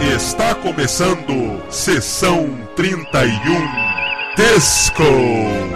Está 0.00 0.54
começando 0.54 1.62
Sessão 1.70 2.50
31 2.76 3.32
Disco. 4.36 5.75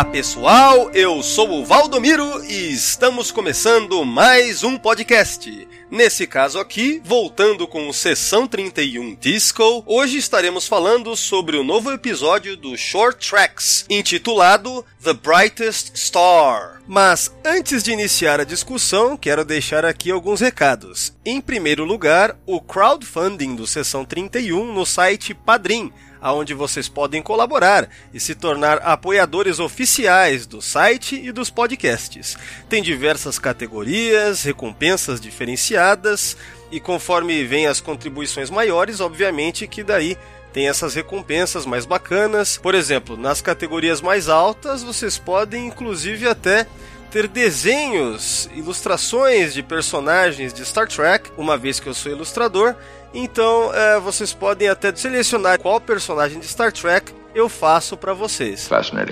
Olá 0.00 0.10
pessoal, 0.10 0.90
eu 0.94 1.22
sou 1.22 1.60
o 1.60 1.66
Valdomiro 1.66 2.42
e 2.46 2.72
estamos 2.72 3.30
começando 3.30 4.02
mais 4.02 4.64
um 4.64 4.78
podcast. 4.78 5.68
Nesse 5.90 6.26
caso 6.26 6.58
aqui, 6.58 7.02
voltando 7.04 7.68
com 7.68 7.92
Sessão 7.92 8.46
31 8.46 9.14
Disco, 9.16 9.84
hoje 9.84 10.16
estaremos 10.16 10.66
falando 10.66 11.14
sobre 11.14 11.58
o 11.58 11.62
novo 11.62 11.92
episódio 11.92 12.56
do 12.56 12.78
Short 12.78 13.28
Tracks, 13.28 13.84
intitulado 13.90 14.86
The 15.04 15.12
Brightest 15.12 15.94
Star. 15.94 16.80
Mas 16.88 17.30
antes 17.44 17.82
de 17.82 17.92
iniciar 17.92 18.40
a 18.40 18.44
discussão, 18.44 19.18
quero 19.18 19.44
deixar 19.44 19.84
aqui 19.84 20.10
alguns 20.10 20.40
recados. 20.40 21.12
Em 21.26 21.42
primeiro 21.42 21.84
lugar, 21.84 22.38
o 22.46 22.58
crowdfunding 22.58 23.54
do 23.54 23.66
Sessão 23.66 24.06
31 24.06 24.72
no 24.72 24.86
site 24.86 25.34
Padrim 25.34 25.92
aonde 26.20 26.54
vocês 26.54 26.88
podem 26.88 27.22
colaborar 27.22 27.88
e 28.12 28.20
se 28.20 28.34
tornar 28.34 28.78
apoiadores 28.78 29.58
oficiais 29.58 30.46
do 30.46 30.60
site 30.60 31.16
e 31.16 31.32
dos 31.32 31.50
podcasts. 31.50 32.36
Tem 32.68 32.82
diversas 32.82 33.38
categorias, 33.38 34.42
recompensas 34.42 35.20
diferenciadas 35.20 36.36
e 36.70 36.78
conforme 36.78 37.44
vem 37.44 37.66
as 37.66 37.80
contribuições 37.80 38.50
maiores, 38.50 39.00
obviamente 39.00 39.66
que 39.66 39.82
daí 39.82 40.16
tem 40.52 40.68
essas 40.68 40.94
recompensas 40.94 41.64
mais 41.64 41.86
bacanas. 41.86 42.58
Por 42.58 42.74
exemplo, 42.74 43.16
nas 43.16 43.40
categorias 43.40 44.00
mais 44.00 44.28
altas, 44.28 44.82
vocês 44.82 45.18
podem 45.18 45.66
inclusive 45.66 46.28
até 46.28 46.66
ter 47.10 47.26
desenhos, 47.26 48.48
ilustrações 48.54 49.52
de 49.52 49.62
personagens 49.62 50.54
de 50.54 50.64
Star 50.64 50.86
Trek, 50.86 51.30
uma 51.36 51.56
vez 51.58 51.80
que 51.80 51.88
eu 51.88 51.94
sou 51.94 52.12
ilustrador, 52.12 52.76
então, 53.12 53.74
é, 53.74 53.98
vocês 54.00 54.32
podem 54.32 54.68
até 54.68 54.94
selecionar 54.94 55.58
qual 55.58 55.80
personagem 55.80 56.38
de 56.38 56.46
Star 56.46 56.72
Trek 56.72 57.12
eu 57.34 57.48
faço 57.48 57.96
para 57.96 58.12
vocês. 58.12 58.66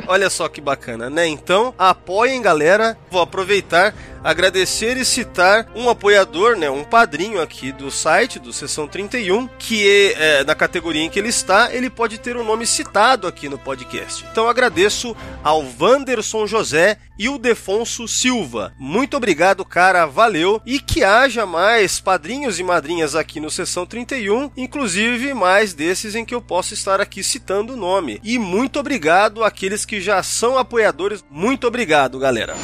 Olha 0.09 0.29
só 0.29 0.49
que 0.49 0.61
bacana, 0.61 1.09
né? 1.09 1.27
Então, 1.27 1.75
apoiem, 1.79 2.43
galera. 2.43 2.99
Vou 3.11 3.21
aproveitar, 3.23 3.95
agradecer 4.23 4.97
e 4.97 5.05
citar 5.05 5.67
um 5.75 5.89
apoiador, 5.89 6.57
né? 6.57 6.71
Um 6.71 6.85
padrinho 6.85 7.41
aqui 7.41 7.73
do 7.73 7.91
site, 7.91 8.39
do 8.39 8.53
Sessão 8.53 8.87
31, 8.87 9.49
que 9.59 10.13
é, 10.17 10.45
na 10.45 10.55
categoria 10.55 11.03
em 11.03 11.11
que 11.11 11.19
ele 11.19 11.29
está, 11.29 11.73
ele 11.73 11.91
pode 11.91 12.19
ter 12.19 12.37
o 12.37 12.41
um 12.41 12.45
nome 12.45 12.67
citado 12.67 13.27
aqui 13.27 13.49
no 13.49 13.59
podcast. 13.59 14.25
Então, 14.31 14.49
agradeço 14.49 15.17
ao 15.43 15.65
Wanderson 15.81 16.47
José 16.47 16.99
e 17.19 17.29
o 17.29 17.39
Defonso 17.39 18.07
Silva. 18.07 18.73
Muito 18.79 19.17
obrigado, 19.17 19.65
cara. 19.65 20.07
Valeu. 20.07 20.63
E 20.65 20.79
que 20.79 21.03
haja 21.03 21.45
mais 21.45 22.01
padrinhos 22.01 22.59
e 22.61 22.63
madrinhas 22.63 23.15
aqui 23.15 23.41
no 23.41 23.51
Sessão 23.51 23.85
31, 23.85 24.51
inclusive 24.57 25.35
mais 25.35 25.75
desses 25.75 26.15
em 26.15 26.25
que 26.25 26.35
eu 26.35 26.41
posso 26.41 26.75
estar 26.75 27.01
aqui 27.01 27.23
citando 27.23 27.75
o 27.75 27.77
nome. 27.77 28.21
E 28.23 28.39
muito 28.39 28.79
obrigado 28.79 29.43
àqueles 29.43 29.85
que 29.85 30.01
já 30.01 30.23
são 30.23 30.57
apoiadores. 30.57 31.25
Muito 31.31 31.67
obrigado, 31.67 32.19
galera. 32.19 32.55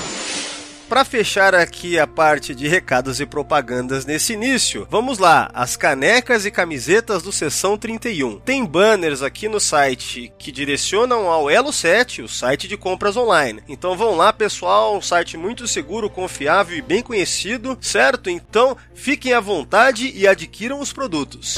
Para 0.88 1.04
fechar 1.04 1.54
aqui 1.54 1.98
a 1.98 2.06
parte 2.06 2.54
de 2.54 2.68
recados 2.68 3.18
e 3.18 3.26
propagandas 3.26 4.04
nesse 4.04 4.34
início, 4.34 4.86
vamos 4.90 5.18
lá, 5.18 5.50
as 5.54 5.76
canecas 5.76 6.44
e 6.44 6.50
camisetas 6.50 7.22
do 7.22 7.32
Sessão 7.32 7.76
31. 7.76 8.38
Tem 8.40 8.64
banners 8.64 9.22
aqui 9.22 9.48
no 9.48 9.58
site 9.58 10.32
que 10.38 10.52
direcionam 10.52 11.28
ao 11.30 11.50
Elo 11.50 11.72
7, 11.72 12.22
o 12.22 12.28
site 12.28 12.68
de 12.68 12.76
compras 12.76 13.16
online. 13.16 13.62
Então 13.66 13.96
vão 13.96 14.14
lá, 14.14 14.32
pessoal, 14.32 14.96
um 14.96 15.02
site 15.02 15.36
muito 15.36 15.66
seguro, 15.66 16.10
confiável 16.10 16.76
e 16.76 16.82
bem 16.82 17.02
conhecido, 17.02 17.76
certo? 17.80 18.28
Então 18.28 18.76
fiquem 18.94 19.32
à 19.32 19.40
vontade 19.40 20.12
e 20.14 20.28
adquiram 20.28 20.80
os 20.80 20.92
produtos. 20.92 21.56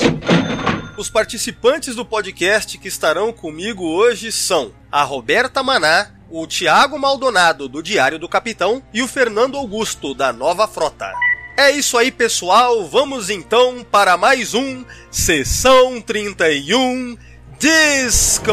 Os 0.96 1.10
participantes 1.10 1.94
do 1.94 2.06
podcast 2.06 2.78
que 2.78 2.88
estarão 2.88 3.32
comigo 3.32 3.84
hoje 3.84 4.32
são 4.32 4.72
a 4.90 5.02
Roberta 5.02 5.62
Maná, 5.62 6.15
o 6.30 6.46
Tiago 6.46 6.98
Maldonado, 6.98 7.68
do 7.68 7.82
Diário 7.82 8.18
do 8.18 8.28
Capitão, 8.28 8.82
e 8.92 9.02
o 9.02 9.08
Fernando 9.08 9.56
Augusto, 9.56 10.14
da 10.14 10.32
Nova 10.32 10.66
Frota. 10.66 11.12
É 11.56 11.70
isso 11.70 11.96
aí, 11.96 12.10
pessoal. 12.10 12.86
Vamos 12.86 13.30
então 13.30 13.84
para 13.90 14.16
mais 14.16 14.52
um 14.52 14.84
Sessão 15.10 16.00
31 16.00 17.16
Disco! 17.58 18.52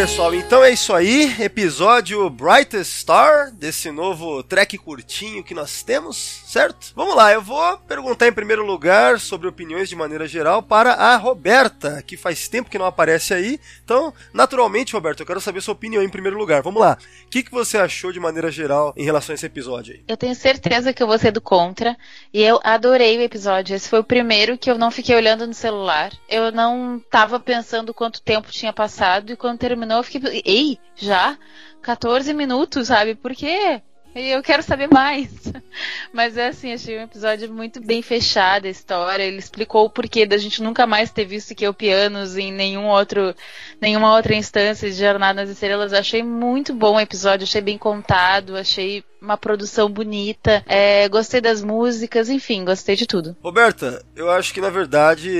Pessoal, 0.00 0.34
então 0.34 0.64
é 0.64 0.70
isso 0.70 0.94
aí. 0.94 1.30
Episódio 1.42 2.30
Brightest 2.30 3.00
Star 3.00 3.52
desse 3.52 3.90
novo 3.90 4.42
track 4.42 4.78
curtinho 4.78 5.44
que 5.44 5.52
nós 5.52 5.82
temos, 5.82 6.16
certo? 6.46 6.90
Vamos 6.96 7.14
lá, 7.14 7.30
eu 7.34 7.42
vou 7.42 7.76
perguntar 7.80 8.26
em 8.26 8.32
primeiro 8.32 8.64
lugar 8.64 9.20
sobre 9.20 9.46
opiniões 9.46 9.90
de 9.90 9.94
maneira 9.94 10.26
geral 10.26 10.62
para 10.62 10.94
a 10.94 11.18
Roberta, 11.18 12.02
que 12.06 12.16
faz 12.16 12.48
tempo 12.48 12.70
que 12.70 12.78
não 12.78 12.86
aparece 12.86 13.34
aí. 13.34 13.60
Então, 13.84 14.14
naturalmente, 14.32 14.94
Roberta, 14.94 15.20
eu 15.20 15.26
quero 15.26 15.38
saber 15.38 15.60
sua 15.60 15.74
opinião 15.74 16.02
em 16.02 16.08
primeiro 16.08 16.38
lugar. 16.38 16.62
Vamos 16.62 16.80
lá. 16.80 16.96
O 17.26 17.28
que, 17.28 17.42
que 17.42 17.50
você 17.50 17.76
achou 17.76 18.10
de 18.10 18.18
maneira 18.18 18.50
geral 18.50 18.94
em 18.96 19.04
relação 19.04 19.34
a 19.34 19.36
esse 19.36 19.44
episódio 19.44 19.92
aí? 19.92 20.02
Eu 20.08 20.16
tenho 20.16 20.34
certeza 20.34 20.94
que 20.94 21.02
eu 21.02 21.06
vou 21.06 21.18
ser 21.18 21.30
do 21.30 21.42
contra. 21.42 21.94
E 22.32 22.42
eu 22.42 22.58
adorei 22.64 23.18
o 23.18 23.22
episódio. 23.22 23.76
Esse 23.76 23.90
foi 23.90 23.98
o 23.98 24.04
primeiro 24.04 24.56
que 24.56 24.70
eu 24.70 24.78
não 24.78 24.90
fiquei 24.90 25.14
olhando 25.14 25.46
no 25.46 25.52
celular. 25.52 26.10
Eu 26.26 26.50
não 26.50 26.98
tava 27.10 27.38
pensando 27.38 27.92
quanto 27.92 28.22
tempo 28.22 28.50
tinha 28.50 28.72
passado. 28.72 29.32
E 29.32 29.36
quando 29.36 29.58
terminou, 29.58 29.89
eu 29.98 30.02
fiquei. 30.04 30.42
Ei, 30.44 30.78
já? 30.96 31.38
14 31.82 32.32
minutos, 32.34 32.88
sabe? 32.88 33.14
Por 33.14 33.34
quê? 33.34 33.82
E 34.14 34.30
eu 34.30 34.42
quero 34.42 34.62
saber 34.62 34.88
mais. 34.92 35.30
Mas 36.12 36.36
é 36.36 36.48
assim, 36.48 36.72
achei 36.72 36.98
um 36.98 37.04
episódio 37.04 37.52
muito 37.52 37.80
bem 37.80 38.02
fechado 38.02 38.66
a 38.66 38.70
história. 38.70 39.22
Ele 39.22 39.38
explicou 39.38 39.84
o 39.84 39.90
porquê 39.90 40.26
da 40.26 40.36
gente 40.36 40.62
nunca 40.62 40.86
mais 40.86 41.10
ter 41.10 41.24
visto 41.24 41.54
que 41.54 41.66
o 41.66 41.74
pianos 41.74 42.36
em 42.36 42.52
nenhum 42.52 42.86
outro, 42.86 43.34
nenhuma 43.80 44.14
outra 44.14 44.34
instância 44.34 44.90
de 44.90 44.96
Jornada 44.96 45.42
nas 45.42 45.50
Estrelas. 45.50 45.92
Achei 45.92 46.22
muito 46.22 46.74
bom 46.74 46.96
o 46.96 47.00
episódio, 47.00 47.44
achei 47.44 47.60
bem 47.60 47.78
contado, 47.78 48.56
achei 48.56 49.04
uma 49.22 49.36
produção 49.36 49.88
bonita. 49.88 50.64
É, 50.66 51.08
gostei 51.08 51.40
das 51.40 51.62
músicas, 51.62 52.28
enfim, 52.28 52.64
gostei 52.64 52.96
de 52.96 53.06
tudo. 53.06 53.36
Roberta, 53.42 54.04
eu 54.16 54.30
acho 54.30 54.52
que 54.52 54.60
na 54.60 54.70
verdade 54.70 55.30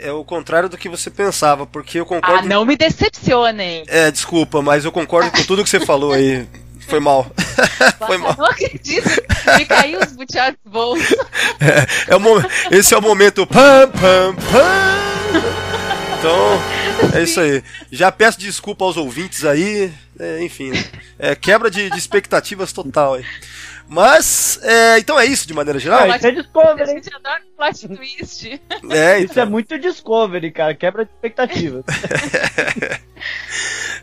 é 0.00 0.12
o 0.12 0.24
contrário 0.24 0.68
do 0.68 0.78
que 0.78 0.88
você 0.88 1.10
pensava, 1.10 1.66
porque 1.66 2.00
eu 2.00 2.06
concordo. 2.06 2.46
Ah, 2.46 2.48
não 2.48 2.64
me 2.64 2.76
decepcionem! 2.76 3.84
É, 3.86 4.10
desculpa, 4.10 4.62
mas 4.62 4.84
eu 4.84 4.92
concordo 4.92 5.30
com 5.30 5.44
tudo 5.44 5.62
que 5.62 5.70
você 5.70 5.80
falou 5.80 6.12
aí. 6.12 6.46
Foi 6.86 7.00
mal. 7.00 7.26
Foi 8.06 8.16
mal. 8.18 8.34
Não 8.38 8.46
acredito. 8.46 9.08
Me 9.56 9.64
caiu 9.64 10.00
os 10.00 10.12
buteados 10.12 10.58
bons. 10.64 11.00
É, 11.60 12.12
é 12.12 12.16
o 12.16 12.76
esse 12.76 12.94
é 12.94 12.98
o 12.98 13.02
momento. 13.02 13.46
Pam, 13.46 13.88
pam, 13.90 14.34
pam. 14.34 15.04
Então, 16.18 17.18
é 17.18 17.22
isso 17.22 17.40
aí. 17.40 17.62
Já 17.90 18.10
peço 18.10 18.38
desculpa 18.38 18.84
aos 18.84 18.96
ouvintes 18.96 19.44
aí. 19.44 19.92
é, 20.18 20.42
enfim, 20.42 20.70
né? 20.70 20.84
é, 21.18 21.34
quebra 21.34 21.70
de, 21.70 21.90
de 21.90 21.98
expectativas 21.98 22.72
total 22.72 23.14
aí. 23.14 23.24
Mas, 23.86 24.58
é, 24.62 24.98
então 24.98 25.20
é 25.20 25.26
isso 25.26 25.46
de 25.46 25.52
maneira 25.52 25.78
geral? 25.78 26.10
Ah, 26.10 26.16
isso 26.16 26.26
é 26.26 26.30
A 26.30 26.32
Discovery, 26.32 26.90
hein? 26.90 27.02
gente 27.02 27.14
adora 27.14 27.42
plot 27.56 27.88
twist. 27.88 28.60
É, 28.90 29.18
Isso 29.18 29.32
é 29.38 29.42
então. 29.42 29.50
muito 29.50 29.78
Discovery, 29.78 30.50
cara. 30.50 30.74
Quebra 30.74 31.04
de 31.04 31.10
expectativa. 31.10 31.84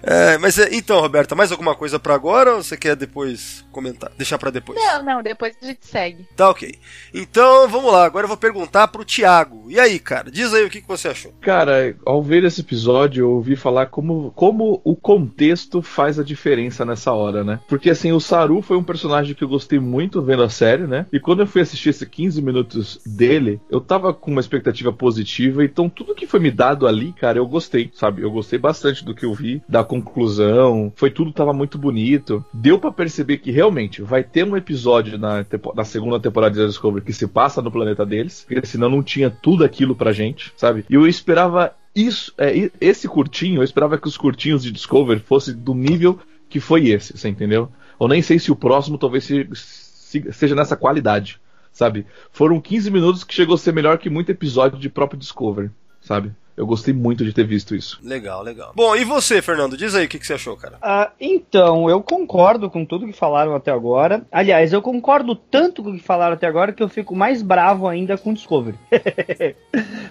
É, 0.03 0.37
mas 0.37 0.57
é, 0.57 0.69
então, 0.73 0.99
Roberta, 0.99 1.35
mais 1.35 1.51
alguma 1.51 1.75
coisa 1.75 1.99
pra 1.99 2.15
agora 2.15 2.55
ou 2.55 2.63
você 2.63 2.75
quer 2.77 2.95
depois 2.95 3.65
comentar? 3.71 4.11
Deixar 4.17 4.37
pra 4.37 4.49
depois? 4.49 4.79
Não, 4.79 5.03
não, 5.03 5.23
depois 5.23 5.55
a 5.61 5.65
gente 5.65 5.85
segue. 5.85 6.27
Tá 6.35 6.49
ok. 6.49 6.75
Então, 7.13 7.67
vamos 7.67 7.91
lá. 7.91 8.05
Agora 8.05 8.25
eu 8.25 8.29
vou 8.29 8.37
perguntar 8.37 8.87
pro 8.87 9.05
Thiago. 9.05 9.69
E 9.69 9.79
aí, 9.79 9.99
cara? 9.99 10.31
Diz 10.31 10.53
aí 10.53 10.65
o 10.65 10.69
que, 10.69 10.81
que 10.81 10.87
você 10.87 11.07
achou. 11.07 11.33
Cara, 11.41 11.95
ao 12.05 12.21
ver 12.21 12.43
esse 12.43 12.61
episódio, 12.61 13.23
eu 13.23 13.31
ouvi 13.31 13.55
falar 13.55 13.87
como, 13.87 14.31
como 14.31 14.81
o 14.83 14.95
contexto 14.95 15.81
faz 15.81 16.19
a 16.19 16.23
diferença 16.23 16.85
nessa 16.85 17.13
hora, 17.13 17.43
né? 17.43 17.59
Porque 17.67 17.89
assim, 17.89 18.11
o 18.11 18.19
Saru 18.19 18.61
foi 18.61 18.77
um 18.77 18.83
personagem 18.83 19.35
que 19.35 19.43
eu 19.43 19.49
gostei 19.49 19.79
muito 19.79 20.21
vendo 20.21 20.43
a 20.43 20.49
série, 20.49 20.87
né? 20.87 21.05
E 21.11 21.19
quando 21.19 21.41
eu 21.41 21.47
fui 21.47 21.61
assistir 21.61 21.89
esses 21.89 22.07
15 22.07 22.41
minutos 22.41 22.99
dele, 23.05 23.61
eu 23.69 23.79
tava 23.79 24.13
com 24.13 24.31
uma 24.31 24.41
expectativa 24.41 24.91
positiva, 24.91 25.63
então 25.63 25.89
tudo 25.89 26.15
que 26.15 26.27
foi 26.27 26.39
me 26.39 26.51
dado 26.51 26.87
ali, 26.87 27.13
cara, 27.13 27.37
eu 27.37 27.47
gostei, 27.47 27.91
sabe? 27.93 28.21
Eu 28.21 28.31
gostei 28.31 28.57
bastante 28.57 29.03
do 29.03 29.15
que 29.15 29.25
eu 29.25 29.33
vi, 29.33 29.61
da 29.67 29.83
conclusão, 29.91 30.93
foi 30.95 31.11
tudo 31.11 31.33
tava 31.33 31.51
muito 31.51 31.77
bonito. 31.77 32.45
Deu 32.53 32.79
para 32.79 32.93
perceber 32.93 33.39
que 33.39 33.51
realmente 33.51 34.01
vai 34.01 34.23
ter 34.23 34.45
um 34.45 34.55
episódio 34.55 35.17
na, 35.17 35.45
na 35.75 35.83
segunda 35.83 36.17
temporada 36.17 36.55
de 36.55 36.65
Discovery 36.65 37.03
que 37.03 37.11
se 37.11 37.27
passa 37.27 37.61
no 37.61 37.69
planeta 37.69 38.05
deles, 38.05 38.45
porque 38.47 38.65
senão 38.65 38.89
não 38.89 39.03
tinha 39.03 39.29
tudo 39.29 39.65
aquilo 39.65 39.93
pra 39.93 40.13
gente, 40.13 40.53
sabe? 40.55 40.85
E 40.89 40.93
eu 40.93 41.05
esperava 41.05 41.75
isso, 41.93 42.33
é, 42.37 42.71
esse 42.79 43.05
curtinho, 43.05 43.59
eu 43.59 43.63
esperava 43.63 43.97
que 43.97 44.07
os 44.07 44.15
curtinhos 44.15 44.63
de 44.63 44.71
Discovery 44.71 45.19
fossem 45.19 45.53
do 45.55 45.73
nível 45.73 46.17
que 46.47 46.61
foi 46.61 46.87
esse, 46.87 47.17
você 47.17 47.27
entendeu? 47.27 47.69
Eu 47.99 48.07
nem 48.07 48.21
sei 48.21 48.39
se 48.39 48.49
o 48.49 48.55
próximo 48.55 48.97
talvez 48.97 49.25
se, 49.25 49.45
se, 49.53 50.31
seja 50.31 50.55
nessa 50.55 50.77
qualidade, 50.77 51.37
sabe? 51.73 52.05
Foram 52.31 52.61
15 52.61 52.89
minutos 52.89 53.23
que 53.25 53.33
chegou 53.33 53.55
a 53.55 53.57
ser 53.57 53.73
melhor 53.73 53.97
que 53.97 54.09
muito 54.09 54.31
episódio 54.31 54.79
de 54.79 54.87
próprio 54.87 55.19
Discovery, 55.19 55.69
sabe? 55.99 56.31
Eu 56.55 56.65
gostei 56.65 56.93
muito 56.93 57.23
de 57.23 57.33
ter 57.33 57.45
visto 57.45 57.75
isso. 57.75 57.99
Legal, 58.03 58.43
legal. 58.43 58.71
Bom, 58.75 58.95
e 58.95 59.03
você, 59.03 59.41
Fernando? 59.41 59.77
Diz 59.77 59.95
aí 59.95 60.05
o 60.05 60.09
que, 60.09 60.19
que 60.19 60.27
você 60.27 60.33
achou, 60.33 60.55
cara. 60.57 60.77
Ah, 60.81 61.11
então, 61.19 61.89
eu 61.89 62.01
concordo 62.01 62.69
com 62.69 62.85
tudo 62.85 63.07
que 63.07 63.13
falaram 63.13 63.55
até 63.55 63.71
agora. 63.71 64.25
Aliás, 64.31 64.73
eu 64.73 64.81
concordo 64.81 65.35
tanto 65.35 65.81
com 65.81 65.91
o 65.91 65.93
que 65.97 66.03
falaram 66.03 66.33
até 66.33 66.47
agora 66.47 66.73
que 66.73 66.83
eu 66.83 66.89
fico 66.89 67.15
mais 67.15 67.41
bravo 67.41 67.87
ainda 67.87 68.17
com 68.17 68.33
Discovery. 68.33 68.77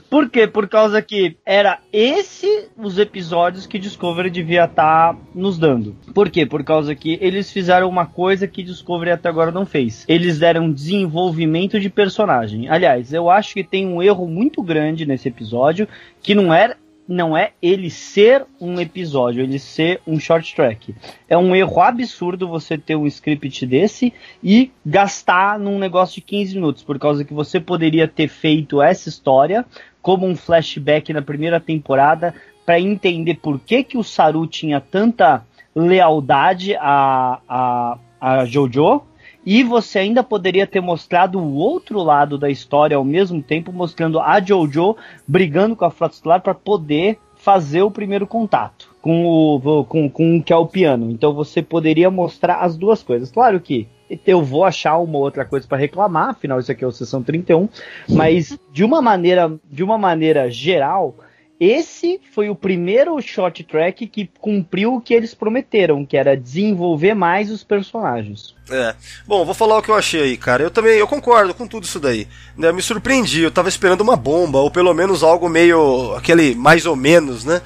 Por 0.09 0.29
quê? 0.29 0.47
Por 0.47 0.69
causa 0.69 1.01
que 1.03 1.37
era 1.45 1.79
esse 1.93 2.69
os 2.77 2.99
episódios 2.99 3.67
que 3.67 3.79
Discovery 3.79 4.31
devia 4.31 4.65
estar 4.65 5.15
tá 5.15 5.19
nos 5.35 5.59
dando. 5.59 5.95
Por 6.15 6.31
quê? 6.31 6.47
Por 6.47 6.65
causa 6.65 6.95
que 6.95 7.19
eles 7.21 7.53
fizeram 7.53 7.89
uma 7.89 8.07
coisa 8.07 8.49
que 8.49 8.63
Discovery 8.63 9.13
até 9.13 9.29
agora 9.29 9.53
não 9.53 9.67
fez. 9.67 10.05
Eles 10.09 10.39
deram 10.39 10.73
desenvolvimento 10.73 11.79
de 11.79 11.89
personagem. 11.89 12.69
Aliás, 12.69 13.13
eu 13.13 13.31
acho 13.31 13.55
que 13.55 13.63
tem 13.63 13.87
um 13.87 14.03
erro 14.03 14.27
muito 14.27 14.63
grande 14.63 15.07
nesse 15.07 15.29
episódio 15.29 15.87
que 16.23 16.30
não 16.35 16.53
é 16.53 16.77
não 17.11 17.37
é 17.37 17.50
ele 17.61 17.91
ser 17.91 18.47
um 18.61 18.81
episódio, 18.81 19.43
ele 19.43 19.59
ser 19.59 20.00
um 20.06 20.21
short 20.21 20.55
track. 20.55 20.94
É 21.29 21.37
um 21.37 21.56
erro 21.56 21.81
absurdo 21.81 22.47
você 22.47 22.79
ter 22.79 22.94
um 22.94 23.05
script 23.05 23.67
desse 23.67 24.15
e 24.41 24.71
gastar 24.87 25.59
num 25.59 25.77
negócio 25.77 26.15
de 26.15 26.21
15 26.21 26.55
minutos, 26.55 26.82
por 26.85 27.00
causa 27.00 27.25
que 27.25 27.35
você 27.35 27.59
poderia 27.59 28.06
ter 28.06 28.29
feito 28.29 28.81
essa 28.81 29.09
história 29.09 29.67
como 30.00 30.25
um 30.25 30.37
flashback 30.37 31.12
na 31.12 31.21
primeira 31.21 31.59
temporada 31.59 32.32
para 32.65 32.79
entender 32.79 33.41
por 33.43 33.59
que, 33.59 33.82
que 33.82 33.99
o 33.99 34.05
Saru 34.05 34.47
tinha 34.47 34.81
tanta 34.81 35.44
lealdade 35.75 36.77
a, 36.77 37.41
a, 37.49 37.99
a 38.21 38.44
Jojo 38.44 39.03
e 39.45 39.63
você 39.63 40.01
ainda 40.01 40.23
poderia 40.23 40.67
ter 40.67 40.81
mostrado 40.81 41.39
o 41.39 41.55
outro 41.55 42.03
lado 42.03 42.37
da 42.37 42.51
história 42.51 42.97
ao 42.97 43.05
mesmo 43.05 43.43
tempo, 43.43 43.73
mostrando 43.73 44.21
a 44.21 44.41
Jojo 44.41 44.97
brigando 45.27 45.75
com 45.75 45.85
a 45.85 45.91
Frota 45.91 46.15
Estelar 46.15 46.41
para 46.41 46.55
poder 46.55 47.19
fazer 47.37 47.83
o 47.83 47.91
primeiro 47.91 48.27
contato 48.27 48.95
com 49.01 49.25
o 49.25 49.85
com, 49.87 50.11
com 50.11 50.37
o 50.37 50.43
que 50.43 50.53
é 50.53 50.57
o 50.57 50.67
piano. 50.67 51.11
Então 51.11 51.33
você 51.33 51.63
poderia 51.63 52.11
mostrar 52.11 52.57
as 52.57 52.77
duas 52.77 53.03
coisas. 53.03 53.31
Claro 53.31 53.59
que 53.61 53.89
eu 54.27 54.43
vou 54.43 54.65
achar 54.65 54.99
uma 54.99 55.19
outra 55.19 55.45
coisa 55.45 55.67
para 55.67 55.79
reclamar, 55.79 56.31
afinal 56.31 56.59
isso 56.59 56.71
aqui 56.71 56.85
é 56.85 56.87
o 56.87 56.93
sessão 56.93 57.23
31, 57.23 57.69
mas 58.09 58.59
de 58.73 58.85
uma 58.85 59.01
maneira 59.01 59.53
de 59.71 59.83
uma 59.83 59.97
maneira 59.97 60.51
geral, 60.51 61.15
esse 61.61 62.19
foi 62.33 62.49
o 62.49 62.55
primeiro 62.55 63.21
short 63.21 63.62
track 63.65 64.07
que 64.07 64.31
cumpriu 64.41 64.95
o 64.95 65.01
que 65.01 65.12
eles 65.12 65.35
prometeram, 65.35 66.07
que 66.07 66.17
era 66.17 66.35
desenvolver 66.35 67.12
mais 67.12 67.51
os 67.51 67.62
personagens. 67.62 68.55
É. 68.71 68.95
Bom, 69.27 69.45
vou 69.45 69.53
falar 69.53 69.77
o 69.77 69.83
que 69.83 69.91
eu 69.91 69.95
achei 69.95 70.23
aí, 70.23 70.37
cara. 70.39 70.62
Eu 70.62 70.71
também 70.71 70.95
eu 70.95 71.07
concordo 71.07 71.53
com 71.53 71.67
tudo 71.67 71.85
isso 71.85 72.01
daí. 72.01 72.27
Né? 72.57 72.73
Me 72.73 72.81
surpreendi, 72.81 73.43
eu 73.43 73.51
tava 73.51 73.69
esperando 73.69 74.01
uma 74.01 74.17
bomba, 74.17 74.59
ou 74.59 74.71
pelo 74.71 74.95
menos 74.95 75.23
algo 75.23 75.51
meio. 75.51 76.15
aquele 76.17 76.55
mais 76.55 76.87
ou 76.87 76.97
menos, 76.97 77.45
né? 77.45 77.61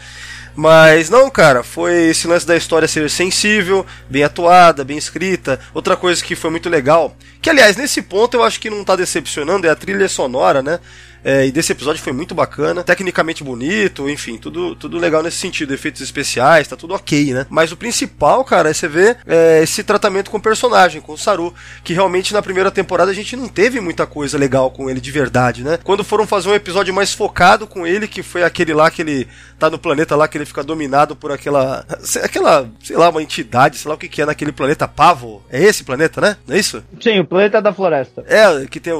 Mas 0.56 1.11
não, 1.11 1.31
cara, 1.31 1.62
foi 1.62 2.11
esse 2.11 2.26
lance 2.26 2.47
da 2.47 2.56
história 2.56 2.87
ser 2.87 3.08
sensível, 3.11 3.85
bem 4.08 4.23
atuada, 4.23 4.85
bem 4.85 4.97
escrita. 4.97 5.61
Outra 5.73 5.97
coisa 5.97 6.23
que 6.23 6.37
foi 6.37 6.50
muito 6.50 6.69
legal, 6.69 7.17
que 7.43 7.50
aliás, 7.50 7.76
nesse 7.76 8.00
ponto 8.02 8.37
eu 8.37 8.43
acho 8.44 8.61
que 8.61 8.70
não 8.70 8.85
tá 8.85 8.94
decepcionando, 8.94 9.67
é 9.67 9.70
a 9.70 9.76
trilha 9.76 10.08
sonora, 10.08 10.62
né? 10.62 10.79
É, 11.25 11.47
e 11.47 11.53
desse 11.53 11.73
episódio 11.73 12.03
foi 12.03 12.12
muito 12.12 12.35
bacana, 12.35 12.85
tecnicamente 12.85 13.43
bonito, 13.43 14.09
enfim, 14.11 14.37
tudo, 14.37 14.76
tudo 14.76 14.99
legal 14.99 15.23
nesse 15.23 15.38
sentido, 15.38 15.73
efeitos 15.73 16.03
especiais, 16.03 16.69
tá 16.69 16.76
tudo 16.76 16.94
ok, 16.94 17.32
né? 17.32 17.47
Mas 17.49 17.73
o 17.73 17.76
principal, 17.76 18.44
cara, 18.44 18.71
é 18.71 18.75
você 18.75 18.87
ver 18.87 19.17
é, 19.26 19.62
esse 19.62 19.82
tratamento 19.82 20.31
com 20.31 20.37
o 20.37 20.43
personagem, 20.43 21.00
com 21.00 21.12
o 21.12 21.19
Saru, 21.19 21.55
que 21.82 21.94
realmente 21.94 22.35
na 22.35 22.43
primeira 22.43 22.71
temporada 22.71 23.11
a 23.11 23.15
gente 23.15 23.37
não 23.37 23.49
teve 23.49 23.81
muita 23.81 24.06
coisa 24.06 24.37
legal 24.37 24.71
com 24.71 24.91
ele 24.91 25.00
de 25.00 25.11
verdade, 25.11 25.65
né? 25.65 25.79
Quando 25.82 26.05
foram 26.05 26.26
fazer 26.26 26.50
um 26.50 26.55
episódio 26.55 26.93
mais 26.93 27.12
focado 27.12 27.67
com 27.67 27.87
ele, 27.87 28.06
que 28.06 28.23
foi 28.23 28.43
aquele 28.43 28.75
lá 28.75 28.91
que 28.91 29.00
ele 29.00 29.26
tá 29.59 29.71
no 29.71 29.79
planeta 29.79 30.15
lá, 30.15 30.29
que 30.29 30.37
ele 30.37 30.44
fica 30.44 30.62
dominado 30.62 31.17
por 31.17 31.32
aquela, 31.32 31.87
aquela, 32.23 32.69
sei 32.82 32.97
lá, 32.97 33.09
uma 33.09 33.23
entidade, 33.23 33.79
sei 33.79 33.88
lá 33.88 33.94
o 33.94 33.99
que 33.99 34.09
que 34.09 34.21
é 34.21 34.26
naquele 34.26 34.53
planeta 34.53 34.87
Pavo. 34.87 35.43
É 35.50 35.62
esse 35.62 35.85
planeta, 35.85 36.21
né? 36.21 36.37
Não 36.47 36.55
é 36.55 36.59
isso? 36.59 36.82
Sim, 37.00 37.21
o 37.21 37.25
planeta 37.25 37.62
da 37.62 37.73
floresta. 37.73 38.25
É, 38.26 38.67
que 38.67 38.79
tem, 38.79 38.93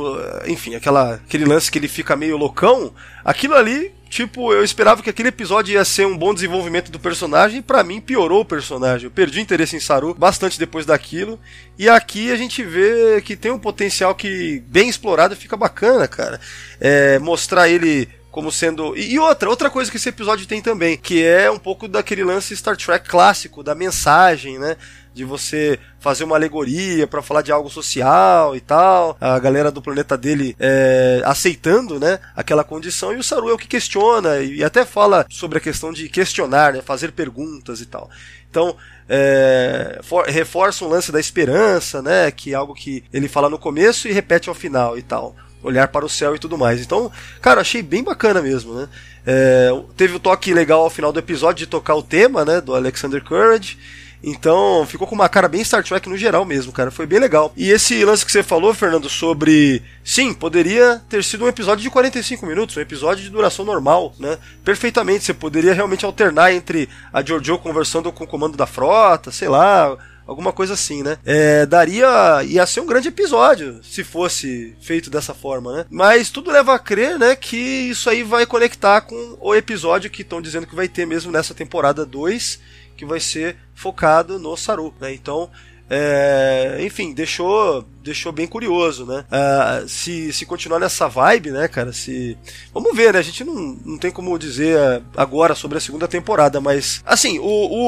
enfim, 0.47 0.75
aquela, 0.75 1.15
aquele 1.15 1.45
lance 1.45 1.71
que 1.71 1.79
ele 1.79 1.89
fica 1.89 2.14
meio 2.17 2.37
loucão, 2.37 2.93
aquilo 3.25 3.55
ali, 3.55 3.93
tipo, 4.09 4.53
eu 4.53 4.63
esperava 4.63 5.03
que 5.03 5.11
aquele 5.11 5.29
episódio 5.29 5.73
ia 5.73 5.85
ser 5.85 6.07
um 6.07 6.17
bom 6.17 6.33
desenvolvimento 6.33 6.91
do 6.91 7.01
personagem 7.01 7.59
e 7.59 7.63
para 7.63 7.83
mim 7.83 8.01
piorou 8.01 8.43
o 8.43 8.45
personagem. 8.45 9.07
Eu 9.07 9.11
perdi 9.11 9.41
interesse 9.41 9.77
em 9.77 9.81
Saru 9.81 10.15
bastante 10.15 10.59
depois 10.59 10.87
daquilo. 10.87 11.39
E 11.79 11.89
aqui 11.89 12.31
a 12.31 12.37
gente 12.37 12.63
vê 12.63 13.21
que 13.23 13.37
tem 13.37 13.51
um 13.51 13.59
potencial 13.59 14.15
que, 14.15 14.63
bem 14.69 14.89
explorado, 14.89 15.35
fica 15.35 15.57
bacana, 15.57 16.07
cara. 16.07 16.41
É, 16.81 17.19
mostrar 17.19 17.69
ele 17.69 18.09
como 18.35 18.51
sendo. 18.51 18.97
E 18.97 19.17
outra, 19.17 19.49
outra 19.49 19.71
coisa 19.71 19.89
que 19.89 19.97
esse 19.97 20.09
episódio 20.09 20.45
tem 20.45 20.61
também, 20.61 20.97
que 20.97 21.25
é 21.25 21.49
um 21.49 21.59
pouco 21.59 21.87
daquele 21.87 22.25
lance 22.25 22.57
Star 22.57 22.77
Trek 22.77 23.09
clássico, 23.09 23.63
da 23.63 23.77
mensagem, 23.77 24.59
né? 24.59 24.77
De 25.15 25.25
você 25.25 25.79
fazer 26.01 26.25
uma 26.25 26.35
alegoria 26.35 27.07
para 27.07 27.23
falar 27.23 27.41
de 27.41 27.53
algo 27.53 27.71
social 27.71 28.55
e 28.57 28.61
tal. 28.61 29.17
A 29.21 29.39
galera 29.39 29.71
do 29.71 29.81
planeta 29.81 30.19
dele 30.19 30.57
é, 30.59 31.23
aceitando, 31.25 32.01
né, 32.01 32.19
aquela 32.35 32.65
condição 32.65 33.13
e 33.13 33.17
o 33.17 33.23
Saru 33.23 33.49
é 33.49 33.53
o 33.55 33.59
que 33.59 33.69
questiona 33.69 34.41
e 34.41 34.63
até 34.65 34.85
fala 34.85 35.25
sobre 35.31 35.59
a 35.59 35.61
questão 35.61 35.93
de 35.93 36.09
questionar, 36.09 36.73
né, 36.73 36.83
fazer 36.83 37.13
perguntas 37.13 37.81
e 37.81 37.87
tal. 37.87 38.11
Então, 38.51 38.77
é, 39.09 40.01
for, 40.03 40.27
reforça 40.27 40.85
um 40.85 40.89
lance 40.89 41.13
da 41.13 41.21
esperança, 41.21 42.03
né, 42.03 42.31
que 42.31 42.53
é 42.53 42.55
algo 42.55 42.75
que 42.75 43.05
ele 43.13 43.29
fala 43.29 43.49
no 43.49 43.59
começo 43.59 44.09
e 44.09 44.13
repete 44.13 44.49
ao 44.49 44.55
final 44.55 44.99
e 44.99 45.03
tal. 45.03 45.37
Olhar 45.63 45.89
para 45.89 46.05
o 46.05 46.11
céu 46.11 46.37
e 46.37 46.39
tudo 46.39 46.59
mais. 46.59 46.83
Então, 46.83 47.11
cara, 47.41 47.63
achei 47.63 47.83
bem 47.83 48.05
bacana 48.05 48.43
mesmo, 48.43 48.75
né? 48.75 48.87
É, 49.27 49.71
teve 49.97 50.15
o 50.15 50.21
toque 50.21 50.53
legal 50.53 50.83
ao 50.83 50.91
final 50.91 51.11
do 51.11 51.19
episódio 51.19 51.65
de 51.65 51.67
tocar 51.67 51.95
o 51.95 52.03
tema, 52.03 52.45
né, 52.45 52.61
do 52.61 52.75
Alexander 52.75 53.25
Courage. 53.25 53.79
Então, 54.27 54.87
ficou 54.87 55.07
com 55.07 55.15
uma 55.15 55.29
cara 55.29 55.47
bem 55.49 55.63
Star 55.63 55.85
Trek 55.85 56.09
no 56.09 56.17
geral 56.17 56.45
mesmo, 56.45 56.73
cara. 56.73 56.91
Foi 56.91 57.07
bem 57.07 57.19
legal. 57.19 57.53
E 57.57 57.71
esse 57.71 58.05
lance 58.05 58.25
que 58.25 58.33
você 58.33 58.43
falou, 58.43 58.73
Fernando, 58.73 59.09
sobre. 59.09 59.83
Sim, 60.03 60.33
poderia 60.33 61.03
ter 61.09 61.23
sido 61.23 61.45
um 61.45 61.49
episódio 61.49 61.83
de 61.83 61.91
45 61.91 62.47
minutos, 62.47 62.77
um 62.77 62.81
episódio 62.81 63.23
de 63.23 63.31
duração 63.31 63.65
normal, 63.65 64.15
né? 64.19 64.39
Perfeitamente. 64.65 65.25
Você 65.25 65.35
poderia 65.35 65.75
realmente 65.75 66.05
alternar 66.05 66.53
entre 66.53 66.89
a 67.13 67.23
Giorgio 67.23 67.59
conversando 67.59 68.11
com 68.11 68.25
o 68.25 68.27
comando 68.27 68.57
da 68.57 68.67
frota, 68.67 69.31
sei 69.31 69.49
lá 69.49 69.97
alguma 70.27 70.53
coisa 70.53 70.75
assim, 70.75 71.03
né? 71.03 71.19
É, 71.25 71.67
daria. 71.67 72.43
ia 72.45 72.67
ser 72.67 72.81
um 72.81 72.87
grande 72.87 73.09
episódio 73.09 73.81
se 73.83 74.03
fosse 74.03 74.75
feito 74.81 75.11
dessa 75.11 75.35
forma, 75.35 75.77
né? 75.77 75.87
Mas 75.91 76.31
tudo 76.31 76.51
leva 76.51 76.75
a 76.75 76.79
crer, 76.79 77.19
né, 77.19 77.37
que 77.37 77.57
isso 77.57 78.09
aí 78.09 78.23
vai 78.23 78.47
conectar 78.47 79.03
com 79.03 79.37
o 79.41 79.55
episódio 79.55 80.11
que 80.11 80.23
estão 80.23 80.41
dizendo 80.41 80.67
que 80.67 80.75
vai 80.75 80.89
ter 80.89 81.07
mesmo 81.07 81.31
nessa 81.31 81.55
temporada 81.55 82.05
2 82.05 82.59
que 82.97 83.05
vai 83.05 83.21
ser 83.21 83.57
focado 83.75 84.39
no 84.39 84.57
Saru, 84.57 84.95
né? 85.01 85.13
Então, 85.13 85.51
é, 85.89 86.79
enfim, 86.81 87.13
deixou, 87.13 87.85
deixou 88.03 88.33
bem 88.33 88.47
curioso, 88.47 89.05
né? 89.05 89.25
Uh, 89.31 89.89
se, 89.89 90.33
se 90.33 90.47
continuar 90.47 90.79
nessa 90.79 91.09
vibe, 91.09 91.51
né, 91.51 91.69
cara? 91.69 91.93
Se 91.93 92.39
vamos 92.73 92.97
ver, 92.97 93.13
né? 93.13 93.19
A 93.19 93.23
gente 93.23 93.45
não, 93.45 93.79
não 93.85 93.99
tem 93.99 94.11
como 94.11 94.39
dizer 94.39 94.79
agora 95.15 95.55
sobre 95.55 95.77
a 95.77 95.81
segunda 95.81 96.09
temporada, 96.09 96.61
mas 96.61 97.03
assim, 97.05 97.39
o, 97.39 97.45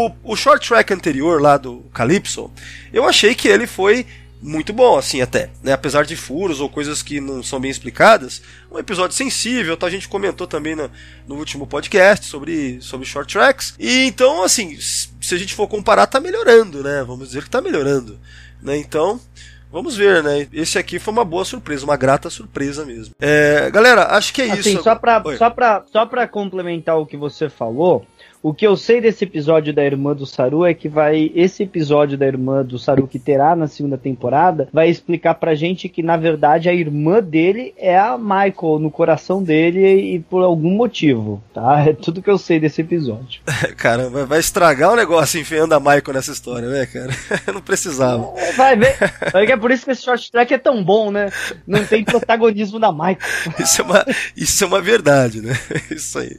o, 0.07 0.13
o 0.23 0.37
short 0.37 0.69
track 0.69 0.93
anterior 0.93 1.41
lá 1.41 1.57
do 1.57 1.81
Calypso, 1.93 2.51
eu 2.93 3.09
achei 3.09 3.35
que 3.35 3.49
ele 3.49 3.67
foi 3.67 4.07
muito 4.47 4.73
bom, 4.73 4.97
assim, 4.97 5.21
até. 5.21 5.51
Né? 5.61 5.73
Apesar 5.73 6.07
de 6.07 6.15
furos 6.15 6.61
ou 6.61 6.69
coisas 6.71 7.03
que 7.03 7.21
não 7.21 7.43
são 7.43 7.59
bem 7.59 7.71
explicadas. 7.71 8.41
Um 8.71 8.79
episódio 8.79 9.17
sensível, 9.17 9.77
tá? 9.77 9.89
A 9.89 9.91
gente 9.91 10.09
comentou 10.09 10.47
também 10.47 10.77
no, 10.77 10.89
no 11.27 11.35
último 11.35 11.67
podcast 11.67 12.27
sobre, 12.27 12.81
sobre 12.81 13.05
short 13.05 13.33
tracks. 13.33 13.75
E 13.77 14.05
então, 14.07 14.45
assim, 14.45 14.79
se 14.79 15.35
a 15.35 15.37
gente 15.37 15.53
for 15.53 15.67
comparar, 15.67 16.07
tá 16.07 16.21
melhorando, 16.21 16.83
né? 16.83 17.03
Vamos 17.05 17.29
dizer 17.29 17.43
que 17.43 17.51
tá 17.51 17.61
melhorando. 17.61 18.21
Né? 18.63 18.79
Então, 18.79 19.21
Vamos 19.71 19.97
ver, 19.97 20.23
né? 20.23 20.47
Esse 20.53 20.79
aqui 20.79 20.99
foi 20.99 21.13
uma 21.13 21.25
boa 21.25 21.45
surpresa, 21.45 21.85
uma 21.85 21.97
grata 21.97 22.31
surpresa 22.31 22.87
mesmo. 22.87 23.15
É, 23.21 23.69
galera, 23.71 24.17
acho 24.17 24.33
que 24.33 24.41
é 24.41 24.51
Assim, 24.53 24.75
isso. 24.75 24.83
só 24.83 24.95
pra, 24.95 25.21
Oi. 25.23 25.37
só, 25.37 25.51
pra, 25.51 25.85
só 25.93 26.07
pra 26.07 26.27
complementar 26.29 26.97
o 26.97 27.05
que 27.05 27.17
você 27.17 27.49
falou, 27.51 28.07
o 28.47 28.55
que 28.55 28.65
eu 28.65 28.77
sei 28.77 29.01
desse 29.01 29.25
episódio 29.25 29.75
da 29.75 29.85
irmã 29.85 30.15
do 30.15 30.25
Saru 30.25 30.65
é 30.65 30.73
que 30.73 30.89
vai. 30.89 31.33
Esse 31.35 31.65
episódio 31.65 32.17
da 32.17 32.29
irmã 32.29 32.65
do 32.65 32.79
Saru 32.79 33.09
que 33.09 33.19
terá 33.19 33.57
na 33.57 33.67
segunda 33.67 33.99
temporada 33.99 34.69
vai 34.73 34.89
explicar 34.89 35.35
pra 35.35 35.57
gente 35.57 35.89
que, 35.89 36.01
na 36.01 36.17
verdade, 36.17 36.69
a 36.69 36.73
irmã 36.73 37.21
dele 37.21 37.75
é 37.77 37.99
a 37.99 38.17
Michael 38.17 38.79
no 38.79 38.89
coração 38.89 39.43
dele 39.43 40.15
e 40.15 40.21
por 40.21 40.45
algum 40.45 40.71
motivo, 40.71 41.43
tá? 41.53 41.85
É 41.87 41.93
tudo 41.93 42.23
que 42.23 42.31
eu 42.31 42.39
sei 42.39 42.61
desse 42.61 42.81
episódio. 42.81 43.41
Cara, 43.77 44.09
vai, 44.09 44.39
estragar 44.39 44.93
o 44.93 44.97
negócio 44.97 45.41
enfiando 45.41 45.73
a 45.73 45.81
Michael 45.81 46.13
nessa 46.15 46.31
história, 46.31 46.69
né, 46.69 46.87
cara? 46.87 47.11
Não 47.53 47.61
precisava. 47.61 48.33
Vai 48.57 48.77
ver. 48.77 48.97
Vai 49.33 49.47
ver 49.47 49.53
é 49.53 49.57
por 49.57 49.71
isso 49.71 49.85
que 49.85 49.91
esse 49.91 50.03
short 50.03 50.31
track 50.31 50.53
é 50.53 50.59
tão 50.59 50.83
bom, 50.83 51.11
né? 51.11 51.31
Não 51.67 51.85
tem 51.85 52.05
protagonismo 52.05 52.79
da 52.79 52.93
Michael. 52.93 53.19
Isso 53.59 53.83
é 53.83 53.85
uma, 53.85 54.05
isso 54.37 54.65
é 54.65 54.67
uma 54.67 54.81
verdade, 54.81 55.41
né? 55.41 55.55
Isso 55.91 56.19
aí. 56.19 56.39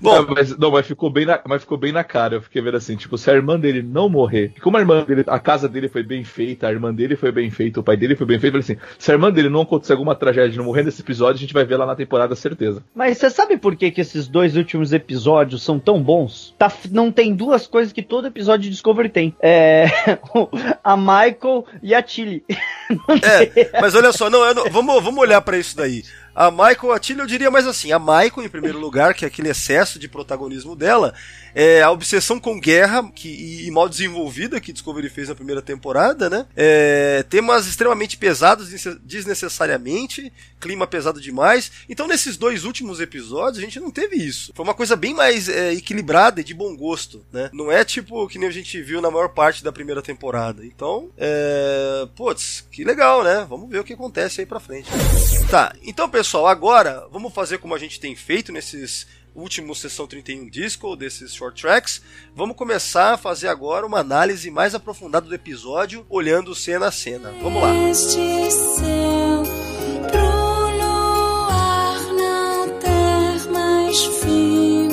Bom, 0.00 0.22
Não, 0.22 0.34
mas, 0.34 0.58
não, 0.58 0.70
mas 0.70 0.86
ficou 0.86 1.10
bem 1.10 1.26
na, 1.26 1.40
mas 1.48 1.62
ficou 1.62 1.78
bem 1.78 1.92
na 1.92 2.04
cara. 2.04 2.36
Eu 2.36 2.42
fiquei 2.42 2.60
vendo 2.62 2.76
assim, 2.76 2.96
tipo, 2.96 3.16
se 3.18 3.30
a 3.30 3.34
irmã 3.34 3.58
dele 3.58 3.82
não 3.82 4.08
morrer, 4.08 4.52
e 4.56 4.60
como 4.60 4.76
a 4.76 4.80
irmã 4.80 5.02
dele, 5.04 5.24
a 5.26 5.38
casa 5.38 5.68
dele 5.68 5.88
foi 5.88 6.02
bem 6.02 6.22
feita, 6.24 6.66
a 6.68 6.70
irmã 6.70 6.92
dele 6.94 7.16
foi 7.16 7.32
bem 7.32 7.50
feita, 7.50 7.80
o 7.80 7.82
pai 7.82 7.96
dele 7.96 8.14
foi 8.14 8.26
bem 8.26 8.38
feito, 8.38 8.56
eu 8.56 8.62
falei 8.62 8.76
assim, 8.78 8.94
se 8.98 9.10
a 9.10 9.14
irmã 9.14 9.30
dele 9.32 9.48
não 9.48 9.62
acontecer 9.62 9.92
alguma 9.92 10.14
tragédia 10.14 10.56
não 10.58 10.64
morrer 10.64 10.82
nesse 10.84 11.00
episódio, 11.00 11.36
a 11.36 11.40
gente 11.40 11.54
vai 11.54 11.64
ver 11.64 11.76
lá 11.76 11.86
na 11.86 11.96
temporada, 11.96 12.34
certeza. 12.36 12.82
Mas 12.94 13.18
você 13.18 13.30
sabe 13.30 13.56
por 13.56 13.74
que, 13.76 13.90
que 13.90 14.00
esses 14.00 14.28
dois 14.28 14.56
últimos 14.56 14.92
episódios 14.92 15.62
são 15.62 15.78
tão 15.78 16.02
bons? 16.02 16.54
Tá, 16.58 16.70
não 16.90 17.10
tem 17.10 17.34
duas 17.34 17.66
coisas 17.66 17.92
que 17.92 18.02
todo 18.02 18.26
episódio 18.26 18.64
de 18.64 18.70
Discovery 18.70 19.08
tem. 19.08 19.34
É. 19.40 19.86
A 20.84 20.96
Michael 20.96 21.64
e 21.82 21.94
a 21.94 22.02
Tilly. 22.02 22.44
É, 23.22 23.80
mas 23.82 23.94
olha 23.94 24.10
só, 24.12 24.30
não, 24.30 24.42
eu 24.46 24.54
não- 24.54 24.70
vamos, 24.70 25.02
vamos 25.04 25.20
olhar 25.20 25.42
pra 25.42 25.58
isso 25.58 25.76
daí. 25.76 26.02
A 26.40 26.52
Michael, 26.52 26.92
a 26.92 27.00
Tilly, 27.00 27.18
eu 27.18 27.26
diria 27.26 27.50
mais 27.50 27.66
assim, 27.66 27.90
a 27.90 27.98
Michael, 27.98 28.44
em 28.44 28.48
primeiro 28.48 28.78
lugar, 28.78 29.12
que 29.12 29.24
é 29.24 29.28
aquele 29.28 29.48
excesso 29.48 29.98
de 29.98 30.06
protagonismo 30.06 30.76
dela, 30.76 31.12
é 31.60 31.82
a 31.82 31.90
obsessão 31.90 32.38
com 32.38 32.60
guerra 32.60 33.10
que, 33.12 33.28
e, 33.28 33.66
e 33.66 33.70
mal 33.72 33.88
desenvolvida 33.88 34.60
que 34.60 34.72
Discovery 34.72 35.08
fez 35.08 35.28
na 35.28 35.34
primeira 35.34 35.60
temporada, 35.60 36.30
né? 36.30 36.46
É, 36.56 37.24
temas 37.28 37.66
extremamente 37.66 38.16
pesados 38.16 38.68
desne- 38.68 38.96
desnecessariamente, 39.02 40.32
clima 40.60 40.86
pesado 40.86 41.20
demais. 41.20 41.72
Então, 41.88 42.06
nesses 42.06 42.36
dois 42.36 42.64
últimos 42.64 43.00
episódios, 43.00 43.58
a 43.58 43.60
gente 43.60 43.80
não 43.80 43.90
teve 43.90 44.14
isso. 44.14 44.52
Foi 44.54 44.62
uma 44.64 44.72
coisa 44.74 44.94
bem 44.94 45.12
mais 45.14 45.48
é, 45.48 45.72
equilibrada 45.72 46.40
e 46.40 46.44
de 46.44 46.54
bom 46.54 46.76
gosto, 46.76 47.26
né? 47.32 47.50
Não 47.52 47.72
é 47.72 47.84
tipo 47.84 48.28
que 48.28 48.38
nem 48.38 48.48
a 48.48 48.52
gente 48.52 48.80
viu 48.80 49.00
na 49.00 49.10
maior 49.10 49.30
parte 49.30 49.64
da 49.64 49.72
primeira 49.72 50.00
temporada. 50.00 50.64
Então, 50.64 51.10
é. 51.18 52.06
Putz, 52.14 52.64
que 52.70 52.84
legal, 52.84 53.24
né? 53.24 53.44
Vamos 53.48 53.68
ver 53.68 53.80
o 53.80 53.84
que 53.84 53.94
acontece 53.94 54.40
aí 54.40 54.46
pra 54.46 54.60
frente. 54.60 54.88
Tá, 55.50 55.74
então 55.82 56.08
pessoal, 56.08 56.46
agora 56.46 57.06
vamos 57.10 57.32
fazer 57.34 57.58
como 57.58 57.74
a 57.74 57.78
gente 57.78 57.98
tem 57.98 58.14
feito 58.14 58.52
nesses 58.52 59.06
últimos 59.38 59.78
sessão 59.78 60.06
31 60.06 60.48
disco, 60.48 60.96
desses 60.96 61.34
short 61.34 61.60
tracks. 61.60 62.02
Vamos 62.34 62.56
começar 62.56 63.14
a 63.14 63.18
fazer 63.18 63.48
agora 63.48 63.86
uma 63.86 64.00
análise 64.00 64.50
mais 64.50 64.74
aprofundada 64.74 65.26
do 65.26 65.34
episódio, 65.34 66.04
olhando 66.08 66.54
cena 66.54 66.88
a 66.88 66.90
cena. 66.90 67.32
Vamos 67.42 67.62
lá. 67.62 67.74
Este 67.88 68.50
céu 68.50 69.42
pro 70.10 70.76
luar 70.76 72.00
não 72.14 72.68
ter 72.78 73.50
mais 73.50 74.04
fim. 74.04 74.88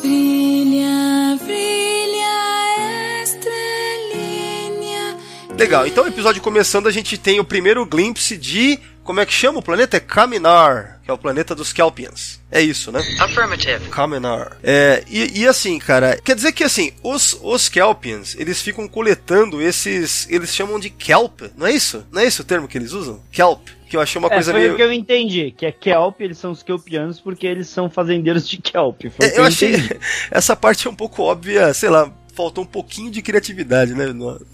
Brilha, 0.00 1.38
brilha, 1.44 3.22
estrelinha. 3.22 5.16
Legal, 5.58 5.86
então 5.86 6.04
o 6.04 6.08
episódio 6.08 6.42
começando, 6.42 6.88
a 6.88 6.92
gente 6.92 7.18
tem 7.18 7.38
o 7.38 7.44
primeiro 7.44 7.84
glimpse 7.84 8.36
de. 8.36 8.80
Como 9.02 9.20
é 9.20 9.26
que 9.26 9.32
chama 9.32 9.58
o 9.58 9.62
planeta? 9.62 9.98
É 9.98 10.00
Kaminar, 10.00 10.93
que 11.04 11.10
é 11.10 11.14
o 11.14 11.18
planeta 11.18 11.54
dos 11.54 11.72
Kelpians. 11.72 12.40
É 12.50 12.62
isso, 12.62 12.90
né? 12.90 13.00
Affirmative. 13.20 13.88
Kaminar. 13.90 14.56
É, 14.62 15.04
e, 15.08 15.40
e 15.40 15.46
assim, 15.46 15.78
cara, 15.78 16.16
quer 16.24 16.34
dizer 16.34 16.52
que 16.52 16.64
assim, 16.64 16.92
os, 17.02 17.38
os 17.42 17.68
Kelpians, 17.68 18.34
eles 18.38 18.62
ficam 18.62 18.88
coletando 18.88 19.60
esses. 19.60 20.26
Eles 20.30 20.54
chamam 20.54 20.80
de 20.80 20.88
Kelp, 20.88 21.42
não 21.56 21.66
é 21.66 21.72
isso? 21.74 22.06
Não 22.10 22.22
é 22.22 22.24
esse 22.24 22.40
o 22.40 22.44
termo 22.44 22.66
que 22.66 22.78
eles 22.78 22.92
usam? 22.92 23.20
Kelp. 23.30 23.68
Que 23.88 23.96
eu 23.96 24.00
achei 24.00 24.18
uma 24.18 24.28
É, 24.28 24.34
coisa 24.34 24.50
foi 24.50 24.60
meio. 24.60 24.72
o 24.72 24.76
que 24.76 24.82
eu 24.82 24.92
entendi, 24.92 25.50
que 25.56 25.66
é 25.66 25.70
Kelp, 25.70 26.20
eles 26.22 26.38
são 26.38 26.50
os 26.50 26.62
Kelpianos 26.62 27.20
porque 27.20 27.46
eles 27.46 27.68
são 27.68 27.90
fazendeiros 27.90 28.48
de 28.48 28.56
Kelp. 28.56 29.02
Foi 29.14 29.26
É, 29.26 29.38
eu 29.38 29.44
achei. 29.44 29.74
entendi. 29.74 30.00
Essa 30.30 30.56
parte 30.56 30.86
é 30.86 30.90
um 30.90 30.94
pouco 30.96 31.22
óbvia, 31.22 31.72
sei 31.74 31.90
lá. 31.90 32.10
Faltou 32.34 32.64
um 32.64 32.66
pouquinho 32.66 33.12
de 33.12 33.22
criatividade, 33.22 33.94
né? 33.94 34.06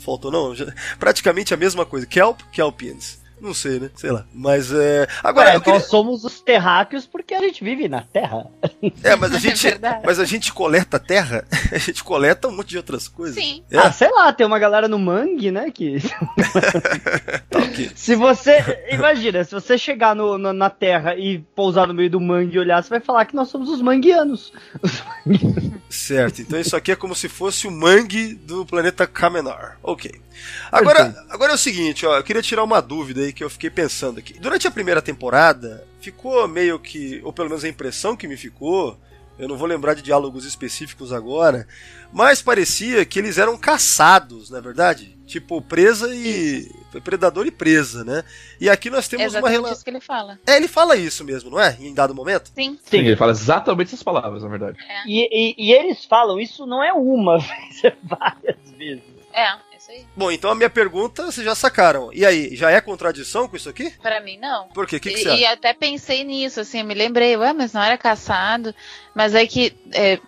Faltou 0.05 0.31
não. 0.31 0.55
já- 0.55 0.67
praticamente 0.99 1.55
a 1.55 1.57
mesma 1.57 1.87
coisa. 1.87 2.05
Kelp, 2.07 2.41
Kelpians. 2.53 3.20
Não 3.41 3.55
sei, 3.55 3.81
né? 3.81 3.91
Sei 3.97 4.11
lá. 4.11 4.25
Mas 4.35 4.73
é. 4.73 5.07
Agora, 5.23 5.51
É, 5.51 5.59
queria- 5.59 5.75
Nós 5.75 5.85
somos 5.87 6.25
os 6.25 6.41
terráqueos 6.41 7.07
porque 7.07 7.35
a 7.35 7.41
gente 7.41 7.63
vive 7.65 7.89
na 7.89 8.03
Terra. 8.03 8.47
É, 9.03 9.15
mas 9.17 9.33
a 9.33 9.37
É 9.37 9.41
gente, 9.41 9.63
verdade. 9.63 10.03
mas 10.05 10.19
a 10.19 10.25
gente 10.25 10.53
coleta 10.53 10.99
terra, 10.99 11.45
a 11.73 11.79
gente 11.79 12.03
coleta 12.05 12.49
um 12.49 12.57
monte 12.57 12.69
de 12.71 12.77
outras 12.77 13.09
coisas. 13.09 13.35
Sim. 13.43 13.63
É, 13.71 13.79
Ah, 13.79 13.93
sei 13.93 14.11
lá, 14.11 14.33
tem 14.33 14.47
uma 14.47 14.59
galera 14.59 14.89
no 14.89 14.99
mangue, 14.99 15.51
né? 15.51 15.71
Que. 15.71 15.99
tá 17.49 17.59
ok. 17.59 17.91
se 17.95 18.15
você. 18.15 18.87
Imagina, 18.91 19.43
se 19.45 19.53
você 19.53 19.77
chegar 19.79 20.15
no- 20.15 20.39
na- 20.39 20.53
na 20.53 20.71
Terra 20.71 21.15
e 21.17 21.39
pousar 21.55 21.87
no 21.87 21.95
meio 21.95 22.11
do 22.11 22.21
mangue 22.21 22.57
e 22.57 22.59
olhar, 22.59 22.83
você 22.83 22.91
vai 22.91 23.01
falar 23.01 23.25
que 23.25 23.35
nós 23.37 23.49
somos 23.49 23.69
os 23.69 23.81
manguianos. 23.83 24.53
Certo. 25.89 26.43
Então 26.43 26.59
isso 26.59 26.77
aqui 26.77 26.93
é 26.93 26.97
como 26.97 27.15
se 27.15 27.29
fosse 27.29 27.67
o 27.67 27.71
mangue 27.71 28.35
do 28.35 28.65
planeta 28.67 29.07
Kamenar. 29.07 29.79
Ok. 29.83 30.11
Agora, 30.71 31.25
agora 31.29 31.53
é 31.53 31.55
o 31.55 31.59
seguinte, 31.59 32.07
ó, 32.07 32.17
eu 32.17 32.23
queria 32.25 32.43
tirar 32.43 32.63
uma 32.65 32.81
dúvida 32.81 33.21
aí 33.21 33.33
que 33.33 33.43
eu 33.43 33.51
fiquei 33.51 33.71
pensando 33.71 34.19
aqui. 34.19 34.35
Durante 34.39 34.67
a 34.67 34.71
primeira 34.71 35.03
temporada, 35.03 35.87
ficou 36.01 36.47
meio 36.49 36.79
que, 36.79 37.21
ou 37.25 37.33
pelo 37.33 37.49
menos 37.49 37.65
a 37.65 37.69
impressão 37.69 38.17
que 38.17 38.29
me 38.29 38.37
ficou, 38.37 38.99
eu 39.39 39.49
não 39.49 39.57
vou 39.57 39.67
lembrar 39.67 39.95
de 39.95 40.03
diálogos 40.03 40.45
específicos 40.45 41.13
agora, 41.13 41.67
mas 42.13 42.43
parecia 42.43 43.05
que 43.07 43.19
eles 43.19 43.39
eram 43.39 43.57
caçados, 43.57 44.51
não 44.51 44.59
é 44.59 44.61
verdade? 44.61 45.19
Tipo, 45.27 45.63
presa 45.63 46.13
e. 46.15 46.69
Predador 47.05 47.47
e 47.47 47.53
presa, 47.53 48.03
né? 48.05 48.25
E 48.61 48.69
aqui 48.69 48.91
nós 48.91 49.07
É 49.07 49.11
temos 49.11 49.27
uma 49.27 49.29
exatamente 49.29 49.53
relação. 49.53 49.73
isso 49.75 49.85
que 49.85 49.91
ele 49.91 50.01
fala. 50.01 50.41
É, 50.45 50.57
ele 50.57 50.67
fala 50.67 50.97
isso 50.97 51.25
mesmo, 51.25 51.49
não 51.51 51.61
é? 51.61 51.77
Em 51.81 51.95
dado 51.95 52.13
momento? 52.13 52.51
Sim. 52.53 52.77
Sim, 52.83 52.99
ele 52.99 53.15
fala 53.17 53.31
exatamente 53.31 53.87
essas 53.89 54.03
palavras, 54.03 54.43
na 54.43 54.49
verdade. 54.49 54.77
E, 55.07 55.29
e- 55.31 55.55
e 55.57 55.73
eles 55.73 56.05
falam, 56.05 56.41
isso 56.41 56.67
não 56.67 56.83
é 56.83 56.93
uma 56.93 57.39
vez, 57.41 57.85
é 57.85 57.97
várias 58.03 58.59
vezes. 58.77 59.05
É, 59.33 59.77
isso 59.77 59.91
aí. 59.91 60.07
Bom, 60.17 60.31
então 60.31 60.51
a 60.51 60.55
minha 60.55 60.71
pergunta 60.71 61.25
vocês 61.25 61.45
já 61.45 61.55
sacaram. 61.55 62.13
E 62.13 62.25
aí, 62.25 62.55
já 62.55 62.71
é 62.71 62.81
contradição 62.81 63.49
com 63.49 63.57
isso 63.57 63.69
aqui? 63.69 63.91
Pra 64.03 64.21
mim, 64.21 64.39
não. 64.39 64.69
Por 64.69 64.87
quê? 64.87 64.97
O 64.97 65.01
que, 65.01 65.11
que 65.11 65.19
e, 65.19 65.23
você 65.23 65.29
acha? 65.29 65.41
e 65.41 65.47
até 65.47 65.73
pensei 65.73 66.25
nisso, 66.25 66.61
assim, 66.61 66.81
eu 66.81 66.85
me 66.85 66.95
lembrei, 66.95 67.37
ué, 67.37 67.53
mas 67.53 67.73
não 67.73 67.83
era 67.83 67.97
caçado. 67.97 68.75
Mas 69.15 69.35
é 69.35 69.47
que 69.47 69.75
é, 69.93 70.19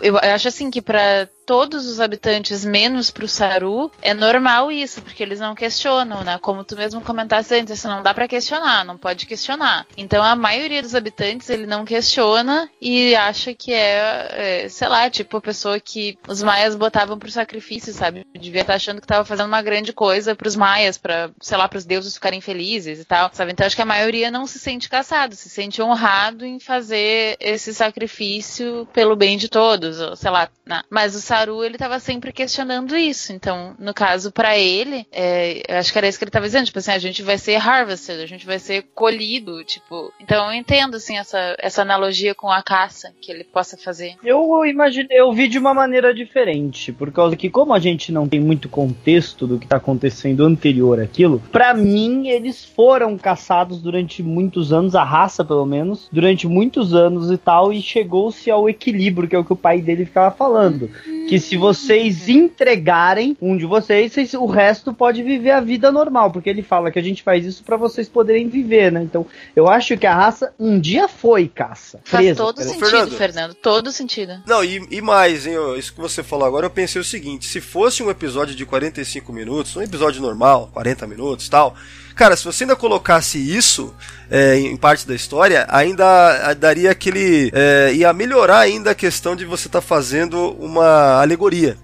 eu 0.00 0.16
acho 0.16 0.48
assim 0.48 0.70
que 0.70 0.80
pra 0.80 1.28
todos 1.44 1.86
os 1.86 2.00
habitantes, 2.00 2.64
menos 2.64 3.10
pro 3.10 3.28
Saru, 3.28 3.90
é 4.00 4.14
normal 4.14 4.70
isso, 4.70 5.02
porque 5.02 5.22
eles 5.22 5.40
não 5.40 5.54
questionam, 5.54 6.22
né? 6.22 6.38
Como 6.40 6.64
tu 6.64 6.76
mesmo 6.76 7.00
comentaste 7.00 7.54
antes, 7.54 7.78
isso 7.78 7.88
não 7.88 8.02
dá 8.02 8.14
pra 8.14 8.28
questionar, 8.28 8.84
não 8.84 8.96
pode 8.96 9.26
questionar. 9.26 9.86
Então 9.96 10.22
a 10.22 10.36
maioria 10.36 10.82
dos 10.82 10.94
habitantes 10.94 11.48
ele 11.50 11.66
não 11.66 11.84
questiona 11.84 12.68
e 12.80 13.14
acha 13.14 13.54
que 13.54 13.72
é, 13.72 14.64
é, 14.64 14.68
sei 14.68 14.88
lá, 14.88 15.08
tipo 15.10 15.36
a 15.36 15.40
pessoa 15.40 15.78
que 15.80 16.18
os 16.28 16.42
maias 16.42 16.74
botavam 16.74 17.18
pro 17.18 17.30
sacrifício, 17.30 17.92
sabe? 17.92 18.26
Devia 18.34 18.62
estar 18.62 18.74
achando 18.74 19.00
que 19.00 19.06
tava 19.06 19.24
fazendo 19.24 19.48
uma 19.48 19.62
grande 19.62 19.92
coisa 19.92 20.34
pros 20.34 20.56
maias, 20.56 20.98
pra, 20.98 21.30
sei 21.40 21.56
lá, 21.56 21.68
pros 21.68 21.84
deuses 21.84 22.14
ficarem 22.14 22.40
felizes 22.40 23.00
e 23.00 23.04
tal, 23.04 23.30
sabe? 23.32 23.52
Então 23.52 23.66
acho 23.66 23.76
que 23.76 23.82
a 23.82 23.86
maioria 23.86 24.30
não 24.30 24.46
se 24.46 24.58
sente 24.58 24.88
caçado, 24.88 25.34
se 25.34 25.48
sente 25.48 25.82
honrado 25.82 26.44
em 26.44 26.58
fazer 26.58 27.36
esse 27.40 27.74
sacrifício 27.74 28.88
pelo 28.92 29.16
bem 29.16 29.36
de 29.36 29.48
todos, 29.48 30.18
sei 30.18 30.30
lá, 30.30 30.48
né? 30.64 30.82
Mas 30.90 31.14
o 31.14 31.20
Saru, 31.32 31.64
ele 31.64 31.78
tava 31.78 31.98
sempre 31.98 32.30
questionando 32.30 32.94
isso. 32.94 33.32
Então, 33.32 33.74
no 33.78 33.94
caso, 33.94 34.30
pra 34.30 34.58
ele, 34.58 35.06
é, 35.10 35.62
eu 35.66 35.78
acho 35.78 35.90
que 35.90 35.96
era 35.96 36.06
isso 36.06 36.18
que 36.18 36.24
ele 36.24 36.30
tava 36.30 36.44
dizendo. 36.44 36.66
Tipo 36.66 36.78
assim, 36.78 36.90
a 36.90 36.98
gente 36.98 37.22
vai 37.22 37.38
ser 37.38 37.54
harvested, 37.54 38.20
a 38.20 38.26
gente 38.26 38.44
vai 38.44 38.58
ser 38.58 38.84
colhido, 38.94 39.64
tipo. 39.64 40.12
Então 40.20 40.46
eu 40.46 40.52
entendo, 40.52 40.96
assim, 40.96 41.16
essa, 41.16 41.56
essa 41.58 41.80
analogia 41.80 42.34
com 42.34 42.50
a 42.50 42.62
caça 42.62 43.14
que 43.18 43.32
ele 43.32 43.44
possa 43.44 43.78
fazer. 43.78 44.14
Eu 44.22 44.66
imaginei, 44.66 45.18
eu 45.18 45.32
vi 45.32 45.48
de 45.48 45.58
uma 45.58 45.72
maneira 45.72 46.14
diferente, 46.14 46.92
por 46.92 47.10
causa 47.10 47.34
que 47.34 47.48
como 47.48 47.72
a 47.72 47.78
gente 47.78 48.12
não 48.12 48.28
tem 48.28 48.38
muito 48.38 48.68
contexto 48.68 49.46
do 49.46 49.58
que 49.58 49.66
tá 49.66 49.76
acontecendo 49.76 50.44
anterior 50.44 51.00
àquilo, 51.00 51.42
pra 51.50 51.72
mim 51.72 52.28
eles 52.28 52.62
foram 52.62 53.16
caçados 53.16 53.80
durante 53.80 54.22
muitos 54.22 54.70
anos, 54.70 54.94
a 54.94 55.02
raça 55.02 55.42
pelo 55.42 55.64
menos, 55.64 56.10
durante 56.12 56.46
muitos 56.46 56.92
anos 56.92 57.30
e 57.30 57.38
tal, 57.38 57.72
e 57.72 57.80
chegou-se 57.80 58.50
ao 58.50 58.68
equilíbrio, 58.68 59.26
que 59.26 59.34
é 59.34 59.38
o 59.38 59.44
que 59.44 59.52
o 59.54 59.56
pai 59.56 59.80
dele 59.80 60.04
ficava 60.04 60.30
falando. 60.30 60.90
Que 61.28 61.38
se 61.40 61.56
vocês 61.56 62.28
entregarem 62.28 63.36
um 63.40 63.56
de 63.56 63.64
vocês, 63.66 64.12
vocês- 64.12 64.34
o 64.34 64.46
resto 64.46 64.92
pode 64.92 65.22
viver 65.22 65.50
a 65.52 65.60
vida 65.60 65.90
normal, 65.90 66.30
porque 66.30 66.48
ele 66.50 66.62
fala 66.62 66.90
que 66.90 66.98
a 66.98 67.02
gente 67.02 67.22
faz 67.22 67.44
isso 67.44 67.62
pra 67.64 67.76
vocês 67.76 68.08
poderem 68.08 68.48
viver, 68.48 68.92
né? 68.92 69.02
Então, 69.02 69.26
eu 69.56 69.68
acho 69.68 69.96
que 69.96 70.06
a 70.06 70.14
raça 70.14 70.52
um 70.58 70.78
dia 70.78 71.08
foi 71.08 71.48
caça. 71.48 72.00
Faz 72.04 72.24
presa, 72.24 72.42
todo 72.42 72.62
sentido, 72.62 72.80
Fernando. 72.86 73.10
Fernando. 73.16 73.54
Todo 73.54 73.92
sentido. 73.92 74.42
Não, 74.46 74.62
e, 74.64 74.86
e 74.90 75.00
mais, 75.00 75.46
hein, 75.46 75.54
isso 75.78 75.94
que 75.94 76.00
você 76.00 76.22
falou 76.22 76.46
agora, 76.46 76.66
eu 76.66 76.70
pensei 76.70 77.00
o 77.00 77.04
seguinte: 77.04 77.46
se 77.46 77.60
fosse 77.60 78.02
um 78.02 78.10
episódio 78.10 78.54
de 78.54 78.64
45 78.66 79.32
minutos, 79.32 79.76
um 79.76 79.82
episódio 79.82 80.20
normal, 80.22 80.70
40 80.72 81.06
minutos 81.06 81.48
tal, 81.48 81.74
cara, 82.14 82.36
se 82.36 82.44
você 82.44 82.64
ainda 82.64 82.76
colocasse 82.76 83.38
isso 83.38 83.94
é, 84.30 84.56
em 84.56 84.76
parte 84.76 85.06
da 85.06 85.14
história, 85.14 85.66
ainda 85.68 86.54
daria 86.54 86.90
aquele. 86.90 87.50
É, 87.54 87.92
ia 87.92 88.12
melhorar 88.12 88.60
ainda 88.60 88.90
a 88.92 88.94
questão 88.94 89.36
de 89.36 89.44
você 89.44 89.68
estar 89.68 89.80
fazendo 89.80 90.52
uma 90.58 91.20
alegoria. 91.20 91.76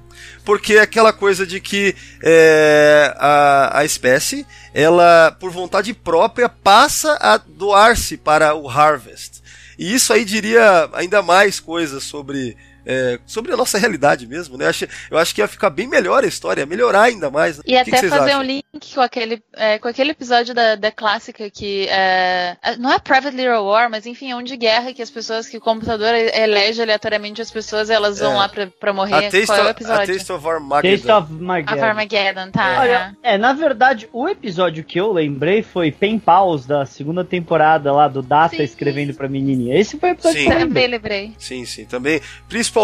Porque 0.45 0.75
é 0.75 0.81
aquela 0.81 1.13
coisa 1.13 1.47
de 1.47 1.61
que 1.61 1.95
é, 2.23 3.15
a, 3.19 3.81
a 3.81 3.85
espécie, 3.85 4.47
ela, 4.73 5.37
por 5.39 5.51
vontade 5.51 5.93
própria, 5.93 6.49
passa 6.49 7.19
a 7.21 7.37
doar-se 7.37 8.17
para 8.17 8.55
o 8.55 8.69
Harvest. 8.69 9.43
E 9.79 9.95
isso 9.95 10.13
aí 10.13 10.25
diria 10.25 10.89
ainda 10.95 11.23
mais 11.23 11.61
coisas 11.61 12.03
sobre, 12.03 12.57
é, 12.91 13.19
sobre 13.27 13.53
a 13.53 13.57
nossa 13.57 13.77
realidade 13.77 14.27
mesmo, 14.27 14.57
né? 14.57 14.65
Eu 14.65 14.71
acho, 14.71 14.87
eu 15.11 15.19
acho 15.19 15.35
que 15.35 15.43
ia 15.43 15.47
ficar 15.47 15.69
bem 15.69 15.87
melhor 15.87 16.25
a 16.25 16.27
história, 16.27 16.63
ia 16.63 16.67
melhorar 16.67 17.03
ainda 17.03 17.31
mais. 17.31 17.59
né? 17.59 17.65
E 17.67 17.71
O 17.71 17.73
que 17.75 17.77
até 17.77 17.91
que 17.91 17.97
vocês 17.99 18.11
fazer 18.13 18.31
acham? 18.31 18.41
um 18.41 18.45
link 18.45 18.95
com 18.95 19.01
aquele, 19.03 19.43
é, 19.55 19.79
com 19.79 19.89
aquele 19.89 20.13
episódio 20.13 20.55
da, 20.55 20.75
da 20.75 20.91
clássica 20.91 21.51
que 21.51 21.87
é, 21.91 22.57
não 22.79 22.91
é 22.91 22.99
Private 22.99 23.37
Little 23.37 23.65
War, 23.67 23.91
mas 23.91 24.07
enfim, 24.07 24.31
é 24.31 24.37
um 24.37 24.43
de 24.43 24.57
guerra 24.57 24.95
que 24.95 25.03
as 25.03 25.11
pessoas, 25.11 25.47
que 25.47 25.59
o 25.59 25.61
computador 25.61 26.15
elege 26.15 26.81
aleatoriamente 26.81 27.43
as 27.43 27.51
pessoas 27.51 27.91
e 27.91 27.93
elas 27.93 28.19
vão 28.21 28.33
É. 28.33 28.37
lá 28.37 28.49
pra, 28.49 28.67
pra 28.69 28.91
A 28.91 28.95
morrer. 28.95 29.31
Taste, 29.31 29.47
Qual 29.47 29.59
é 29.59 29.61
o 29.61 29.65
of, 29.65 29.69
a 29.69 29.71
episódio? 29.73 30.15
Taste 30.17 30.33
of 30.33 30.49
Armageddon. 30.49 30.97
Taste 30.97 31.11
of 31.11 31.29
A 31.33 31.35
Armageddon. 31.35 31.85
Armageddon, 31.85 32.51
tá. 32.51 32.77
Olha, 32.81 33.17
é, 33.23 33.37
na 33.37 33.53
verdade, 33.53 34.09
o 34.13 34.27
episódio 34.27 34.83
que 34.83 34.99
eu 34.99 35.13
lembrei 35.13 35.63
foi 35.63 35.93
Pen 35.93 36.19
Pals, 36.19 36.65
da 36.65 36.87
segunda 36.87 37.23
temporada 37.23 37.93
lá 37.93 38.09
do 38.09 38.23
Data 38.23 38.57
Sim. 38.57 38.63
escrevendo 38.63 39.13
pra 39.15 39.29
menininha. 39.29 39.79
Esse 39.79 39.99
foi 39.99 40.11
o 40.11 40.13
episódio 40.13 40.39
Sim. 40.39 40.47
que 40.47 40.53
eu 40.53 40.57
é. 40.57 40.59
lembrei. 40.61 40.69
Também 40.79 40.89
lembrei. 40.89 41.33
Sim, 41.39 41.65
sim, 41.67 41.85
também. 41.85 42.21
Principalmente 42.49 42.78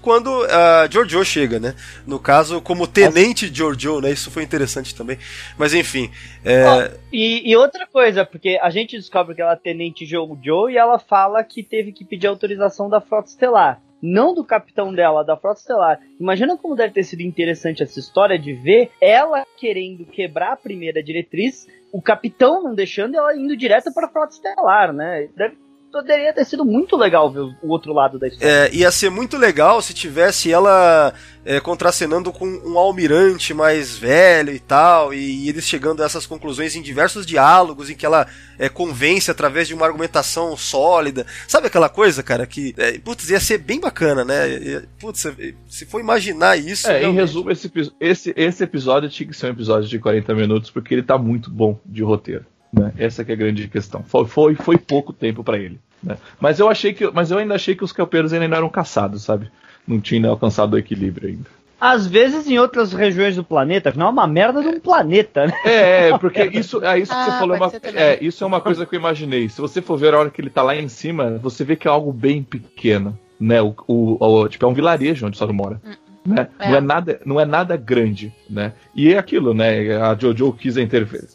quando 0.00 0.30
a 0.44 0.88
Giorgio 0.90 1.24
chega, 1.24 1.58
né? 1.58 1.74
No 2.06 2.18
caso, 2.18 2.60
como 2.60 2.86
tenente 2.86 3.52
Giorgio, 3.52 4.00
né? 4.00 4.10
Isso 4.10 4.30
foi 4.30 4.42
interessante 4.42 4.94
também. 4.94 5.18
Mas 5.58 5.74
enfim. 5.74 6.10
é, 6.44 6.64
Ó, 6.64 6.88
E, 7.12 7.50
e 7.50 7.56
outra 7.56 7.86
coisa, 7.86 8.24
porque 8.24 8.58
a 8.60 8.70
gente 8.70 8.96
descobre 8.96 9.34
que 9.34 9.42
ela 9.42 9.52
é 9.52 9.56
tenente 9.56 10.06
Jojo 10.06 10.68
e 10.68 10.76
ela 10.76 10.98
fala 10.98 11.42
que 11.42 11.62
teve 11.62 11.92
que 11.92 12.04
pedir 12.04 12.26
autorização 12.26 12.88
da 12.88 13.00
Frota 13.00 13.28
Estelar. 13.28 13.80
Não 14.02 14.34
do 14.34 14.44
capitão 14.44 14.92
dela, 14.92 15.24
da 15.24 15.36
Frota 15.36 15.60
Estelar. 15.60 16.00
Imagina 16.20 16.58
como 16.58 16.76
deve 16.76 16.92
ter 16.92 17.04
sido 17.04 17.22
interessante 17.22 17.82
essa 17.82 17.98
história 17.98 18.38
de 18.38 18.52
ver 18.52 18.90
ela 19.00 19.44
querendo 19.56 20.04
quebrar 20.04 20.52
a 20.52 20.56
primeira 20.56 21.02
diretriz, 21.02 21.66
o 21.90 22.02
capitão 22.02 22.62
não 22.62 22.74
deixando 22.74 23.16
ela 23.16 23.34
indo 23.34 23.56
direto 23.56 23.92
pra 23.94 24.08
Frota 24.08 24.34
Estelar, 24.34 24.92
né? 24.92 25.28
Deve, 25.34 25.56
poderia 25.94 26.32
ter 26.32 26.44
sido 26.44 26.64
muito 26.64 26.96
legal 26.96 27.30
ver 27.30 27.38
o 27.62 27.68
outro 27.68 27.92
lado 27.92 28.18
da 28.18 28.26
história. 28.26 28.52
É, 28.52 28.74
ia 28.74 28.90
ser 28.90 29.10
muito 29.10 29.36
legal 29.36 29.80
se 29.80 29.94
tivesse 29.94 30.50
ela 30.50 31.14
é, 31.44 31.60
contracenando 31.60 32.32
com 32.32 32.48
um 32.48 32.76
almirante 32.76 33.54
mais 33.54 33.96
velho 33.96 34.52
e 34.52 34.58
tal, 34.58 35.14
e 35.14 35.48
eles 35.48 35.64
chegando 35.64 36.02
a 36.02 36.06
essas 36.06 36.26
conclusões 36.26 36.74
em 36.74 36.82
diversos 36.82 37.24
diálogos 37.24 37.90
em 37.90 37.94
que 37.94 38.04
ela 38.04 38.26
é, 38.58 38.68
convence 38.68 39.30
através 39.30 39.68
de 39.68 39.74
uma 39.74 39.86
argumentação 39.86 40.56
sólida. 40.56 41.24
Sabe 41.46 41.68
aquela 41.68 41.88
coisa, 41.88 42.24
cara, 42.24 42.44
que, 42.44 42.74
é, 42.76 42.98
putz, 42.98 43.30
ia 43.30 43.38
ser 43.38 43.58
bem 43.58 43.78
bacana, 43.78 44.24
né? 44.24 44.50
E, 44.50 44.82
Putz, 44.98 45.26
se 45.68 45.86
for 45.86 46.00
imaginar 46.00 46.56
isso. 46.58 46.90
É, 46.90 46.96
em 46.96 47.00
realmente- 47.02 47.20
resumo, 47.20 47.50
esse, 47.52 47.70
esse, 48.00 48.34
esse 48.36 48.64
episódio 48.64 49.08
tinha 49.08 49.28
que 49.28 49.36
ser 49.36 49.46
um 49.46 49.50
episódio 49.50 49.88
de 49.88 49.98
40 50.00 50.34
minutos, 50.34 50.70
porque 50.70 50.92
ele 50.92 51.04
tá 51.04 51.16
muito 51.16 51.50
bom 51.50 51.78
de 51.86 52.02
roteiro. 52.02 52.46
Né? 52.78 52.92
Essa 52.98 53.24
que 53.24 53.30
é 53.30 53.34
a 53.34 53.38
grande 53.38 53.68
questão. 53.68 54.02
Foi, 54.02 54.24
foi, 54.26 54.54
foi 54.54 54.76
pouco 54.78 55.12
tempo 55.12 55.44
pra 55.44 55.58
ele. 55.58 55.78
Né? 56.02 56.16
Mas 56.40 56.58
eu 56.58 56.68
achei 56.68 56.92
que. 56.92 57.08
Mas 57.10 57.30
eu 57.30 57.38
ainda 57.38 57.54
achei 57.54 57.74
que 57.74 57.84
os 57.84 57.92
campeiros 57.92 58.32
ainda 58.32 58.48
não 58.48 58.56
eram 58.56 58.68
caçados, 58.68 59.22
sabe? 59.22 59.48
Não 59.86 60.00
tinha 60.00 60.28
alcançado 60.28 60.74
o 60.74 60.78
equilíbrio 60.78 61.28
ainda. 61.28 61.46
Às 61.80 62.06
vezes 62.06 62.48
em 62.48 62.58
outras 62.58 62.92
regiões 62.94 63.36
do 63.36 63.44
planeta, 63.44 63.90
afinal 63.90 64.08
é 64.08 64.12
uma 64.12 64.26
merda 64.26 64.62
de 64.62 64.68
um 64.68 64.80
planeta, 64.80 65.46
né? 65.46 65.52
É, 65.64 66.08
é, 66.08 66.18
porque 66.18 66.42
isso, 66.44 66.82
é 66.82 66.98
isso 66.98 67.12
que 67.12 67.18
Ah, 67.18 67.24
você 67.24 67.38
falou. 67.38 67.56
É 67.56 67.58
uma, 67.60 67.72
é, 68.00 68.18
isso 68.24 68.42
é 68.42 68.46
uma 68.46 68.60
coisa 68.60 68.86
que 68.86 68.94
eu 68.96 68.98
imaginei. 68.98 69.48
Se 69.50 69.60
você 69.60 69.82
for 69.82 69.98
ver 69.98 70.14
a 70.14 70.18
hora 70.18 70.30
que 70.30 70.40
ele 70.40 70.48
tá 70.50 70.62
lá 70.62 70.74
em 70.74 70.88
cima, 70.88 71.38
você 71.42 71.62
vê 71.64 71.76
que 71.76 71.86
é 71.86 71.90
algo 71.90 72.12
bem 72.12 72.42
pequeno. 72.42 73.18
Né? 73.38 73.60
O, 73.60 73.74
o, 73.86 74.16
o- 74.24 74.48
tipo, 74.48 74.64
é 74.64 74.68
um 74.68 74.72
vilarejo 74.72 75.26
onde 75.26 75.34
o 75.34 75.38
Sauron 75.38 75.52
mora. 75.52 75.80
Né? 76.26 76.48
É. 76.58 76.68
Não, 76.70 76.76
é 76.76 76.80
nada, 76.80 77.20
não 77.24 77.40
é 77.40 77.44
nada 77.44 77.76
grande, 77.76 78.32
né? 78.48 78.72
E 78.94 79.12
é 79.12 79.18
aquilo, 79.18 79.52
né? 79.52 79.94
A 79.96 80.16
Jojo 80.18 80.52
quis 80.52 80.74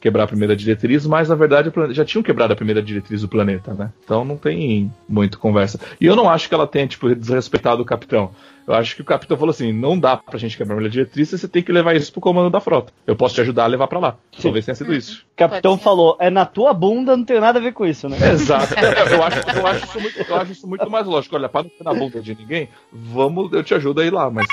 quebrar 0.01 0.23
a 0.23 0.27
primeira 0.27 0.55
diretriz, 0.55 1.05
mas 1.05 1.29
na 1.29 1.35
verdade 1.35 1.71
já 1.91 2.03
tinham 2.03 2.23
quebrado 2.23 2.53
a 2.53 2.55
primeira 2.55 2.81
diretriz 2.81 3.21
do 3.21 3.27
planeta, 3.27 3.73
né? 3.73 3.91
Então 4.03 4.25
não 4.25 4.35
tem 4.35 4.91
muito 5.07 5.37
conversa. 5.37 5.79
E 6.01 6.05
eu 6.05 6.15
não 6.15 6.27
acho 6.29 6.49
que 6.49 6.55
ela 6.55 6.65
tenha, 6.65 6.87
tipo, 6.87 7.13
desrespeitado 7.13 7.81
o 7.81 7.85
capitão. 7.85 8.31
Eu 8.69 8.75
acho 8.75 8.95
que 8.95 9.01
o 9.01 9.05
capitão 9.05 9.35
falou 9.35 9.49
assim: 9.49 9.73
não 9.73 9.99
dá 9.99 10.15
pra 10.15 10.37
gente 10.37 10.55
quebrar 10.55 10.73
a 10.73 10.77
primeira 10.77 10.91
diretriz, 10.93 11.29
você 11.29 11.47
tem 11.47 11.63
que 11.63 11.71
levar 11.71 11.95
isso 11.95 12.11
pro 12.11 12.21
comando 12.21 12.51
da 12.51 12.59
frota. 12.59 12.93
Eu 13.07 13.15
posso 13.15 13.33
te 13.33 13.41
ajudar 13.41 13.63
a 13.63 13.67
levar 13.67 13.87
pra 13.87 13.97
lá. 13.97 14.15
Talvez 14.39 14.63
tenha 14.63 14.75
sido 14.75 14.93
isso. 14.93 15.25
O 15.33 15.37
capitão 15.37 15.75
falou, 15.75 16.15
é 16.19 16.29
na 16.29 16.45
tua 16.45 16.71
bunda, 16.71 17.17
não 17.17 17.23
tem 17.25 17.39
nada 17.39 17.57
a 17.57 17.61
ver 17.61 17.73
com 17.73 17.83
isso, 17.83 18.07
né? 18.07 18.17
Exato. 18.31 18.73
É, 18.79 19.13
Eu 19.13 19.23
acho, 19.23 19.39
eu, 19.39 19.67
acho 19.67 19.85
isso 19.85 19.99
muito, 19.99 20.19
eu 20.21 20.35
acho 20.35 20.51
isso 20.51 20.67
muito 20.67 20.89
mais 20.89 21.05
lógico. 21.07 21.35
Olha, 21.35 21.49
para 21.49 21.63
não 21.63 21.71
ser 21.71 21.83
na 21.83 21.93
bunda 21.93 22.21
de 22.21 22.35
ninguém, 22.35 22.69
vamos, 22.91 23.51
eu 23.53 23.63
te 23.63 23.73
ajudo 23.73 24.01
a 24.01 24.05
ir 24.05 24.13
lá, 24.13 24.29
mas. 24.29 24.45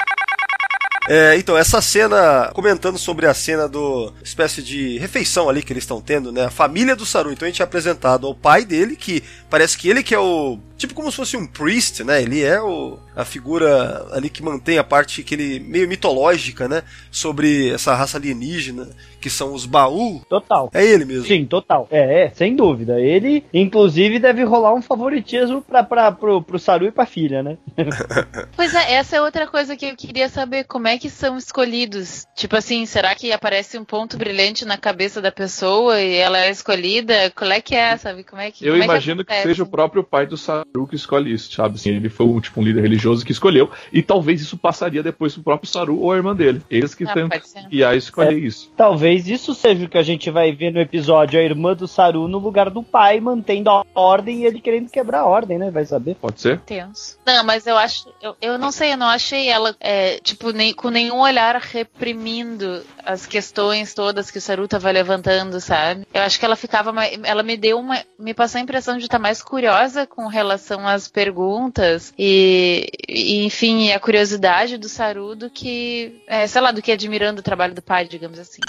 É, 1.08 1.36
então, 1.36 1.56
essa 1.56 1.80
cena, 1.80 2.50
comentando 2.52 2.98
sobre 2.98 3.26
a 3.26 3.34
cena 3.34 3.68
do 3.68 4.12
espécie 4.22 4.62
de 4.62 4.98
refeição 4.98 5.48
ali 5.48 5.62
que 5.62 5.72
eles 5.72 5.84
estão 5.84 6.00
tendo, 6.00 6.32
né? 6.32 6.46
A 6.46 6.50
família 6.50 6.96
do 6.96 7.06
Saru. 7.06 7.32
Então 7.32 7.46
a 7.46 7.50
gente 7.50 7.62
é 7.62 7.64
apresentado 7.64 8.26
ao 8.26 8.34
pai 8.34 8.64
dele, 8.64 8.96
que 8.96 9.22
parece 9.48 9.78
que 9.78 9.88
ele 9.88 10.02
que 10.02 10.14
é 10.14 10.18
o. 10.18 10.58
Tipo 10.76 10.92
como 10.92 11.10
se 11.10 11.16
fosse 11.16 11.36
um 11.36 11.46
priest, 11.46 12.04
né? 12.04 12.22
Ele 12.22 12.42
é 12.42 12.60
o, 12.60 12.98
a 13.14 13.24
figura 13.24 14.06
ali 14.12 14.28
que 14.28 14.42
mantém 14.42 14.76
a 14.76 14.84
parte 14.84 15.22
que 15.22 15.34
ele 15.34 15.58
meio 15.60 15.88
mitológica, 15.88 16.68
né? 16.68 16.82
Sobre 17.10 17.70
essa 17.70 17.94
raça 17.94 18.18
alienígena, 18.18 18.88
que 19.18 19.30
são 19.30 19.54
os 19.54 19.64
Baú. 19.64 20.20
Total. 20.28 20.70
É 20.74 20.84
ele 20.84 21.06
mesmo. 21.06 21.24
Sim, 21.24 21.46
total. 21.46 21.88
É, 21.90 22.24
é, 22.24 22.30
sem 22.30 22.54
dúvida. 22.54 23.00
Ele, 23.00 23.42
inclusive, 23.54 24.18
deve 24.18 24.44
rolar 24.44 24.74
um 24.74 24.82
favoritismo 24.82 25.62
pra, 25.62 25.82
pra, 25.82 26.12
pro, 26.12 26.42
pro 26.42 26.58
Saru 26.58 26.86
e 26.86 26.92
pra 26.92 27.06
filha, 27.06 27.42
né? 27.42 27.56
Pois 28.54 28.74
é, 28.74 28.94
essa 28.94 29.16
é 29.16 29.22
outra 29.22 29.46
coisa 29.46 29.76
que 29.76 29.86
eu 29.86 29.96
queria 29.96 30.28
saber, 30.28 30.64
como 30.64 30.88
é 30.88 30.95
que 30.98 31.10
são 31.10 31.36
escolhidos? 31.36 32.24
Tipo 32.34 32.56
assim, 32.56 32.86
será 32.86 33.14
que 33.14 33.32
aparece 33.32 33.78
um 33.78 33.84
ponto 33.84 34.16
brilhante 34.16 34.64
na 34.64 34.76
cabeça 34.76 35.20
da 35.20 35.30
pessoa 35.32 36.00
e 36.00 36.14
ela 36.16 36.38
é 36.38 36.50
escolhida? 36.50 37.30
Qual 37.30 37.50
é 37.50 37.60
que 37.60 37.74
é, 37.74 37.96
sabe? 37.96 38.24
Como 38.24 38.40
é 38.40 38.50
que 38.50 38.64
Eu 38.64 38.72
como 38.72 38.82
é 38.82 38.86
imagino 38.86 39.24
que, 39.24 39.32
acontece? 39.32 39.48
seja 39.48 39.62
o 39.62 39.66
próprio 39.66 40.02
pai 40.04 40.26
do 40.26 40.36
Saru 40.36 40.86
que 40.88 40.96
escolhe 40.96 41.32
isso, 41.32 41.52
sabe? 41.52 41.74
Assim, 41.76 41.90
ele 41.90 42.08
foi 42.08 42.26
um, 42.26 42.40
tipo, 42.40 42.60
um 42.60 42.64
líder 42.64 42.82
religioso 42.82 43.24
que 43.24 43.32
escolheu, 43.32 43.70
e 43.92 44.02
talvez 44.02 44.40
isso 44.40 44.56
passaria 44.56 45.02
depois 45.02 45.34
pro 45.34 45.42
próprio 45.42 45.70
Saru 45.70 46.00
ou 46.00 46.12
a 46.12 46.16
irmã 46.16 46.34
dele. 46.34 46.62
Eles 46.70 46.94
que 46.94 47.04
Ah, 47.04 47.12
têm 47.12 47.28
que 47.28 47.68
guiar 47.68 47.92
a 47.92 47.96
escolher 47.96 48.38
isso. 48.38 48.70
Talvez 48.76 49.28
isso 49.28 49.54
seja 49.54 49.84
o 49.84 49.88
que 49.88 49.98
a 49.98 50.02
gente 50.02 50.30
vai 50.30 50.52
ver 50.52 50.70
no 50.72 50.80
episódio, 50.80 51.38
a 51.38 51.42
irmã 51.42 51.74
do 51.74 51.86
Saru 51.88 52.28
no 52.28 52.38
lugar 52.38 52.70
do 52.70 52.82
pai, 52.82 53.20
mantendo 53.20 53.70
a 53.70 53.82
ordem 53.94 54.40
e 54.42 54.44
ele 54.46 54.60
querendo 54.60 54.90
quebrar 54.90 55.20
a 55.20 55.26
ordem, 55.26 55.58
né? 55.58 55.70
Vai 55.70 55.84
saber. 55.84 56.14
Pode 56.16 56.40
ser? 56.40 56.60
Tenso. 56.60 57.18
Não, 57.26 57.44
mas 57.44 57.66
eu 57.66 57.76
acho. 57.76 58.12
Eu, 58.22 58.36
eu 58.40 58.58
não 58.58 58.70
sei, 58.70 58.92
eu 58.92 58.96
não 58.96 59.06
achei 59.08 59.48
ela, 59.48 59.74
é, 59.80 60.18
tipo, 60.20 60.50
nem, 60.50 60.72
com 60.86 60.90
nenhum 60.90 61.18
olhar 61.18 61.56
reprimindo 61.56 62.80
as 63.04 63.26
questões 63.26 63.92
todas 63.92 64.30
que 64.30 64.38
o 64.38 64.40
Saru 64.40 64.68
tava 64.68 64.88
levantando, 64.92 65.60
sabe? 65.60 66.06
Eu 66.14 66.22
acho 66.22 66.38
que 66.38 66.44
ela 66.44 66.54
ficava. 66.54 66.94
Ela 67.24 67.42
me 67.42 67.56
deu 67.56 67.80
uma. 67.80 68.00
Me 68.16 68.32
passou 68.32 68.60
a 68.60 68.62
impressão 68.62 68.96
de 68.96 69.06
estar 69.06 69.18
mais 69.18 69.42
curiosa 69.42 70.06
com 70.06 70.28
relação 70.28 70.86
às 70.86 71.08
perguntas 71.08 72.14
e, 72.16 72.88
e, 73.08 73.44
enfim, 73.44 73.90
a 73.90 73.98
curiosidade 73.98 74.78
do 74.78 74.88
Saru 74.88 75.34
do 75.34 75.50
que. 75.50 76.22
é, 76.28 76.46
sei 76.46 76.60
lá, 76.60 76.70
do 76.70 76.80
que 76.80 76.92
admirando 76.92 77.40
o 77.40 77.44
trabalho 77.44 77.74
do 77.74 77.82
pai, 77.82 78.06
digamos 78.06 78.38
assim. 78.38 78.60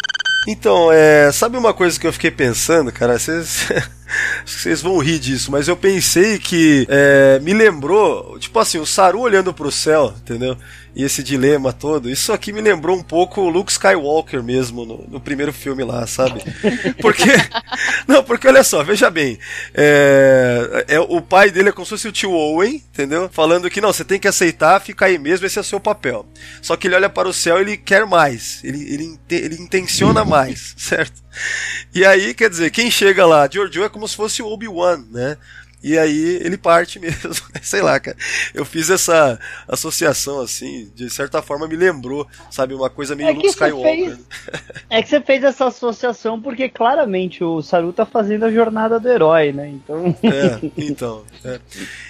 Então, 0.47 0.89
é, 0.91 1.29
sabe 1.31 1.57
uma 1.57 1.73
coisa 1.73 1.99
que 1.99 2.07
eu 2.07 2.13
fiquei 2.13 2.31
pensando, 2.31 2.89
cara? 2.89 3.19
Vocês, 3.19 3.67
vocês 4.43 4.81
vão 4.81 4.97
rir 4.97 5.19
disso, 5.19 5.51
mas 5.51 5.67
eu 5.67 5.75
pensei 5.75 6.39
que 6.39 6.87
é, 6.89 7.37
me 7.41 7.53
lembrou, 7.53 8.39
tipo 8.39 8.57
assim, 8.57 8.79
o 8.79 8.85
Saru 8.85 9.19
olhando 9.19 9.53
pro 9.53 9.69
céu, 9.69 10.13
entendeu? 10.17 10.57
E 10.97 11.03
esse 11.03 11.21
dilema 11.21 11.71
todo. 11.71 12.09
Isso 12.09 12.33
aqui 12.33 12.51
me 12.51 12.59
lembrou 12.59 12.97
um 12.97 13.03
pouco 13.03 13.41
o 13.41 13.49
Luke 13.49 13.71
Skywalker 13.71 14.41
mesmo 14.41 14.83
no, 14.83 15.05
no 15.07 15.21
primeiro 15.21 15.53
filme 15.53 15.83
lá, 15.83 16.07
sabe? 16.07 16.41
Porque. 16.99 17.29
Não, 18.07 18.23
porque 18.23 18.47
olha 18.47 18.63
só, 18.63 18.83
veja 18.83 19.09
bem. 19.11 19.37
É, 19.75 20.85
é, 20.87 20.99
o 20.99 21.21
pai 21.21 21.51
dele 21.51 21.69
é 21.69 21.71
como 21.71 21.85
se 21.85 21.91
fosse 21.91 22.07
o 22.07 22.11
tio 22.11 22.31
Owen, 22.31 22.83
entendeu? 22.91 23.29
Falando 23.31 23.69
que 23.69 23.79
não, 23.79 23.93
você 23.93 24.03
tem 24.03 24.19
que 24.19 24.27
aceitar, 24.27 24.81
fica 24.81 25.05
aí 25.05 25.19
mesmo, 25.19 25.45
esse 25.45 25.59
é 25.59 25.61
o 25.61 25.63
seu 25.63 25.79
papel. 25.79 26.25
Só 26.63 26.75
que 26.75 26.87
ele 26.87 26.95
olha 26.95 27.09
para 27.09 27.29
o 27.29 27.33
céu 27.33 27.59
e 27.59 27.61
ele 27.61 27.77
quer 27.77 28.07
mais. 28.07 28.63
Ele, 28.63 28.81
ele, 28.91 29.19
ele 29.29 29.55
intenciona 29.61 30.25
mais, 30.25 30.73
certo? 30.79 31.21
E 31.93 32.03
aí, 32.03 32.33
quer 32.33 32.49
dizer, 32.49 32.71
quem 32.71 32.89
chega 32.89 33.23
lá, 33.23 33.47
Giorgio 33.47 33.83
é 33.83 33.89
como 33.89 34.07
se 34.07 34.15
fosse 34.15 34.41
o 34.41 34.47
Obi-Wan, 34.47 35.03
né? 35.11 35.37
E 35.87 35.97
aí 35.97 36.39
ele 36.43 36.57
parte 36.57 36.99
mesmo. 36.99 37.31
Sei 37.61 37.81
lá, 37.81 37.99
cara. 37.99 38.17
Eu 38.53 38.65
fiz 38.65 38.89
essa 38.89 39.39
associação 39.67 40.39
assim, 40.41 40.91
de 40.95 41.09
certa 41.09 41.41
forma 41.41 41.67
me 41.67 41.75
lembrou, 41.75 42.27
sabe, 42.51 42.73
uma 42.73 42.89
coisa 42.89 43.15
meio 43.15 43.29
É 43.29 43.33
Luke 43.33 43.47
Skywalker. 43.47 44.15
fez- 44.15 44.19
É 44.89 45.01
que 45.01 45.09
você 45.09 45.21
fez 45.21 45.43
essa 45.43 45.67
associação 45.67 46.41
porque 46.41 46.69
claramente 46.69 47.43
o 47.43 47.61
Saru 47.61 47.91
tá 47.93 48.05
fazendo 48.05 48.45
a 48.45 48.51
jornada 48.51 48.99
do 48.99 49.07
herói, 49.09 49.51
né? 49.51 49.69
Então. 49.69 50.15
É, 50.23 50.59
então. 50.77 51.23
é. 51.43 51.59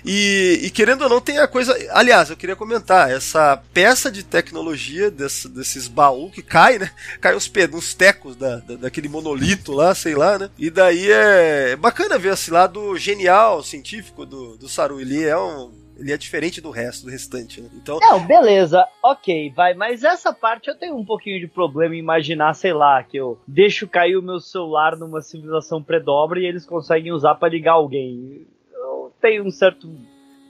E, 0.05 0.59
e 0.63 0.69
querendo 0.69 1.03
ou 1.03 1.09
não, 1.09 1.21
tem 1.21 1.37
a 1.39 1.47
coisa. 1.47 1.75
Aliás, 1.91 2.29
eu 2.29 2.37
queria 2.37 2.55
comentar, 2.55 3.11
essa 3.11 3.61
peça 3.73 4.11
de 4.11 4.23
tecnologia 4.23 5.09
desse- 5.11 5.47
desses 5.49 5.87
baús 5.87 6.31
que 6.33 6.41
cai, 6.41 6.77
né? 6.79 6.89
Cai 7.21 7.35
uns, 7.35 7.51
uns 7.73 7.93
tecos 7.93 8.35
da, 8.35 8.57
da- 8.57 8.75
daquele 8.75 9.09
monolito 9.09 9.71
lá, 9.71 9.93
sei 9.95 10.15
lá, 10.15 10.37
né? 10.37 10.49
E 10.57 10.69
daí 10.69 11.09
é 11.11 11.75
bacana 11.75 12.17
ver 12.17 12.33
esse 12.33 12.51
lado 12.51 12.95
genial, 12.97 13.63
científico 13.67 14.25
do, 14.25 14.57
do 14.57 14.67
Saru. 14.67 14.99
Ele 14.99 15.23
é 15.23 15.37
um. 15.37 15.71
Ele 15.97 16.13
é 16.13 16.17
diferente 16.17 16.61
do 16.61 16.69
resto, 16.69 17.05
do 17.05 17.11
restante, 17.11 17.59
né? 17.59 17.69
Então. 17.73 17.97
Não, 17.99 18.25
beleza, 18.25 18.85
ok, 19.01 19.51
vai, 19.55 19.73
mas 19.73 20.03
essa 20.03 20.31
parte 20.31 20.69
eu 20.69 20.77
tenho 20.77 20.95
um 20.95 21.03
pouquinho 21.03 21.39
de 21.39 21.47
problema 21.47 21.95
em 21.95 21.99
imaginar, 21.99 22.53
sei 22.53 22.71
lá, 22.71 23.03
que 23.03 23.17
eu 23.17 23.39
deixo 23.47 23.87
cair 23.87 24.15
o 24.15 24.21
meu 24.21 24.39
celular 24.39 24.95
numa 24.95 25.21
civilização 25.21 25.81
pré-dobra 25.81 26.39
e 26.39 26.45
eles 26.45 26.67
conseguem 26.67 27.11
usar 27.11 27.33
pra 27.33 27.49
ligar 27.49 27.73
alguém. 27.73 28.45
Eu 28.71 29.11
tenho 29.19 29.43
um 29.43 29.49
certo. 29.49 29.89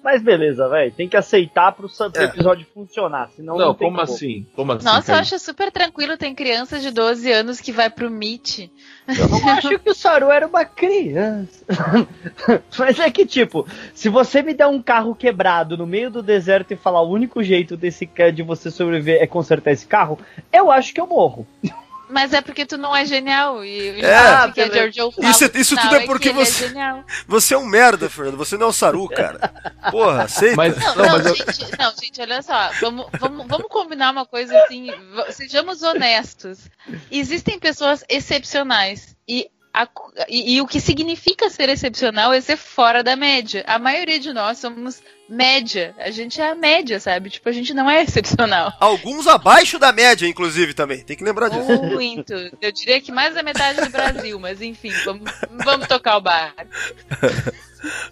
Mas 0.07 0.21
beleza, 0.21 0.69
velho, 0.69 0.89
tem 0.93 1.09
que 1.09 1.17
aceitar 1.17 1.73
pro 1.73 1.89
É. 2.21 2.23
episódio 2.23 2.65
funcionar, 2.73 3.29
senão 3.35 3.57
não, 3.57 3.65
Não, 3.67 3.73
tem 3.73 3.89
como 3.89 3.99
assim? 3.99 4.47
Como 4.55 4.71
assim? 4.71 4.85
Nossa, 4.85 5.11
eu 5.11 5.15
Kaique? 5.17 5.35
acho 5.35 5.39
super 5.39 5.69
tranquilo. 5.69 6.15
Tem 6.15 6.33
criança 6.33 6.79
de 6.79 6.91
12 6.91 7.29
anos 7.29 7.59
que 7.59 7.73
vai 7.73 7.89
pro 7.89 8.09
Meet. 8.09 8.69
Eu 9.05 9.27
não 9.27 9.49
acho 9.51 9.77
que 9.77 9.89
o 9.89 9.93
Saru 9.93 10.31
era 10.31 10.47
uma 10.47 10.63
criança. 10.63 11.65
Mas 12.79 12.97
é 12.99 13.11
que, 13.11 13.25
tipo, 13.25 13.67
se 13.93 14.07
você 14.07 14.41
me 14.41 14.53
der 14.53 14.67
um 14.67 14.81
carro 14.81 15.13
quebrado 15.13 15.75
no 15.75 15.85
meio 15.85 16.09
do 16.09 16.23
deserto 16.23 16.71
e 16.71 16.77
falar 16.77 17.01
o 17.01 17.11
único 17.11 17.43
jeito 17.43 17.75
desse 17.75 18.09
de 18.31 18.43
você 18.43 18.71
sobreviver 18.71 19.21
é 19.21 19.27
consertar 19.27 19.71
esse 19.71 19.85
carro, 19.85 20.17
eu 20.53 20.71
acho 20.71 20.93
que 20.93 21.01
eu 21.01 21.07
morro. 21.07 21.45
Mas 22.09 22.31
é 22.33 22.41
porque 22.41 22.65
tu 22.65 22.77
não 22.77 22.95
é 22.95 23.05
genial. 23.05 23.63
E 23.65 24.01
É. 24.01 24.05
é, 24.05 24.51
que 24.51 24.61
a 24.61 24.65
beleza. 24.67 24.73
Giorgio 24.91 25.11
fala 25.11 25.29
Isso- 25.29 25.51
isso 25.55 25.75
tudo 25.75 25.95
é 25.95 26.05
porque 26.05 26.31
que 26.31 26.37
ele 26.37 26.45
você- 26.45 26.65
É 26.65 26.67
genial. 26.69 27.03
Você 27.27 27.53
é 27.53 27.57
um 27.57 27.65
merda, 27.65 28.09
Fernando. 28.09 28.37
Você 28.37 28.55
não 28.57 28.67
é 28.67 28.69
o 28.69 28.73
Saru, 28.73 29.07
cara. 29.09 29.39
Porra, 29.91 30.23
aceita. 30.23 30.55
Mas, 30.55 30.77
Não, 30.77 30.95
não, 30.95 31.05
não, 31.05 31.11
mas 31.17 31.25
eu, 31.25 31.35
gente, 31.35 31.77
não, 31.77 31.91
gente, 32.01 32.21
olha 32.21 32.41
só. 32.41 32.69
Vamos, 32.79 33.07
vamos, 33.19 33.45
vamos 33.47 33.67
combinar 33.69 34.11
uma 34.11 34.25
coisa 34.25 34.57
assim. 34.63 34.87
Sejamos 35.31 35.83
honestos. 35.83 36.59
Existem 37.11 37.59
pessoas 37.59 38.03
excepcionais. 38.09 39.15
E, 39.27 39.49
a 39.73 39.87
e, 40.29 40.55
e 40.55 40.61
o 40.61 40.67
que 40.67 40.79
significa 40.79 41.49
ser 41.49 41.69
excepcional 41.69 42.31
é 42.33 42.39
ser 42.41 42.57
fora 42.57 43.03
da 43.03 43.15
média. 43.15 43.63
A 43.67 43.77
maioria 43.77 44.19
de 44.19 44.31
nós 44.33 44.57
somos 44.59 45.01
média. 45.29 45.93
A 45.97 46.09
gente 46.11 46.39
é 46.41 46.49
a 46.49 46.55
média, 46.55 46.99
sabe? 46.99 47.29
Tipo, 47.29 47.49
a 47.49 47.51
gente 47.51 47.73
não 47.73 47.89
é 47.89 48.03
excepcional. 48.03 48.71
Alguns 48.79 49.27
abaixo 49.27 49.77
da 49.79 49.91
média, 49.91 50.27
inclusive, 50.27 50.73
também. 50.73 50.99
Tem 51.03 51.15
que 51.17 51.23
lembrar 51.23 51.49
disso. 51.49 51.81
Muito. 51.83 52.33
Eu 52.61 52.71
diria 52.71 52.99
que 53.01 53.11
mais 53.11 53.33
da 53.35 53.43
metade 53.43 53.81
do 53.81 53.89
Brasil, 53.89 54.39
mas 54.39 54.61
enfim, 54.61 54.91
vamos, 55.05 55.31
vamos 55.63 55.87
tocar 55.87 56.17
o 56.17 56.21
bar. 56.21 56.53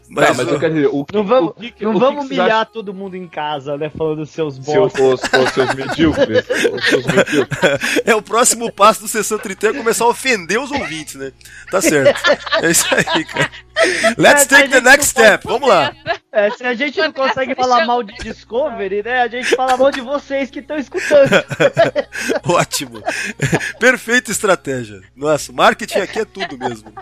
Mas, 0.08 0.28
tá, 0.28 0.34
mas 0.36 0.48
eu 0.48 0.60
quero 0.60 0.74
dizer, 0.76 0.88
o, 0.88 1.06
Não 1.12 1.24
vamos, 1.26 1.50
o 1.52 1.54
que, 1.56 1.72
que- 1.72 1.84
não 1.84 1.98
vamos 1.98 2.26
humilhar 2.26 2.66
todo 2.68 2.94
mundo 2.94 3.18
em 3.18 3.28
casa, 3.28 3.76
né? 3.76 3.90
Falando 3.90 4.24
seus 4.26 4.56
Seus, 4.64 4.94
bosta. 4.94 5.38
os, 5.38 5.44
os 5.48 5.54
seus 5.54 5.74
medíocres. 5.74 6.46
Os 6.72 6.86
seus 6.86 7.06
medíocres. 7.06 8.02
É 8.06 8.16
o 8.16 8.22
próximo 8.22 8.72
passo 8.72 9.02
do 9.02 9.08
Sessão 9.08 9.40
30 9.40 9.70
é 9.70 9.74
começar 9.74 10.06
a 10.06 10.10
ofender 10.10 10.60
os 10.60 10.70
ouvintes, 10.72 11.16
né? 11.16 11.32
Tá 11.72 11.82
certo. 11.82 12.22
É 12.62 12.70
isso 12.70 12.86
aí, 12.94 13.26
cara. 13.26 13.50
Let's 14.18 14.44
É, 14.44 14.48
take 14.48 14.70
the 14.70 14.82
next 14.82 15.14
pode 15.14 15.28
step. 15.28 15.48
Vamos 15.48 15.68
lá. 15.68 15.94
É, 16.32 16.50
se 16.52 16.64
a 16.66 16.74
gente 16.74 17.00
não 17.00 17.12
consegue 17.12 17.56
falar 17.56 17.86
mal 17.86 18.04
de 18.04 18.14
Discovery, 18.18 19.04
né? 19.04 19.22
A 19.22 19.28
gente 19.28 19.56
fala 19.56 19.78
mal 19.78 19.92
de 19.92 20.02
vocês 20.02 20.50
que 20.50 20.60
estão 20.60 20.78
escutando. 20.78 21.30
Ótimo. 22.46 23.02
Perfeita 23.80 24.32
estratégia. 24.32 25.02
Nossa, 25.16 25.52
marketing 25.52 26.00
aqui 26.00 26.20
é 26.20 26.26
tudo 26.26 26.58
mesmo. 26.58 26.94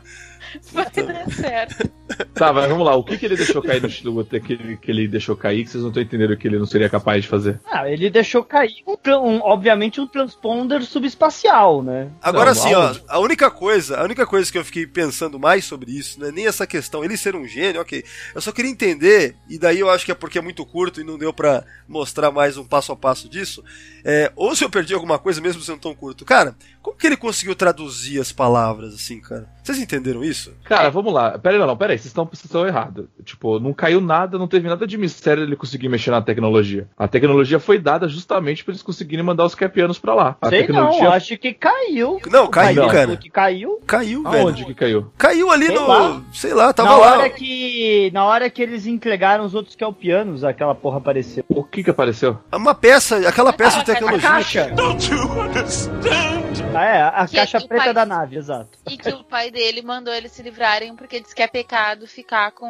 Vai 0.71 0.85
dar 0.91 1.31
certo. 1.31 1.89
Tá, 2.33 2.51
mas 2.53 2.67
vamos 2.69 2.85
lá. 2.85 2.95
O 2.95 3.03
que, 3.03 3.17
que 3.17 3.25
ele 3.25 3.35
deixou 3.37 3.61
cair 3.61 3.81
no 3.81 3.89
Shiloh 3.89 4.23
que 4.25 4.53
ele, 4.53 4.77
que 4.77 4.91
ele 4.91 5.07
deixou 5.07 5.35
cair 5.35 5.63
que 5.63 5.69
vocês 5.71 5.81
não 5.81 5.89
estão 5.89 6.03
entendendo 6.03 6.35
que 6.37 6.47
ele 6.47 6.59
não 6.59 6.65
seria 6.65 6.89
capaz 6.89 7.23
de 7.23 7.29
fazer? 7.29 7.59
Ah, 7.71 7.89
ele 7.89 8.09
deixou 8.09 8.43
cair, 8.43 8.83
um, 8.85 8.97
um- 9.17 9.39
obviamente, 9.41 9.99
um 9.99 10.07
transponder 10.07 10.83
subespacial, 10.83 11.81
né? 11.81 12.09
Agora 12.21 12.53
Não, 12.53 12.61
sim, 12.61 12.73
ó, 12.73 12.95
a 13.07 13.19
única 13.19 13.49
coisa, 13.49 13.97
a 13.99 14.03
única 14.03 14.25
coisa 14.25 14.51
que 14.51 14.57
eu 14.57 14.65
fiquei 14.65 14.85
pensando 14.85 15.39
mais 15.39 15.65
sobre 15.65 15.91
isso, 15.91 16.19
não 16.19 16.27
é 16.27 16.31
nem 16.31 16.47
essa 16.47 16.67
questão, 16.67 17.03
ele 17.03 17.17
ser 17.17 17.35
um 17.35 17.47
gênio, 17.47 17.81
ok. 17.81 18.03
Eu 18.35 18.41
só 18.41 18.51
queria 18.51 18.69
entender, 18.71 19.35
e 19.49 19.57
daí 19.57 19.79
eu 19.79 19.89
acho 19.89 20.05
que 20.05 20.11
é 20.11 20.15
porque 20.15 20.37
é 20.37 20.41
muito 20.41 20.65
curto 20.65 21.01
e 21.01 21.03
não 21.03 21.17
deu 21.17 21.33
pra 21.33 21.63
mostrar 21.87 22.31
mais 22.31 22.57
um 22.57 22.65
passo 22.65 22.91
a 22.91 22.95
passo 22.95 23.29
disso, 23.29 23.63
é, 24.03 24.31
ou 24.35 24.55
se 24.55 24.63
eu 24.63 24.69
perdi 24.69 24.93
alguma 24.93 25.17
coisa 25.17 25.39
mesmo 25.41 25.61
sendo 25.61 25.79
tão 25.79 25.95
curto. 25.95 26.25
Cara, 26.25 26.55
como 26.81 26.97
que 26.97 27.07
ele 27.07 27.17
conseguiu 27.17 27.55
traduzir 27.55 28.19
as 28.19 28.31
palavras 28.31 28.93
assim, 28.93 29.19
cara? 29.19 29.47
Vocês 29.63 29.79
entenderam 29.79 30.23
isso? 30.23 30.53
Cara, 30.65 30.89
vamos 30.89 31.13
lá. 31.13 31.37
Pera 31.39 31.55
aí, 31.55 31.59
não, 31.59 31.67
não, 31.67 31.77
pera 31.77 31.93
aí, 31.93 31.97
vocês 31.97 32.07
estão, 32.07 32.25
vocês 32.25 32.45
estão 32.45 32.67
errados. 32.67 33.05
Tipo, 33.23 33.59
não 33.59 33.73
caiu 33.73 34.01
nada, 34.01 34.37
não 34.37 34.47
teve 34.47 34.67
nada 34.67 34.85
de 34.85 34.97
mistério 34.97 35.43
ele 35.43 35.55
conseguir 35.55 35.87
mexer 35.89 36.11
na 36.11 36.21
tecnologia. 36.21 36.87
A 36.97 37.07
tecnologia 37.07 37.59
foi 37.59 37.79
dada 37.79 38.07
justamente 38.07 38.63
pra 38.63 38.71
eles 38.73 38.83
conseguirem 38.83 39.23
mandar 39.23 39.45
os 39.45 39.55
capianos 39.55 39.97
pra 39.97 40.13
lá. 40.13 40.35
A 40.41 40.49
Sei 40.49 40.61
tecnologia. 40.61 41.03
não, 41.03 41.11
acho 41.13 41.37
que 41.37 41.53
caiu. 41.53 42.19
Não, 42.29 42.47
caiu, 42.47 42.87
cara. 42.87 43.15
Que 43.17 43.29
caiu. 43.29 43.79
Caiu, 43.87 44.23
velho. 44.23 44.47
Aonde 44.47 44.65
que 44.65 44.73
caiu? 44.73 45.11
Caiu 45.17 45.49
ali 45.51 45.67
Sei 45.67 45.75
no. 45.75 45.87
lá. 45.87 46.21
Sei 46.33 46.53
lá, 46.53 46.73
tava 46.73 46.89
na 46.89 46.97
lá. 46.97 47.17
hora 47.19 47.29
que 47.29 48.11
na 48.13 48.25
hora 48.25 48.49
que 48.49 48.61
eles 48.61 48.85
entregaram 48.85 49.45
os 49.45 49.55
outros 49.55 49.75
kelpianos, 49.75 50.43
aquela 50.43 50.75
porra 50.75 50.97
apareceu. 50.97 51.43
O 51.47 51.63
que 51.63 51.83
que 51.83 51.89
apareceu? 51.89 52.37
Uma 52.51 52.75
peça, 52.75 53.27
aquela 53.29 53.53
peça 53.53 53.81
de 53.83 53.91
A 53.91 53.93
A 53.93 53.95
tecnologia. 53.95 54.29
caixa. 54.29 54.71
Don't 54.75 55.09
you 55.11 55.21
understand? 55.41 56.43
Ah, 56.75 56.85
é, 56.85 57.01
a 57.03 57.27
Que 57.27 57.35
caixa 57.37 57.59
preta 57.61 57.85
pai- 57.85 57.93
da 57.93 58.05
nave, 58.05 58.35
exato. 58.37 58.69
E 58.89 58.97
que 58.97 59.09
o 59.09 59.23
pai 59.23 59.51
dele 59.53 59.81
mandou 59.81 60.13
eles 60.13 60.31
se 60.31 60.41
livrarem 60.41 60.95
porque 60.95 61.21
diz 61.21 61.33
que 61.33 61.41
é 61.41 61.47
pecado 61.47 62.07
ficar 62.07 62.51
com, 62.51 62.67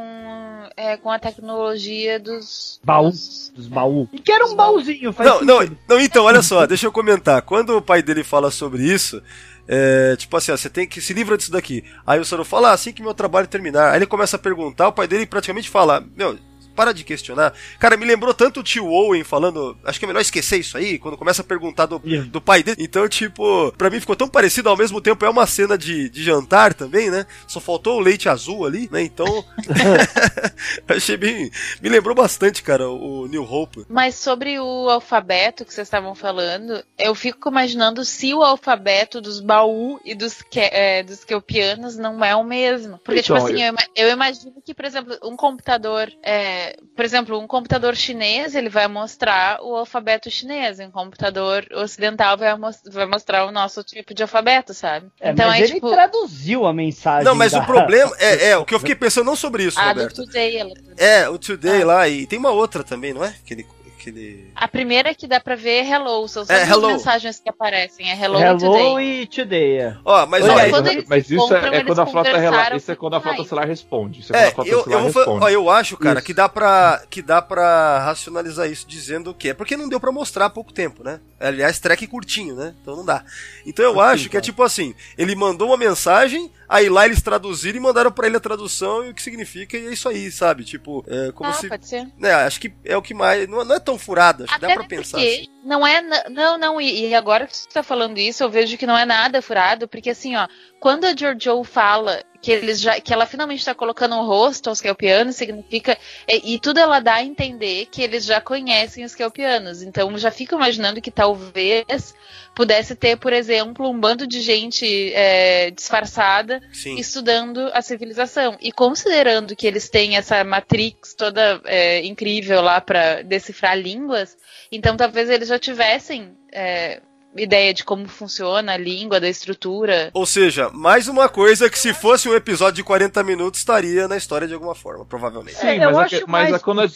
é, 0.76 0.98
com 0.98 1.10
a 1.10 1.18
tecnologia 1.18 2.20
dos. 2.20 2.80
Baús. 2.84 3.52
Dos 3.56 3.68
baús. 3.68 4.10
E 4.12 4.20
que 4.20 4.32
era 4.32 4.46
um 4.46 4.56
baúzinho, 4.56 5.14
faz 5.14 5.28
Não, 5.28 5.42
não, 5.42 5.78
não, 5.88 6.00
então, 6.00 6.26
olha 6.26 6.42
só, 6.42 6.68
deixa 6.68 6.86
eu 6.86 6.92
comentar. 6.92 7.42
Quando 7.42 7.78
o 7.78 7.82
pai 7.82 8.04
dele 8.04 8.24
fala 8.24 8.52
sobre 8.52 8.84
isso, 8.84 9.24
é, 9.68 10.16
tipo 10.18 10.36
assim, 10.36 10.52
ó, 10.52 10.58
você 10.58 10.70
tem 10.70 10.88
que 10.88 11.02
se 11.02 11.14
livra 11.14 11.38
disso 11.38 11.52
daqui. 11.52 11.84
Aí 12.06 12.20
o 12.20 12.26
Soro 12.26 12.44
fala, 12.44 12.70
ah, 12.70 12.74
assim 12.74 12.92
que 12.92 13.02
meu 13.02 13.14
trabalho 13.14 13.48
terminar. 13.48 13.92
Aí 13.92 13.98
ele 13.98 14.06
começa 14.06 14.36
a 14.36 14.40
perguntar, 14.40 14.90
o 14.90 14.94
pai 14.94 15.08
dele 15.08 15.26
praticamente 15.26 15.70
fala, 15.70 16.06
meu, 16.16 16.38
para 16.76 16.94
de 16.94 17.04
questionar. 17.04 17.54
Cara, 17.80 17.98
me 17.98 18.06
lembrou 18.06 18.34
tanto 18.34 18.60
o 18.60 18.64
tio 18.64 18.88
Owen 18.88 19.24
falando, 19.24 19.78
acho 19.84 20.00
que 20.00 20.06
é 20.06 20.08
melhor 20.08 20.22
esquecer 20.22 20.60
isso 20.60 20.78
aí, 20.78 20.98
quando 20.98 21.18
começa 21.18 21.42
a 21.42 21.46
perguntar 21.46 21.86
do, 21.86 22.00
do 22.00 22.42
pai 22.42 22.64
dele. 22.64 22.78
Então, 22.80 23.08
tipo, 23.08 23.72
pra 23.78 23.90
mim 23.90 24.00
ficou 24.00 24.16
tão 24.16 24.28
parecido, 24.28 24.70
ao 24.70 24.78
mesmo 24.78 25.02
tempo 25.02 25.26
é 25.26 25.30
uma 25.30 25.46
cena 25.46 25.78
de, 25.78 26.10
de 26.10 26.24
jantar 26.24 26.74
também, 26.74 27.10
né? 27.10 27.26
Só 27.48 27.60
faltou 27.60 27.98
o 27.98 28.00
leite 28.00 28.30
azul 28.30 28.66
ali, 28.66 28.90
né? 28.92 29.02
Então, 29.02 29.46
achei 30.88 31.18
bem... 31.18 31.52
Me 31.82 31.90
lembrou 31.90 32.16
bastante, 32.16 32.64
cara, 32.64 32.90
o 32.90 33.28
New 33.28 33.44
Hope. 33.44 33.86
Mas 33.90 34.16
sobre 34.16 34.60
o 34.60 34.90
alfabeto 34.90 35.66
que 35.66 35.74
vocês 35.74 35.88
estavam 35.88 36.16
falando, 36.16 36.84
eu 36.98 37.14
fico 37.14 37.50
imaginando 37.50 38.04
se 38.06 38.34
o 38.34 38.42
alfabeto 38.42 39.22
dos 39.22 39.40
baú 39.40 40.00
e 40.04 40.16
dos, 40.16 40.42
que, 40.42 40.60
é, 40.60 41.04
dos 41.04 41.24
Kelpianos 41.24 41.98
não 41.98 42.24
é 42.24 42.36
o 42.36 42.44
mesmo. 42.44 42.98
Porque, 43.04 43.22
tipo 43.22 43.38
Então, 43.38 43.48
assim, 43.48 43.62
eu, 43.62 43.76
eu 43.96 44.10
imagino 44.12 44.54
que, 44.64 44.74
por 44.74 44.86
exemplo, 44.86 45.18
um 45.24 45.36
computador. 45.36 46.12
é, 46.24 46.63
por 46.96 47.04
exemplo, 47.06 47.40
um 47.40 47.48
computador 47.48 47.96
chinês 47.96 48.56
ele 48.56 48.70
vai 48.70 48.88
mostrar 48.88 49.60
o 49.62 49.76
alfabeto 49.76 50.30
chinês. 50.30 50.80
Um 50.80 50.92
computador 50.92 51.66
ocidental 51.76 52.38
vai, 52.38 52.50
vai 52.92 53.06
mostrar 53.06 53.46
o 53.46 53.52
nosso 53.52 53.84
tipo 53.84 54.14
de 54.14 54.22
alfabeto, 54.24 54.74
sabe? 54.74 55.08
É, 55.20 55.32
então 55.32 55.48
mas 55.48 55.62
é 55.62 55.64
ele 55.66 55.74
tipo. 55.76 55.90
traduziu 55.92 56.66
a 56.66 56.74
mensagem. 56.74 57.24
Não, 57.26 57.36
mas 57.36 57.52
da- 57.52 57.62
o 57.62 57.66
problema 57.66 58.12
é, 58.20 58.50
é, 58.50 58.58
o 58.58 58.66
que 58.66 58.74
eu 58.76 58.80
fiquei 58.80 58.96
pensando 58.96 59.26
não 59.26 59.36
sobre 59.36 59.64
isso, 59.64 59.80
A 59.80 59.94
do 59.94 60.00
Roberto. 60.02 60.26
Today, 60.26 60.58
ela- 60.58 60.74
É, 60.98 61.30
o 61.30 61.38
Today 61.38 61.82
Ah. 61.82 61.86
lá, 61.86 62.08
e 62.10 62.26
tem 62.28 62.40
uma 62.40 62.52
outra 62.52 62.84
também, 62.84 63.14
não 63.14 63.24
é? 63.24 63.30
Aquele. 63.44 63.66
Aquele... 64.04 64.52
A 64.56 64.68
primeira 64.68 65.14
que 65.16 65.28
dá 65.28 65.40
pra 65.40 65.56
ver 65.56 65.86
é 65.86 65.90
Hello, 65.90 66.28
são 66.28 66.46
só 66.46 66.54
É, 66.54 66.66
duas 66.66 66.70
hello. 66.70 66.88
mensagens 66.90 67.40
que 67.40 67.50
aparecem. 67.50 68.10
É 68.12 68.16
Hello, 68.24 68.40
Hello, 68.40 68.58
e 68.58 68.60
Today. 68.60 69.22
e 69.22 69.28
Today. 69.28 69.78
é. 69.80 69.98
Ó, 70.06 70.26
mas 70.26 70.44
Olha 70.44 70.54
olha, 70.54 70.64
aí, 70.64 70.70
quando 70.72 70.86
mas, 70.86 71.08
mas 71.08 71.30
isso 71.32 71.38
compram, 71.42 71.60
é, 71.60 71.66
é 71.66 71.76
eles 71.76 71.86
quando 71.88 72.00
a 72.00 72.06
frota 72.06 72.30
rela... 72.30 72.44
conversaram 72.46 72.78
Isso 72.78 72.92
é 72.92 72.96
quando 72.96 73.14
a 73.16 73.22
frota 73.22 73.42
estelar 73.42 73.68
responde. 73.68 74.20
Isso 74.20 74.36
é 74.36 74.36
quando 74.36 74.44
É, 74.44 74.48
a 74.48 74.52
frota 74.54 74.70
eu, 74.70 74.86
eu, 75.00 75.04
responde. 75.06 75.44
ó, 75.46 75.50
eu 75.50 75.70
acho, 75.70 75.98
cara, 75.98 76.20
Isso. 76.20 76.26
que 76.28 76.34
dá 76.34 76.50
pra 76.50 77.02
que 77.10 77.22
dá 77.22 77.42
para 77.42 78.00
racionalizar 78.00 78.70
isso 78.70 78.88
dizendo 78.88 79.32
o 79.32 79.34
que 79.34 79.50
é 79.50 79.54
porque 79.54 79.78
não 79.78 79.88
deu 79.90 80.00
pra 80.00 80.12
mostrar 80.12 80.46
há 80.46 80.50
pouco 80.50 80.74
tempo, 80.74 81.04
né? 81.04 81.20
Aliás, 81.40 81.80
track 81.80 82.08
curtinho, 82.08 82.56
né? 82.56 82.74
Então 82.82 82.96
não 82.96 83.06
dá. 83.06 83.24
Então 83.66 83.84
eu 83.84 84.00
Assim, 84.00 84.14
acho 84.14 84.24
que 84.30 84.38
é 84.38 84.40
cara. 84.40 84.42
tipo 84.46 84.64
assim, 84.64 84.94
ele 85.18 85.36
mandou 85.36 85.68
uma 85.70 85.78
mensagem, 85.78 86.50
aí 86.70 86.90
lá 86.90 87.06
eles 87.06 87.22
traduziram 87.22 87.78
e 87.78 87.82
mandaram 87.82 88.12
pra 88.12 88.28
ele 88.28 88.38
a 88.38 88.40
tradução 88.40 89.06
e 89.06 89.10
o 89.10 89.14
que 89.14 89.22
significa 89.22 89.78
e 89.78 89.88
é 89.88 89.92
isso 89.94 90.08
aí, 90.08 90.32
sabe? 90.32 90.64
Tipo, 90.64 91.04
é 91.08 91.32
como 91.34 91.50
Ah, 91.50 91.54
se, 91.54 91.68
pode 91.68 91.88
ser. 91.88 92.08
né, 92.18 92.32
acho 92.34 92.60
que 92.62 92.74
é 92.86 92.96
o 92.96 93.02
que 93.02 93.14
mais, 93.14 93.48
não, 93.48 93.64
não 93.66 93.76
é 93.76 93.80
tão 93.80 93.93
furado, 93.98 94.44
acho 94.44 94.54
que 94.54 94.60
dá 94.60 94.68
Até 94.68 94.76
pra 94.76 94.88
pensar 94.88 95.18
assim. 95.18 95.48
não 95.64 95.86
é. 95.86 96.02
Não, 96.30 96.58
não, 96.58 96.82
e, 96.82 97.08
e 97.10 97.16
agora 97.16 97.48
que 97.48 97.56
você 97.56 97.68
tá 97.70 97.84
falando 97.84 98.18
isso, 98.18 98.44
eu 98.44 98.50
vejo 98.50 98.78
que 98.78 98.86
não 98.86 98.98
é 98.98 99.06
nada 99.06 99.42
furado, 99.42 99.88
porque 99.88 100.10
assim, 100.10 100.36
ó, 100.36 100.48
quando 100.80 101.06
a 101.06 101.16
Giorgio 101.16 101.64
fala 101.64 102.22
que 102.44 102.52
eles 102.52 102.82
já 102.82 103.00
que 103.00 103.14
ela 103.14 103.26
finalmente 103.26 103.60
está 103.60 103.74
colocando 103.74 104.16
um 104.18 104.26
rosto 104.26 104.68
aos 104.68 104.82
kelpianos 104.82 105.38
significa 105.38 105.98
e, 106.28 106.56
e, 106.56 106.60
tudo 106.60 106.78
ela 106.78 107.00
dá 107.00 107.16
a 107.16 107.24
entender 107.24 107.88
que 107.90 108.02
eles 108.02 108.26
já 108.26 108.42
conhecem 108.42 109.06
os 109.06 109.16
kelpianos. 109.16 109.82
Então 109.82 110.16
já 110.18 110.30
fico 110.30 110.54
imaginando 110.54 111.02
que 111.02 111.10
talvez 111.10 112.14
pudesse 112.54 112.96
ter, 112.96 113.18
por 113.18 113.32
exemplo, 113.32 113.90
um 113.90 113.98
bando 113.98 114.28
de 114.28 114.42
gente 114.42 115.14
é, 115.14 115.72
disfarçada 115.72 116.62
Sim. 116.74 116.98
estudando 116.98 117.72
a 117.74 117.82
civilização. 117.82 118.58
E 118.60 118.74
considerando 118.74 119.56
que 119.56 119.66
eles 119.66 119.90
têm 119.90 120.18
essa 120.18 120.44
matrix 120.44 121.14
toda 121.14 121.62
é, 121.64 122.06
incrível 122.06 122.62
lá 122.62 122.82
para 122.82 123.22
decifrar 123.22 123.78
línguas, 123.80 124.38
então 124.70 124.98
talvez 124.98 125.30
eles 125.30 125.48
já 125.48 125.58
tivessem. 125.58 126.36
É, 126.52 127.02
ideia 127.36 127.74
de 127.74 127.84
como 127.84 128.08
funciona 128.08 128.74
a 128.74 128.78
língua, 128.78 129.20
da 129.20 129.28
estrutura. 129.30 130.10
Ou 130.14 130.26
seja, 130.26 130.70
mais 130.74 131.08
uma 131.08 131.28
coisa 131.30 131.70
que 131.70 131.78
se 131.80 131.94
fosse 131.94 132.30
um 132.30 132.34
episódio 132.36 132.76
de 132.76 132.84
40 132.84 133.24
minutos 133.24 133.60
estaria 133.60 134.08
na 134.08 134.18
história 134.18 134.48
de 134.48 134.54
alguma 134.54 134.76
forma, 134.76 135.06
provavelmente. 135.06 135.56
Sim, 135.58 135.68
É, 135.68 135.80
mas 135.80 135.92
eu 135.92 136.00
a 136.00 136.04
acho 136.04 136.16
que- 136.20 136.22
mas 136.24 136.44
mais 136.44 136.54
a- 136.54 136.60
quando 136.60 136.82
a-. 136.82 136.88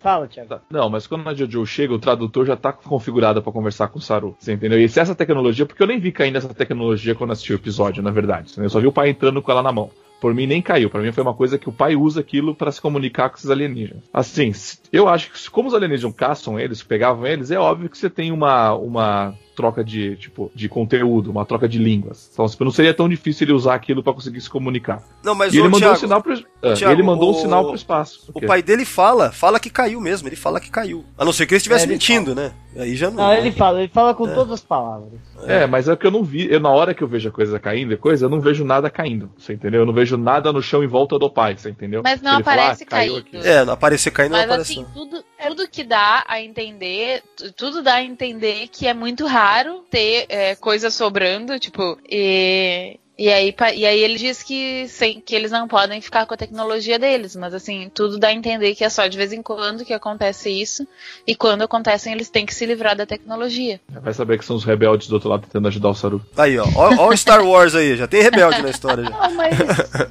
Fala, 0.00 0.26
Thiago. 0.28 0.60
Não, 0.70 0.88
mas 0.88 1.06
quando 1.06 1.28
a 1.28 1.34
Jojo 1.34 1.66
chega, 1.66 1.92
o 1.94 1.98
tradutor 1.98 2.46
já 2.46 2.56
tá 2.56 2.72
configurado 2.72 3.42
pra 3.42 3.52
conversar 3.52 3.88
com 3.88 3.98
o 3.98 4.02
Saru. 4.02 4.36
Você 4.38 4.52
entendeu? 4.52 4.78
E 4.80 4.88
se 4.88 5.00
essa 5.00 5.14
tecnologia, 5.14 5.66
porque 5.66 5.82
eu 5.82 5.86
nem 5.86 5.98
vi 5.98 6.12
caindo 6.12 6.36
essa 6.36 6.52
tecnologia 6.54 7.14
quando 7.14 7.32
assisti 7.32 7.52
o 7.52 7.56
episódio, 7.56 8.02
na 8.02 8.10
verdade. 8.10 8.50
entendeu? 8.52 8.64
Eu 8.66 8.70
só 8.70 8.80
vi 8.80 8.86
o 8.86 8.92
pai 8.92 9.10
entrando 9.10 9.42
com 9.42 9.50
ela 9.50 9.62
na 9.62 9.72
mão. 9.72 9.90
Por 10.20 10.32
mim 10.32 10.46
nem 10.46 10.62
caiu. 10.62 10.88
Pra 10.88 11.00
mim 11.02 11.12
foi 11.12 11.22
uma 11.22 11.34
coisa 11.34 11.58
que 11.58 11.68
o 11.68 11.72
pai 11.72 11.94
usa 11.94 12.20
aquilo 12.20 12.54
pra 12.54 12.72
se 12.72 12.80
comunicar 12.80 13.28
com 13.28 13.36
esses 13.36 13.50
alienígenas. 13.50 14.02
Assim, 14.12 14.52
eu 14.92 15.08
acho 15.08 15.30
que 15.30 15.50
como 15.50 15.68
os 15.68 15.74
alienígenas 15.74 16.14
caçam 16.16 16.58
eles, 16.58 16.82
pegavam 16.82 17.26
eles, 17.26 17.50
é 17.50 17.58
óbvio 17.58 17.88
que 17.90 17.98
você 17.98 18.08
tem 18.08 18.32
uma, 18.32 18.72
uma 18.74 19.34
troca 19.56 19.82
de 19.82 20.14
tipo 20.16 20.50
de 20.54 20.68
conteúdo, 20.68 21.30
uma 21.30 21.44
troca 21.46 21.66
de 21.68 21.78
línguas. 21.78 22.28
Então 22.32 22.46
tipo, 22.46 22.62
não 22.64 22.70
seria 22.70 22.92
tão 22.94 23.08
difícil 23.08 23.46
ele 23.46 23.52
usar 23.54 23.74
aquilo 23.74 24.02
pra 24.02 24.12
conseguir 24.12 24.40
se 24.40 24.50
comunicar. 24.50 25.02
Não, 25.24 25.34
mas 25.34 25.52
e 25.52 25.56
ele 25.58 25.64
mandou 25.64 25.80
Thiago, 25.80 25.94
um 25.96 25.98
sinal 26.00 26.22
pro, 26.22 26.32
ah, 26.34 26.74
Thiago, 26.74 26.94
ele 26.94 27.02
mandou 27.02 27.32
o- 27.32 27.36
um 27.36 27.40
sinal 27.40 27.64
pro 27.66 27.74
espaço. 27.74 28.30
O 28.34 28.40
pai 28.40 28.62
dele 28.62 28.84
fala, 28.84 29.32
fala 29.32 29.58
que 29.58 29.70
caiu 29.70 30.00
mesmo, 30.00 30.28
ele 30.28 30.36
fala 30.36 30.60
que 30.60 30.70
caiu. 30.70 31.04
A 31.18 31.24
não 31.24 31.32
ser 31.32 31.46
que 31.46 31.54
ele 31.54 31.56
estivesse 31.58 31.84
É, 31.84 31.86
ele 31.86 31.94
mentindo, 31.94 32.34
né? 32.34 32.52
Aí 32.78 32.94
já 32.94 33.10
não. 33.10 33.16
Não, 33.24 33.32
ele 33.32 33.50
fala, 33.52 33.78
ele 33.80 33.90
fala 33.92 34.14
com 34.14 34.26
todas 34.26 34.52
as 34.52 34.60
palavras. 34.60 35.08
É, 35.46 35.66
mas 35.66 35.88
é 35.88 35.96
que 35.96 36.06
eu 36.06 36.10
não 36.10 36.22
vi. 36.22 36.46
Eu, 36.52 36.60
na 36.60 36.68
hora 36.68 36.92
que 36.92 37.02
eu 37.02 37.08
vejo 37.08 37.28
a 37.30 37.32
coisa 37.32 37.58
caindo 37.58 37.94
e 37.94 37.96
coisa, 37.96 38.26
eu 38.26 38.28
não 38.28 38.38
vejo 38.38 38.64
nada 38.66 38.90
caindo. 38.90 39.30
Você 39.38 39.54
entendeu? 39.54 39.80
Eu 39.80 39.86
não 39.86 39.94
vejo 39.94 40.18
nada 40.18 40.52
no 40.52 40.60
chão 40.62 40.84
em 40.84 40.86
volta 40.86 41.18
do 41.18 41.30
pai, 41.30 41.56
você 41.56 41.70
entendeu? 41.70 42.02
Mas 42.04 42.20
não 42.20 42.34
Ele 42.34 42.44
fala, 42.44 42.62
aparece 42.62 42.82
"Ah, 42.84 42.86
caindo. 42.86 43.16
aqui." 43.16 43.36
É, 43.38 43.64
não 43.64 43.72
aparecer 43.72 44.10
caindo 44.10 44.32
não 44.32 44.38
Mas 44.40 44.46
aparece. 44.46 44.72
assim, 44.72 44.82
não. 44.82 44.90
tudo, 44.90 45.24
tudo 45.48 45.68
que 45.68 45.84
dá 45.84 46.22
a 46.28 46.42
entender, 46.42 47.22
tu- 47.34 47.50
tudo 47.52 47.82
dá 47.82 47.94
a 47.94 48.02
entender 48.02 48.68
que 48.70 48.86
é 48.86 48.92
muito 48.92 49.24
raro 49.46 49.84
ter 49.88 50.26
é, 50.28 50.56
coisa 50.56 50.90
sobrando, 50.90 51.58
tipo, 51.58 51.96
e, 52.10 52.98
e, 53.18 53.32
aí, 53.32 53.54
e 53.74 53.86
aí 53.86 54.00
ele 54.00 54.16
diz 54.16 54.42
que, 54.42 54.86
sem, 54.88 55.20
que 55.20 55.34
eles 55.34 55.50
não 55.50 55.66
podem 55.66 56.00
ficar 56.02 56.26
com 56.26 56.34
a 56.34 56.36
tecnologia 56.36 56.98
deles, 56.98 57.34
mas 57.34 57.54
assim, 57.54 57.90
tudo 57.94 58.18
dá 58.18 58.28
a 58.28 58.32
entender 58.32 58.74
que 58.74 58.84
é 58.84 58.90
só 58.90 59.06
de 59.06 59.16
vez 59.16 59.32
em 59.32 59.42
quando 59.42 59.84
que 59.84 59.94
acontece 59.94 60.50
isso, 60.50 60.86
e 61.26 61.34
quando 61.34 61.62
acontecem 61.62 62.12
eles 62.12 62.28
têm 62.28 62.44
que 62.44 62.54
se 62.54 62.66
livrar 62.66 62.94
da 62.94 63.06
tecnologia. 63.06 63.80
Vai 63.88 64.12
saber 64.12 64.38
que 64.38 64.44
são 64.44 64.54
os 64.54 64.64
rebeldes 64.64 65.08
do 65.08 65.14
outro 65.14 65.30
lado 65.30 65.42
tentando 65.42 65.68
ajudar 65.68 65.88
o 65.88 65.94
Saru. 65.94 66.20
Aí, 66.36 66.58
ó. 66.58 66.66
Ó, 66.74 66.94
ó 66.98 67.08
o 67.08 67.16
Star 67.16 67.42
Wars 67.42 67.74
aí, 67.74 67.96
já 67.96 68.06
tem 68.06 68.22
rebelde 68.22 68.60
na 68.60 68.70
história. 68.70 69.04
Já. 69.04 69.10
Não, 69.10 69.32
mas, 69.34 69.58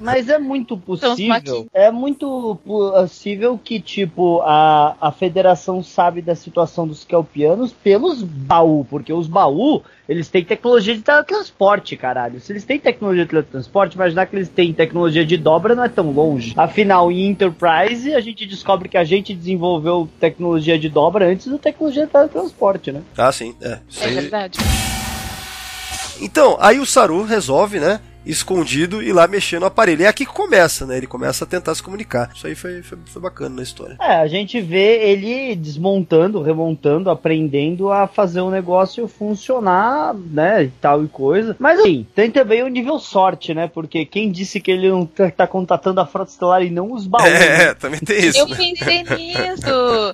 mas 0.01 0.29
é 0.29 0.39
muito 0.39 0.81
os 0.87 0.99
possível. 0.99 1.67
É 1.73 1.91
muito 1.91 2.57
possível 2.65 3.59
que, 3.63 3.79
tipo, 3.79 4.41
a, 4.41 4.95
a 4.99 5.11
federação 5.11 5.83
sabe 5.83 6.21
da 6.23 6.33
situação 6.33 6.87
dos 6.87 7.03
kelpianos 7.03 7.71
pelos 7.71 8.23
baú, 8.23 8.83
porque 8.89 9.13
os 9.13 9.27
baú, 9.27 9.83
eles 10.09 10.27
têm 10.27 10.43
tecnologia 10.43 10.95
de 10.95 11.01
teletransporte, 11.01 11.95
caralho. 11.95 12.39
Se 12.39 12.51
eles 12.51 12.63
têm 12.63 12.79
tecnologia 12.79 12.94
de 12.95 13.25
teletransporte, 13.25 13.95
imaginar 13.95 14.25
que 14.25 14.35
eles 14.35 14.49
têm 14.49 14.73
tecnologia 14.73 15.25
de 15.25 15.37
dobra 15.37 15.75
não 15.75 15.83
é 15.83 15.89
tão 15.89 16.11
longe. 16.11 16.53
Afinal, 16.57 17.11
em 17.11 17.27
Enterprise, 17.29 18.13
a 18.13 18.19
gente 18.19 18.45
descobre 18.45 18.89
que 18.89 18.97
a 18.97 19.03
gente 19.03 19.33
desenvolveu 19.33 20.09
tecnologia 20.19 20.77
de 20.77 20.89
dobra 20.89 21.27
antes 21.27 21.47
da 21.47 21.57
tecnologia 21.57 22.05
de 22.05 22.11
teletransporte, 22.11 22.91
né? 22.91 23.01
Ah, 23.17 23.31
sim. 23.31 23.55
É. 23.61 23.79
É 24.01 24.07
verdade. 24.07 24.59
Então, 26.21 26.57
aí 26.59 26.79
o 26.79 26.85
Saru 26.85 27.23
resolve, 27.23 27.79
né? 27.79 27.99
Escondido 28.25 29.01
e 29.01 29.13
lá 29.13 29.27
mexer 29.27 29.59
no 29.59 29.65
aparelho. 29.65 30.03
É 30.03 30.07
aqui 30.07 30.25
que 30.25 30.33
começa, 30.33 30.85
né? 30.85 30.97
Ele 30.97 31.07
começa 31.07 31.43
a 31.43 31.47
tentar 31.47 31.75
se 31.75 31.83
comunicar. 31.83 32.31
Isso 32.33 32.47
aí 32.47 32.55
foi, 32.55 32.81
foi, 32.81 32.97
foi 33.05 33.21
bacana 33.21 33.55
na 33.57 33.61
história. 33.61 33.97
É, 34.01 34.15
a 34.15 34.27
gente 34.27 34.59
vê 34.59 35.09
ele 35.09 35.55
desmontando, 35.55 36.41
remontando, 36.41 37.09
aprendendo 37.09 37.91
a 37.91 38.07
fazer 38.07 38.41
o 38.41 38.49
negócio 38.49 39.07
funcionar, 39.07 40.13
né, 40.13 40.63
e 40.63 40.67
tal 40.81 41.03
e 41.03 41.07
coisa. 41.07 41.55
Mas 41.59 41.79
assim, 41.79 42.05
tem 42.15 42.31
também 42.31 42.63
o 42.63 42.67
nível 42.67 42.99
sorte, 42.99 43.53
né? 43.53 43.67
Porque 43.67 44.05
quem 44.05 44.31
disse 44.31 44.59
que 44.59 44.71
ele 44.71 44.89
não 44.89 45.05
tá, 45.05 45.29
tá 45.29 45.47
contatando 45.47 46.01
a 46.01 46.05
Frota 46.05 46.31
Estelar 46.31 46.63
e 46.63 46.69
não 46.69 46.91
os 46.91 47.05
baús? 47.05 47.29
né? 47.31 47.63
É, 47.65 47.73
também 47.73 47.99
tem 47.99 48.17
isso. 48.17 48.39
Eu 48.39 48.47
né? 48.47 48.55
pensei 48.55 49.03
nisso. 49.03 49.69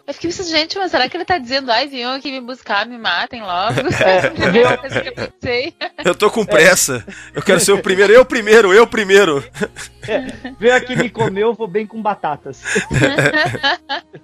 Eu 0.06 0.13
fiquei 0.13 0.30
pensando, 0.30 0.50
gente, 0.50 0.78
mas 0.78 0.91
será 0.91 1.08
que 1.08 1.15
ele 1.15 1.26
tá 1.26 1.38
dizendo, 1.38 1.71
ai, 1.71 1.88
venham 1.88 2.13
aqui 2.13 2.32
me 2.32 2.41
buscar, 2.41 2.86
me 2.86 2.97
matem 2.97 3.41
logo? 3.41 3.80
É, 3.80 4.30
que 5.02 5.10
eu 5.10 5.30
pensei. 5.30 5.74
Eu 6.04 6.15
tô 6.15 6.30
com 6.30 6.45
pressa. 6.45 7.06
Eu 7.34 7.41
quero 7.41 7.60
ser 7.60 7.71
o 7.71 7.82
primeiro. 7.82 8.01
Eu 8.10 8.26
primeiro, 8.26 8.74
eu 8.74 8.88
primeiro. 8.88 9.44
Veio 10.60 10.76
aqui 10.76 10.96
me 10.96 11.10
comer, 11.10 11.44
eu 11.44 11.54
vou 11.54 11.68
bem 11.68 11.86
com 11.86 12.02
batatas. 12.02 12.64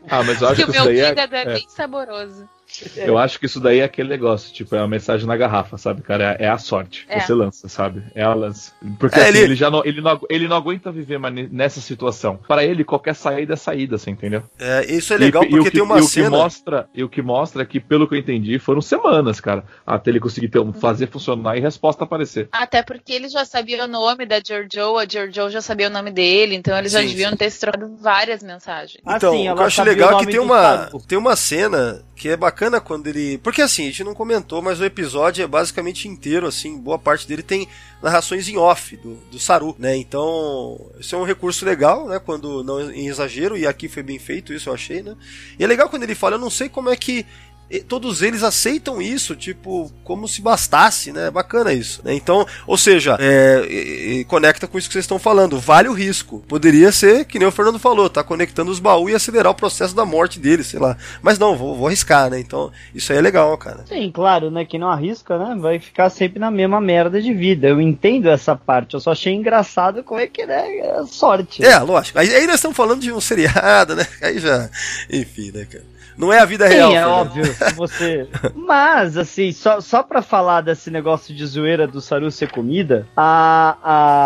Ah, 0.10 0.24
mas 0.24 0.42
eu 0.42 0.48
acho 0.48 0.56
que 0.56 0.63
que 0.63 0.70
o 0.70 0.74
isso 0.74 0.86
meu 0.86 0.86
daí 0.86 1.00
é, 1.00 1.20
é, 1.20 1.42
é, 1.42 1.46
bem 1.54 1.68
saboroso. 1.68 2.48
Eu 2.96 3.18
acho 3.18 3.40
que 3.40 3.46
isso 3.46 3.60
daí 3.60 3.80
é 3.80 3.84
aquele 3.84 4.10
negócio, 4.10 4.54
tipo, 4.54 4.76
é 4.76 4.80
a 4.80 4.88
mensagem 4.88 5.26
na 5.28 5.36
garrafa, 5.38 5.78
sabe, 5.78 6.02
cara? 6.02 6.36
É, 6.40 6.46
é 6.46 6.50
a 6.50 6.58
sorte. 6.58 7.06
É. 7.10 7.20
Você 7.20 7.34
lança, 7.34 7.68
sabe? 7.68 8.04
É 8.16 8.24
a 8.24 8.34
lança. 8.34 8.72
Porque 9.00 9.18
É, 9.20 9.24
assim, 9.24 9.30
ele- 9.30 9.40
ele... 9.40 9.56
já 9.56 9.70
não, 9.70 9.84
ele, 9.86 10.02
não, 10.02 10.20
ele 10.30 10.48
não 10.48 10.58
aguenta 10.58 10.92
viver 10.92 11.18
mais 11.18 11.34
ne- 11.34 11.50
nessa 11.52 11.80
situação. 11.82 12.40
Para 12.48 12.63
ele, 12.63 12.84
qualquer 12.84 13.16
saída 13.16 13.54
é 13.54 13.56
saída, 13.58 13.98
você 13.98 14.10
entendeu? 14.10 14.44
É, 14.60 14.86
isso 14.92 15.13
é 15.13 15.18
legal 15.18 15.44
E- 15.44 15.48
e 15.48 15.50
porque 15.50 15.62
o 15.62 15.63
que, 15.66 15.72
tem 15.72 15.82
uma 15.84 15.98
e 15.98 16.02
o 16.02 16.06
cena. 16.06 16.26
Que 16.30 16.36
mostra, 16.38 16.90
e 16.94 17.04
o 17.04 17.10
que 17.10 17.22
mostra 17.22 17.63
é 17.63 17.66
que, 17.66 17.80
pelo 17.80 18.08
que 18.08 18.16
eu 18.16 18.20
entendi, 18.20 18.58
foram 18.60 18.82
semanas, 18.82 19.40
cara, 19.40 19.63
até 19.86 20.10
ele 20.12 20.20
conseguir 20.20 20.50
ter 20.50 20.60
um- 20.60 20.74
fazer 20.74 21.08
funcionar 21.08 21.58
e 21.58 21.62
resposta 21.62 22.04
aparecer. 22.04 22.50
Até 22.52 22.84
porque 22.84 23.13
ele 23.13 23.30
já 23.30 23.46
sabia 23.46 23.84
o 23.84 23.88
nome 23.88 24.26
da 24.26 24.40
Giorgio, 24.46 24.98
a 24.98 25.06
Giorgio 25.08 25.50
já 25.50 25.62
sabia 25.62 25.88
o 25.88 25.92
nome 25.92 26.12
dele, 26.12 26.56
então 26.56 26.78
eles 26.78 26.92
já 26.92 27.02
Sim, 27.02 27.08
deviam 27.08 27.32
sim. 27.32 27.38
ter 27.38 27.50
se 27.50 27.60
trocado 27.60 27.96
várias 28.00 28.42
mensagens. 28.44 29.02
Então, 29.02 29.32
Assim, 29.34 29.50
o 29.50 29.56
que 29.56 29.62
eu 29.62 29.66
acho 29.66 29.84
legal 29.84 30.13
o 30.18 30.22
é 30.22 30.26
que 30.26 30.32
tem 30.32 30.40
uma, 30.40 30.90
tem 31.08 31.18
uma 31.18 31.36
cena 31.36 32.02
que 32.16 32.30
é 32.30 32.36
bacana 32.36 32.67
quando 32.82 33.08
ele. 33.08 33.38
Porque 33.38 33.62
assim, 33.62 33.84
a 33.84 33.86
gente 33.86 34.04
não 34.04 34.14
comentou, 34.14 34.62
mas 34.62 34.80
o 34.80 34.86
episódio 34.86 35.44
é 35.44 35.48
basicamente 35.48 36.08
inteiro, 36.08 36.46
assim, 36.46 36.78
boa 36.78 37.00
parte 37.00 37.28
dele 37.28 37.42
tem 37.42 37.68
narrações 38.02 38.50
em 38.50 38.58
off 38.58 38.96
do, 38.98 39.16
do 39.32 39.40
Saru, 39.40 39.76
né? 39.80 39.96
Então, 39.96 40.92
isso 41.00 41.16
é 41.16 41.18
um 41.18 41.24
recurso 41.24 41.66
legal, 41.66 42.08
né? 42.08 42.20
Quando 42.20 42.64
não 42.64 42.92
em 42.92 43.08
exagero, 43.08 43.58
e 43.58 43.66
aqui 43.66 43.88
foi 43.88 44.04
bem 44.04 44.20
feito, 44.20 44.54
isso 44.54 44.70
eu 44.70 44.74
achei, 44.74 45.02
né? 45.02 45.16
E 45.58 45.64
é 45.64 45.68
legal 45.68 45.90
quando 45.90 46.04
ele 46.04 46.16
fala, 46.16 46.36
eu 46.36 46.40
não 46.40 46.50
sei 46.50 46.68
como 46.68 46.90
é 46.90 46.96
que 46.96 47.26
e 47.70 47.80
todos 47.80 48.22
eles 48.22 48.44
aceitam 48.44 49.02
isso, 49.02 49.36
tipo, 49.36 49.92
como 50.04 50.28
se 50.28 50.42
bastasse, 50.42 51.12
né? 51.12 51.30
Bacana 51.30 51.74
isso. 51.74 52.02
Né? 52.04 52.14
Então, 52.14 52.46
ou 52.66 52.78
seja, 52.78 53.18
é, 53.20 53.66
e- 53.70 54.20
e 54.20 54.26
conecta 54.26 54.68
com 54.68 54.78
isso 54.78 54.88
que 54.88 54.94
vocês 54.94 55.04
estão 55.04 55.20
falando. 55.20 55.60
Vale 55.60 55.90
o 55.90 55.94
risco. 55.94 56.44
Poderia 56.48 56.92
ser, 56.92 57.26
que 57.26 57.38
nem 57.40 57.48
o 57.48 57.52
Fernando 57.52 57.78
falou, 57.80 58.10
tá 58.10 58.24
conectando 58.24 58.72
os 58.72 58.80
baús 58.80 59.12
e 59.12 59.16
acelerar 59.16 59.52
o 59.52 59.56
processo 59.56 59.96
da 59.96 60.06
morte 60.06 60.40
deles, 60.40 60.68
sei 60.68 60.80
lá. 60.80 60.96
Mas 61.22 61.38
não, 61.38 61.58
vou, 61.58 61.76
vou 61.76 61.88
arriscar, 61.88 62.30
né? 62.30 62.40
Então, 62.40 62.72
isso 62.96 63.12
aí 63.12 63.18
é 63.18 63.22
legal, 63.22 63.58
cara. 63.58 63.84
Sim, 63.88 64.12
claro, 64.14 64.50
né? 64.50 64.64
Quem 64.66 64.80
não 64.80 64.90
arrisca, 64.90 65.38
né? 65.38 65.56
Vai 65.60 65.80
ficar 65.80 66.10
sempre 66.10 66.40
na 66.40 66.50
mesma 66.50 66.80
merda 66.80 67.22
de 67.22 67.34
vida. 67.34 67.68
Eu 67.68 67.82
entendo 67.82 68.30
essa 68.30 68.56
parte. 68.56 68.94
Eu 68.94 69.00
só 69.00 69.12
achei 69.12 69.34
engraçado 69.34 70.04
como 70.04 70.20
é 70.20 70.28
que, 70.28 70.46
né? 70.46 70.78
É 70.78 71.04
sorte. 71.06 71.64
É, 71.66 71.78
lógico. 71.80 72.18
Aí, 72.20 72.34
aí 72.34 72.46
nós 72.48 72.56
estamos 72.56 72.78
falando 72.78 73.02
de 73.02 73.12
um 73.12 73.20
seriado, 73.20 73.96
né? 73.96 74.08
Aí 74.22 74.40
já. 74.40 74.70
Enfim, 75.12 75.52
né, 75.54 75.66
cara? 75.66 75.84
Não 76.18 76.34
é 76.34 76.40
a 76.40 76.46
vida 76.46 76.68
Sim, 76.68 76.74
real. 76.76 76.90
é 76.92 76.94
Fernando. 76.96 77.12
óbvio. 77.20 77.46
Se 77.46 77.74
você. 77.76 78.28
Mas, 78.56 79.18
assim, 79.18 79.52
só, 79.52 79.80
só 79.80 80.02
pra 80.04 80.22
falar 80.22 80.62
desse 80.62 80.90
negócio 80.90 81.34
de 81.34 81.46
zoeira 81.46 81.86
do 81.88 82.02
Saru 82.02 82.32
ser 82.32 82.52
comida, 82.52 83.08
a, 83.16 83.78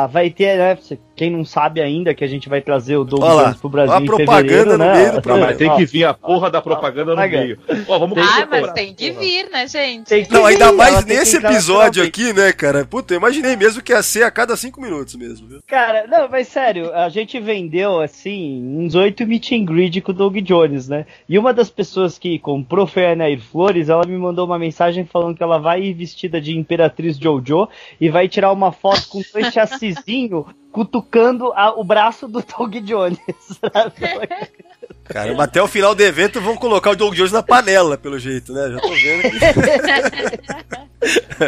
a, 0.04 0.08
vai 0.08 0.30
ter, 0.30 0.58
né? 0.58 0.78
Quem 1.16 1.30
não 1.30 1.46
sabe 1.46 1.82
ainda 1.82 2.16
que 2.16 2.24
a 2.24 2.28
gente 2.28 2.50
vai 2.50 2.62
trazer 2.62 2.96
o 2.98 3.04
Doug 3.04 3.22
Olha 3.22 3.34
lá, 3.34 3.44
Jones 3.44 3.58
pro 3.58 3.70
Brasil 3.70 3.94
a 3.94 4.02
em 4.02 4.06
propaganda 4.06 4.42
fevereiro, 4.42 4.72
no 4.72 4.78
né? 4.78 4.94
meio 4.94 5.12
do 5.14 5.22
programa. 5.22 5.48
Mas 5.50 5.58
tem 5.58 5.76
que 5.76 5.86
vir 5.86 6.06
a 6.06 6.14
porra 6.16 6.50
da 6.50 6.62
propaganda 6.62 7.14
no 7.16 7.22
meio. 7.22 7.60
Ó, 7.88 8.00
vamos 8.00 8.18
Ah, 8.18 8.48
mas 8.50 8.72
tem 8.72 8.94
que 8.94 9.12
vir, 9.12 9.48
né, 9.52 9.68
gente? 9.68 10.08
Tem 10.08 10.26
que 10.26 10.34
Não, 10.34 10.46
ainda 10.46 10.72
vir, 10.72 10.78
mais 10.78 10.94
ela 10.94 11.04
tem 11.04 11.14
que 11.14 11.20
nesse 11.20 11.38
episódio 11.38 12.04
aqui, 12.04 12.34
né, 12.34 12.52
cara? 12.52 12.86
Puta, 12.86 13.14
eu 13.14 13.18
imaginei 13.20 13.56
mesmo 13.56 13.84
que 13.84 13.92
ia 13.92 14.02
ser 14.02 14.24
a 14.24 14.32
cada 14.32 14.56
cinco 14.58 14.82
minutos 14.82 15.16
mesmo, 15.16 15.48
viu? 15.48 15.60
Cara, 15.68 16.08
não, 16.08 16.28
mas 16.28 16.48
sério, 16.48 16.92
a 16.92 17.08
gente 17.10 17.40
vendeu, 17.40 18.00
assim, 18.00 18.64
uns 18.80 18.96
oito 18.96 19.24
meet 19.28 19.52
and 19.52 19.66
greet 19.66 20.02
com 20.02 20.12
o 20.12 20.16
Doug 20.16 20.38
Jones, 20.38 20.88
né? 20.88 21.06
E 21.30 21.38
uma 21.38 21.54
das 21.54 21.70
pessoas 21.70 21.81
que 22.20 22.40
comprou 22.40 22.86
foi 22.86 23.06
a 23.12 23.16
Nair 23.16 23.42
Flores, 23.42 23.90
ela 23.90 24.06
me 24.06 24.18
mandou 24.18 24.46
uma 24.46 24.60
mensagem 24.60 25.06
falando 25.06 25.36
que 25.36 25.44
ela 25.44 25.58
vai 25.58 25.82
ir 25.82 25.94
vestida 25.94 26.40
de 26.40 26.58
Imperatriz 26.58 27.18
Jojo 27.18 27.68
e 28.00 28.10
vai 28.10 28.28
tirar 28.28 28.52
uma 28.52 28.72
foto 28.72 29.08
com 29.10 29.22
dois 29.34 29.52
chassizinhos 29.54 30.46
cutucando 30.72 31.52
a- 31.54 31.74
o 31.78 31.84
braço 31.84 32.28
do 32.28 32.42
Doug 32.42 32.76
Jones? 32.78 33.20
Caramba, 35.04 35.44
até 35.44 35.62
o 35.62 35.68
final 35.68 35.94
do 35.94 36.02
evento 36.02 36.40
vão 36.40 36.56
colocar 36.56 36.92
o 36.92 36.96
Doug 36.96 37.14
Jones 37.14 37.32
na 37.34 37.44
panela, 37.44 37.98
pelo 37.98 38.18
jeito, 38.18 38.54
né? 38.54 38.72
Já 38.72 38.80
tô 38.80 38.90
vendo 38.90 39.22
que. 39.24 39.40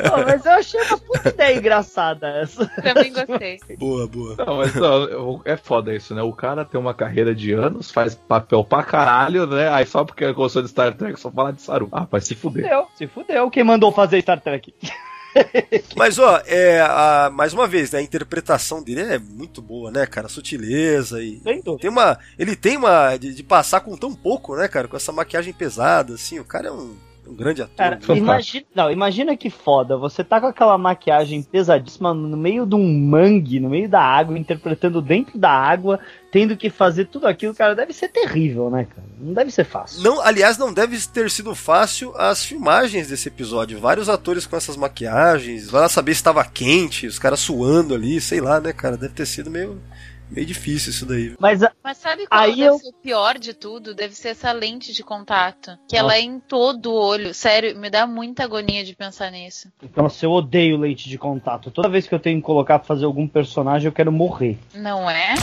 Pô, 0.09 0.17
mas 0.25 0.45
eu 0.45 0.51
achei 0.53 0.81
uma 0.81 0.97
puta 0.97 1.29
ideia 1.29 1.55
engraçada 1.57 2.27
essa. 2.41 2.65
Também 2.81 3.13
gostei. 3.13 3.59
Boa, 3.77 4.07
boa. 4.07 4.35
Não, 4.37 4.57
mas 4.57 4.73
não, 4.75 5.41
é 5.45 5.55
foda 5.55 5.95
isso, 5.95 6.13
né? 6.15 6.21
O 6.23 6.33
cara 6.33 6.65
tem 6.65 6.79
uma 6.79 6.93
carreira 6.93 7.33
de 7.33 7.53
anos, 7.53 7.91
faz 7.91 8.15
papel 8.15 8.63
pra 8.63 8.83
caralho, 8.83 9.45
né? 9.47 9.69
Aí 9.69 9.85
só 9.85 10.03
porque 10.03 10.31
gostou 10.33 10.61
de 10.63 10.67
Star 10.69 10.93
Trek, 10.95 11.19
só 11.19 11.31
fala 11.31 11.53
de 11.53 11.61
Saru. 11.61 11.87
Ah, 11.91 12.07
vai 12.09 12.19
se 12.21 12.35
fuder. 12.35 12.63
Fudeu, 12.63 12.87
se 12.95 13.07
fudeu. 13.07 13.49
Quem 13.51 13.63
mandou 13.63 13.91
fazer 13.91 14.21
Star 14.21 14.41
Trek? 14.41 14.73
Mas, 15.95 16.17
ó, 16.19 16.41
é, 16.45 16.81
a- 16.81 17.29
mais 17.33 17.53
uma 17.53 17.67
vez, 17.67 17.91
né, 17.91 17.99
a 17.99 18.01
interpretação 18.03 18.81
dele 18.81 19.01
é 19.01 19.19
muito 19.19 19.61
boa, 19.61 19.91
né, 19.91 20.05
cara? 20.05 20.27
Sutileza 20.27 21.21
e. 21.21 21.41
Tem 21.77 21.89
uma. 21.89 22.17
Ele 22.37 22.55
tem 22.55 22.77
uma. 22.77 23.17
De, 23.17 23.33
de 23.33 23.43
passar 23.43 23.81
com 23.81 23.97
tão 23.97 24.13
pouco, 24.13 24.55
né, 24.55 24.67
cara? 24.67 24.87
Com 24.87 24.97
essa 24.97 25.11
maquiagem 25.11 25.53
pesada, 25.53 26.13
assim. 26.13 26.39
O 26.39 26.45
cara 26.45 26.67
é 26.67 26.71
um, 26.71 26.95
um 27.33 27.35
grande 27.35 27.61
ator. 27.61 27.75
Cara, 27.75 27.95
Fantástico. 27.95 28.17
imagina, 28.17 28.65
não, 28.75 28.91
imagina 28.91 29.35
que 29.35 29.49
foda. 29.49 29.97
Você 29.97 30.23
tá 30.23 30.39
com 30.39 30.47
aquela 30.47 30.77
maquiagem 30.77 31.41
pesadíssima 31.41 32.13
no 32.13 32.37
meio 32.37 32.65
de 32.65 32.75
um 32.75 32.99
mangue, 32.99 33.59
no 33.59 33.69
meio 33.69 33.89
da 33.89 34.01
água, 34.01 34.37
interpretando 34.37 35.01
dentro 35.01 35.37
da 35.37 35.49
água, 35.49 35.99
tendo 36.31 36.55
que 36.55 36.69
fazer 36.69 37.05
tudo 37.05 37.27
aquilo, 37.27 37.53
cara, 37.53 37.75
deve 37.75 37.91
ser 37.91 38.07
terrível, 38.09 38.69
né, 38.69 38.85
cara? 38.85 39.07
Não 39.19 39.33
deve 39.33 39.51
ser 39.51 39.63
fácil. 39.65 40.03
Não, 40.03 40.21
aliás, 40.21 40.57
não 40.57 40.71
deve 40.71 40.97
ter 41.07 41.29
sido 41.29 41.53
fácil 41.55 42.15
as 42.15 42.45
filmagens 42.45 43.07
desse 43.07 43.27
episódio. 43.27 43.79
Vários 43.79 44.09
atores 44.09 44.45
com 44.45 44.55
essas 44.55 44.77
maquiagens, 44.77 45.69
vai 45.69 45.81
lá 45.81 45.89
saber 45.89 46.13
se 46.13 46.19
estava 46.19 46.45
quente, 46.45 47.07
os 47.07 47.19
caras 47.19 47.39
suando 47.39 47.95
ali, 47.95 48.21
sei 48.21 48.39
lá, 48.39 48.61
né, 48.61 48.71
cara? 48.71 48.95
Deve 48.95 49.13
ter 49.13 49.25
sido 49.25 49.49
meio, 49.49 49.81
meio 50.33 50.45
difícil 50.47 50.91
isso 50.91 51.05
daí. 51.05 51.35
Mas 51.39 51.61
Mas 51.83 51.97
sabe 51.97 52.25
qual 52.27 52.41
Aí 52.41 52.55
deve 52.55 52.63
eu- 52.69 52.79
ser 52.79 52.87
o 52.89 52.93
pior 52.93 53.37
de 53.37 53.53
tudo? 53.53 53.93
Deve 53.93 54.15
ser 54.15 54.29
essa 54.29 54.51
lente 54.51 54.91
de 54.93 55.03
contato. 55.03 55.77
Que 55.87 55.95
Nossa. 55.95 55.97
ela 55.97 56.15
é 56.15 56.21
em 56.21 56.39
todo 56.39 56.91
o 56.91 56.95
olho. 56.95 57.33
Sério, 57.33 57.77
me 57.77 57.89
dá 57.89 58.05
muita 58.07 58.43
agonia 58.43 58.83
de 58.83 58.95
pensar 58.95 59.31
nisso. 59.31 59.67
Nossa, 59.95 60.25
eu 60.25 60.31
odeio 60.31 60.77
leite 60.77 61.07
de 61.09 61.17
contato. 61.17 61.69
Toda 61.71 61.89
vez 61.89 62.07
que 62.07 62.15
eu 62.15 62.19
tenho 62.19 62.39
que 62.39 62.45
colocar 62.45 62.79
pra 62.79 62.87
fazer 62.87 63.05
algum 63.05 63.27
personagem, 63.27 63.87
eu 63.87 63.91
quero 63.93 64.11
morrer. 64.11 64.57
Não 64.73 65.09
é? 65.09 65.35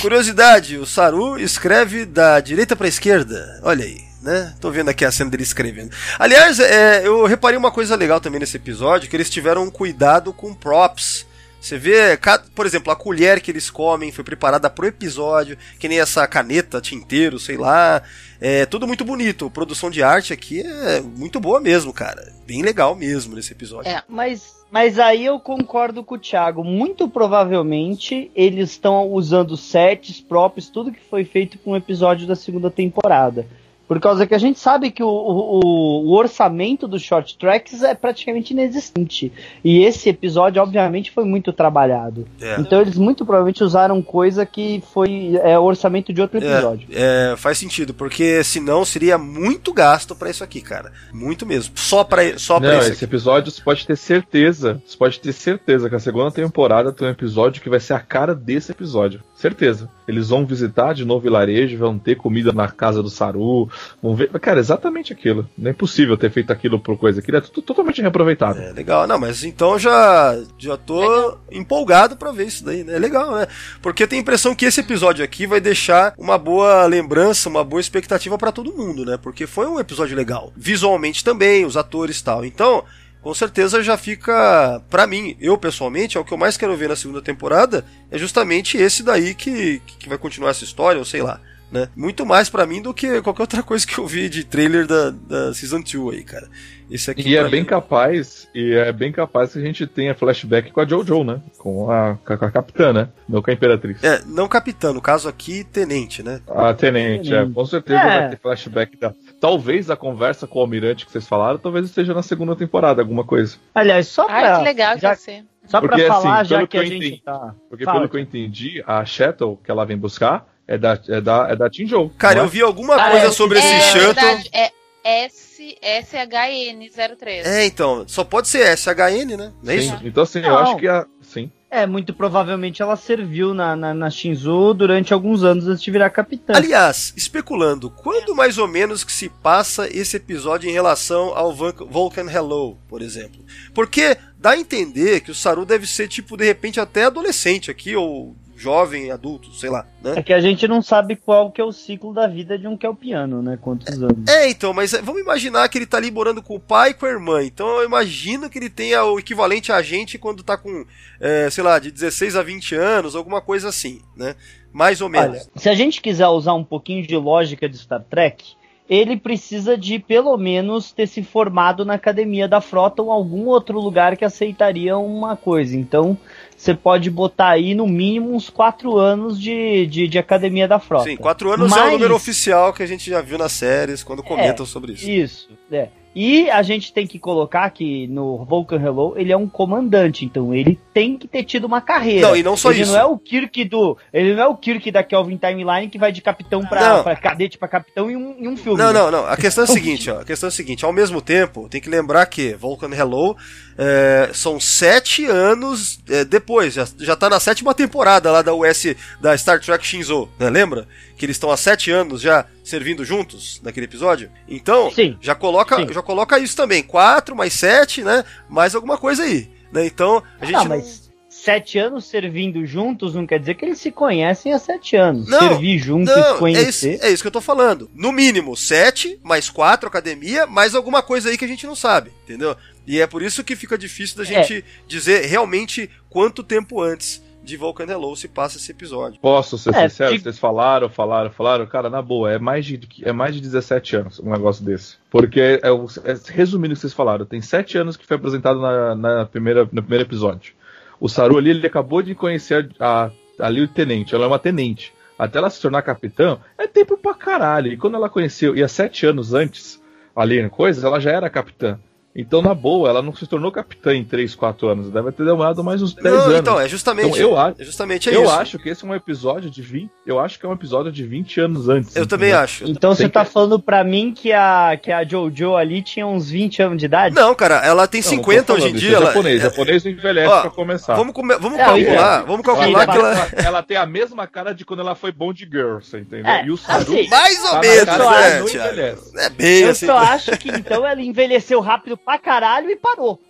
Curiosidade, 0.00 0.78
o 0.78 0.84
Saru 0.86 1.38
escreve 1.38 2.04
da 2.04 2.40
direita 2.40 2.74
pra 2.74 2.88
esquerda. 2.88 3.60
Olha 3.62 3.84
aí, 3.84 3.98
né? 4.20 4.52
Tô 4.60 4.68
vendo 4.70 4.88
aqui 4.88 5.04
a 5.04 5.12
cena 5.12 5.30
dele 5.30 5.44
escrevendo. 5.44 5.94
Aliás, 6.18 6.58
é, 6.58 7.06
eu 7.06 7.24
reparei 7.24 7.56
uma 7.56 7.70
coisa 7.70 7.94
legal 7.94 8.20
também 8.20 8.40
nesse 8.40 8.56
episódio, 8.56 9.08
que 9.08 9.14
eles 9.14 9.30
tiveram 9.30 9.62
um 9.62 9.70
cuidado 9.70 10.32
com 10.32 10.52
props. 10.54 11.24
Você 11.62 11.78
vê, 11.78 12.18
por 12.56 12.66
exemplo, 12.66 12.92
a 12.92 12.96
colher 12.96 13.40
que 13.40 13.48
eles 13.48 13.70
comem 13.70 14.10
foi 14.10 14.24
preparada 14.24 14.68
pro 14.68 14.84
episódio, 14.84 15.56
que 15.78 15.86
nem 15.86 16.00
essa 16.00 16.26
caneta, 16.26 16.80
tinteiro, 16.80 17.38
sei 17.38 17.56
lá. 17.56 18.02
É 18.40 18.66
tudo 18.66 18.84
muito 18.84 19.04
bonito. 19.04 19.46
A 19.46 19.50
produção 19.50 19.88
de 19.88 20.02
arte 20.02 20.32
aqui 20.32 20.60
é 20.60 21.00
muito 21.00 21.38
boa 21.38 21.60
mesmo, 21.60 21.92
cara. 21.92 22.32
Bem 22.44 22.62
legal 22.62 22.96
mesmo 22.96 23.36
nesse 23.36 23.52
episódio. 23.52 23.88
É. 23.88 24.02
Mas, 24.08 24.56
mas 24.72 24.98
aí 24.98 25.24
eu 25.24 25.38
concordo 25.38 26.02
com 26.02 26.16
o 26.16 26.18
Thiago. 26.18 26.64
Muito 26.64 27.08
provavelmente 27.08 28.28
eles 28.34 28.70
estão 28.70 29.06
usando 29.12 29.56
sets 29.56 30.20
próprios, 30.20 30.68
tudo 30.68 30.90
que 30.90 31.00
foi 31.08 31.24
feito 31.24 31.58
para 31.58 31.72
um 31.72 31.76
episódio 31.76 32.26
da 32.26 32.34
segunda 32.34 32.72
temporada. 32.72 33.46
Por 33.86 34.00
causa 34.00 34.26
que 34.26 34.34
a 34.34 34.38
gente 34.38 34.58
sabe 34.58 34.90
que 34.90 35.02
o, 35.02 35.08
o, 35.08 36.06
o 36.06 36.12
orçamento 36.16 36.88
dos 36.88 37.02
short 37.02 37.36
tracks 37.36 37.82
é 37.82 37.94
praticamente 37.94 38.52
inexistente. 38.52 39.32
E 39.62 39.82
esse 39.84 40.08
episódio, 40.08 40.62
obviamente, 40.62 41.10
foi 41.10 41.24
muito 41.24 41.52
trabalhado. 41.52 42.26
É. 42.40 42.58
Então 42.58 42.80
eles 42.80 42.96
muito 42.96 43.24
provavelmente 43.24 43.62
usaram 43.62 44.00
coisa 44.00 44.46
que 44.46 44.82
foi 44.92 45.38
é, 45.42 45.58
orçamento 45.58 46.12
de 46.12 46.20
outro 46.20 46.38
episódio. 46.38 46.88
É, 46.92 47.34
faz 47.36 47.58
sentido, 47.58 47.92
porque 47.92 48.42
senão 48.44 48.84
seria 48.84 49.18
muito 49.18 49.72
gasto 49.72 50.14
pra 50.14 50.30
isso 50.30 50.42
aqui, 50.42 50.60
cara. 50.60 50.92
Muito 51.12 51.44
mesmo. 51.44 51.76
Só 51.76 52.04
pra, 52.04 52.38
só 52.38 52.58
pra 52.58 52.68
Não, 52.70 52.78
isso 52.78 52.88
esse 52.88 53.04
aqui. 53.04 53.04
episódio 53.04 53.50
você 53.50 53.62
pode 53.62 53.86
ter 53.86 53.96
certeza. 53.96 54.80
Você 54.86 54.96
pode 54.96 55.20
ter 55.20 55.32
certeza 55.32 55.88
que 55.88 55.94
a 55.94 56.00
segunda 56.00 56.30
temporada 56.30 56.92
tem 56.92 57.08
um 57.08 57.10
episódio 57.10 57.60
que 57.62 57.68
vai 57.68 57.80
ser 57.80 57.94
a 57.94 58.00
cara 58.00 58.34
desse 58.34 58.72
episódio. 58.72 59.20
Certeza. 59.42 59.90
Eles 60.06 60.28
vão 60.28 60.46
visitar 60.46 60.92
de 60.92 61.04
novo 61.04 61.18
o 61.18 61.22
vilarejo, 61.22 61.76
vão 61.76 61.98
ter 61.98 62.14
comida 62.14 62.52
na 62.52 62.68
casa 62.68 63.02
do 63.02 63.10
Saru. 63.10 63.68
Vão 64.00 64.14
ver. 64.14 64.30
Cara, 64.38 64.60
exatamente 64.60 65.12
aquilo. 65.12 65.48
Não 65.58 65.66
é 65.66 65.72
impossível 65.72 66.16
ter 66.16 66.30
feito 66.30 66.52
aquilo 66.52 66.78
por 66.78 66.96
coisa. 66.96 67.18
Aquilo 67.18 67.38
é 67.38 67.40
tudo 67.40 67.60
totalmente 67.60 68.00
reaproveitado. 68.00 68.60
É 68.60 68.70
legal, 68.70 69.04
não, 69.04 69.18
mas 69.18 69.42
então 69.42 69.76
já 69.80 70.40
já 70.56 70.76
tô 70.76 71.36
empolgado 71.50 72.16
pra 72.16 72.30
ver 72.30 72.46
isso 72.46 72.64
daí, 72.64 72.84
né? 72.84 72.94
É 72.94 72.98
legal, 73.00 73.34
né? 73.34 73.48
Porque 73.82 74.06
tenho 74.06 74.20
a 74.20 74.22
impressão 74.22 74.54
que 74.54 74.64
esse 74.64 74.78
episódio 74.78 75.24
aqui 75.24 75.44
vai 75.44 75.60
deixar 75.60 76.14
uma 76.16 76.38
boa 76.38 76.86
lembrança, 76.86 77.48
uma 77.48 77.64
boa 77.64 77.80
expectativa 77.80 78.38
pra 78.38 78.52
todo 78.52 78.72
mundo, 78.72 79.04
né? 79.04 79.18
Porque 79.20 79.44
foi 79.48 79.66
um 79.66 79.80
episódio 79.80 80.16
legal. 80.16 80.52
Visualmente 80.56 81.24
também, 81.24 81.64
os 81.64 81.76
atores 81.76 82.20
e 82.20 82.24
tal. 82.24 82.44
Então, 82.44 82.84
com 83.22 83.32
certeza 83.32 83.82
já 83.82 83.96
fica 83.96 84.82
pra 84.90 85.06
mim, 85.06 85.36
eu 85.40 85.56
pessoalmente, 85.56 86.18
é 86.18 86.20
o 86.20 86.24
que 86.24 86.32
eu 86.32 86.38
mais 86.38 86.56
quero 86.56 86.76
ver 86.76 86.88
na 86.88 86.96
segunda 86.96 87.22
temporada, 87.22 87.84
é 88.10 88.18
justamente 88.18 88.76
esse 88.76 89.02
daí 89.02 89.34
que, 89.34 89.80
que 89.98 90.08
vai 90.08 90.18
continuar 90.18 90.50
essa 90.50 90.64
história, 90.64 90.98
ou 90.98 91.04
sei 91.04 91.22
lá. 91.22 91.40
Né? 91.70 91.88
Muito 91.96 92.26
mais 92.26 92.50
pra 92.50 92.66
mim 92.66 92.82
do 92.82 92.92
que 92.92 93.22
qualquer 93.22 93.40
outra 93.44 93.62
coisa 93.62 93.86
que 93.86 93.96
eu 93.96 94.06
vi 94.06 94.28
de 94.28 94.44
trailer 94.44 94.86
da, 94.86 95.08
da 95.08 95.54
Season 95.54 95.80
2 95.80 96.18
aí, 96.18 96.22
cara. 96.22 96.46
Esse 96.90 97.10
aqui 97.10 97.26
E 97.26 97.34
é 97.34 97.48
bem 97.48 97.62
mim- 97.62 97.66
capaz, 97.66 98.46
e 98.54 98.72
é 98.74 98.92
bem 98.92 99.10
capaz 99.10 99.54
que 99.54 99.58
a 99.58 99.62
gente 99.62 99.86
tenha 99.86 100.14
flashback 100.14 100.70
com 100.70 100.80
a 100.82 100.86
Jojo, 100.86 101.24
né? 101.24 101.40
Com 101.56 101.90
a, 101.90 102.18
com 102.26 102.34
a 102.44 102.50
capitã, 102.50 102.92
né? 102.92 103.08
Não 103.26 103.40
com 103.40 103.50
a 103.50 103.54
Imperatriz. 103.54 104.04
É, 104.04 104.20
não 104.26 104.46
capitão, 104.48 104.92
no 104.92 105.00
caso 105.00 105.30
aqui, 105.30 105.64
tenente, 105.64 106.22
né? 106.22 106.42
A 106.46 106.74
tenente, 106.74 107.30
Tenente. 107.30 107.50
é, 107.50 107.54
com 107.54 107.64
certeza 107.64 107.98
É. 108.00 108.18
vai 108.20 108.28
ter 108.32 108.38
flashback 108.42 108.98
da. 108.98 109.14
Talvez 109.42 109.90
a 109.90 109.96
conversa 109.96 110.46
com 110.46 110.60
o 110.60 110.62
almirante 110.62 111.04
que 111.04 111.10
vocês 111.10 111.26
falaram, 111.26 111.58
talvez 111.58 111.86
esteja 111.86 112.14
na 112.14 112.22
segunda 112.22 112.54
temporada, 112.54 113.02
alguma 113.02 113.24
coisa. 113.24 113.56
Aliás, 113.74 114.06
só 114.06 114.24
pra, 114.26 114.36
Ai, 114.54 114.58
que 114.58 114.64
legal 114.64 114.94
que 114.94 115.00
já, 115.02 115.16
ser. 115.16 115.44
só 115.66 115.80
pra 115.80 115.88
Porque, 115.88 116.06
falar, 116.06 116.40
assim, 116.42 116.48
já 116.48 116.58
que 116.58 116.62
a 116.64 116.66
que 116.68 116.76
eu 116.78 116.82
gente 116.86 116.96
entendi- 117.08 117.22
tá. 117.24 117.52
Porque 117.68 117.84
Fala, 117.84 117.98
pelo 117.98 118.08
que 118.08 118.16
eu 118.16 118.20
entendi, 118.20 118.84
a 118.86 119.04
Shuttle 119.04 119.58
que 119.64 119.68
ela 119.68 119.84
vem 119.84 119.98
buscar 119.98 120.46
é 120.68 120.78
da, 120.78 120.96
é 121.08 121.20
da, 121.20 121.48
é 121.50 121.56
da 121.56 121.68
Tinjou. 121.68 122.08
Cara, 122.16 122.36
não 122.36 122.42
eu 122.42 122.46
é? 122.46 122.50
vi 122.50 122.62
alguma 122.62 122.94
Ah, 122.94 123.10
coisa 123.10 123.26
é, 123.26 123.30
sobre 123.32 123.58
esse 123.58 123.66
é 123.66 123.80
Shuttle. 123.80 124.14
verdade, 124.14 124.48
é 124.52 124.70
S, 125.04 125.76
SHN03. 125.82 127.44
É, 127.44 127.64
então, 127.66 128.04
só 128.06 128.22
pode 128.22 128.46
ser 128.46 128.64
SHN, 128.76 129.36
né? 129.36 129.52
Não 129.60 129.72
é 129.72 129.78
Sim, 129.80 129.94
isso? 129.94 129.98
Então, 130.04 130.22
assim, 130.22 130.38
eu 130.38 130.50
Não. 130.50 130.58
acho 130.58 130.76
que 130.76 130.86
a. 130.86 131.04
Sim. 131.32 131.50
É, 131.70 131.86
muito 131.86 132.12
provavelmente 132.12 132.82
ela 132.82 132.94
serviu 132.94 133.54
na, 133.54 133.74
na, 133.74 133.94
na 133.94 134.10
Shinzo 134.10 134.74
durante 134.74 135.14
alguns 135.14 135.42
anos 135.42 135.66
antes 135.66 135.82
de 135.82 135.90
virar 135.90 136.10
capitã. 136.10 136.52
Aliás, 136.54 137.14
especulando, 137.16 137.88
quando 137.88 138.34
mais 138.34 138.58
ou 138.58 138.68
menos 138.68 139.02
que 139.02 139.10
se 139.10 139.30
passa 139.30 139.88
esse 139.88 140.18
episódio 140.18 140.68
em 140.68 140.72
relação 140.74 141.34
ao 141.34 141.54
Vulcan 141.54 142.30
Hello, 142.30 142.76
por 142.86 143.00
exemplo? 143.00 143.42
Porque 143.72 144.18
dá 144.38 144.50
a 144.50 144.58
entender 144.58 145.20
que 145.22 145.30
o 145.30 145.34
Saru 145.34 145.64
deve 145.64 145.86
ser, 145.86 146.08
tipo, 146.08 146.36
de 146.36 146.44
repente 146.44 146.78
até 146.78 147.04
adolescente 147.04 147.70
aqui, 147.70 147.96
ou 147.96 148.36
jovem, 148.62 149.10
adulto, 149.10 149.52
sei 149.52 149.68
lá, 149.68 149.84
né? 150.00 150.14
É 150.16 150.22
que 150.22 150.32
a 150.32 150.40
gente 150.40 150.68
não 150.68 150.80
sabe 150.80 151.16
qual 151.16 151.50
que 151.50 151.60
é 151.60 151.64
o 151.64 151.72
ciclo 151.72 152.14
da 152.14 152.28
vida 152.28 152.56
de 152.56 152.68
um 152.68 152.76
Kelpiano, 152.76 153.42
né? 153.42 153.58
Quantos 153.60 154.00
anos. 154.00 154.28
É, 154.28 154.48
então, 154.48 154.72
mas 154.72 154.94
é, 154.94 155.02
vamos 155.02 155.20
imaginar 155.20 155.68
que 155.68 155.76
ele 155.78 155.86
tá 155.86 155.96
ali 155.96 156.12
morando 156.12 156.40
com 156.40 156.54
o 156.54 156.60
pai 156.60 156.90
e 156.90 156.94
com 156.94 157.04
a 157.04 157.10
irmã. 157.10 157.42
Então 157.42 157.66
eu 157.78 157.84
imagino 157.84 158.48
que 158.48 158.58
ele 158.58 158.70
tenha 158.70 159.04
o 159.04 159.18
equivalente 159.18 159.72
a 159.72 159.82
gente 159.82 160.16
quando 160.16 160.44
tá 160.44 160.56
com, 160.56 160.86
é, 161.20 161.50
sei 161.50 161.64
lá, 161.64 161.80
de 161.80 161.90
16 161.90 162.36
a 162.36 162.42
20 162.42 162.76
anos, 162.76 163.16
alguma 163.16 163.40
coisa 163.40 163.68
assim, 163.68 164.00
né? 164.16 164.36
Mais 164.72 165.00
ou 165.00 165.08
menos. 165.08 165.38
Olha, 165.38 165.46
se 165.56 165.68
a 165.68 165.74
gente 165.74 166.00
quiser 166.00 166.28
usar 166.28 166.54
um 166.54 166.64
pouquinho 166.64 167.04
de 167.04 167.16
lógica 167.16 167.68
de 167.68 167.76
Star 167.76 168.04
Trek, 168.08 168.54
ele 168.88 169.16
precisa 169.16 169.76
de 169.76 169.98
pelo 169.98 170.36
menos 170.36 170.92
ter 170.92 171.06
se 171.06 171.22
formado 171.22 171.84
na 171.84 171.94
academia 171.94 172.46
da 172.46 172.60
frota 172.60 173.02
ou 173.02 173.10
algum 173.10 173.46
outro 173.46 173.80
lugar 173.80 174.16
que 174.16 174.24
aceitaria 174.24 174.96
uma 174.98 175.36
coisa. 175.36 175.76
Então, 175.76 176.16
você 176.62 176.74
pode 176.74 177.10
botar 177.10 177.48
aí 177.48 177.74
no 177.74 177.88
mínimo 177.88 178.32
uns 178.32 178.48
quatro 178.48 178.96
anos 178.96 179.40
de, 179.40 179.84
de, 179.86 180.06
de 180.06 180.16
academia 180.16 180.68
da 180.68 180.78
frota. 180.78 181.10
Sim, 181.10 181.16
quatro 181.16 181.50
anos 181.50 181.72
é 181.72 181.74
o 181.74 181.78
Mas- 181.80 181.92
número 181.94 182.14
oficial 182.14 182.72
que 182.72 182.84
a 182.84 182.86
gente 182.86 183.10
já 183.10 183.20
viu 183.20 183.36
nas 183.36 183.50
séries 183.50 184.04
quando 184.04 184.22
comentam 184.22 184.64
sobre 184.64 184.92
isso. 184.92 185.10
Isso, 185.10 185.50
é. 185.72 185.88
E 186.14 186.50
a 186.50 186.62
gente 186.62 186.92
tem 186.92 187.06
que 187.06 187.18
colocar 187.18 187.68
que 187.70 188.06
no 188.08 188.44
Vulcan 188.44 188.80
Hello 188.80 189.14
ele 189.16 189.32
é 189.32 189.36
um 189.36 189.48
comandante, 189.48 190.24
então 190.24 190.54
ele 190.54 190.78
tem 190.92 191.16
que 191.16 191.26
ter 191.26 191.42
tido 191.44 191.64
uma 191.64 191.80
carreira. 191.80 192.28
Não, 192.28 192.36
e 192.36 192.42
não 192.42 192.56
só 192.56 192.70
ele 192.70 192.82
isso. 192.82 192.92
não 192.92 193.00
é 193.00 193.04
o 193.04 193.16
Kirk 193.16 193.64
do, 193.64 193.96
ele 194.12 194.34
não 194.34 194.42
é 194.42 194.46
o 194.46 194.56
Kirk 194.56 194.90
da 194.90 195.02
Kelvin 195.02 195.38
Timeline 195.38 195.88
que 195.88 195.98
vai 195.98 196.12
de 196.12 196.20
capitão 196.20 196.60
pra, 196.66 197.02
pra 197.02 197.16
cadete 197.16 197.56
pra 197.56 197.66
capitão 197.66 198.10
em 198.10 198.16
um, 198.16 198.36
em 198.38 198.48
um 198.48 198.56
filme. 198.56 198.78
Não, 198.78 198.92
né? 198.92 199.00
não, 199.00 199.10
não. 199.10 199.26
A 199.26 199.36
questão 199.36 199.64
é 199.64 199.66
a 199.66 199.70
seguinte, 199.72 200.10
ó. 200.10 200.20
A 200.20 200.24
questão 200.24 200.48
é 200.48 200.48
a 200.48 200.52
seguinte. 200.52 200.84
Ao 200.84 200.92
mesmo 200.92 201.22
tempo, 201.22 201.68
tem 201.68 201.80
que 201.80 201.88
lembrar 201.88 202.26
que 202.26 202.54
Vulcan 202.54 202.94
Hello 202.94 203.36
é, 203.78 204.30
são 204.34 204.60
sete 204.60 205.24
anos 205.24 205.98
é, 206.08 206.24
depois. 206.24 206.74
Já, 206.74 206.86
já 206.98 207.16
tá 207.16 207.30
na 207.30 207.40
sétima 207.40 207.74
temporada 207.74 208.30
lá 208.30 208.42
da 208.42 208.54
US, 208.54 208.94
da 209.20 209.36
Star 209.36 209.60
Trek 209.60 209.84
Shinzo, 209.86 210.28
né? 210.38 210.50
Lembra? 210.50 210.86
Que 211.22 211.26
eles 211.26 211.36
estão 211.36 211.52
há 211.52 211.56
sete 211.56 211.88
anos 211.88 212.20
já 212.20 212.46
servindo 212.64 213.04
juntos 213.04 213.60
naquele 213.62 213.86
episódio. 213.86 214.28
Então, 214.48 214.90
Sim. 214.90 215.16
já 215.20 215.36
coloca, 215.36 215.76
Sim. 215.76 215.86
já 215.92 216.02
coloca 216.02 216.36
isso 216.36 216.56
também. 216.56 216.82
Quatro 216.82 217.36
mais 217.36 217.52
sete, 217.52 218.02
né? 218.02 218.24
Mais 218.48 218.74
alguma 218.74 218.98
coisa 218.98 219.22
aí. 219.22 219.48
Né? 219.72 219.86
Então, 219.86 220.20
a 220.40 220.44
gente 220.44 220.56
Ah, 220.56 220.60
não- 220.64 220.70
mas 220.70 221.08
sete 221.30 221.78
anos 221.78 222.06
servindo 222.06 222.66
juntos 222.66 223.14
não 223.14 223.24
quer 223.24 223.38
dizer 223.38 223.54
que 223.54 223.64
eles 223.64 223.78
se 223.78 223.92
conhecem 223.92 224.52
há 224.52 224.58
sete 224.58 224.96
anos. 224.96 225.28
Não, 225.28 225.38
Servir 225.50 225.78
junto 225.78 226.10
e 226.10 226.12
se 226.12 226.18
Não, 226.18 226.24
é 226.26 226.28
isso, 226.30 226.38
conhecer. 226.40 226.98
é 227.00 227.10
isso 227.12 227.22
que 227.22 227.28
eu 227.28 227.32
tô 227.32 227.40
falando. 227.40 227.88
No 227.94 228.10
mínimo, 228.10 228.56
sete, 228.56 229.20
mais 229.22 229.48
quatro 229.48 229.86
academia, 229.88 230.44
mais 230.44 230.74
alguma 230.74 231.04
coisa 231.04 231.28
aí 231.28 231.38
que 231.38 231.44
a 231.44 231.48
gente 231.48 231.68
não 231.68 231.76
sabe, 231.76 232.10
entendeu? 232.24 232.56
E 232.84 233.00
é 233.00 233.06
por 233.06 233.22
isso 233.22 233.44
que 233.44 233.54
fica 233.54 233.78
difícil 233.78 234.16
da 234.16 234.24
É. 234.24 234.26
gente 234.26 234.64
dizer 234.88 235.24
realmente 235.26 235.88
quanto 236.10 236.42
tempo 236.42 236.80
antes 236.82 237.22
de 237.42 237.56
Vulcan 237.56 237.84
Hello 237.86 238.14
se 238.16 238.28
passa 238.28 238.56
esse 238.56 238.70
episódio. 238.70 239.18
Posso 239.20 239.58
ser 239.58 239.74
É, 239.74 239.88
sincero? 239.88 240.12
fica- 240.12 240.22
Vocês 240.24 240.38
falaram, 240.38 240.88
falaram, 240.88 241.30
falaram. 241.30 241.66
Cara, 241.66 241.90
na 241.90 242.00
boa, 242.00 242.30
é 242.32 242.38
mais 242.38 242.64
de, 242.64 242.80
é 243.02 243.12
mais 243.12 243.34
de 243.34 243.40
17 243.40 243.96
anos 243.96 244.20
um 244.20 244.30
negócio 244.30 244.64
desse. 244.64 244.96
Porque, 245.10 245.60
é, 245.62 245.70
o- 245.70 245.86
é, 246.04 246.14
resumindo 246.32 246.72
o 246.72 246.76
que 246.76 246.80
vocês 246.80 246.92
falaram, 246.92 247.26
tem 247.26 247.40
7 247.40 247.76
anos 247.78 247.96
que 247.96 248.06
foi 248.06 248.16
apresentado 248.16 248.60
na, 248.60 248.94
na 248.94 249.26
primeira, 249.26 249.64
no 249.72 249.82
primeiro 249.82 250.04
episódio. 250.04 250.54
O 251.00 251.08
Saru 251.08 251.36
ali, 251.36 251.50
ele 251.50 251.66
acabou 251.66 252.00
de 252.00 252.14
conhecer 252.14 252.70
a, 252.78 253.06
a, 253.06 253.10
ali 253.46 253.60
o 253.62 253.68
tenente. 253.68 254.14
Ela 254.14 254.24
é 254.24 254.28
uma 254.28 254.38
tenente. 254.38 254.92
Até 255.18 255.38
ela 255.38 255.50
se 255.50 255.60
tornar 255.60 255.82
capitã, 255.82 256.38
é 256.56 256.66
tempo 256.66 256.96
pra 256.96 257.14
caralho. 257.14 257.72
E 257.72 257.76
quando 257.76 257.96
ela 257.96 258.08
conheceu, 258.08 258.56
e 258.56 258.62
há 258.62 258.68
7 258.68 259.04
anos 259.06 259.34
antes, 259.34 259.80
ali 260.14 260.38
em 260.40 260.48
coisas, 260.48 260.84
ela 260.84 261.00
já 261.00 261.10
era 261.10 261.28
capitã. 261.28 261.78
Então, 262.14 262.42
na 262.42 262.52
boa, 262.54 262.90
ela 262.90 263.00
não 263.00 263.14
se 263.14 263.26
tornou 263.26 263.50
capitã 263.50 263.94
em 263.94 264.04
3, 264.04 264.34
4 264.34 264.68
anos. 264.68 264.90
Deve 264.90 265.10
ter 265.12 265.24
demorado 265.24 265.64
mais 265.64 265.80
uns 265.80 265.94
10 265.94 266.14
Não, 266.14 266.22
anos. 266.24 266.38
então, 266.38 266.60
é 266.60 266.68
justamente. 266.68 267.08
Então, 267.18 267.22
eu 267.30 267.38
acho- 267.38 267.62
é 267.62 267.64
justamente 267.64 268.10
é 268.10 268.14
eu 268.14 268.24
isso. 268.24 268.32
acho 268.32 268.58
que 268.58 268.68
esse 268.68 268.84
é 268.84 268.88
um 268.88 268.94
episódio 268.94 269.48
de 269.50 269.62
20. 269.62 269.90
Eu 270.06 270.20
acho 270.20 270.38
que 270.38 270.44
é 270.44 270.48
um 270.48 270.52
episódio 270.52 270.92
de 270.92 271.02
20 271.06 271.40
anos 271.40 271.70
antes. 271.70 271.96
Eu 271.96 272.06
também 272.06 272.28
entendeu? 272.28 272.44
acho. 272.44 272.64
Então 272.68 272.94
você 272.94 273.08
tá 273.08 273.24
que- 273.24 273.30
falando 273.32 273.58
pra 273.58 273.82
mim 273.82 274.12
que 274.12 274.30
a, 274.30 274.78
que 274.80 274.92
a 274.92 275.04
Jojo 275.04 275.56
ali 275.56 275.80
tinha 275.80 276.06
uns 276.06 276.28
20 276.28 276.60
anos 276.62 276.76
de 276.78 276.84
idade? 276.84 277.14
Não, 277.14 277.34
cara, 277.34 277.64
ela 277.64 277.86
tem 277.86 278.02
Não, 278.02 278.10
não 278.10 278.16
tô 278.16 278.22
50 278.30 278.52
hoje 278.52 278.62
em 278.62 278.68
falando, 278.68 278.80
dia. 278.80 278.90
é 278.90 278.94
ela- 278.94 279.06
japonês. 279.06 279.40
é- 279.40 279.44
japonês 279.48 279.86
envelhece 279.86 280.28
Ó, 280.32 280.40
pra 280.42 280.50
começar. 280.50 280.94
Vamos, 280.96 281.14
come- 281.14 281.36
vamos 281.38 281.58
É, 281.58 281.64
calcular, 281.64 282.20
é. 282.20 282.26
vamos 282.26 282.46
ela, 282.46 282.56
calcular 282.56 282.86
tem, 282.86 282.94
que 282.94 282.98
ela. 282.98 283.46
ela, 283.48 283.62
tem 283.62 283.76
a 283.78 283.86
mesma 283.86 284.26
cara 284.26 284.52
de 284.54 284.66
quando 284.66 284.80
ela 284.80 284.94
foi 284.94 285.12
Bond 285.12 285.48
Girl, 285.50 285.76
você 285.80 286.00
entendeu? 286.00 286.26
É, 286.30 286.44
e 286.44 286.50
o 286.50 286.58
Saru 286.58 286.82
assim, 286.92 287.08
Mais 287.08 287.42
ou 287.42 287.50
tá 287.52 287.60
menos, 287.60 288.52
né. 288.54 288.94
É 289.24 289.28
bem 289.30 289.60
Eu 289.62 289.70
assim. 289.70 289.86
só 289.86 289.96
acho 289.96 290.30
que 290.36 290.50
então 290.50 290.86
ela 290.86 291.00
envelheceu 291.00 291.58
rápido 291.60 291.96
pra 292.04 292.18
caralho 292.18 292.70
e 292.70 292.76
parou. 292.76 293.20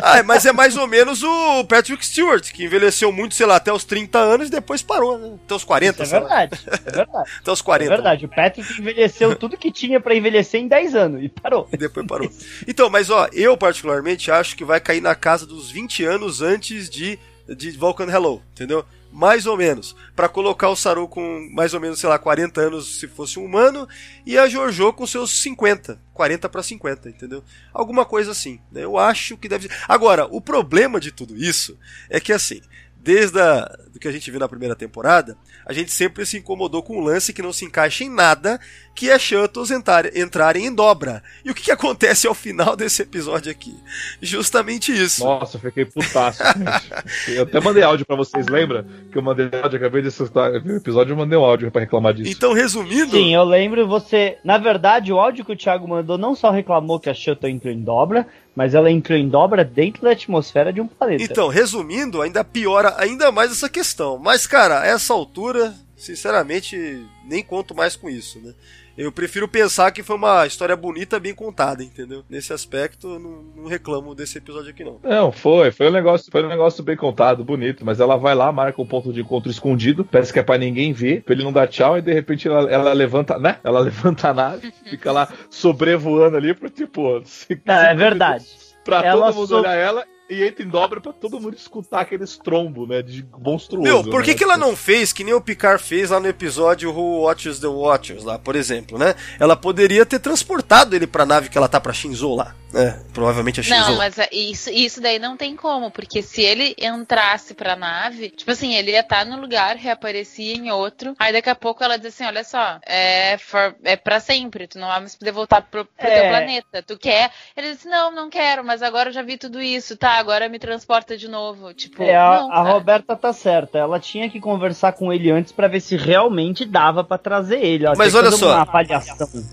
Ah, 0.00 0.22
mas 0.22 0.46
é 0.46 0.52
mais 0.52 0.76
ou 0.76 0.86
menos 0.86 1.22
o 1.24 1.64
Patrick 1.64 2.04
Stewart, 2.06 2.52
que 2.52 2.64
envelheceu 2.64 3.10
muito, 3.10 3.34
sei 3.34 3.44
lá, 3.44 3.56
até 3.56 3.72
os 3.72 3.82
30 3.84 4.18
anos 4.18 4.46
e 4.46 4.50
depois 4.50 4.82
parou, 4.82 5.18
né? 5.18 5.36
Até 5.44 5.54
os 5.54 5.64
40, 5.64 6.02
É 6.02 6.06
sei 6.06 6.20
lá. 6.20 6.28
verdade, 6.28 6.62
é 6.66 6.90
verdade. 6.92 7.30
Até 7.40 7.50
os 7.52 7.60
É 7.60 7.64
40. 7.64 7.88
verdade. 7.90 8.24
O 8.24 8.28
Patrick 8.28 8.80
envelheceu 8.80 9.34
tudo 9.34 9.56
que 9.56 9.72
tinha 9.72 9.98
pra 10.00 10.14
envelhecer 10.14 10.60
em 10.60 10.68
10 10.68 10.94
anos 10.94 11.22
e 11.24 11.28
parou. 11.28 11.68
E 11.72 11.76
depois 11.76 12.06
parou. 12.06 12.30
Então, 12.68 12.88
mas 12.88 13.10
ó, 13.10 13.28
eu 13.32 13.56
particularmente 13.56 14.30
acho 14.30 14.54
que 14.56 14.64
vai 14.64 14.78
cair 14.80 15.00
na 15.00 15.14
casa 15.16 15.44
dos 15.44 15.70
20 15.72 16.04
anos 16.04 16.40
antes 16.40 16.88
de, 16.88 17.18
de 17.48 17.72
Vulcan 17.72 18.06
Hello, 18.08 18.40
entendeu? 18.52 18.84
Mais 19.14 19.46
ou 19.46 19.56
menos. 19.56 19.94
Pra 20.16 20.28
colocar 20.28 20.68
o 20.68 20.74
Saru 20.74 21.06
com 21.06 21.48
mais 21.52 21.72
ou 21.72 21.78
menos, 21.80 22.00
sei 22.00 22.08
lá, 22.08 22.18
40 22.18 22.60
anos 22.60 22.98
se 22.98 23.06
fosse 23.06 23.38
um 23.38 23.44
humano, 23.44 23.88
e 24.26 24.36
a 24.36 24.48
Jojo 24.48 24.92
com 24.92 25.06
seus 25.06 25.30
50. 25.40 26.00
40 26.12 26.48
pra 26.48 26.64
50, 26.64 27.08
entendeu? 27.10 27.44
Alguma 27.72 28.04
coisa 28.04 28.32
assim. 28.32 28.58
né? 28.72 28.84
Eu 28.84 28.98
acho 28.98 29.36
que 29.36 29.48
deve 29.48 29.68
ser. 29.68 29.76
Agora, 29.88 30.26
o 30.26 30.40
problema 30.40 30.98
de 30.98 31.12
tudo 31.12 31.36
isso 31.36 31.78
é 32.10 32.18
que 32.18 32.32
assim. 32.32 32.60
Desde 32.96 33.38
a, 33.38 33.60
do 33.92 34.00
que 34.00 34.08
a 34.08 34.12
gente 34.12 34.30
viu 34.30 34.40
na 34.40 34.48
primeira 34.48 34.74
temporada, 34.74 35.36
a 35.66 35.74
gente 35.74 35.92
sempre 35.92 36.24
se 36.24 36.38
incomodou 36.38 36.82
com 36.82 36.96
um 36.96 37.04
lance 37.04 37.34
que 37.34 37.42
não 37.42 37.52
se 37.52 37.66
encaixa 37.66 38.02
em 38.02 38.08
nada, 38.08 38.58
que 38.94 39.10
é 39.10 39.18
Shuttles 39.18 39.70
entrar, 39.70 40.16
entrarem 40.16 40.66
em 40.66 40.74
dobra. 40.74 41.22
E 41.44 41.50
o 41.50 41.54
que, 41.54 41.64
que 41.64 41.70
acontece 41.72 42.26
ao 42.26 42.34
final 42.34 42.76
desse 42.76 43.02
episódio 43.02 43.50
aqui? 43.50 43.74
Justamente 44.22 44.92
isso. 44.92 45.24
Nossa, 45.24 45.56
eu 45.56 45.60
fiquei 45.60 45.84
putaço, 45.84 46.42
gente. 46.44 47.36
Eu 47.36 47.42
até 47.42 47.60
mandei 47.60 47.82
áudio 47.82 48.06
pra 48.06 48.16
vocês, 48.16 48.46
lembra? 48.46 48.86
Que 49.10 49.18
eu 49.18 49.22
mandei 49.22 49.48
áudio, 49.60 49.78
acabei 49.78 50.02
de 50.02 50.08
assustar. 50.08 50.52
No 50.64 50.76
episódio 50.76 51.12
eu 51.12 51.16
mandei 51.16 51.36
um 51.36 51.44
áudio 51.44 51.70
pra 51.70 51.80
reclamar 51.80 52.14
disso. 52.14 52.30
Então, 52.30 52.52
resumindo, 52.52 53.12
Sim, 53.12 53.34
eu 53.34 53.44
lembro 53.44 53.86
você. 53.86 54.38
Na 54.44 54.58
verdade, 54.58 55.12
o 55.12 55.18
áudio 55.18 55.44
que 55.44 55.52
o 55.52 55.56
Thiago 55.56 55.88
mandou 55.88 56.16
não 56.16 56.34
só 56.34 56.50
reclamou 56.50 57.00
que 57.00 57.10
a 57.10 57.14
Shuttle 57.14 57.50
entrou 57.50 57.72
em 57.72 57.82
dobra, 57.82 58.26
mas 58.54 58.74
ela 58.74 58.90
entrou 58.90 59.18
em 59.18 59.28
dobra 59.28 59.64
dentro 59.64 60.02
da 60.02 60.12
atmosfera 60.12 60.72
de 60.72 60.80
um 60.80 60.86
planeta. 60.86 61.22
então, 61.22 61.48
resumindo, 61.48 62.22
ainda 62.22 62.44
piora 62.44 62.94
ainda 62.98 63.32
mais 63.32 63.50
essa 63.50 63.68
questão. 63.68 64.18
Mas, 64.18 64.46
cara, 64.46 64.82
a 64.82 64.86
essa 64.86 65.12
altura, 65.12 65.74
sinceramente, 65.96 67.04
nem 67.26 67.42
conto 67.42 67.74
mais 67.74 67.96
com 67.96 68.08
isso, 68.08 68.38
né? 68.40 68.52
Eu 68.96 69.10
prefiro 69.10 69.48
pensar 69.48 69.90
que 69.90 70.02
foi 70.04 70.14
uma 70.16 70.46
história 70.46 70.76
bonita, 70.76 71.18
bem 71.18 71.34
contada, 71.34 71.82
entendeu? 71.82 72.22
Nesse 72.30 72.52
aspecto, 72.52 73.14
eu 73.14 73.18
não, 73.18 73.42
não 73.56 73.64
reclamo 73.66 74.14
desse 74.14 74.38
episódio 74.38 74.70
aqui, 74.70 74.84
não. 74.84 75.00
Não, 75.02 75.32
foi, 75.32 75.72
foi 75.72 75.88
um 75.88 75.92
negócio, 75.92 76.30
foi 76.30 76.44
um 76.44 76.48
negócio 76.48 76.82
bem 76.84 76.96
contado, 76.96 77.42
bonito, 77.44 77.84
mas 77.84 77.98
ela 77.98 78.16
vai 78.16 78.34
lá, 78.36 78.52
marca 78.52 78.80
um 78.80 78.86
ponto 78.86 79.12
de 79.12 79.20
encontro 79.20 79.50
escondido, 79.50 80.04
parece 80.04 80.32
que 80.32 80.38
é 80.38 80.42
pra 80.44 80.56
ninguém 80.56 80.92
ver, 80.92 81.22
pra 81.24 81.34
ele 81.34 81.42
não 81.42 81.52
dar 81.52 81.66
tchau, 81.66 81.98
e 81.98 82.02
de 82.02 82.12
repente 82.12 82.46
ela, 82.46 82.70
ela 82.70 82.92
levanta, 82.92 83.36
né? 83.38 83.58
Ela 83.64 83.80
levanta 83.84 84.28
a 84.28 84.34
nave, 84.34 84.72
fica 84.88 85.10
lá 85.10 85.28
sobrevoando 85.50 86.36
ali 86.36 86.54
pro 86.54 86.70
tipo. 86.70 87.20
cinco- 87.24 87.62
Não, 87.64 87.74
é 87.74 87.94
verdade. 87.94 88.46
Pra 88.84 89.02
Ela 89.02 89.26
todo 89.26 89.34
mundo 89.36 89.48
so- 89.48 89.60
olhar 89.60 89.74
ela 89.74 90.04
e 90.28 90.42
entra 90.44 90.64
em 90.64 90.68
dobra 90.68 91.00
pra 91.00 91.12
todo 91.12 91.40
mundo 91.40 91.54
escutar 91.56 92.00
aquele 92.00 92.24
estrombo, 92.24 92.86
né? 92.86 93.02
De 93.02 93.26
monstruoso. 93.38 93.82
Meu, 93.82 94.02
por 94.04 94.22
que, 94.22 94.30
né? 94.32 94.36
que 94.38 94.44
ela 94.44 94.56
não 94.56 94.74
fez 94.74 95.12
que 95.12 95.22
nem 95.24 95.34
o 95.34 95.40
Picard 95.40 95.82
fez 95.82 96.10
lá 96.10 96.18
no 96.20 96.26
episódio 96.28 96.90
Who 96.90 97.22
Watches 97.22 97.58
the 97.58 97.66
Watchers, 97.66 98.24
lá, 98.24 98.38
por 98.38 98.56
exemplo, 98.56 98.98
né? 98.98 99.14
Ela 99.38 99.54
poderia 99.56 100.06
ter 100.06 100.18
transportado 100.18 100.96
ele 100.96 101.06
pra 101.06 101.26
nave 101.26 101.48
que 101.48 101.58
ela 101.58 101.68
tá 101.68 101.80
pra 101.80 101.92
Shinzo 101.92 102.34
lá, 102.34 102.54
né? 102.72 103.02
Provavelmente 103.12 103.60
a 103.60 103.62
Shinzo. 103.62 103.90
Não, 103.90 103.96
mas 103.96 104.18
é- 104.18 104.28
isso, 104.32 104.70
isso 104.70 105.00
daí 105.00 105.18
não 105.18 105.36
tem 105.36 105.54
como, 105.56 105.90
porque 105.90 106.22
se 106.22 106.40
ele 106.42 106.74
entrasse 106.80 107.52
pra 107.54 107.76
nave, 107.76 108.30
tipo 108.30 108.50
assim, 108.50 108.74
ele 108.74 108.92
ia 108.92 109.00
estar 109.00 109.24
no 109.26 109.38
lugar, 109.40 109.76
reaparecia 109.76 110.54
em 110.54 110.70
outro, 110.70 111.14
aí 111.18 111.32
daqui 111.32 111.50
a 111.50 111.54
pouco 111.54 111.84
ela 111.84 111.96
diz 111.98 112.06
assim, 112.14 112.24
olha 112.24 112.44
só, 112.44 112.78
é, 112.86 113.36
for, 113.38 113.74
é 113.84 113.96
pra 113.96 114.20
sempre, 114.20 114.66
tu 114.66 114.78
não 114.78 114.88
vai 114.88 115.00
mais 115.00 115.14
poder 115.14 115.32
voltar 115.32 115.60
pro, 115.62 115.84
pro 115.84 116.06
É. 116.06 116.20
teu 116.20 116.30
planeta, 116.30 116.82
tu 116.82 116.98
quer? 116.98 117.30
Ele 117.56 117.74
disse, 117.74 117.88
não, 117.88 118.10
não 118.10 118.30
quero, 118.30 118.64
mas 118.64 118.82
agora 118.82 119.10
eu 119.10 119.12
já 119.12 119.22
vi 119.22 119.36
tudo 119.36 119.60
isso, 119.60 119.96
tá, 119.96 120.13
agora 120.18 120.48
me 120.48 120.58
transporta 120.58 121.16
de 121.16 121.28
novo, 121.28 121.72
tipo, 121.74 122.02
É, 122.02 122.16
a, 122.16 122.40
não, 122.40 122.52
a. 122.52 122.62
Roberta 122.72 123.16
tá 123.16 123.32
certa. 123.32 123.78
Ela 123.78 124.00
tinha 124.00 124.28
que 124.28 124.40
conversar 124.40 124.92
com 124.92 125.12
ele 125.12 125.30
antes 125.30 125.52
pra 125.52 125.68
ver 125.68 125.80
se 125.80 125.96
realmente 125.96 126.64
dava 126.64 127.04
pra 127.04 127.18
trazer 127.18 127.64
ele. 127.64 127.86
Ela 127.86 127.94
Mas 127.96 128.14
olha 128.14 128.30
só. 128.30 128.66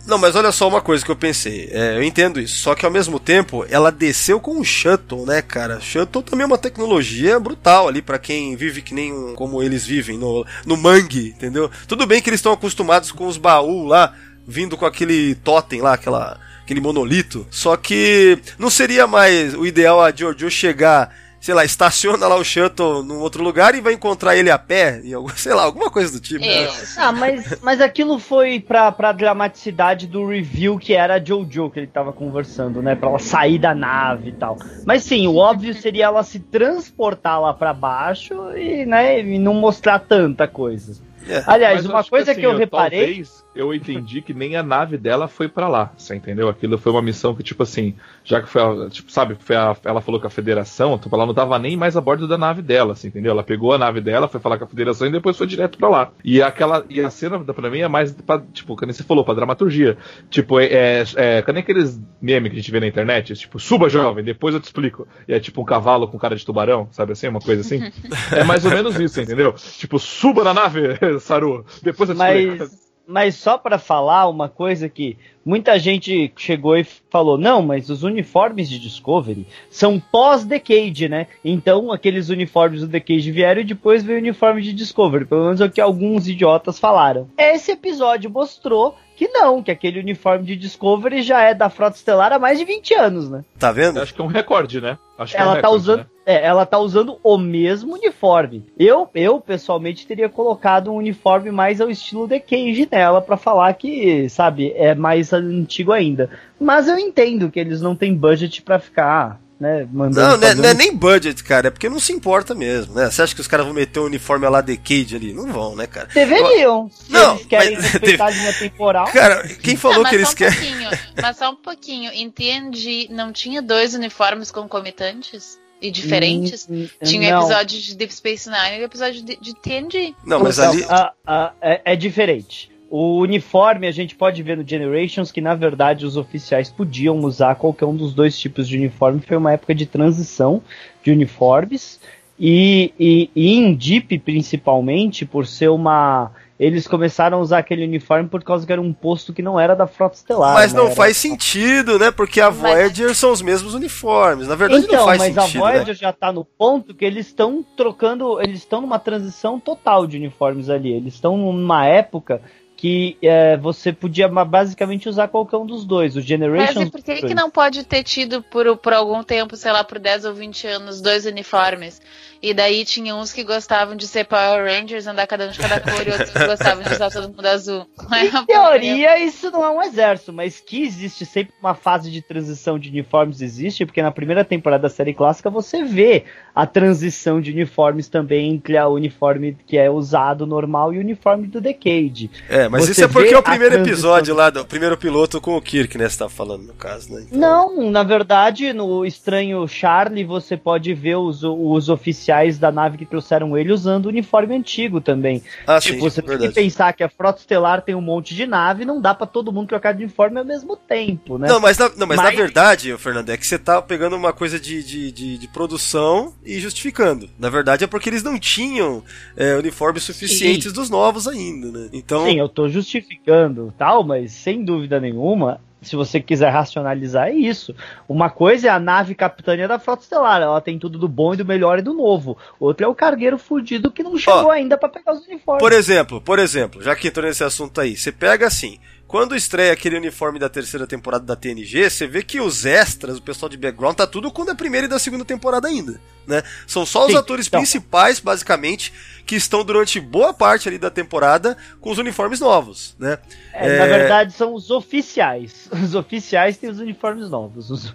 Não, 0.07 0.17
mas 0.17 0.35
olha 0.35 0.51
só 0.51 0.67
uma 0.67 0.81
coisa 0.81 1.03
que 1.03 1.11
eu 1.11 1.15
pensei. 1.15 1.69
É, 1.71 1.97
eu 1.97 2.03
entendo 2.03 2.39
isso. 2.39 2.57
Só 2.59 2.75
que 2.75 2.85
ao 2.85 2.91
mesmo 2.91 3.19
tempo, 3.19 3.65
ela 3.69 3.91
desceu 3.91 4.39
com 4.39 4.59
um 4.59 4.63
shuttle, 4.63 5.25
né, 5.25 5.41
cara? 5.41 5.79
Shuttle 5.79 6.23
também 6.23 6.43
é 6.43 6.47
uma 6.47 6.57
tecnologia 6.57 7.39
brutal 7.39 7.87
ali 7.87 8.01
pra 8.01 8.19
quem 8.19 8.55
vive 8.55 8.81
que 8.81 8.93
nem 8.93 9.13
um, 9.13 9.35
como 9.35 9.61
eles 9.61 9.85
vivem 9.85 10.17
no, 10.17 10.45
no 10.65 10.77
mangue, 10.77 11.29
entendeu? 11.29 11.69
Tudo 11.87 12.05
bem 12.05 12.21
que 12.21 12.29
eles 12.29 12.39
estão 12.39 12.53
acostumados 12.53 13.11
com 13.11 13.27
os 13.27 13.37
baús 13.37 13.87
lá, 13.87 14.13
vindo 14.47 14.77
com 14.77 14.85
aquele 14.85 15.35
totem 15.35 15.81
lá, 15.81 15.93
aquela, 15.93 16.39
aquele 16.63 16.81
monolito. 16.81 17.45
Só 17.49 17.75
que 17.75 18.39
não 18.57 18.69
seria 18.69 19.07
mais 19.07 19.53
o 19.53 19.65
ideal 19.65 20.01
a 20.01 20.11
Giorgio 20.11 20.49
chegar. 20.49 21.13
Sei 21.39 21.55
lá, 21.55 21.65
estaciona 21.65 22.27
lá 22.27 22.35
o 22.35 22.43
shuttle 22.43 23.01
num 23.01 23.17
outro 23.17 23.43
lugar 23.43 23.73
e 23.73 23.81
vai 23.81 23.93
encontrar 23.93 24.37
ele 24.37 24.51
a 24.51 24.59
pé, 24.59 25.01
em 25.03 25.11
algum, 25.11 25.29
sei 25.35 25.55
lá, 25.55 25.63
alguma 25.63 25.89
coisa 25.89 26.11
do 26.11 26.19
tipo. 26.19 26.45
É, 26.45 26.65
né? 26.65 26.71
Ah, 26.97 27.11
mas, 27.11 27.59
mas 27.63 27.81
aquilo 27.81 28.19
foi 28.19 28.59
pra, 28.59 28.91
pra 28.91 29.11
dramaticidade 29.11 30.05
do 30.05 30.23
review 30.27 30.77
que 30.77 30.93
era 30.93 31.15
a 31.15 31.23
Jojo 31.23 31.71
que 31.71 31.79
ele 31.79 31.87
tava 31.87 32.13
conversando, 32.13 32.79
né? 32.83 32.93
Pra 32.93 33.09
ela 33.09 33.17
sair 33.17 33.57
da 33.57 33.73
nave 33.73 34.29
e 34.29 34.33
tal. 34.33 34.55
Mas 34.85 35.01
sim, 35.01 35.25
o 35.25 35.37
óbvio 35.37 35.73
seria 35.73 36.05
ela 36.05 36.21
se 36.21 36.39
transportar 36.39 37.41
lá 37.41 37.55
pra 37.55 37.73
baixo 37.73 38.35
e, 38.55 38.85
né, 38.85 39.19
e 39.19 39.39
não 39.39 39.55
mostrar 39.55 39.97
tanta 39.97 40.47
coisa. 40.47 41.01
É. 41.27 41.43
Aliás, 41.47 41.77
Mas 41.77 41.85
eu 41.85 41.91
uma 41.91 42.03
coisa 42.03 42.35
que, 42.35 42.45
assim, 42.45 42.51
eu 42.51 42.57
reparei. 42.57 42.99
Talvez 42.99 43.43
eu 43.53 43.73
entendi 43.73 44.21
que 44.21 44.33
nem 44.33 44.55
a 44.55 44.63
nave 44.63 44.97
dela 44.97 45.27
foi 45.27 45.47
pra 45.49 45.67
lá, 45.67 45.91
você 45.97 46.15
entendeu? 46.15 46.47
Aquilo 46.47 46.77
foi 46.77 46.91
uma 46.91 47.01
missão 47.01 47.35
que, 47.35 47.43
tipo 47.43 47.63
assim, 47.63 47.95
já 48.23 48.41
que 48.41 48.47
foi, 48.47 48.61
a, 48.61 48.89
tipo, 48.89 49.11
sabe, 49.11 49.35
foi 49.39 49.55
a- 49.55 49.75
ela 49.83 49.99
falou 50.01 50.21
com 50.21 50.27
a 50.27 50.29
federação, 50.29 50.97
tipo, 50.97 51.13
ela 51.15 51.25
não 51.25 51.33
tava 51.33 51.59
nem 51.59 51.75
mais 51.75 51.97
a 51.97 52.01
bordo 52.01 52.27
da 52.27 52.37
nave 52.37 52.61
dela, 52.61 52.93
assim, 52.93 53.09
entendeu? 53.09 53.31
Ela 53.31 53.43
pegou 53.43 53.73
a 53.73 53.77
nave 53.77 53.99
dela, 53.99 54.27
foi 54.27 54.39
falar 54.39 54.57
com 54.57 54.63
a 54.63 54.67
federação 54.67 55.07
e 55.07 55.11
depois 55.11 55.37
foi 55.37 55.47
direto 55.47 55.77
pra 55.77 55.89
lá. 55.89 56.11
E 56.23 56.41
aquela, 56.41 56.85
e 56.89 57.01
a 57.01 57.09
cena, 57.09 57.39
pra 57.39 57.69
mim, 57.69 57.79
é 57.79 57.87
mais, 57.87 58.11
pra, 58.13 58.39
tipo, 58.53 58.75
como 58.75 58.93
você 58.93 59.03
falou, 59.03 59.25
pra 59.25 59.33
dramaturgia. 59.33 59.97
Tipo, 60.29 60.59
é, 60.59 60.67
é, 60.71 61.03
é 61.15 61.41
que 61.41 61.51
nem 61.51 61.61
aqueles 61.61 61.99
memes 62.21 62.51
que 62.51 62.57
a 62.57 62.61
gente 62.61 62.71
vê 62.71 62.79
na 62.79 62.87
internet, 62.87 63.33
tipo, 63.35 63.59
suba 63.59 63.89
jovem, 63.89 64.23
depois 64.23 64.55
eu 64.55 64.61
te 64.61 64.65
explico. 64.65 65.07
E 65.27 65.33
é 65.33 65.39
tipo 65.39 65.61
um 65.61 65.65
cavalo 65.65 66.07
com 66.07 66.17
cara 66.17 66.35
de 66.35 66.45
tubarão, 66.45 66.87
sabe 66.91 67.11
assim? 67.11 67.27
Uma 67.27 67.39
coisa 67.41 67.61
assim. 67.61 67.81
é 68.35 68.43
mais 68.43 68.63
ou 68.65 68.71
menos 68.71 68.97
isso, 68.99 69.19
entendeu? 69.19 69.53
Tipo, 69.53 69.99
suba 69.99 70.43
na 70.43 70.53
nave, 70.53 70.81
Saru, 71.19 71.65
depois 71.83 72.09
eu 72.09 72.15
te 72.15 72.21
explico. 72.57 72.90
Mas, 73.11 73.35
só 73.35 73.57
pra 73.57 73.77
falar 73.77 74.27
uma 74.29 74.47
coisa 74.47 74.87
que 74.87 75.17
muita 75.45 75.77
gente 75.79 76.31
chegou 76.37 76.77
e 76.77 76.83
falou: 76.83 77.37
não, 77.37 77.61
mas 77.61 77.89
os 77.89 78.03
uniformes 78.03 78.69
de 78.69 78.79
Discovery 78.79 79.47
são 79.69 79.99
pós-Decade, 79.99 81.09
né? 81.09 81.27
Então 81.43 81.91
aqueles 81.91 82.29
uniformes 82.29 82.81
do 82.81 82.87
Decade 82.87 83.31
vieram 83.31 83.61
e 83.61 83.65
depois 83.65 84.03
veio 84.03 84.19
o 84.19 84.21
uniforme 84.21 84.61
de 84.61 84.73
Discovery. 84.73 85.25
Pelo 85.25 85.45
menos 85.45 85.61
é 85.61 85.65
o 85.65 85.71
que 85.71 85.81
alguns 85.81 86.27
idiotas 86.27 86.79
falaram. 86.79 87.27
Esse 87.37 87.71
episódio 87.71 88.29
mostrou 88.29 88.95
que 89.21 89.27
não, 89.27 89.61
que 89.61 89.69
aquele 89.69 89.99
uniforme 89.99 90.43
de 90.45 90.55
Discovery 90.55 91.21
já 91.21 91.43
é 91.43 91.53
da 91.53 91.69
Frota 91.69 91.95
Estelar 91.95 92.33
há 92.33 92.39
mais 92.39 92.57
de 92.57 92.65
20 92.65 92.93
anos, 92.95 93.29
né? 93.29 93.43
Tá 93.59 93.71
vendo? 93.71 94.01
Acho 94.01 94.15
que 94.15 94.19
é 94.19 94.23
um 94.23 94.27
recorde, 94.27 94.81
né? 94.81 94.97
Acho 95.15 95.35
que 95.35 95.39
é 95.39 95.43
um 95.43 95.51
ela 95.51 95.61
tá 95.61 95.67
recorde, 95.67 95.83
usando. 95.83 95.99
né? 95.99 96.05
É, 96.25 96.45
ela 96.45 96.65
tá 96.65 96.79
usando 96.79 97.19
o 97.23 97.37
mesmo 97.37 97.93
uniforme. 97.93 98.65
Eu, 98.77 99.09
eu 99.13 99.39
pessoalmente 99.39 100.07
teria 100.07 100.29
colocado 100.29 100.91
um 100.91 100.95
uniforme 100.95 101.51
mais 101.51 101.79
ao 101.79 101.89
estilo 101.89 102.27
The 102.27 102.39
Cage 102.39 102.87
nela 102.91 103.21
pra 103.21 103.37
falar 103.37 103.73
que, 103.73 104.27
sabe, 104.29 104.71
é 104.75 104.95
mais 104.95 105.30
antigo 105.37 105.91
ainda. 105.91 106.29
Mas 106.59 106.87
eu 106.87 106.97
entendo 106.97 107.49
que 107.49 107.59
eles 107.59 107.81
não 107.81 107.95
têm 107.95 108.13
budget 108.15 108.61
pra 108.61 108.79
ficar, 108.79 109.39
né, 109.59 109.87
mandando. 109.91 110.27
Não, 110.29 110.37
não 110.37 110.47
é, 110.47 110.55
não 110.55 110.65
é 110.69 110.73
um- 110.73 110.77
nem 110.77 110.95
budget, 110.95 111.43
cara, 111.43 111.67
é 111.67 111.71
porque 111.71 111.87
não 111.89 111.99
se 111.99 112.11
importa 112.13 112.55
mesmo, 112.55 112.93
né? 112.95 113.09
Você 113.11 113.21
acha 113.21 113.35
que 113.35 113.41
os 113.41 113.47
caras 113.47 113.65
vão 113.65 113.75
meter 113.75 113.99
o 113.99 114.05
uniforme 114.05 114.47
lá 114.49 114.61
Decade 114.61 115.15
ali? 115.15 115.33
Não 115.33 115.51
vão, 115.51 115.75
né, 115.75 115.85
cara? 115.87 116.07
Deveriam. 116.13 116.89
Se 116.91 117.11
Não, 117.11 117.35
eles 117.35 117.45
querem 117.45 117.75
mas- 117.75 117.83
respeitar 117.91 118.25
a 118.25 118.29
linha 118.31 118.53
temporal. 118.53 119.07
Cara, 119.11 119.47
quem 119.47 119.75
falou 119.75 119.97
Ah, 119.99 120.01
mas 120.03 120.09
que 120.09 120.15
eles 120.15 120.27
só 120.27 120.33
um 120.33 120.37
querem. 120.37 120.57
pouquinho, 120.59 120.89
mas 121.21 121.37
só 121.37 121.51
um 121.51 121.55
pouquinho. 121.55 122.11
Entende? 122.13 123.07
Não 123.11 123.31
tinha 123.31 123.61
dois 123.61 123.93
uniformes 123.93 124.49
concomitantes? 124.51 125.59
E 125.83 125.89
diferentes? 125.89 126.67
Hum, 126.69 126.87
Tinha 127.03 127.29
o 127.29 127.39
não. 127.39 127.47
episódio 127.47 127.79
de 127.81 127.95
Deep 127.95 128.13
Space 128.13 128.47
Nine 128.47 128.77
e 128.77 128.81
o 128.81 128.83
episódio 128.85 129.23
de, 129.23 129.35
de 129.41 129.55
TNG. 129.55 130.13
Não, 130.23 130.39
mas 130.39 130.59
Então, 130.59 130.71
ali. 130.73 130.85
a- 130.87 131.11
a- 131.25 131.53
é, 131.59 131.81
é 131.93 131.95
diferente. 131.95 132.70
O 132.93 133.19
uniforme 133.19 133.87
a 133.87 133.91
gente 133.91 134.15
pode 134.15 134.43
ver 134.43 134.57
no 134.57 134.67
Generations 134.67 135.31
que 135.31 135.39
na 135.39 135.55
verdade 135.55 136.05
os 136.05 136.17
oficiais 136.17 136.69
podiam 136.69 137.17
usar 137.19 137.55
qualquer 137.55 137.85
um 137.85 137.95
dos 137.95 138.13
dois 138.13 138.37
tipos 138.37 138.67
de 138.67 138.75
uniforme. 138.75 139.21
Foi 139.25 139.37
uma 139.37 139.53
época 139.53 139.73
de 139.73 139.85
transição 139.85 140.61
de 141.01 141.09
uniformes 141.09 142.01
e, 142.37 142.91
e, 142.99 143.29
e 143.33 143.53
em 143.53 143.73
Deep 143.73 144.19
principalmente 144.19 145.25
por 145.25 145.47
ser 145.47 145.69
uma 145.69 146.31
eles 146.59 146.85
começaram 146.85 147.37
a 147.39 147.41
usar 147.41 147.57
aquele 147.59 147.83
uniforme 147.85 148.27
por 148.29 148.43
causa 148.43 148.67
que 148.67 148.71
era 148.71 148.79
um 148.81 148.93
posto 148.93 149.33
que 149.33 149.41
não 149.41 149.59
era 149.59 149.73
da 149.75 149.87
frota 149.87 150.15
estelar. 150.17 150.53
Mas 150.53 150.73
né? 150.73 150.79
não 150.79 150.87
Era- 150.87 150.95
faz 150.95 151.17
sentido, 151.17 151.97
né? 151.97 152.11
Porque 152.11 152.39
a 152.39 152.51
Mas- 152.51 152.59
Voyager 152.59 153.15
são 153.15 153.31
os 153.31 153.41
mesmos 153.41 153.73
uniformes. 153.73 154.47
Na 154.47 154.53
verdade, 154.53 154.83
Então, 154.83 154.99
não 154.99 155.05
faz 155.05 155.17
mas 155.17 155.33
sentido. 155.33 155.63
a 155.63 155.67
né? 155.67 155.71
Voyager 155.71 155.95
já 155.95 156.13
tá 156.13 156.31
no 156.31 156.45
ponto 156.45 156.93
que 156.93 157.03
eles 157.03 157.25
estão 157.25 157.65
trocando, 157.75 158.39
eles 158.39 158.59
estão 158.59 158.79
numa 158.81 158.99
transição 158.99 159.59
total 159.59 160.05
de 160.05 160.17
uniformes 160.17 160.69
ali. 160.69 160.91
Eles 160.93 161.15
estão 161.15 161.35
numa 161.35 161.87
época 161.87 162.39
que 162.81 163.15
é, 163.21 163.57
você 163.57 163.93
podia 163.93 164.27
basicamente 164.27 165.07
usar 165.07 165.27
qualquer 165.27 165.57
um 165.57 165.67
dos 165.67 165.85
dois. 165.85 166.15
O 166.15 166.17
Mas 166.17 166.25
Generations. 166.25 166.87
e 166.87 166.89
por 166.89 167.03
que, 167.03 167.27
que 167.27 167.35
não 167.35 167.47
pode 167.47 167.83
ter 167.83 168.01
tido 168.01 168.41
por, 168.41 168.75
por 168.75 168.91
algum 168.91 169.21
tempo, 169.21 169.55
sei 169.55 169.71
lá, 169.71 169.83
por 169.83 169.99
10 169.99 170.25
ou 170.25 170.33
20 170.33 170.65
anos, 170.65 170.99
dois 170.99 171.27
uniformes? 171.27 172.01
E 172.41 172.55
daí 172.55 172.83
tinha 172.83 173.15
uns 173.15 173.31
que 173.31 173.43
gostavam 173.43 173.95
de 173.95 174.07
ser 174.07 174.25
Power 174.25 174.65
Rangers, 174.65 175.05
andar 175.05 175.27
cada 175.27 175.45
um 175.45 175.51
de 175.51 175.59
cada 175.59 175.79
cor, 175.79 176.07
e 176.07 176.09
outros 176.09 176.31
que 176.31 176.43
gostavam 176.43 176.83
de 176.83 176.91
usar 176.91 177.11
todo 177.11 177.27
mundo 177.27 177.45
azul. 177.45 177.85
É 178.11 178.25
Em 178.25 178.45
teoria, 178.45 179.19
isso 179.19 179.51
não 179.51 179.63
é 179.63 179.69
um 179.69 179.81
exército, 179.81 180.33
mas 180.33 180.59
que 180.59 180.81
existe 180.81 181.23
sempre 181.23 181.53
uma 181.61 181.75
fase 181.75 182.09
de 182.09 182.21
transição 182.21 182.79
de 182.79 182.89
uniformes, 182.89 183.41
existe, 183.41 183.85
porque 183.85 184.01
na 184.01 184.11
primeira 184.11 184.43
temporada 184.43 184.83
da 184.83 184.89
série 184.89 185.13
clássica 185.13 185.49
você 185.49 185.83
vê 185.83 186.25
a 186.53 186.65
transição 186.65 187.39
de 187.39 187.51
uniformes 187.51 188.07
também 188.07 188.51
entre 188.51 188.77
o 188.79 188.89
uniforme 188.89 189.55
que 189.67 189.77
é 189.77 189.89
usado 189.89 190.47
normal 190.47 190.93
e 190.93 190.97
o 190.97 191.01
uniforme 191.01 191.47
do 191.47 191.61
Decade. 191.61 192.29
É, 192.49 192.67
mas 192.71 192.85
Você 192.85 192.91
isso 192.91 193.03
é 193.03 193.07
porque 193.07 193.33
é 193.33 193.37
o 193.37 193.43
primeiro 193.43 193.75
episódio 193.75 194.33
lá, 194.33 194.49
do 194.49 194.61
o 194.61 194.65
primeiro 194.65 194.97
piloto 194.97 195.39
com 195.41 195.55
o 195.57 195.61
Kirk, 195.61 195.97
né? 195.97 196.07
Você 196.09 196.17
tá 196.19 196.29
falando, 196.29 196.63
no 196.63 196.73
caso, 196.73 197.11
né? 197.13 197.25
Então- 197.27 197.39
Não, 197.39 197.91
na 197.91 198.03
verdade, 198.03 198.71
no 198.73 199.05
Estranho 199.05 199.67
Charlie 199.67 200.23
você 200.23 200.55
pode 200.57 200.93
ver 200.93 201.15
os, 201.17 201.43
os 201.43 201.89
oficiais 201.89 202.57
da 202.57 202.71
nave 202.71 202.97
que 202.97 203.05
trouxeram 203.05 203.57
ele 203.57 203.71
usando 203.73 204.05
o 204.05 204.09
uniforme 204.09 204.55
antigo 204.55 205.01
também. 205.01 205.43
Ah, 205.67 205.79
tipo, 205.79 205.95
sim, 205.95 206.01
você 206.01 206.21
tem 206.21 206.31
que 206.31 206.37
verdade. 206.37 206.53
pensar 206.55 206.93
que 206.93 207.03
a 207.03 207.09
Frota 207.09 207.39
Estelar 207.39 207.81
tem 207.81 207.95
um 207.95 208.01
monte 208.01 208.33
de 208.33 208.45
nave, 208.45 208.85
não 208.85 209.01
dá 209.01 209.13
pra 209.13 209.27
todo 209.27 209.51
mundo 209.51 209.67
trocar 209.67 209.93
de 209.93 210.03
uniforme 210.03 210.39
ao 210.39 210.45
mesmo 210.45 210.75
tempo, 210.77 211.37
né? 211.37 211.47
Não, 211.47 211.59
mas, 211.59 211.77
na, 211.77 211.89
não, 211.97 212.07
mas, 212.07 212.17
na 212.17 212.23
Mas- 212.23 212.35
verdade, 212.35 212.93
ô, 212.93 212.97
Fernando, 212.97 213.29
é 213.29 213.37
que 213.37 213.45
você 213.45 213.57
tá 213.57 213.81
pegando 213.81 214.15
uma 214.15 214.31
coisa 214.33 214.59
de, 214.59 214.83
de, 214.83 215.11
de, 215.11 215.37
de 215.37 215.47
produção 215.47 216.33
e 216.45 216.59
justificando. 216.59 217.29
Na 217.37 217.49
verdade 217.49 217.83
é 217.83 217.87
porque 217.87 218.09
eles 218.09 218.23
não 218.23 218.37
tinham 218.39 219.03
é, 219.35 219.55
uniformes 219.55 220.03
suficientes 220.03 220.71
dos 220.73 220.89
novos 220.89 221.27
ainda, 221.27 221.67
né? 221.71 221.89
Então, 221.93 222.25
Sim, 222.25 222.39
eu 222.39 222.47
tô 222.49 222.60
justificando 222.69 223.73
tal, 223.77 224.03
mas 224.03 224.31
sem 224.31 224.63
dúvida 224.63 224.99
nenhuma, 224.99 225.59
se 225.81 225.95
você 225.95 226.19
quiser 226.19 226.49
racionalizar, 226.49 227.29
é 227.29 227.33
isso. 227.33 227.75
Uma 228.07 228.29
coisa 228.29 228.67
é 228.67 228.69
a 228.69 228.79
nave 228.79 229.15
capitânia 229.15 229.67
da 229.67 229.79
Frota 229.79 230.03
Estelar, 230.03 230.41
ela 230.41 230.61
tem 230.61 230.77
tudo 230.77 230.99
do 230.99 231.07
bom 231.07 231.33
e 231.33 231.37
do 231.37 231.45
melhor 231.45 231.79
e 231.79 231.81
do 231.81 231.93
novo. 231.93 232.37
Outra 232.59 232.85
é 232.85 232.89
o 232.89 232.95
cargueiro 232.95 233.37
fudido 233.37 233.91
que 233.91 234.03
não 234.03 234.17
chegou 234.17 234.51
ainda 234.51 234.77
pra 234.77 234.89
pegar 234.89 235.13
os 235.13 235.25
uniformes. 235.25 235.63
por 235.63 235.73
exemplo, 235.73 236.21
por 236.21 236.39
exemplo, 236.39 236.83
já 236.83 236.95
que 236.95 237.07
entrou 237.07 237.25
nesse 237.25 237.43
assunto 237.43 237.81
aí, 237.81 237.97
você 237.97 238.11
pega 238.11 238.45
assim, 238.45 238.79
quando 239.11 239.35
estreia 239.35 239.73
aquele 239.73 239.97
uniforme 239.97 240.39
da 240.39 240.47
terceira 240.47 240.87
temporada 240.87 241.25
da 241.25 241.35
TNG, 241.35 241.89
você 241.89 242.07
vê 242.07 242.23
que 242.23 242.39
os 242.39 242.65
extras, 242.65 243.17
o 243.17 243.21
pessoal 243.21 243.49
de 243.49 243.57
background, 243.57 243.93
tá 243.93 244.07
tudo 244.07 244.31
com 244.31 244.45
da 244.45 244.55
primeira 244.55 244.87
e 244.87 244.89
da 244.89 244.97
segunda 244.97 245.25
temporada 245.25 245.67
ainda, 245.67 245.99
né? 246.25 246.41
São 246.65 246.85
só 246.85 247.01
os 247.07 247.11
Sim, 247.11 247.17
atores 247.17 247.47
então. 247.47 247.59
principais, 247.59 248.21
basicamente, 248.21 248.93
que 249.25 249.35
estão 249.35 249.65
durante 249.65 249.99
boa 249.99 250.33
parte 250.33 250.69
ali 250.69 250.77
da 250.77 250.89
temporada 250.89 251.57
com 251.81 251.91
os 251.91 251.97
uniformes 251.97 252.39
novos, 252.39 252.95
né? 252.97 253.19
É, 253.51 253.79
Na 253.79 253.85
verdade, 253.85 254.31
são 254.31 254.53
os 254.53 254.71
oficiais. 254.71 255.67
Os 255.73 255.93
oficiais 255.93 256.55
têm 256.55 256.69
os 256.69 256.79
uniformes 256.79 257.29
novos. 257.29 257.69
Os. 257.69 257.93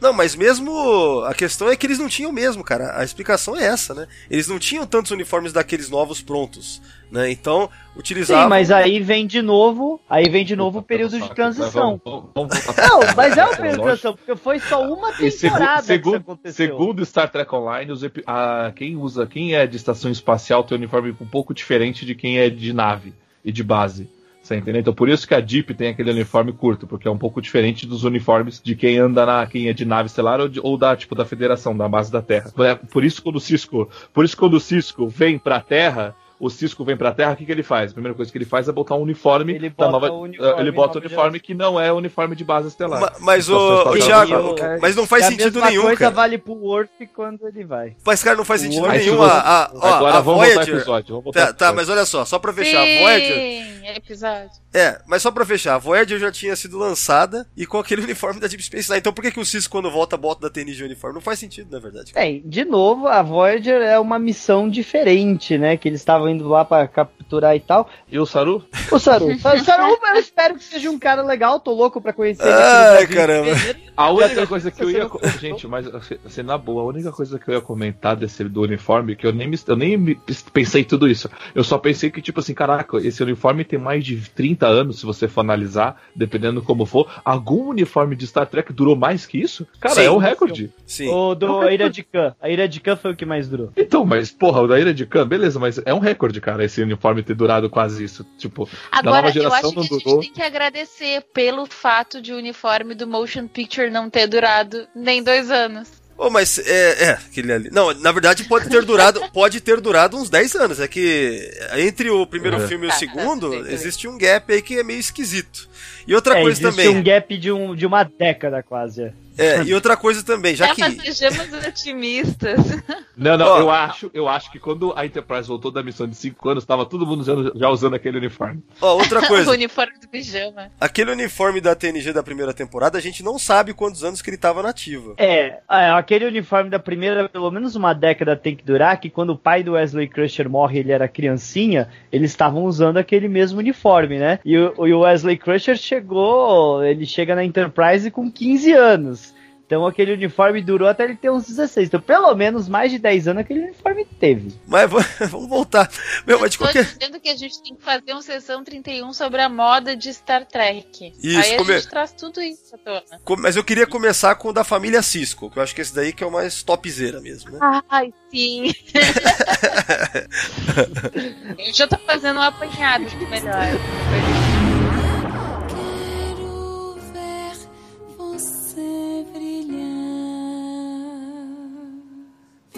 Não, 0.00 0.12
mas 0.12 0.34
mesmo 0.34 1.22
a 1.26 1.34
questão 1.34 1.68
é 1.68 1.76
que 1.76 1.86
eles 1.86 1.98
não 1.98 2.08
tinham 2.08 2.32
mesmo, 2.32 2.64
cara. 2.64 2.98
A 2.98 3.04
explicação 3.04 3.56
é 3.56 3.64
essa, 3.64 3.92
né? 3.94 4.06
Eles 4.30 4.48
não 4.48 4.58
tinham 4.58 4.86
tantos 4.86 5.10
uniformes 5.10 5.52
daqueles 5.52 5.90
novos 5.90 6.22
prontos, 6.22 6.80
né? 7.10 7.30
Então, 7.30 7.68
utilizavam 7.96 8.44
Sim, 8.44 8.48
mas 8.48 8.70
aí 8.70 9.00
vem 9.00 9.26
de 9.26 9.42
novo, 9.42 10.00
aí 10.08 10.28
vem 10.30 10.44
de 10.44 10.56
novo 10.56 10.78
o 10.78 10.82
período 10.82 11.20
de 11.20 11.28
transição. 11.34 12.00
Vamos, 12.04 12.30
vamos 12.34 12.64
voltar 12.64 12.88
Não, 12.88 13.00
mas 13.14 13.36
é 13.36 13.44
o 13.44 13.56
período 13.56 13.76
de 13.76 13.82
transição, 13.82 14.14
porque 14.16 14.34
foi 14.36 14.58
só 14.60 14.82
uma 14.82 15.12
temporada 15.12 15.82
que 15.82 15.86
segundo, 15.86 16.06
isso 16.14 16.16
aconteceu. 16.16 16.66
segundo 16.66 17.04
Star 17.04 17.30
Trek 17.30 17.54
Online, 17.54 17.92
os 17.92 18.02
a- 18.26 18.72
quem 18.74 18.96
usa, 18.96 19.26
quem 19.26 19.54
é 19.54 19.66
de 19.66 19.76
estação 19.76 20.10
espacial 20.10 20.64
tem 20.64 20.76
um 20.76 20.80
uniforme 20.80 21.14
um 21.20 21.26
pouco 21.26 21.52
diferente 21.52 22.06
de 22.06 22.14
quem 22.14 22.38
é 22.38 22.48
de 22.48 22.72
nave 22.72 23.12
e 23.44 23.52
de 23.52 23.62
base. 23.62 24.08
Você 24.46 24.56
entendeu? 24.56 24.80
Então 24.80 24.94
por 24.94 25.08
isso 25.08 25.26
que 25.26 25.34
a 25.34 25.40
Deep 25.40 25.74
tem 25.74 25.88
aquele 25.88 26.10
uniforme 26.12 26.52
curto, 26.52 26.86
porque 26.86 27.08
é 27.08 27.10
um 27.10 27.18
pouco 27.18 27.42
diferente 27.42 27.84
dos 27.84 28.04
uniformes 28.04 28.60
de 28.62 28.76
quem 28.76 28.96
anda 28.96 29.26
na 29.26 29.44
quem 29.46 29.68
é 29.68 29.72
de 29.72 29.84
nave 29.84 30.06
estelar 30.06 30.40
ou, 30.40 30.48
de- 30.48 30.60
ou 30.60 30.78
da 30.78 30.94
tipo 30.96 31.16
da 31.16 31.24
Federação, 31.24 31.76
da 31.76 31.88
base 31.88 32.12
da 32.12 32.22
Terra. 32.22 32.52
É, 32.60 32.74
Por 32.76 33.04
isso 33.04 33.20
quando 33.22 33.36
o 33.36 33.40
Cisco, 33.40 33.90
por 34.14 34.24
isso 34.24 34.36
quando 34.36 34.54
o 34.54 34.60
Cisco 34.60 35.08
vem 35.08 35.36
pra 35.36 35.60
Terra, 35.60 36.14
o 36.38 36.50
Cisco 36.50 36.84
vem 36.84 36.96
pra 36.96 37.12
Terra, 37.12 37.32
o 37.32 37.36
que, 37.36 37.44
que 37.46 37.52
ele 37.52 37.62
faz? 37.62 37.90
A 37.90 37.94
primeira 37.94 38.14
coisa 38.14 38.30
que 38.30 38.36
ele 38.38 38.44
faz 38.44 38.68
é 38.68 38.72
botar 38.72 38.94
um 38.94 39.00
uniforme 39.02 39.54
Ele 39.54 39.70
da 39.70 39.74
bota 39.86 39.90
nova, 39.90 40.10
o 40.12 40.22
uniforme 40.22 40.60
ele 40.60 40.70
bota 40.72 40.98
o 40.98 41.00
uniforme 41.00 41.40
que 41.40 41.54
não 41.54 41.80
é 41.80 41.92
o 41.92 41.96
uniforme 41.96 42.36
de 42.36 42.44
base 42.44 42.68
estelar. 42.68 43.00
Ma- 43.00 43.12
Mas 43.20 43.48
o, 43.48 43.56
o. 43.56 43.98
Thiago, 43.98 44.34
o- 44.34 44.80
mas 44.80 44.94
não 44.96 45.06
faz 45.06 45.24
a 45.24 45.28
sentido 45.28 45.54
mesma 45.54 45.70
nenhum, 45.70 45.82
coisa 45.82 45.96
cara. 45.96 46.10
vale 46.14 46.38
pro 46.38 46.54
Worf 46.54 46.90
quando 47.14 47.46
ele 47.48 47.64
vai. 47.64 47.96
Mas, 48.04 48.22
cara, 48.22 48.36
não 48.36 48.44
faz 48.44 48.60
sentido 48.60 48.82
se 48.84 48.98
nenhum. 48.98 49.22
A, 49.22 49.40
a, 49.40 49.70
ó, 49.74 49.86
Agora 49.94 50.18
a 50.18 50.20
vamos 50.20 50.24
voltar 50.24 50.24
ao 50.24 50.24
Voyager. 50.54 50.74
episódio. 50.76 51.08
Vamos 51.08 51.24
voltar 51.24 51.40
Tá, 51.40 51.46
ao 51.46 51.52
tá, 51.54 51.66
episódio. 51.66 51.76
mas 51.76 51.88
olha 51.88 52.04
só, 52.06 52.24
só 52.24 52.38
pra 52.38 52.52
fechar, 52.52 52.80
a 52.82 52.98
Voyager. 53.00 53.34
Sim, 53.36 53.86
episódio. 53.96 54.50
É, 54.74 55.00
mas 55.06 55.22
só 55.22 55.30
pra 55.30 55.44
fechar, 55.46 55.74
a 55.74 55.78
Voyager 55.78 56.18
já 56.18 56.30
tinha 56.30 56.54
sido 56.54 56.76
lançada 56.78 57.46
e 57.56 57.64
com 57.64 57.78
aquele 57.78 58.02
uniforme 58.04 58.40
da 58.40 58.46
Deep 58.46 58.62
Space 58.62 58.88
Nine. 58.90 58.98
Então 58.98 59.12
por 59.12 59.22
que, 59.22 59.30
que 59.30 59.40
o 59.40 59.44
Cisco, 59.44 59.72
quando 59.72 59.90
volta, 59.90 60.16
bota 60.16 60.42
da 60.42 60.50
TNG 60.50 60.84
uniforme? 60.84 61.14
Não 61.14 61.20
faz 61.22 61.38
sentido, 61.38 61.70
na 61.72 61.78
verdade. 61.78 62.12
Bem, 62.12 62.42
de 62.44 62.64
novo, 62.64 63.08
a 63.08 63.22
Voyager 63.22 63.80
é 63.80 63.98
uma 63.98 64.18
missão 64.18 64.68
diferente, 64.68 65.56
né? 65.56 65.76
Que 65.76 65.88
eles 65.88 66.00
estavam 66.00 66.25
indo 66.28 66.48
lá 66.48 66.64
pra 66.64 66.86
capturar 66.88 67.54
e 67.56 67.60
tal. 67.60 67.88
E 68.10 68.18
o 68.18 68.26
Saru? 68.26 68.64
O 68.90 68.98
Saru. 68.98 69.26
o 69.32 69.38
Saru, 69.38 69.98
eu 70.14 70.14
espero 70.20 70.54
que 70.56 70.64
seja 70.64 70.90
um 70.90 70.98
cara 70.98 71.22
legal, 71.22 71.58
tô 71.60 71.72
louco 71.72 72.00
pra 72.00 72.12
conhecer 72.12 72.42
ele. 72.44 72.52
Ai, 72.52 73.06
caramba. 73.06 73.50
A 73.96 74.10
única 74.10 74.46
coisa 74.46 74.70
que 74.70 74.82
eu 74.82 74.90
ia. 74.90 75.08
Gente, 75.40 75.66
mas 75.66 75.86
assim, 75.86 76.16
assim, 76.24 76.42
na 76.42 76.58
boa, 76.58 76.82
a 76.82 76.86
única 76.86 77.10
coisa 77.12 77.38
que 77.38 77.48
eu 77.50 77.54
ia 77.54 77.60
comentar 77.60 78.14
desse 78.16 78.44
do 78.44 78.62
uniforme, 78.62 79.16
que 79.16 79.26
eu 79.26 79.32
nem, 79.32 79.48
me- 79.48 79.58
eu 79.66 79.76
nem 79.76 79.96
me- 79.96 80.18
pensei 80.52 80.82
em 80.82 80.84
tudo 80.84 81.08
isso. 81.08 81.28
Eu 81.54 81.64
só 81.64 81.78
pensei 81.78 82.10
que, 82.10 82.20
tipo 82.20 82.40
assim, 82.40 82.52
caraca, 82.54 82.98
esse 82.98 83.22
uniforme 83.22 83.64
tem 83.64 83.78
mais 83.78 84.04
de 84.04 84.16
30 84.30 84.66
anos, 84.66 85.00
se 85.00 85.06
você 85.06 85.26
for 85.26 85.40
analisar, 85.40 86.00
dependendo 86.14 86.60
como 86.62 86.84
for. 86.84 87.08
Algum 87.24 87.68
uniforme 87.70 88.14
de 88.14 88.26
Star 88.26 88.46
Trek 88.46 88.72
durou 88.72 88.94
mais 88.96 89.24
que 89.26 89.38
isso? 89.40 89.66
Cara, 89.80 89.94
Sim. 89.96 90.04
é 90.04 90.10
um 90.10 90.18
recorde. 90.18 90.70
Sim. 90.86 91.08
O 91.08 91.34
do 91.34 91.60
a 91.60 91.72
Ira 91.72 91.88
de 91.88 92.02
Khan. 92.02 92.34
A 92.40 92.50
Ira 92.50 92.68
de 92.68 92.80
Khan 92.80 92.96
foi 92.96 93.12
o 93.12 93.16
que 93.16 93.24
mais 93.24 93.48
durou. 93.48 93.70
Então, 93.76 94.04
mas, 94.04 94.30
porra, 94.30 94.60
o 94.62 94.66
da 94.68 94.78
Ira 94.78 94.92
de 94.92 95.06
Khan, 95.06 95.26
beleza, 95.26 95.58
mas 95.58 95.80
é 95.84 95.94
um 95.94 95.98
recorde, 95.98 96.15
cara, 96.40 96.64
esse 96.64 96.82
uniforme 96.82 97.22
ter 97.22 97.34
durado 97.34 97.68
quase 97.70 98.02
isso. 98.04 98.24
Tipo, 98.38 98.68
Agora, 98.90 99.16
nova 99.16 99.28
eu 99.28 99.32
geração 99.32 99.58
acho 99.70 99.72
que 99.72 99.78
a 99.78 99.82
gente 99.82 100.04
durou. 100.04 100.20
tem 100.20 100.32
que 100.32 100.42
agradecer 100.42 101.22
pelo 101.32 101.66
fato 101.66 102.20
de 102.20 102.32
o 102.32 102.36
uniforme 102.36 102.94
do 102.94 103.06
Motion 103.06 103.46
Picture 103.46 103.90
não 103.90 104.08
ter 104.10 104.26
durado 104.26 104.86
nem 104.94 105.22
dois 105.22 105.50
anos. 105.50 105.88
Oh, 106.18 106.30
mas 106.30 106.58
é, 106.58 107.04
é, 107.04 107.10
aquele 107.10 107.52
ali. 107.52 107.68
Não, 107.70 107.92
na 107.92 108.10
verdade 108.10 108.44
pode 108.44 108.70
ter 108.70 108.82
durado, 108.86 109.20
pode 109.34 109.60
ter 109.60 109.78
durado 109.82 110.16
uns 110.16 110.30
10 110.30 110.54
anos. 110.56 110.80
É 110.80 110.88
que 110.88 111.50
entre 111.76 112.08
o 112.08 112.26
primeiro 112.26 112.56
É. 112.56 112.66
filme 112.66 112.86
e 112.86 112.88
o 112.88 112.90
Tá, 112.90 112.94
tá, 112.94 112.98
segundo, 113.00 113.50
bem. 113.50 113.60
existe 113.70 114.08
um 114.08 114.16
gap 114.16 114.50
aí 114.50 114.62
que 114.62 114.78
é 114.78 114.82
meio 114.82 114.98
esquisito. 114.98 115.68
E 116.06 116.14
outra 116.14 116.38
é, 116.38 116.42
coisa 116.42 116.60
existe 116.60 116.76
também. 116.82 116.96
um 116.96 117.02
gap 117.02 117.36
de, 117.36 117.50
um, 117.52 117.74
de 117.74 117.84
uma 117.86 118.02
década 118.04 118.62
quase. 118.62 119.02
é. 119.04 119.12
É, 119.38 119.62
e 119.64 119.74
outra 119.74 119.98
coisa 119.98 120.22
também, 120.24 120.56
já 120.56 120.68
Já 120.68 120.74
que. 120.74 121.12
sejamos 121.12 121.52
otimistas. 121.66 122.58
Não, 123.18 123.34
não, 123.38 123.46
Ó. 123.46 123.58
eu 123.60 123.70
acho, 123.70 124.10
eu 124.12 124.28
acho 124.28 124.52
que 124.52 124.58
quando 124.58 124.92
a 124.94 125.06
Enterprise 125.06 125.48
voltou 125.48 125.70
da 125.70 125.82
missão 125.82 126.06
de 126.06 126.14
5 126.14 126.50
anos, 126.50 126.66
tava 126.66 126.84
todo 126.84 127.06
mundo 127.06 127.20
usando- 127.20 127.50
já 127.58 127.70
usando 127.70 127.94
aquele 127.94 128.18
uniforme. 128.18 128.62
Ó, 128.78 128.92
outra 128.98 129.20
o 129.24 129.26
coisa. 129.26 129.50
uniforme 129.52 129.94
do 129.98 130.06
pijama. 130.06 130.70
Aquele 130.78 131.12
uniforme 131.12 131.58
da 131.58 131.74
TNG 131.74 132.12
da 132.12 132.22
primeira 132.22 132.52
temporada, 132.52 132.98
a 132.98 133.00
gente 133.00 133.22
não 133.22 133.38
sabe 133.38 133.72
quantos 133.72 134.04
anos 134.04 134.20
que 134.20 134.28
ele 134.28 134.36
tava 134.36 134.62
nativa. 134.62 135.14
É, 135.16 135.60
é, 135.70 135.90
aquele 135.92 136.26
uniforme 136.26 136.68
da 136.68 136.78
primeira, 136.78 137.26
pelo 137.26 137.50
menos 137.50 137.74
uma 137.74 137.94
década 137.94 138.36
tem 138.36 138.54
que 138.54 138.62
durar, 138.62 139.00
que 139.00 139.08
quando 139.08 139.30
o 139.30 139.38
pai 139.38 139.62
do 139.62 139.72
Wesley 139.72 140.08
Crusher 140.08 140.46
morre 140.50 140.80
ele 140.80 140.92
era 140.92 141.08
criancinha, 141.08 141.88
eles 142.12 142.30
estavam 142.32 142.64
usando 142.64 142.98
aquele 142.98 143.28
mesmo 143.28 143.60
uniforme, 143.60 144.18
né? 144.18 144.40
E 144.44 144.58
o, 144.58 144.86
e 144.86 144.92
o 144.92 145.00
Wesley 145.00 145.38
Crusher 145.38 145.78
chegou, 146.00 146.84
ele 146.84 147.06
chega 147.06 147.34
na 147.34 147.44
Enterprise 147.44 148.10
com 148.10 148.30
15 148.30 148.72
anos. 148.72 149.34
Então 149.66 149.84
aquele 149.84 150.12
uniforme 150.12 150.62
durou 150.62 150.88
até 150.88 151.02
ele 151.02 151.16
ter 151.16 151.28
uns 151.28 151.44
16. 151.48 151.88
Então 151.88 152.00
pelo 152.00 152.32
menos 152.36 152.68
mais 152.68 152.92
de 152.92 153.00
10 153.00 153.26
anos 153.26 153.40
aquele 153.40 153.64
uniforme 153.64 154.04
teve. 154.04 154.54
Mas 154.64 154.88
vamos 155.28 155.48
voltar. 155.48 155.90
Meu, 156.24 156.38
mas 156.38 156.52
de 156.52 156.58
Tô 156.58 156.64
qualquer. 156.66 156.84
dizendo 156.84 157.18
que 157.18 157.28
a 157.28 157.34
gente 157.36 157.60
tem 157.60 157.74
que 157.74 157.82
fazer 157.82 158.12
uma 158.12 158.22
sessão 158.22 158.62
31 158.62 159.12
sobre 159.12 159.42
a 159.42 159.48
moda 159.48 159.96
de 159.96 160.14
Star 160.14 160.46
Trek. 160.46 161.12
Isso, 161.20 161.38
Aí 161.40 161.54
a 161.54 161.56
come- 161.58 161.74
gente 161.80 161.90
traz 161.90 162.12
tudo 162.12 162.40
isso 162.40 162.76
à 162.76 162.78
tona. 162.78 163.02
Mas 163.40 163.56
eu 163.56 163.64
queria 163.64 163.88
começar 163.88 164.36
com 164.36 164.50
o 164.50 164.52
da 164.52 164.62
família 164.62 165.02
Cisco, 165.02 165.50
que 165.50 165.58
eu 165.58 165.62
acho 165.64 165.74
que 165.74 165.80
esse 165.80 165.92
daí 165.92 166.12
que 166.12 166.22
é 166.22 166.26
o 166.28 166.30
mais 166.30 166.62
topzera 166.62 167.20
mesmo, 167.20 167.50
né? 167.50 167.58
Ai, 167.90 168.14
sim. 168.30 168.70
eu 171.58 171.74
já 171.74 171.88
tô 171.88 171.98
fazendo 171.98 172.38
um 172.38 172.42
apanhado 172.42 173.04
de 173.06 173.16
melhor. 173.26 173.66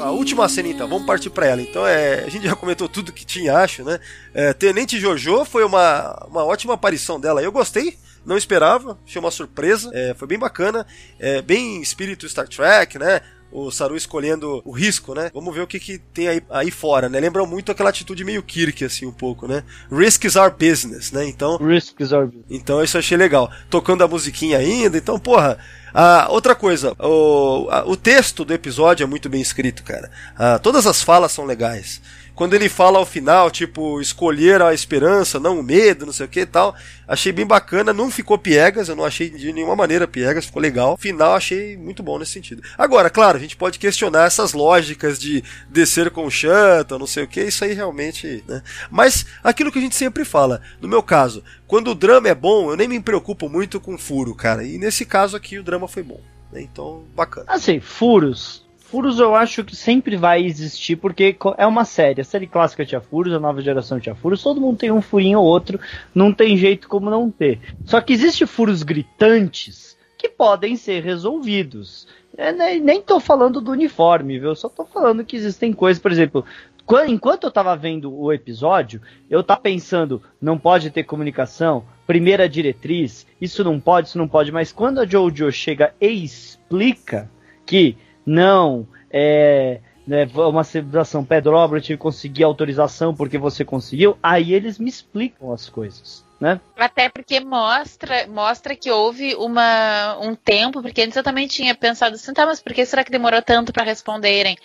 A 0.01 0.11
última 0.11 0.49
cena 0.49 0.69
então, 0.69 0.89
vamos 0.89 1.07
partir 1.07 1.31
pra 1.31 1.47
ela. 1.47 1.61
Então 1.61 1.87
é, 1.87 2.25
a 2.25 2.29
gente 2.29 2.47
já 2.47 2.55
comentou 2.55 2.89
tudo 2.89 3.13
que 3.13 3.27
tinha, 3.27 3.59
acho, 3.59 3.83
né? 3.83 3.99
É, 4.33 4.53
Tenente 4.53 4.99
Jojo 4.99 5.45
foi 5.45 5.65
uma, 5.65 6.27
uma 6.29 6.45
ótima 6.45 6.75
aparição 6.75 7.19
dela. 7.19 7.43
Eu 7.43 7.51
gostei, 7.51 7.99
não 8.25 8.37
esperava, 8.37 8.99
achei 9.07 9.19
uma 9.21 9.31
surpresa, 9.31 9.91
é, 9.93 10.15
foi 10.15 10.29
bem 10.29 10.39
bacana, 10.39 10.87
é, 11.19 11.43
bem 11.43 11.83
espírito 11.83 12.29
Star 12.29 12.49
Trek, 12.49 12.99
né? 12.99 13.21
O 13.51 13.71
Saru 13.71 13.97
escolhendo 13.97 14.61
o 14.63 14.71
risco, 14.71 15.15
né? 15.15 15.31
Vamos 15.33 15.55
ver 15.55 15.63
o 15.63 15.67
que, 15.67 15.81
que 15.81 15.99
tem 15.99 16.29
aí, 16.29 16.43
aí 16.51 16.71
fora, 16.71 17.09
né? 17.09 17.19
Lembra 17.19 17.47
muito 17.47 17.73
aquela 17.73 17.89
atitude 17.89 18.23
meio 18.23 18.43
Kirk, 18.43 18.85
assim, 18.85 19.07
um 19.07 19.13
pouco, 19.13 19.49
né? 19.49 19.65
Risk 19.91 20.25
is 20.25 20.37
our 20.37 20.51
business, 20.51 21.13
né? 21.13 21.27
Então, 21.27 21.57
Risks 21.57 22.13
are 22.13 22.31
então 22.51 22.85
isso 22.85 22.97
eu 22.97 22.99
achei 22.99 23.17
legal. 23.17 23.51
Tocando 23.71 24.05
a 24.05 24.09
musiquinha 24.09 24.59
ainda, 24.59 24.99
então, 24.99 25.19
porra. 25.19 25.59
Ah, 25.93 26.27
outra 26.31 26.55
coisa, 26.55 26.95
o, 26.99 27.69
o 27.87 27.97
texto 27.97 28.45
do 28.45 28.53
episódio 28.53 29.05
é 29.05 29.07
muito 29.07 29.29
bem 29.29 29.41
escrito, 29.41 29.83
cara. 29.83 30.11
Ah, 30.37 30.59
todas 30.59 30.87
as 30.87 31.03
falas 31.03 31.33
são 31.33 31.45
legais. 31.45 32.01
Quando 32.39 32.55
ele 32.55 32.69
fala 32.69 33.01
ao 33.01 33.05
final, 33.05 33.51
tipo, 33.51 34.01
escolher 34.01 34.63
a 34.63 34.73
esperança, 34.73 35.41
não 35.41 35.59
o 35.59 35.63
medo, 35.63 36.07
não 36.07 36.13
sei 36.13 36.25
o 36.25 36.29
que 36.29 36.43
e 36.43 36.47
tal, 36.47 36.73
achei 37.09 37.33
bem 37.33 37.45
bacana, 37.45 37.93
não 37.93 38.13
ficou 38.13 38.39
piegas, 38.39 38.89
eu 38.89 38.95
não 38.95 39.05
achei 39.05 39.29
de 39.29 39.53
nenhuma 39.53 39.75
maneira 39.75 40.07
piegas, 40.07 40.47
ficou 40.47 40.63
legal. 40.63 40.97
Final 40.97 41.35
achei 41.35 41.77
muito 41.77 42.01
bom 42.01 42.17
nesse 42.17 42.31
sentido. 42.31 42.63
Agora, 42.79 43.11
claro, 43.11 43.37
a 43.37 43.41
gente 43.41 43.57
pode 43.57 43.81
questionar 43.81 44.25
essas 44.25 44.53
lógicas 44.53 45.19
de 45.19 45.43
descer 45.69 46.13
com 46.13 46.31
chanta, 46.31 46.97
não 46.97 47.09
sei 47.09 47.25
o 47.25 47.27
que, 47.27 47.43
isso 47.43 47.65
aí 47.65 47.73
realmente, 47.73 48.45
né? 48.47 48.63
Mas 48.89 49.27
aquilo 49.43 49.73
que 49.73 49.81
a 49.81 49.83
gente 49.83 49.97
sempre 49.97 50.25
fala, 50.25 50.63
no 50.81 50.87
meu 50.87 51.03
caso, 51.03 51.43
quando 51.67 51.91
o 51.91 51.95
drama 51.97 52.29
é 52.29 52.37
bom, 52.37 52.71
eu 52.71 52.77
nem 52.77 52.87
me 52.87 53.01
preocupo 53.01 53.49
muito 53.49 53.81
com 53.81 53.99
furo, 53.99 54.33
cara. 54.33 54.63
E 54.63 54.79
nesse 54.79 55.05
caso 55.05 55.37
aqui 55.37 55.59
o 55.59 55.65
drama 55.65 55.89
foi 55.89 56.05
bom. 56.05 56.21
né? 56.53 56.63
Então, 56.63 57.03
bacana. 57.17 57.47
Assim, 57.49 57.81
furos. 57.81 58.68
Furos 58.91 59.19
eu 59.19 59.35
acho 59.35 59.63
que 59.65 59.77
sempre 59.77 60.17
vai 60.17 60.43
existir, 60.43 60.97
porque 60.97 61.37
é 61.59 61.67
uma 61.67 61.85
série. 61.85 62.23
A 62.23 62.25
série 62.25 62.47
clássica 62.47 62.87
tinha 62.87 63.03
furos, 63.03 63.35
a 63.35 63.39
nova 63.39 63.61
geração 63.61 64.01
tinha 64.01 64.15
furos, 64.15 64.43
todo 64.43 64.61
mundo 64.63 64.79
tem 64.79 64.91
um 64.91 65.03
furinho 65.03 65.41
ou 65.41 65.45
outro, 65.45 65.79
não 66.15 66.33
tem 66.33 66.57
jeito 66.57 66.89
como 66.89 67.11
não 67.11 67.31
ter. 67.31 67.61
Só 67.85 68.01
que 68.01 68.15
existe 68.15 68.47
furos 68.47 68.83
gritantes 68.83 69.95
que 70.17 70.27
podem 70.29 70.75
ser 70.75 71.03
resolvidos. 71.05 72.09
É, 72.35 72.51
nem, 72.51 72.81
nem 72.81 73.03
tô 73.03 73.21
falando 73.21 73.61
do 73.61 73.73
uniforme, 73.73 74.39
viu? 74.39 74.55
Só 74.55 74.71
tô 74.71 74.87
falando 74.87 75.23
que 75.23 75.37
existem 75.37 75.71
coisas, 75.73 76.01
por 76.01 76.11
exemplo, 76.11 76.43
quan- 76.87 77.07
enquanto 77.09 77.45
eu 77.45 77.51
tava 77.51 77.77
vendo 77.77 78.11
o 78.17 78.33
episódio, 78.33 79.03
eu 79.29 79.43
tava 79.43 79.61
pensando, 79.61 80.23
não 80.41 80.57
pode 80.57 80.91
ter 80.91 81.05
comunicação, 81.05 81.85
primeira 82.07 82.49
diretriz, 82.49 83.27
isso 83.39 83.63
não 83.63 83.79
pode, 83.79 84.09
isso 84.09 84.17
não 84.19 84.27
pode, 84.29 84.51
mas 84.51 84.73
quando 84.73 84.99
a 84.99 85.07
Jojo 85.07 85.53
chega 85.53 85.93
e 86.01 86.25
explica 86.25 87.31
que 87.67 87.97
não 88.29 88.87
é 89.11 89.81
né, 90.07 90.29
uma 90.35 90.65
civilização 90.65 91.25
Pedróbra, 91.25 91.79
eu 91.79 91.83
tive 91.83 91.97
que 91.99 92.03
conseguir 92.03 92.45
autorização 92.45 93.15
porque 93.15 93.37
você 93.37 93.65
conseguiu, 93.65 94.17
aí 94.23 94.55
eles 94.55 94.79
me 94.79 94.89
explicam 94.89 95.53
as 95.53 95.69
coisas, 95.69 96.25
né? 96.41 96.61
Até 96.79 97.09
porque 97.09 97.41
mostra, 97.41 98.27
mostra 98.27 98.75
que 98.75 98.91
houve 98.91 99.35
uma, 99.35 100.19
um 100.21 100.35
tempo, 100.35 100.81
porque 100.81 101.03
antes 101.03 101.17
eu 101.17 101.23
também 101.23 101.47
tinha 101.47 101.75
pensado 101.75 102.15
assim, 102.15 102.33
tá, 102.33 102.47
mas 102.47 102.61
por 102.61 102.73
que 102.73 102.87
será 102.87 103.05
que 103.05 103.11
demorou 103.11 103.43
tanto 103.43 103.73
para 103.73 103.85
responderem? 103.85 104.57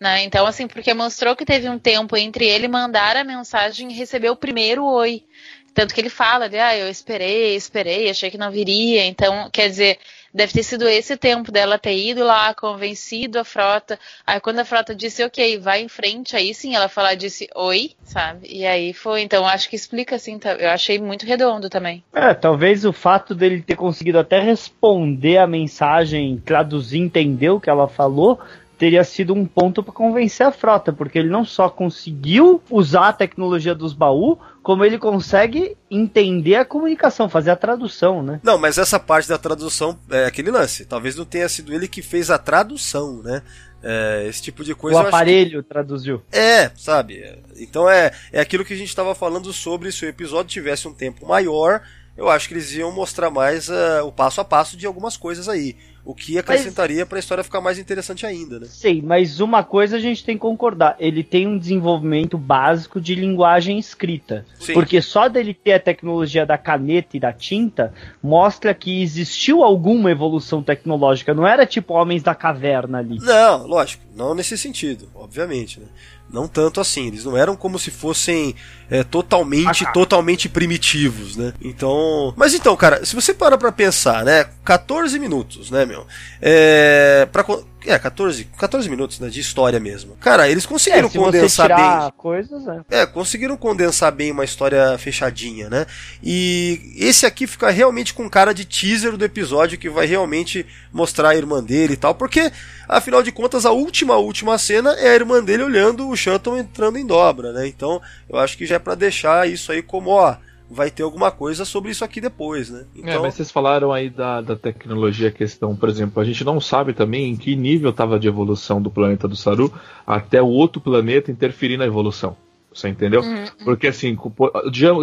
Né? 0.00 0.24
Então, 0.24 0.46
assim, 0.46 0.66
porque 0.66 0.92
mostrou 0.92 1.36
que 1.36 1.44
teve 1.44 1.68
um 1.68 1.78
tempo 1.78 2.16
entre 2.16 2.46
ele 2.46 2.68
mandar 2.68 3.16
a 3.16 3.24
mensagem 3.24 3.90
e 3.90 3.94
receber 3.94 4.30
o 4.30 4.36
primeiro 4.36 4.84
oi. 4.84 5.24
Tanto 5.72 5.94
que 5.94 6.00
ele 6.00 6.10
fala 6.10 6.48
de, 6.48 6.58
ah, 6.58 6.76
eu 6.76 6.88
esperei, 6.88 7.54
esperei, 7.54 8.10
achei 8.10 8.30
que 8.30 8.38
não 8.38 8.50
viria. 8.50 9.06
Então, 9.06 9.48
quer 9.50 9.68
dizer, 9.68 9.98
deve 10.32 10.52
ter 10.52 10.62
sido 10.62 10.88
esse 10.88 11.16
tempo 11.16 11.50
dela 11.52 11.78
ter 11.78 11.96
ido 11.96 12.24
lá, 12.24 12.54
convencido 12.54 13.38
a 13.38 13.44
frota. 13.44 13.98
Aí 14.26 14.40
quando 14.40 14.60
a 14.60 14.64
frota 14.64 14.94
disse, 14.94 15.22
ok, 15.24 15.58
vai 15.58 15.82
em 15.82 15.88
frente, 15.88 16.36
aí 16.36 16.54
sim 16.54 16.74
ela 16.74 16.88
falar, 16.88 17.14
disse 17.14 17.48
oi, 17.54 17.92
sabe? 18.04 18.48
E 18.50 18.66
aí 18.66 18.92
foi. 18.92 19.22
Então, 19.22 19.46
acho 19.46 19.68
que 19.68 19.76
explica 19.76 20.16
assim, 20.16 20.38
tá? 20.38 20.52
eu 20.52 20.70
achei 20.70 20.98
muito 20.98 21.26
redondo 21.26 21.68
também. 21.68 22.02
É, 22.12 22.34
talvez 22.34 22.84
o 22.84 22.92
fato 22.92 23.34
dele 23.34 23.62
ter 23.62 23.76
conseguido 23.76 24.18
até 24.18 24.40
responder 24.40 25.38
a 25.38 25.46
mensagem, 25.46 26.40
traduzir, 26.44 26.98
entender 26.98 27.50
o 27.50 27.60
que 27.60 27.70
ela 27.70 27.88
falou, 27.88 28.40
teria 28.80 29.04
sido 29.04 29.34
um 29.34 29.44
ponto 29.44 29.82
para 29.82 29.92
convencer 29.92 30.46
a 30.46 30.50
frota, 30.50 30.90
porque 30.90 31.18
ele 31.18 31.28
não 31.28 31.44
só 31.44 31.68
conseguiu 31.68 32.62
usar 32.70 33.08
a 33.08 33.12
tecnologia 33.12 33.74
dos 33.74 33.92
baús, 33.92 34.38
como 34.62 34.82
ele 34.86 34.96
consegue 34.96 35.76
entender 35.90 36.54
a 36.54 36.64
comunicação, 36.64 37.28
fazer 37.28 37.50
a 37.50 37.56
tradução, 37.56 38.22
né? 38.22 38.40
Não, 38.42 38.56
mas 38.56 38.78
essa 38.78 38.98
parte 38.98 39.28
da 39.28 39.36
tradução 39.36 39.98
é 40.10 40.24
aquele 40.24 40.50
lance. 40.50 40.86
Talvez 40.86 41.14
não 41.14 41.26
tenha 41.26 41.46
sido 41.46 41.74
ele 41.74 41.86
que 41.86 42.00
fez 42.00 42.30
a 42.30 42.38
tradução, 42.38 43.22
né? 43.22 43.42
É, 43.82 44.24
esse 44.26 44.40
tipo 44.40 44.64
de 44.64 44.74
coisa. 44.74 44.96
o 44.96 45.00
acho 45.00 45.10
que- 45.10 45.14
aparelho 45.14 45.62
traduziu. 45.62 46.22
É, 46.32 46.70
sabe? 46.74 47.38
Então 47.58 47.86
é, 47.88 48.12
é 48.32 48.40
aquilo 48.40 48.64
que 48.64 48.72
a 48.72 48.78
gente 48.78 48.88
estava 48.88 49.14
falando 49.14 49.52
sobre 49.52 49.92
se 49.92 50.06
o 50.06 50.08
episódio 50.08 50.52
tivesse 50.52 50.88
um 50.88 50.94
tempo 50.94 51.26
maior, 51.28 51.82
eu 52.16 52.30
acho 52.30 52.48
que 52.48 52.54
eles 52.54 52.72
iam 52.72 52.90
mostrar 52.92 53.30
mais 53.30 53.70
ah, 53.70 54.04
o 54.04 54.12
passo 54.12 54.40
a 54.40 54.44
passo 54.44 54.74
de 54.74 54.86
algumas 54.86 55.18
coisas 55.18 55.50
aí. 55.50 55.76
O 56.04 56.14
que 56.14 56.38
acrescentaria 56.38 57.04
para 57.04 57.18
a 57.18 57.20
história 57.20 57.44
ficar 57.44 57.60
mais 57.60 57.78
interessante 57.78 58.24
ainda, 58.24 58.58
né? 58.58 58.66
Sei, 58.68 59.02
mas 59.02 59.38
uma 59.40 59.62
coisa 59.62 59.96
a 59.96 60.00
gente 60.00 60.24
tem 60.24 60.36
que 60.36 60.40
concordar: 60.40 60.96
ele 60.98 61.22
tem 61.22 61.46
um 61.46 61.58
desenvolvimento 61.58 62.38
básico 62.38 63.00
de 63.00 63.14
linguagem 63.14 63.78
escrita. 63.78 64.46
Sim. 64.58 64.72
Porque 64.72 65.02
só 65.02 65.28
dele 65.28 65.52
ter 65.52 65.74
a 65.74 65.80
tecnologia 65.80 66.46
da 66.46 66.56
caneta 66.56 67.16
e 67.16 67.20
da 67.20 67.32
tinta 67.32 67.92
mostra 68.22 68.72
que 68.72 69.02
existiu 69.02 69.62
alguma 69.62 70.10
evolução 70.10 70.62
tecnológica. 70.62 71.34
Não 71.34 71.46
era 71.46 71.66
tipo 71.66 71.94
Homens 71.94 72.22
da 72.22 72.34
Caverna 72.34 72.98
ali. 72.98 73.18
Não, 73.18 73.66
lógico, 73.66 74.04
não 74.14 74.34
nesse 74.34 74.56
sentido, 74.56 75.08
obviamente, 75.14 75.80
né? 75.80 75.86
Não 76.32 76.46
tanto 76.46 76.80
assim, 76.80 77.08
eles 77.08 77.24
não 77.24 77.36
eram 77.36 77.56
como 77.56 77.78
se 77.78 77.90
fossem 77.90 78.54
é, 78.88 79.02
totalmente, 79.02 79.84
Ah, 79.84 79.92
totalmente 79.92 80.48
primitivos, 80.48 81.36
né? 81.36 81.52
Então. 81.60 82.32
Mas 82.36 82.54
então, 82.54 82.76
cara, 82.76 83.04
se 83.04 83.14
você 83.14 83.34
para 83.34 83.58
pra 83.58 83.72
pensar, 83.72 84.24
né? 84.24 84.46
14 84.64 85.18
minutos, 85.18 85.70
né, 85.70 85.84
meu? 85.84 86.06
É. 86.40 87.28
Pra, 87.32 87.44
é, 87.86 87.98
14, 87.98 88.44
14 88.58 88.88
minutos, 88.88 89.18
né? 89.20 89.28
De 89.28 89.40
história 89.40 89.80
mesmo. 89.80 90.16
Cara, 90.16 90.48
eles 90.48 90.64
É, 90.64 90.68
conseguiram 90.68 91.08
se 91.10 91.16
você 91.18 91.24
condensar 91.24 91.68
bem. 91.68 92.12
coisas, 92.16 92.62
é. 92.90 93.02
É, 93.02 93.06
conseguiram 93.06 93.56
condensar 93.56 94.12
bem 94.12 94.30
uma 94.32 94.44
história 94.44 94.96
fechadinha, 94.98 95.68
né? 95.70 95.86
E 96.22 96.92
esse 96.96 97.26
aqui 97.26 97.46
fica 97.46 97.70
realmente 97.70 98.12
com 98.14 98.28
cara 98.28 98.52
de 98.52 98.64
teaser 98.64 99.16
do 99.16 99.24
episódio 99.24 99.78
que 99.78 99.88
vai 99.88 100.06
realmente 100.06 100.66
mostrar 100.92 101.30
a 101.30 101.36
irmã 101.36 101.62
dele 101.62 101.94
e 101.94 101.96
tal, 101.96 102.14
porque 102.14 102.52
afinal 102.88 103.22
de 103.22 103.32
contas 103.32 103.64
a 103.64 103.70
última 103.70 104.16
última 104.16 104.58
cena 104.58 104.92
é 104.94 105.08
a 105.10 105.14
irmã 105.14 105.42
dele 105.42 105.62
olhando 105.62 106.08
o 106.08 106.16
Shuttle 106.16 106.58
entrando 106.58 106.98
em 106.98 107.06
dobra, 107.06 107.52
né? 107.52 107.66
Então, 107.66 108.00
eu 108.28 108.38
acho 108.38 108.56
que 108.56 108.66
já 108.66 108.76
é 108.76 108.78
pra 108.78 108.94
deixar 108.94 109.48
isso 109.48 109.72
aí 109.72 109.82
como, 109.82 110.10
ó, 110.10 110.36
vai 110.70 110.90
ter 110.90 111.02
alguma 111.02 111.30
coisa 111.30 111.64
sobre 111.64 111.90
isso 111.90 112.04
aqui 112.04 112.20
depois, 112.20 112.70
né? 112.70 112.84
É, 112.94 113.00
Então, 113.00 113.22
mas 113.22 113.34
vocês 113.34 113.50
falaram 113.50 113.92
aí 113.92 114.08
da, 114.08 114.40
da 114.40 114.54
tecnologia 114.54 115.30
questão, 115.30 115.74
por 115.74 115.88
exemplo, 115.88 116.22
a 116.22 116.24
gente 116.24 116.44
não 116.44 116.60
sabe 116.60 116.92
também 116.92 117.30
em 117.30 117.36
que 117.36 117.56
nível 117.56 117.90
estava 117.90 118.18
de 118.18 118.28
evolução 118.28 118.80
do 118.80 118.90
planeta 118.90 119.26
do 119.26 119.34
Saru 119.34 119.72
até 120.06 120.40
o 120.40 120.46
outro 120.46 120.80
planeta 120.80 121.30
interferir 121.30 121.76
na 121.76 121.86
evolução. 121.86 122.36
Você 122.72 122.88
entendeu? 122.88 123.20
Uhum. 123.20 123.46
Porque 123.64 123.88
assim, 123.88 124.16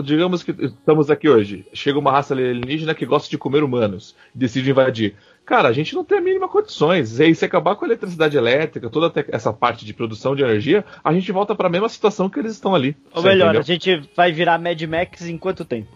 digamos 0.03 0.41
que 0.41 0.51
estamos 0.51 1.11
aqui 1.11 1.27
hoje. 1.27 1.65
Chega 1.73 1.99
uma 1.99 2.11
raça 2.11 2.33
alienígena 2.33 2.95
que 2.95 3.05
gosta 3.05 3.29
de 3.29 3.37
comer 3.37 3.61
humanos 3.61 4.15
e 4.33 4.37
decide 4.37 4.69
invadir. 4.69 5.15
Cara, 5.47 5.69
a 5.69 5.71
gente 5.71 5.95
não 5.95 6.03
tem 6.03 6.17
a 6.17 6.21
mínima 6.21 6.49
condições. 6.49 7.19
E 7.19 7.23
aí, 7.23 7.33
se 7.33 7.45
acabar 7.45 7.73
com 7.77 7.85
a 7.85 7.87
eletricidade 7.87 8.35
elétrica, 8.35 8.89
toda 8.89 9.25
essa 9.29 9.53
parte 9.53 9.85
de 9.85 9.93
produção 9.93 10.35
de 10.35 10.43
energia, 10.43 10.83
a 11.01 11.13
gente 11.13 11.31
volta 11.31 11.55
para 11.55 11.67
a 11.67 11.71
mesma 11.71 11.87
situação 11.87 12.29
que 12.29 12.37
eles 12.37 12.51
estão 12.51 12.75
ali. 12.75 12.97
Ou 13.13 13.23
melhor, 13.23 13.55
entendeu? 13.55 13.61
a 13.61 13.63
gente 13.63 14.09
vai 14.13 14.29
virar 14.33 14.59
Mad 14.59 14.81
Max 14.81 15.21
em 15.21 15.37
quanto 15.37 15.63
tempo? 15.63 15.87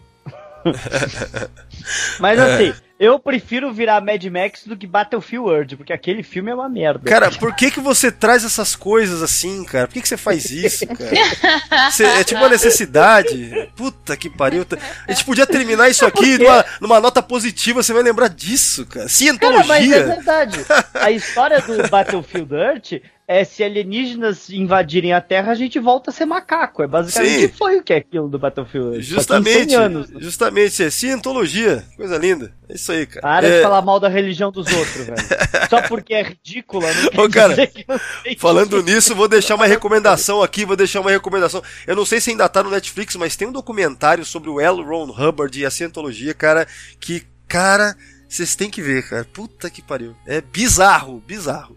Mas 2.18 2.40
assim, 2.40 2.74
eu 3.04 3.18
prefiro 3.18 3.74
virar 3.74 4.00
Mad 4.00 4.24
Max 4.26 4.62
do 4.66 4.78
que 4.78 4.86
Battlefield 4.86 5.50
Earth, 5.50 5.76
porque 5.76 5.92
aquele 5.92 6.22
filme 6.22 6.52
é 6.52 6.54
uma 6.54 6.70
merda. 6.70 7.10
Cara, 7.10 7.32
por 7.32 7.56
que 7.56 7.72
que 7.72 7.80
você 7.80 8.12
traz 8.12 8.46
essas 8.46 8.76
coisas 8.76 9.24
assim, 9.24 9.64
cara? 9.66 9.88
Por 9.88 9.94
que 9.96 10.02
que 10.04 10.08
você 10.08 10.18
faz 10.18 10.52
isso, 10.52 10.86
cara? 10.86 11.90
Você- 11.90 12.04
é 12.06 12.24
tipo 12.24 12.40
uma 12.40 12.50
necessidade. 12.50 13.70
Puta 13.76 14.16
que 14.16 14.30
pariu. 14.30 14.66
A 15.08 15.12
gente 15.12 15.26
podia 15.26 15.48
terminar 15.48 15.90
isso 15.90 16.06
aqui 16.06 16.38
numa, 16.38 16.64
numa 16.80 17.00
nota 17.00 17.24
positiva, 17.24 17.82
você 17.82 17.92
vai 17.92 18.04
lembrar 18.04 18.28
disso, 18.30 18.86
cara. 18.86 19.02
Cara, 19.02 19.08
mas 19.08 19.12
é 19.12 19.18
Cientologia. 19.18 20.04
verdade. 20.06 20.60
A 20.94 21.10
história 21.12 21.60
do 21.62 21.88
Battlefield 21.90 22.54
Earth 22.54 23.02
é 23.32 23.46
se 23.46 23.64
alienígenas 23.64 24.50
invadirem 24.50 25.14
a 25.14 25.22
Terra, 25.22 25.54
a 25.54 25.56
gente 25.56 25.80
volta 25.80 26.10
a 26.10 26.14
ser 26.14 26.26
macaco. 26.26 26.84
É 26.84 26.88
basicamente 26.88 27.48
Sim. 27.48 27.54
foi 27.58 27.78
o 27.78 27.84
que 27.84 27.94
é 27.94 27.98
aquilo 27.98 28.28
do 28.28 28.38
Battlefield 28.38 28.98
que 28.98 29.04
Justamente. 29.04 29.70
100 29.72 29.76
anos. 29.76 30.10
né? 30.10 30.20
Justamente, 30.20 30.84
é 30.84 30.90
cientologia. 30.90 31.86
Coisa 31.96 32.18
linda. 32.18 32.54
É 32.68 32.76
isso 32.76 32.92
aí, 32.92 33.06
cara. 33.06 33.22
Para 33.22 33.48
É, 33.48 33.56
de 33.56 33.64
falar 33.64 33.82
mal 33.82 34.02
da 34.02 34.10
religião 34.10 34.52
dos 34.52 34.68
outros, 34.68 35.06
velho. 35.06 35.16
Só 35.70 35.82
porque 35.88 36.14
é 36.14 36.24
ridícula, 36.24 36.88
não 36.94 37.24
Ô, 37.24 37.30
cara, 37.30 37.56
que 37.68 37.86
não 37.88 37.98
Falando 38.38 38.84
nisso, 38.84 39.16
vou 39.16 39.30
deixar 39.30 39.56
uma 39.56 39.66
recomendação 39.66 40.44
aqui, 40.44 40.66
vou 40.66 40.76
deixar 40.76 41.00
uma 41.00 41.12
recomendação. 41.12 41.64
Eu 41.88 41.96
não 41.96 42.06
sei 42.06 42.20
se 42.20 42.32
ainda 42.32 42.50
tá 42.50 42.62
no 42.62 42.70
Netflix, 42.70 43.16
mas 43.16 43.38
tem 43.38 43.48
um 43.48 43.54
documentário 43.54 44.26
sobre 44.26 44.50
o 44.50 44.60
L. 44.60 44.84
Ron 44.84 45.06
Hubbard 45.06 45.58
e 45.58 45.66
a 45.66 45.72
cientologia, 45.72 46.34
cara, 46.34 46.68
que, 47.00 47.24
cara, 47.48 47.96
vocês 48.32 48.56
têm 48.56 48.70
que 48.70 48.82
ver, 48.82 49.08
cara. 49.08 49.26
Puta 49.26 49.70
que 49.70 49.82
pariu. 49.82 50.16
É 50.26 50.40
bizarro, 50.40 51.22
bizarro. 51.28 51.76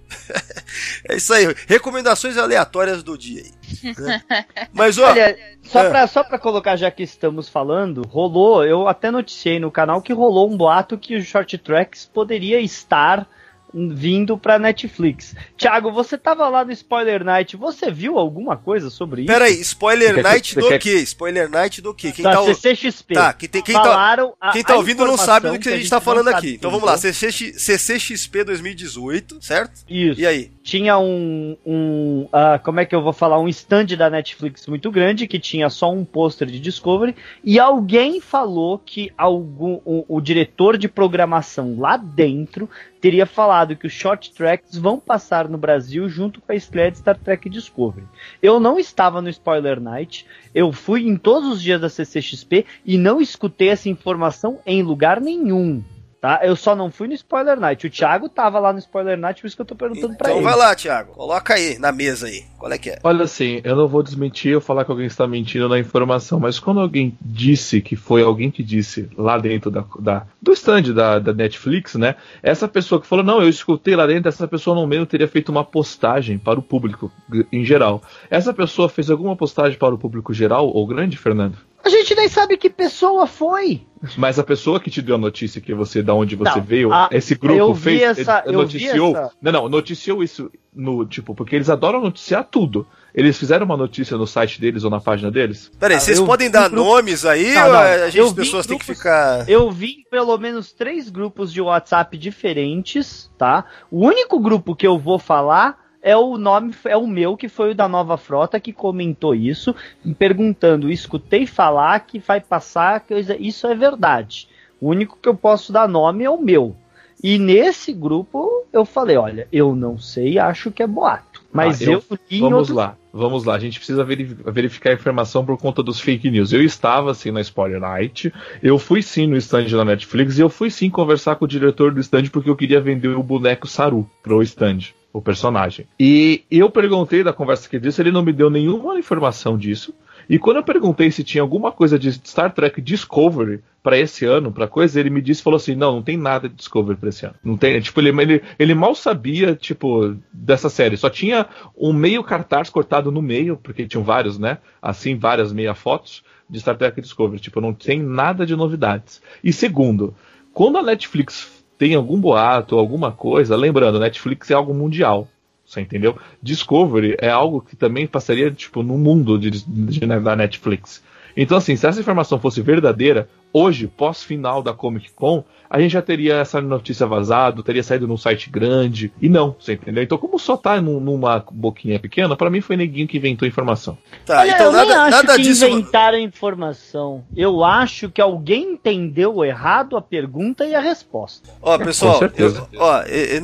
é 1.09 1.17
isso 1.17 1.33
aí. 1.35 1.53
Recomendações 1.67 2.37
aleatórias 2.39 3.03
do 3.03 3.19
dia 3.19 3.43
aí. 3.43 3.95
né? 3.99 4.23
Mas, 4.73 4.97
ó, 4.99 5.11
Olha, 5.11 5.37
só, 5.65 5.81
É. 5.83 5.91
pra, 5.91 6.07
só 6.07 6.23
pra 6.23 6.39
colocar, 6.39 6.77
já 6.77 6.91
que 6.91 7.03
estamos 7.03 7.49
falando, 7.49 8.03
rolou, 8.07 8.65
eu 8.65 8.87
até 8.87 9.11
noticiei 9.11 9.59
no 9.59 9.71
canal 9.71 10.01
que 10.01 10.13
rolou 10.13 10.49
um 10.51 10.57
boato 10.57 10.97
que 10.97 11.17
o 11.17 11.23
Short 11.25 11.59
Tracks 11.59 12.05
poderia 12.07 12.61
estar 12.61 13.29
vindo 13.75 14.39
pra 14.39 14.59
Netflix. 14.59 15.35
Thiago, 15.59 15.91
você 15.91 16.17
tava 16.17 16.49
lá 16.49 16.65
no 16.65 16.71
Spoiler 16.73 17.25
Night, 17.25 17.57
você 17.57 17.91
viu 17.91 18.19
alguma 18.19 18.57
coisa 18.57 18.89
sobre 18.91 19.23
isso? 19.23 19.33
peraí, 19.33 19.55
spoiler 19.61 20.15
que- 20.15 20.23
night 20.23 20.55
do 20.55 20.69
quer- 20.69 20.79
quê? 20.79 20.95
Spoiler 21.01 21.51
night 21.51 21.83
do 21.83 21.93
quê? 21.93 22.13
Quem 22.13 22.23
da 22.23 22.33
tá, 22.33 22.41
o- 22.43 22.47
CCXP. 22.55 23.15
tá, 23.15 23.33
quem, 23.33 23.49
tem, 23.49 23.63
quem 23.63 23.75
tá, 23.75 23.83
Falaram 23.83 24.35
a- 24.41 24.53
Quem 24.53 24.63
tá 24.63 24.75
a 24.75 24.77
ouvindo 24.77 25.05
não 25.05 25.17
sabe 25.17 25.51
do 25.51 25.59
que 25.59 25.69
a 25.69 25.77
gente 25.77 25.91
tá 25.91 25.97
não 25.97 26.03
falando 26.03 26.27
sabe 26.27 26.37
aqui. 26.39 26.55
Então 26.55 26.71
vamos 26.71 26.87
lá, 26.87 26.97
CCX, 26.97 27.61
CCXP 27.61 28.45
2018, 28.45 29.39
certo? 29.43 29.83
Isso. 29.89 30.21
E 30.21 30.27
aí? 30.27 30.51
tinha 30.63 30.97
um, 30.99 31.57
um 31.67 32.29
ah, 32.33 32.59
como 32.59 32.81
é 32.81 32.87
que 32.87 32.95
eu 32.95 33.03
vou 33.03 33.13
falar, 33.13 33.39
um 33.39 33.49
stand 33.49 33.87
da 33.99 34.09
Netflix 34.09 34.67
muito 34.67 34.91
grande 34.91 35.27
que 35.27 35.39
tinha 35.39 35.69
só 35.69 35.93
um 35.93 36.05
pôster 36.05 36.49
de 36.49 36.59
Discovery 36.59 37.15
e 37.43 37.59
alguém 37.59 38.21
falou 38.21 38.79
que 38.79 39.13
algum 39.19 39.81
o, 39.85 40.05
o 40.09 40.21
diretor 40.21 40.79
de 40.79 40.89
programação 40.89 41.79
lá 41.79 41.97
dentro 41.99 42.69
teria 43.05 43.27
falado 43.27 43.77
que 43.77 43.87
os 43.87 43.93
short 43.93 44.33
tracks 44.33 44.79
vão 44.79 44.99
passar 44.99 45.47
no 45.47 45.59
Brasil 45.59 46.09
junto 46.09 46.41
com 46.41 46.51
a 46.51 46.55
estreia 46.55 46.91
de 46.91 46.97
Star 46.97 47.19
Trek 47.19 47.51
Discovery. 47.51 48.07
Eu 48.41 48.59
não 48.59 48.79
estava 48.79 49.21
no 49.21 49.29
Spoiler 49.29 49.79
Night, 49.79 50.25
eu 50.55 50.73
fui 50.73 51.07
em 51.07 51.15
todos 51.15 51.51
os 51.51 51.61
dias 51.61 51.79
da 51.79 51.91
CCXP 51.91 52.65
e 52.83 52.97
não 52.97 53.21
escutei 53.21 53.69
essa 53.69 53.91
informação 53.91 54.59
em 54.65 54.83
lugar 54.83 55.21
nenhum. 55.21 55.85
Tá? 56.25 56.41
Eu 56.43 56.57
só 56.57 56.75
não 56.75 56.91
fui 56.91 57.07
no 57.07 57.13
Spoiler 57.13 57.61
Night. 57.61 57.87
O 57.87 57.91
Thiago 57.91 58.31
tava 58.31 58.59
lá 58.59 58.73
no 58.73 58.79
Spoiler 58.79 59.19
Night, 59.19 59.43
por 59.43 59.47
isso 59.47 59.55
que 59.55 59.61
eu 59.61 59.67
tô 59.67 59.75
perguntando 59.75 60.17
pra 60.17 60.29
Então 60.31 60.39
ele. 60.41 60.45
vai 60.49 60.57
lá, 60.57 60.75
Thiago. 60.75 61.13
Coloca 61.13 61.53
aí 61.53 61.79
na 61.79 61.93
mesa 61.93 62.29
aí. 62.29 62.45
Qual 62.59 62.73
é 62.73 62.79
que 62.79 62.89
é? 62.89 62.99
Olha 63.05 63.25
assim, 63.25 63.61
eu 63.63 63.77
não 63.77 63.87
vou 63.87 64.03
desmentir 64.03 64.55
ou 64.55 64.61
falar 64.63 64.87
que 64.87 64.91
alguém 64.91 65.05
está 65.05 65.27
mentindo 65.27 65.69
na 65.69 65.79
informação, 65.79 66.41
mas 66.41 66.59
quando 66.59 66.81
alguém 66.81 67.15
disse 67.21 67.83
que 67.83 67.95
foi 67.95 68.23
alguém 68.23 68.51
que 68.51 68.63
disse 68.63 69.07
lá 69.19 69.37
dentro 69.37 69.71
da, 69.71 69.85
da- 70.01 70.27
do 70.41 70.51
stand 70.55 70.95
da, 70.95 71.19
da 71.19 71.35
Netflix, 71.35 71.95
né? 71.97 72.15
Essa 72.43 72.67
pessoa 72.67 72.99
que 73.03 73.07
falou, 73.07 73.23
não, 73.23 73.43
eu 73.43 73.49
escutei 73.51 73.95
lá 73.95 74.07
dentro, 74.07 74.31
essa 74.31 74.49
pessoa 74.49 74.75
no 74.75 74.87
meio 74.87 75.05
teria 75.05 75.29
feito 75.29 75.51
uma 75.51 75.63
postagem 75.63 76.39
para 76.39 76.59
o 76.59 76.63
público 76.63 77.13
em 77.53 77.67
geral. 77.67 78.03
Essa 78.31 78.55
pessoa 78.55 78.89
fez 78.89 79.11
alguma 79.11 79.37
postagem 79.37 79.77
para 79.79 79.95
o 79.95 79.99
público 79.99 80.33
geral 80.33 80.69
ou 80.69 80.87
grande, 80.87 81.19
Fernando? 81.19 81.59
A 81.85 81.89
gente 81.91 82.15
nem 82.15 82.29
sabe 82.29 82.57
que 82.57 82.71
pessoa 82.71 83.27
foi. 83.27 83.83
Mas 84.17 84.39
a 84.39 84.43
pessoa 84.45 84.81
que 84.81 84.91
te 84.91 85.03
deu 85.03 85.15
a 85.17 85.19
notícia 85.19 85.61
que 85.61 85.75
você, 85.75 86.03
da 86.03 86.15
onde 86.15 86.35
você 86.37 86.57
Não, 86.59 86.63
veio, 86.63 86.93
a- 86.93 87.09
esse 87.13 87.35
grupo 87.35 87.75
fez, 87.75 88.03
essa- 88.19 88.43
vi 88.47 88.53
noticiou, 88.53 89.17
essa- 89.17 89.31
não, 89.41 89.53
não, 89.53 89.69
noticiou 89.69 90.23
isso 90.23 90.51
no, 90.75 91.05
tipo, 91.07 91.35
porque 91.35 91.55
eles 91.55 91.69
adoram 91.71 92.01
noticiar 92.01 92.45
tudo. 92.51 92.87
Eles 93.15 93.39
fizeram 93.39 93.65
uma 93.65 93.77
notícia 93.77 94.17
no 94.17 94.27
site 94.27 94.61
deles 94.61 94.83
ou 94.85 94.91
na 94.91 94.99
página 95.01 95.31
deles? 95.31 95.71
Peraí, 95.79 95.97
Ah, 95.97 96.01
vocês 96.01 96.19
eu 96.19 96.27
podem 96.27 96.49
vi 96.49 96.53
dar 96.53 96.69
grupo- 96.69 96.85
nomes 96.89 97.25
aí 97.25 97.55
Não, 97.55 97.67
ou 97.67 97.73
não, 97.73 97.79
a 97.81 98.07
gente, 98.07 98.19
eu 98.19 98.25
as 98.27 98.33
vi 98.33 98.37
pessoas 98.37 98.67
têm 98.67 98.79
que 98.79 98.85
ficar. 98.85 99.49
Eu 99.49 99.71
vi 99.71 100.05
pelo 100.11 100.37
menos 100.39 100.73
três 100.73 101.09
grupos 101.11 101.53
de 101.53 101.61
WhatsApp 101.61 102.17
diferentes, 102.19 103.31
tá? 103.39 103.65
O 103.91 104.05
único 104.07 104.39
grupo 104.41 104.75
que 104.75 104.87
eu 104.87 104.99
vou 104.99 105.19
falar 105.19 105.84
é 106.05 106.15
o 106.15 106.37
nome, 106.37 106.75
é 106.85 106.97
o 106.99 107.07
meu, 107.07 107.35
que 107.35 107.49
foi 107.49 107.71
o 107.71 107.75
da 107.75 107.89
Nova 107.89 108.19
Frota, 108.19 108.61
que 108.61 108.75
comentou 108.75 109.35
isso, 109.35 109.75
perguntando, 110.19 110.91
escutei 110.91 111.47
falar 111.47 111.99
que 112.01 112.19
vai 112.19 112.43
passar, 112.43 113.01
coisa, 113.01 113.35
isso 113.41 113.67
é 113.67 113.75
verdade. 113.75 114.47
O 114.79 114.91
único 114.91 115.19
que 115.21 115.27
eu 115.27 115.35
posso 115.35 115.73
dar 115.73 115.89
nome 115.89 116.23
é 116.23 116.29
o 116.29 116.39
meu. 116.41 116.77
E 117.23 117.39
nesse 117.39 117.91
grupo 117.91 118.67
eu 118.71 118.85
falei, 118.85 119.17
olha, 119.17 119.49
eu 119.51 119.75
não 119.75 119.99
sei, 119.99 120.39
acho 120.39 120.71
que 120.71 120.83
é 120.83 120.87
boato. 120.87 121.34
Mas 121.55 121.81
Ah, 121.81 121.85
eu- 121.85 121.93
eu, 122.11 122.19
li 122.31 122.41
Vamos 122.41 122.59
outro- 122.59 122.75
lá, 122.75 122.97
vamos 123.13 123.45
lá. 123.45 123.55
A 123.55 123.59
gente 123.61 123.79
precisa 123.79 124.03
veri- 124.03 124.25
verificar 124.25 124.91
a 124.91 124.95
informação 124.95 125.45
por 125.47 125.57
conta 125.57 125.85
dos 125.85 126.01
fake 126.01 126.29
news. 126.29 126.53
Eu 126.53 126.63
estava 126.65 127.13
assim 127.13 127.31
na 127.31 127.41
Spoiler 127.41 127.81
Night, 127.81 128.33
eu 128.61 128.77
fui 128.77 129.01
sim 129.03 129.29
no 129.29 129.37
stand 129.37 129.67
da 129.69 129.85
Netflix 129.85 130.37
e 130.37 130.41
eu 130.43 130.49
fui 130.51 130.69
sim 130.69 130.91
conversar 130.91 131.37
com 131.37 131.45
o 131.45 131.49
diretor 131.49 131.93
do 131.95 132.01
stand 132.01 132.25
porque 132.33 132.51
eu 132.51 132.57
queria 132.57 132.81
vender 132.81 133.09
o 133.17 133.23
boneco 133.23 133.69
Saru 133.69 134.05
pro 134.21 134.43
stand, 134.43 134.79
o 135.13 135.23
personagem. 135.23 135.87
E 135.99 136.43
eu 136.51 136.69
perguntei 136.69 137.23
da 137.23 137.33
conversa 137.33 137.69
que 137.69 137.77
ele 137.77 137.85
disse, 137.85 138.03
ele 138.03 138.11
não 138.11 138.25
me 138.25 138.33
deu 138.33 138.51
nenhuma 138.51 138.99
informação 138.99 139.57
disso. 139.57 139.95
E 140.29 140.39
quando 140.39 140.59
eu 140.59 140.63
perguntei 140.63 141.11
se 141.11 141.25
tinha 141.25 141.43
alguma 141.43 141.71
coisa 141.71 141.99
de 141.99 142.13
Star 142.13 142.53
Trek 142.53 142.81
Discovery 142.81 143.63
pra 143.83 143.99
esse 143.99 144.25
ano, 144.25 144.51
pra 144.51 144.67
coisa, 144.67 144.99
ele 144.99 145.11
me 145.11 145.21
disse, 145.21 145.43
falou 145.43 145.59
assim, 145.59 145.75
não, 145.75 145.97
não 145.97 146.03
tem 146.03 146.17
nada 146.17 146.49
de 146.49 146.55
Discovery 146.55 146.99
pra 146.99 147.11
esse 147.11 147.27
ano. 147.27 147.35
Não 147.45 147.57
tem, 147.57 147.79
tipo, 147.81 148.01
ele, 148.01 148.09
ele, 148.23 148.43
ele 148.59 148.75
mal 148.75 148.95
sabia, 148.95 149.55
tipo, 149.55 150.17
dessa 150.33 150.71
série. 150.71 150.97
Só 150.97 151.11
tinha 151.11 151.47
um 151.77 151.93
meio 151.93 152.25
cartaz 152.25 152.71
cortado 152.71 153.13
no 153.13 153.21
meio, 153.21 153.59
porque 153.63 153.87
tinham 153.87 154.03
vários, 154.03 154.39
né? 154.39 154.59
Assim, 154.81 155.17
várias 155.17 155.53
meia 155.53 155.75
fotos 155.75 156.25
de 156.49 156.59
Star 156.61 156.77
Trek 156.77 157.01
Discovery. 157.01 157.41
Tipo, 157.41 157.61
não 157.61 157.75
tem 157.75 158.03
nada 158.03 158.47
de 158.47 158.57
novidades. 158.57 159.21
E 159.43 159.53
segundo, 159.53 160.15
quando 160.53 160.79
a 160.79 160.83
Netflix 160.83 161.65
tem 161.77 161.95
algum 161.95 162.19
boato, 162.19 162.79
alguma 162.79 163.13
coisa, 163.13 163.57
lembrando, 163.57 163.99
Netflix 163.99 164.51
é 164.51 164.55
algo 164.55 164.73
mundial. 164.73 165.29
Você 165.67 165.81
entendeu? 165.81 166.19
Discovery 166.43 167.17
é 167.21 167.31
algo 167.31 167.61
que 167.61 167.75
também 167.77 168.07
passaria, 168.07 168.51
tipo, 168.51 168.83
no 168.83 168.99
mundo 168.99 169.39
de, 169.39 169.51
de- 169.51 170.01
da 170.21 170.37
Netflix. 170.37 171.03
Então, 171.37 171.57
assim, 171.57 171.75
se 171.75 171.87
essa 171.87 172.01
informação 172.01 172.39
fosse 172.39 172.61
verdadeira, 172.63 173.29
hoje, 173.55 173.87
pós-final 173.87 174.63
da 174.63 174.73
Comic 174.75 175.13
Con, 175.13 175.45
a 175.71 175.81
gente 175.81 175.93
já 175.93 176.03
teria 176.03 176.35
essa 176.37 176.61
notícia 176.61 177.07
vazado, 177.07 177.63
teria 177.63 177.83
saído 177.83 178.07
num 178.07 178.17
site 178.17 178.51
grande. 178.51 179.13
E 179.23 179.29
não, 179.29 179.57
você 179.59 179.73
entendeu? 179.75 180.03
Então, 180.03 180.19
como 180.19 180.39
só 180.39 180.57
tá 180.57 180.81
num- 180.81 181.01
numa 181.01 181.45
boquinha 181.51 181.99
pequena, 181.99 182.37
pra 182.37 182.51
mim 182.51 182.61
foi 182.61 182.77
neguinho 182.77 183.09
que 183.09 183.17
inventou 183.17 183.47
a 183.47 183.49
informação. 183.49 183.97
Tá, 184.27 184.41
Olha, 184.41 184.51
então 184.53 184.67
eu 184.67 184.73
nem 184.73 184.89
nada, 184.89 185.03
acho 185.03 185.11
nada 185.17 185.37
que 185.37 185.43
disso. 185.43 185.65
inventaram 185.67 186.19
a 186.19 186.21
informação. 186.21 187.25
Eu 187.37 187.65
acho 187.65 188.09
que 188.11 188.21
alguém 188.21 188.73
entendeu 188.73 189.45
errado 189.45 189.97
a 189.97 190.03
pergunta 190.03 190.65
e 190.67 190.75
a 190.75 190.81
resposta. 190.81 191.49
Ó, 191.63 191.77
pessoal, 191.79 192.15
Com 192.15 192.19
certeza. 192.21 192.69
eu- 192.73 192.81
ó, 192.81 193.03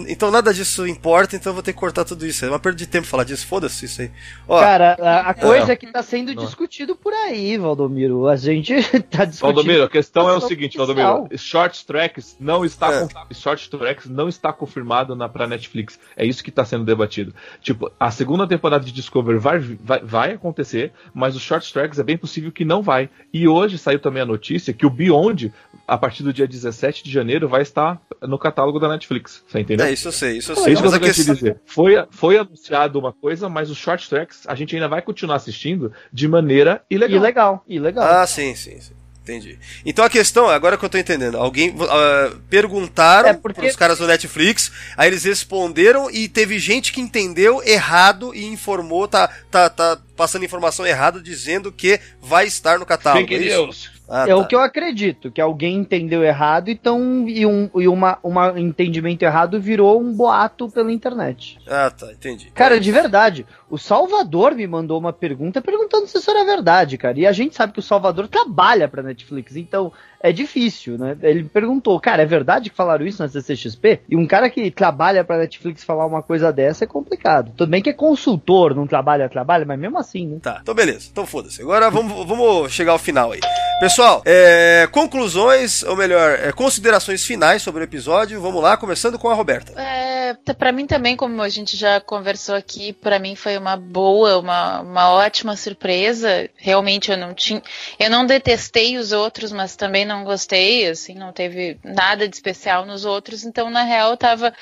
então 0.09 0.31
nada 0.31 0.53
disso 0.53 0.87
importa, 0.87 1.37
então 1.37 1.51
eu 1.51 1.55
vou 1.55 1.63
ter 1.63 1.73
que 1.73 1.79
cortar 1.81 2.05
tudo 2.05 2.27
isso. 2.27 2.45
É 2.45 2.49
uma 2.49 2.59
perda 2.59 2.79
de 2.79 2.87
tempo 2.87 3.07
falar 3.07 3.25
disso, 3.25 3.47
foda-se 3.47 3.85
isso 3.87 4.03
aí. 4.03 4.11
Ó, 4.49 4.61
Cara, 4.61 4.97
a, 5.01 5.31
a 5.31 5.35
coisa 5.35 5.69
Não. 5.69 5.77
que 5.77 5.87
tá 5.91 6.03
sendo 6.03 6.35
Não. 6.35 6.45
discutido 6.45 6.95
por 6.95 7.13
aí, 7.13 7.57
Valdomiro. 7.59 8.29
A 8.29 8.37
gente 8.37 8.75
tá 9.11 9.25
discutindo. 9.25 9.41
Valdomiro, 9.55 9.89
questão 10.01 10.29
é 10.29 10.33
o 10.37 10.41
seguinte. 10.41 10.77
Valdomiro. 10.77 11.29
Short 11.37 11.87
Tracks 11.87 12.37
não 12.41 12.65
está 12.65 12.93
É. 12.93 13.07
com- 13.09 13.35
Short 13.35 13.71
Tracks 13.71 14.07
não 14.09 14.29
está 14.29 14.53
confirmado 14.53 15.15
na 15.15 15.29
pra 15.29 15.47
Netflix. 15.47 15.99
É 16.17 16.25
isso 16.25 16.43
que 16.43 16.51
está 16.51 16.65
sendo 16.65 16.85
debatido. 16.85 17.35
Tipo, 17.61 17.91
a 17.99 18.11
segunda 18.11 18.47
temporada 18.47 18.85
de 18.85 18.93
Discovery 18.93 19.39
vai, 19.39 19.59
vai, 19.59 20.01
vai 20.03 20.33
acontecer, 20.33 20.93
mas 21.15 21.37
o 21.37 21.41
Short 21.41 21.73
Tracks 21.73 21.99
é 21.99 22.03
bem 22.03 22.17
possível 22.17 22.51
que 22.51 22.65
não 22.65 22.83
vai. 22.83 23.09
E 23.33 23.47
hoje 23.47 23.79
saiu 23.79 23.99
também 23.99 24.23
a 24.23 24.27
notícia 24.27 24.73
que 24.73 24.87
o 24.87 24.91
Beyond, 24.91 25.53
a 25.87 25.99
partir 25.99 26.23
do 26.23 26.33
dia 26.33 26.47
17 26.49 27.05
de 27.05 27.11
janeiro, 27.11 27.49
vai 27.49 27.63
estar 27.63 28.01
no 28.23 28.39
catálogo 28.39 28.79
da 28.79 28.89
Netflix. 28.89 29.43
Você 29.47 29.61
entendeu? 29.61 29.87
É, 29.87 29.93
isso 29.93 30.09
eu 30.09 30.13
sei, 30.13 30.39
isso 30.39 30.53
eu 30.53 30.57
É 30.57 30.61
sei. 30.61 30.73
isso 30.73 30.83
que 30.83 30.87
eu 30.89 30.91
Mas 30.91 30.95
a 30.95 30.99
tô 30.99 31.01
querendo 31.01 31.15
te 31.15 31.17
questão... 31.19 31.35
dizer. 31.35 31.61
Foi, 31.67 32.07
foi 32.11 32.39
anunciado 32.39 32.99
uma 32.99 33.13
coisa, 33.13 33.49
mas 33.49 33.71
os 33.71 33.77
short 33.79 34.09
tracks 34.09 34.45
a 34.47 34.55
gente 34.55 34.75
ainda 34.75 34.89
vai 34.89 35.03
continuar 35.03 35.37
assistindo 35.37 35.93
de 36.13 36.27
maneira 36.29 36.83
ilegal. 36.91 37.17
E 37.17 37.21
legal, 37.21 37.65
e 37.69 37.79
legal. 37.79 38.05
Ah, 38.05 38.27
sim, 38.27 38.55
sim, 38.55 38.81
sim. 38.81 38.95
Entendi. 39.23 39.59
Então 39.85 40.05
a 40.05 40.11
questão, 40.11 40.49
agora 40.49 40.77
que 40.77 40.85
eu 40.85 40.89
tô 40.89 40.99
entendendo, 40.99 41.37
alguém 41.37 41.75
ah, 41.89 42.33
perguntaram 42.49 43.29
É, 43.29 43.35
porque- 43.35 43.61
pros 43.61 43.77
caras 43.77 43.99
do 43.99 44.07
Netflix, 44.07 44.73
aí 44.97 45.09
eles 45.09 45.25
responderam 45.25 46.11
e 46.11 46.27
teve 46.29 46.59
gente 46.59 46.93
que 46.93 47.01
entendeu 47.01 47.63
errado 47.65 48.35
e 48.35 48.45
informou, 48.47 49.07
tá, 49.07 49.29
tá, 49.51 49.69
tá 49.69 49.99
passando 50.17 50.45
informação 50.45 50.87
errada 50.87 51.21
dizendo 51.21 51.71
que 51.71 52.01
vai 52.21 52.47
estar 52.47 52.79
no 52.79 52.87
catálogo. 52.87 53.27
Fake 53.29 53.35
é 53.43 53.47
isso? 53.47 53.63
news. 53.63 54.01
Ah, 54.13 54.25
é 54.25 54.27
tá. 54.27 54.37
o 54.39 54.47
que 54.47 54.57
eu 54.57 54.61
acredito, 54.61 55.31
que 55.31 55.41
alguém 55.41 55.77
entendeu 55.77 56.25
errado 56.25 56.69
então, 56.69 57.29
e 57.29 57.47
um 57.47 57.71
e 57.77 57.87
uma, 57.87 58.19
uma 58.25 58.59
entendimento 58.59 59.23
errado 59.23 59.61
virou 59.61 60.01
um 60.03 60.13
boato 60.13 60.69
pela 60.69 60.91
internet. 60.93 61.59
Ah, 61.65 61.91
tá, 61.91 62.11
entendi. 62.11 62.51
Cara, 62.53 62.81
de 62.81 62.91
verdade, 62.91 63.47
o 63.71 63.79
Salvador 63.79 64.55
me 64.55 64.67
mandou 64.67 64.99
uma 64.99 65.13
pergunta 65.13 65.63
perguntando 65.63 66.07
se 66.07 66.19
isso 66.19 66.31
era 66.31 66.45
verdade, 66.45 66.99
cara. 66.99 67.19
E 67.19 67.27
a 67.27 67.33
gente 67.33 67.55
sabe 67.55 67.73
que 67.73 67.79
o 67.79 67.83
Salvador 67.83 68.27
trabalha 68.27 68.89
pra 68.89 69.03
Netflix, 69.03 69.57
então 69.57 69.93
é 70.21 70.33
difícil, 70.33 70.99
né? 70.99 71.17
Ele 71.23 71.45
perguntou, 71.45 71.99
cara, 72.01 72.23
é 72.23 72.27
verdade 72.27 72.69
que 72.69 72.77
falaram 72.77 73.07
isso 73.07 73.23
na 73.23 73.29
CCXP? 73.29 74.01
E 74.09 74.17
um 74.17 74.27
cara 74.27 74.51
que 74.51 74.71
trabalha 74.71 75.25
pra 75.25 75.39
Netflix 75.39 75.83
falar 75.85 76.05
uma 76.05 76.23
coisa 76.23 76.53
dessa 76.53 76.85
é 76.85 76.87
complicado. 76.87 77.53
Tudo 77.57 77.71
bem 77.71 77.81
que 77.81 77.91
é 77.91 77.95
consultor, 77.95 78.75
não 78.75 78.87
trabalha, 78.87 79.29
trabalha, 79.29 79.65
mas 79.65 79.79
mesmo 79.79 79.99
assim, 79.99 80.27
né? 80.27 80.39
Tá, 80.43 80.59
então 80.61 80.75
beleza. 80.75 81.09
Então 81.11 81.25
foda-se. 81.25 81.63
Agora 81.63 81.89
vamos, 81.91 82.27
vamos 82.27 82.73
chegar 82.73 82.93
ao 82.93 82.99
final 82.99 83.33
aí. 83.33 83.41
Pessoal, 83.81 84.21
é, 84.27 84.87
conclusões, 84.93 85.83
ou 85.85 85.97
melhor, 85.97 86.39
é, 86.39 86.53
considerações 86.53 87.25
finais 87.25 87.63
sobre 87.63 87.83
o 87.83 87.85
episódio. 87.85 88.41
Vamos 88.41 88.63
lá, 88.63 88.77
começando 88.77 89.19
com 89.19 89.31
a 89.31 89.35
Roberta. 89.35 89.73
É, 89.81 90.20
pra 90.35 90.73
mim 90.73 90.87
também, 90.87 91.17
como 91.17 91.43
a 91.43 91.49
gente 91.49 91.77
já 91.77 92.01
conversou 92.01 92.55
aqui, 92.55 92.93
pra 92.93 93.19
mim 93.19 93.35
foi 93.35 93.57
uma 93.57 93.77
boa, 93.77 94.39
uma, 94.39 94.81
uma 94.81 95.11
ótima 95.11 95.57
surpresa. 95.57 96.49
Realmente 96.57 97.11
eu 97.11 97.17
não 97.17 97.35
tinha, 97.35 97.63
eu 97.99 98.11
não 98.11 98.27
detestei 98.27 98.97
os 98.97 99.13
outros, 99.13 99.53
mas 99.53 99.77
também 99.77 100.05
não 100.05 100.25
gostei, 100.25 100.87
assim, 100.89 101.15
não 101.15 101.33
teve 101.33 101.79
nada 101.85 102.29
de 102.29 102.35
especial 102.35 102.85
nos 102.87 103.05
outros. 103.05 103.45
Então, 103.45 103.71
na 103.71 103.83
real, 103.83 104.17
tava, 104.17 104.55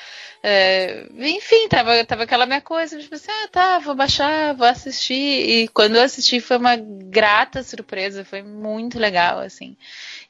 é, 0.42 1.06
enfim, 1.18 1.68
tava, 1.68 2.04
tava 2.04 2.22
aquela 2.24 2.46
minha 2.46 2.60
coisa, 2.60 2.98
tipo 2.98 3.14
assim, 3.14 3.30
ah, 3.30 3.48
tá, 3.48 3.78
vou 3.78 3.94
baixar, 3.94 4.54
vou 4.54 4.66
assistir. 4.66 5.14
E 5.14 5.68
quando 5.68 5.96
eu 5.96 6.02
assisti 6.02 6.40
foi 6.40 6.56
uma 6.56 6.76
grata 6.76 7.62
surpresa, 7.62 8.24
foi 8.24 8.42
muito 8.42 8.98
legal, 8.98 9.38
assim. 9.40 9.76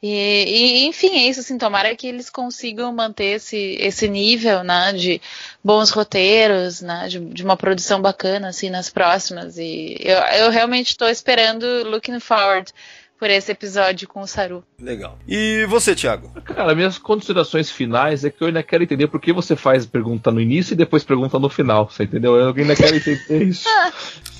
E, 0.00 0.84
e, 0.84 0.86
enfim, 0.86 1.08
é 1.16 1.28
isso, 1.28 1.40
assim, 1.40 1.58
tomara 1.58 1.94
que 1.96 2.06
eles 2.06 2.30
consigam 2.30 2.92
manter 2.92 3.36
esse, 3.36 3.76
esse 3.80 4.08
nível, 4.08 4.62
né, 4.62 4.92
de 4.92 5.20
bons 5.62 5.90
roteiros, 5.90 6.80
né, 6.80 7.08
de, 7.08 7.18
de 7.18 7.42
uma 7.42 7.56
produção 7.56 8.00
bacana, 8.00 8.48
assim, 8.48 8.70
nas 8.70 8.88
próximas. 8.88 9.58
E 9.58 9.96
eu, 10.00 10.18
eu 10.44 10.50
realmente 10.50 10.90
estou 10.90 11.08
esperando, 11.08 11.64
looking 11.90 12.20
forward 12.20 12.72
por 13.18 13.28
esse 13.30 13.50
episódio 13.50 14.06
com 14.06 14.20
o 14.20 14.26
Saru. 14.26 14.62
Legal. 14.80 15.18
E 15.26 15.66
você, 15.68 15.94
Thiago? 15.94 16.30
Cara, 16.42 16.74
minhas 16.74 16.98
considerações 16.98 17.70
finais 17.70 18.24
é 18.24 18.30
que 18.30 18.40
eu 18.42 18.46
ainda 18.46 18.62
quero 18.62 18.82
entender 18.84 19.08
por 19.08 19.20
que 19.20 19.32
você 19.32 19.56
faz 19.56 19.84
pergunta 19.84 20.30
no 20.30 20.40
início 20.40 20.74
e 20.74 20.76
depois 20.76 21.02
pergunta 21.02 21.38
no 21.38 21.48
final. 21.48 21.90
Você 21.90 22.04
entendeu? 22.04 22.36
Eu 22.36 22.54
ainda 22.56 22.76
quero 22.76 22.96
entender 22.96 23.42
isso. 23.44 23.68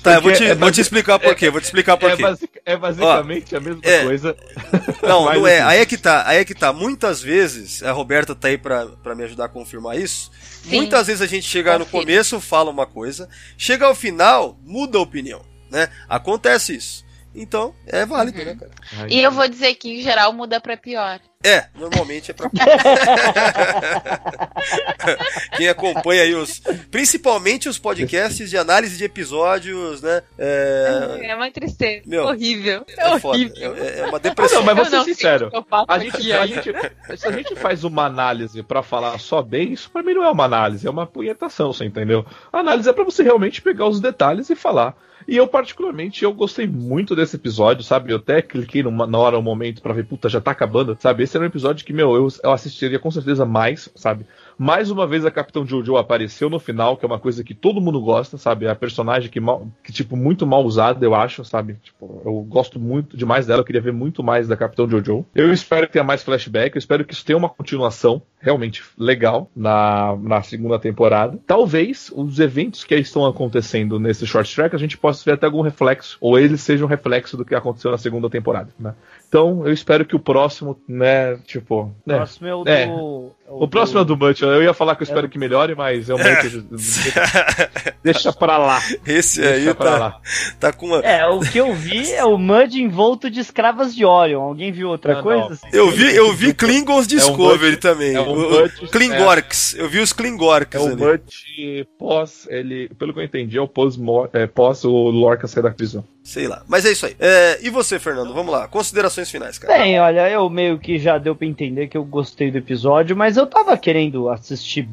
Tá, 0.01 0.13
eu 0.13 0.21
vou 0.21 0.31
te, 0.31 0.45
é 0.45 0.55
vou 0.55 0.71
te 0.71 0.79
explicar 0.79 1.19
por 1.19 1.35
quê. 1.35 1.49
Vou 1.49 1.59
te 1.59 1.65
explicar 1.65 1.97
por 1.97 2.09
É, 2.09 2.15
quê. 2.15 2.21
basic- 2.23 2.61
é 2.65 2.77
basicamente 2.77 3.53
a 3.53 3.59
mesma 3.59 3.81
é. 3.83 4.03
coisa. 4.05 4.33
Não, 5.03 5.25
não 5.35 5.45
é. 5.45 5.59
assim, 5.59 5.67
Aí 5.71 5.79
é 5.79 5.85
que 5.85 5.97
tá. 5.97 6.23
Aí 6.25 6.37
é 6.37 6.45
que 6.45 6.55
tá. 6.55 6.71
Muitas 6.71 7.21
vezes, 7.21 7.83
a 7.83 7.91
Roberta 7.91 8.33
tá 8.33 8.47
aí 8.47 8.57
pra, 8.57 8.85
pra 9.03 9.13
me 9.13 9.25
ajudar 9.25 9.43
a 9.45 9.49
confirmar 9.49 9.99
isso. 9.99 10.31
Sim. 10.63 10.77
Muitas 10.77 11.07
vezes 11.07 11.21
a 11.21 11.25
gente 11.25 11.45
chega 11.45 11.77
no 11.77 11.85
começo, 11.85 12.39
fala 12.39 12.71
uma 12.71 12.85
coisa, 12.85 13.27
chega 13.57 13.87
ao 13.87 13.93
final, 13.93 14.57
muda 14.63 14.97
a 14.97 15.01
opinião, 15.01 15.41
né? 15.69 15.89
Acontece 16.07 16.77
isso. 16.77 17.03
Então, 17.41 17.73
é 17.87 18.05
válido, 18.05 18.37
né, 18.43 18.53
cara? 18.59 18.71
Ai, 18.99 19.07
E 19.09 19.23
eu 19.23 19.31
vou 19.31 19.47
dizer 19.47 19.73
que, 19.75 19.99
em 19.99 20.01
geral, 20.01 20.33
muda 20.33 20.59
pra 20.59 20.75
pior. 20.75 21.21
É, 21.41 21.67
normalmente 21.73 22.31
é 22.31 22.33
pra. 22.33 22.49
Quem 25.55 25.69
acompanha 25.69 26.23
aí 26.23 26.35
os. 26.35 26.59
Principalmente 26.91 27.69
os 27.69 27.79
podcasts 27.79 28.49
de 28.49 28.57
análise 28.57 28.97
de 28.97 29.05
episódios, 29.05 30.01
né? 30.01 30.21
É. 30.37 31.19
É 31.23 31.35
uma 31.35 31.49
tristeza. 31.49 32.03
Meu, 32.05 32.25
horrível. 32.25 32.85
É, 32.97 33.09
É 33.09 33.13
horrível. 33.25 33.75
É, 33.77 33.99
é 33.99 34.05
uma 34.05 34.17
Ah, 34.17 34.19
depressão. 34.19 34.59
não, 34.59 34.65
mas 34.65 34.75
vou 34.75 34.85
ser 34.85 34.95
não 34.97 35.03
sincero. 35.05 35.49
A 35.87 35.99
gente, 35.99 36.31
a 36.33 36.45
gente- 36.45 36.73
se 37.17 37.27
a 37.27 37.31
gente 37.31 37.55
faz 37.55 37.83
uma 37.85 38.03
análise 38.05 38.61
pra 38.63 38.83
falar 38.83 39.17
só 39.19 39.41
bem, 39.41 39.71
isso 39.71 39.89
pra 39.89 40.03
mim 40.03 40.13
não 40.13 40.23
é 40.25 40.29
uma 40.29 40.43
análise, 40.45 40.85
é 40.85 40.89
uma 40.89 41.07
punhetação, 41.07 41.71
você 41.71 41.85
entendeu? 41.85 42.25
A 42.51 42.59
análise 42.59 42.89
é 42.89 42.93
pra 42.93 43.03
você 43.05 43.23
realmente 43.23 43.61
pegar 43.61 43.87
os 43.87 44.01
detalhes 44.01 44.49
e 44.49 44.55
falar. 44.55 44.93
E 45.29 45.37
eu, 45.37 45.47
particularmente, 45.47 46.23
eu 46.23 46.33
gostei 46.33 46.65
muito 46.65 47.15
desse 47.15 47.35
episódio, 47.35 47.83
sabe? 47.83 48.11
Eu 48.11 48.17
até 48.17 48.41
cliquei 48.41 48.81
numa, 48.81 49.05
na 49.05 49.19
hora, 49.19 49.37
um 49.37 49.43
momento, 49.43 49.79
pra 49.79 49.93
ver, 49.93 50.03
puta, 50.03 50.27
já 50.27 50.41
tá 50.41 50.49
acabando, 50.49 50.97
sabe? 50.99 51.21
Esse 51.21 51.37
era 51.37 51.43
um 51.43 51.47
episódio 51.47 51.85
que, 51.85 51.93
meu, 51.93 52.15
eu, 52.15 52.27
eu 52.43 52.51
assistiria 52.51 52.97
com 52.97 53.11
certeza 53.11 53.45
mais, 53.45 53.91
sabe? 53.93 54.25
Mais 54.57 54.89
uma 54.89 55.05
vez 55.05 55.23
a 55.27 55.31
Capitão 55.31 55.63
Jojo 55.63 55.97
apareceu 55.97 56.49
no 56.49 56.57
final, 56.57 56.97
que 56.97 57.05
é 57.05 57.07
uma 57.07 57.19
coisa 57.19 57.43
que 57.43 57.53
todo 57.53 57.79
mundo 57.79 58.01
gosta, 58.01 58.39
sabe? 58.39 58.65
É 58.65 58.71
a 58.71 58.75
personagem 58.75 59.29
que, 59.29 59.39
mal, 59.39 59.67
que 59.83 59.93
tipo, 59.93 60.17
muito 60.17 60.47
mal 60.47 60.65
usada, 60.65 61.05
eu 61.05 61.13
acho, 61.13 61.45
sabe? 61.45 61.75
Tipo, 61.83 62.23
eu 62.25 62.41
gosto 62.41 62.79
muito 62.79 63.15
demais 63.15 63.45
dela, 63.45 63.61
eu 63.61 63.65
queria 63.65 63.81
ver 63.81 63.93
muito 63.93 64.23
mais 64.23 64.47
da 64.47 64.57
Capitão 64.57 64.89
Jojo. 64.89 65.27
Eu 65.35 65.53
espero 65.53 65.85
que 65.85 65.93
tenha 65.93 66.03
mais 66.03 66.23
flashback, 66.23 66.75
eu 66.75 66.79
espero 66.79 67.05
que 67.05 67.13
isso 67.13 67.23
tenha 67.23 67.37
uma 67.37 67.49
continuação 67.49 68.19
realmente 68.41 68.83
legal 68.97 69.49
na, 69.55 70.15
na 70.21 70.41
segunda 70.41 70.79
temporada. 70.79 71.37
Talvez 71.45 72.11
os 72.15 72.39
eventos 72.39 72.83
que 72.83 72.95
estão 72.95 73.25
acontecendo 73.25 73.99
nesse 73.99 74.25
short 74.25 74.53
track 74.55 74.75
a 74.75 74.79
gente 74.79 74.97
possa 74.97 75.23
ver 75.25 75.33
até 75.33 75.45
algum 75.45 75.61
reflexo, 75.61 76.17
ou 76.21 76.39
eles 76.39 76.61
sejam 76.61 76.87
um 76.87 76.89
reflexo 76.89 77.35
do 77.35 77.43
que 77.45 77.53
aconteceu 77.53 77.91
na 77.91 77.97
segunda 77.97 78.29
temporada, 78.29 78.69
né? 78.79 78.93
Então, 79.27 79.61
eu 79.65 79.71
espero 79.71 80.05
que 80.05 80.15
o 80.15 80.19
próximo, 80.19 80.79
né, 80.87 81.35
tipo, 81.45 81.81
O 81.81 81.93
né, 82.09 82.15
próximo 82.15 82.47
é 82.47 82.55
o 82.55 82.63
É. 82.67 82.87
do. 82.87 83.31
o 83.47 83.67
próximo 83.67 83.99
é 83.99 84.03
do 84.05 84.17
Munch. 84.17 84.41
Eu 84.41 84.63
ia 84.63 84.73
falar 84.73 84.95
que 84.95 85.03
eu 85.03 85.05
espero 85.05 85.29
que 85.29 85.37
melhore, 85.37 85.75
mas 85.75 86.07
realmente 86.07 86.63
deixa 88.03 88.31
pra 88.33 88.57
lá. 88.57 88.81
Esse 89.05 89.41
Deixa 89.41 89.69
aí 89.69 89.73
pra 89.75 89.91
tá, 89.91 89.97
lá. 89.97 90.21
tá 90.59 90.73
com 90.73 90.87
uma. 90.87 90.99
É, 90.99 91.25
o 91.27 91.39
que 91.41 91.57
eu 91.59 91.73
vi 91.75 92.11
é 92.11 92.23
o 92.25 92.37
Mud 92.37 92.73
envolto 92.81 93.29
de 93.29 93.39
escravas 93.39 93.93
de 93.95 94.03
Orion. 94.05 94.41
Alguém 94.41 94.71
viu 94.71 94.89
outra 94.89 95.15
Não, 95.15 95.23
coisa? 95.23 95.49
não. 95.49 95.69
Eu 95.71 95.91
vi, 95.91 96.15
eu 96.15 96.33
vi 96.33 96.53
Klingons 96.53 97.07
Discovery 97.07 97.71
Butch- 97.73 97.81
também. 97.81 98.15
É 98.29 98.33
o, 98.33 98.49
Butch- 98.63 98.83
o 98.83 98.87
Klingorks. 98.89 99.75
Eu 99.75 99.89
vi 99.89 99.99
os 99.99 100.13
Klingorks 100.13 100.79
É 100.79 100.83
o 100.83 100.87
ali. 100.87 100.95
Munch 101.03 101.87
pós, 101.97 102.47
ele, 102.49 102.89
pelo 102.97 103.13
que 103.13 103.19
eu 103.19 103.23
entendi, 103.23 103.57
é 103.57 103.61
o 103.61 103.67
pós, 103.67 103.97
é, 104.33 104.47
pós 104.47 104.83
o 104.83 104.91
Lorca 104.91 105.47
sair 105.47 105.63
da 105.63 105.71
prisão. 105.71 106.03
Sei 106.23 106.47
lá. 106.47 106.63
Mas 106.67 106.85
é 106.85 106.91
isso 106.91 107.05
aí. 107.05 107.15
É, 107.19 107.57
e 107.61 107.69
você, 107.69 107.97
Fernando? 107.97 108.33
Vamos 108.33 108.51
lá. 108.51 108.67
Considerações 108.67 109.31
finais, 109.31 109.57
cara. 109.57 109.77
Bem, 109.79 109.99
olha, 109.99 110.29
eu 110.29 110.47
meio 110.49 110.77
que 110.77 110.99
já 110.99 111.17
deu 111.17 111.35
pra 111.35 111.47
entender 111.47 111.87
que 111.87 111.97
eu 111.97 112.03
gostei 112.03 112.51
do 112.51 112.57
episódio, 112.57 113.15
mas 113.15 113.35
eu 113.35 113.47
tava 113.47 113.75
querendo 113.77 114.29
assistir 114.29 114.87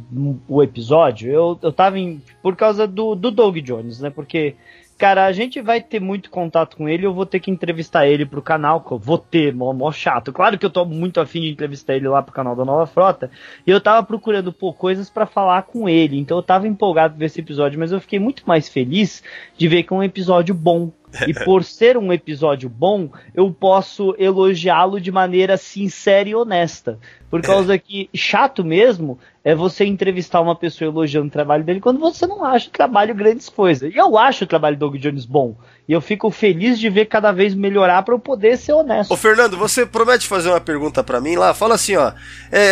o 0.48 0.62
episódio, 0.62 1.30
eu, 1.30 1.58
eu 1.62 1.72
tava 1.72 1.98
em, 1.98 2.22
por 2.42 2.56
causa 2.56 2.86
do, 2.86 3.14
do 3.14 3.30
Doug 3.30 3.56
Jones, 3.58 4.00
né? 4.00 4.08
Porque, 4.08 4.54
cara, 4.98 5.26
a 5.26 5.32
gente 5.32 5.60
vai 5.60 5.80
ter 5.80 6.00
muito 6.00 6.30
contato 6.30 6.76
com 6.76 6.88
ele, 6.88 7.06
eu 7.06 7.14
vou 7.14 7.26
ter 7.26 7.40
que 7.40 7.50
entrevistar 7.50 8.06
ele 8.06 8.24
pro 8.24 8.42
canal, 8.42 8.80
que 8.80 8.92
eu 8.92 8.98
vou 8.98 9.18
ter, 9.18 9.54
mó, 9.54 9.72
mó 9.72 9.92
chato. 9.92 10.32
Claro 10.32 10.58
que 10.58 10.66
eu 10.66 10.70
tô 10.70 10.84
muito 10.84 11.20
afim 11.20 11.40
de 11.40 11.50
entrevistar 11.50 11.94
ele 11.94 12.08
lá 12.08 12.22
pro 12.22 12.34
canal 12.34 12.56
da 12.56 12.64
Nova 12.64 12.86
Frota, 12.86 13.30
e 13.66 13.70
eu 13.70 13.80
tava 13.80 14.06
procurando, 14.06 14.52
pô, 14.52 14.72
coisas 14.72 15.10
pra 15.10 15.26
falar 15.26 15.62
com 15.62 15.88
ele, 15.88 16.18
então 16.18 16.36
eu 16.36 16.42
tava 16.42 16.66
empolgado 16.66 17.16
ver 17.16 17.26
esse 17.26 17.40
episódio, 17.40 17.78
mas 17.78 17.92
eu 17.92 18.00
fiquei 18.00 18.18
muito 18.18 18.42
mais 18.46 18.68
feliz 18.68 19.22
de 19.56 19.68
ver 19.68 19.82
que 19.82 19.92
é 19.92 19.96
um 19.96 20.02
episódio 20.02 20.54
bom. 20.54 20.90
E 21.26 21.32
por 21.44 21.64
ser 21.64 21.96
um 21.96 22.12
episódio 22.12 22.68
bom, 22.68 23.10
eu 23.34 23.50
posso 23.50 24.14
elogiá-lo 24.18 25.00
de 25.00 25.10
maneira 25.10 25.56
sincera 25.56 26.28
e 26.28 26.34
honesta. 26.34 26.98
Por 27.30 27.42
causa 27.42 27.76
que 27.78 28.08
chato 28.14 28.64
mesmo 28.64 29.18
é 29.44 29.54
você 29.54 29.84
entrevistar 29.84 30.40
uma 30.40 30.54
pessoa 30.54 30.90
elogiando 30.90 31.28
o 31.28 31.30
trabalho 31.30 31.64
dele 31.64 31.80
quando 31.80 31.98
você 31.98 32.26
não 32.26 32.44
acha 32.44 32.68
o 32.68 32.72
trabalho 32.72 33.14
grandes 33.14 33.48
coisas. 33.48 33.92
E 33.92 33.96
eu 33.96 34.16
acho 34.16 34.44
o 34.44 34.46
trabalho 34.46 34.76
do 34.76 34.80
Doug 34.80 34.96
Jones 34.96 35.24
bom. 35.24 35.56
E 35.88 35.92
eu 35.92 36.00
fico 36.00 36.30
feliz 36.30 36.78
de 36.78 36.90
ver 36.90 37.06
cada 37.06 37.30
vez 37.30 37.54
melhorar 37.54 38.02
para 38.02 38.12
eu 38.12 38.18
poder 38.18 38.58
ser 38.58 38.72
honesto. 38.72 39.12
Ô, 39.12 39.16
Fernando, 39.16 39.56
você 39.56 39.86
promete 39.86 40.26
fazer 40.26 40.48
uma 40.48 40.60
pergunta 40.60 41.02
pra 41.04 41.20
mim 41.20 41.36
lá? 41.36 41.54
Fala 41.54 41.76
assim, 41.76 41.94
ó. 41.94 42.12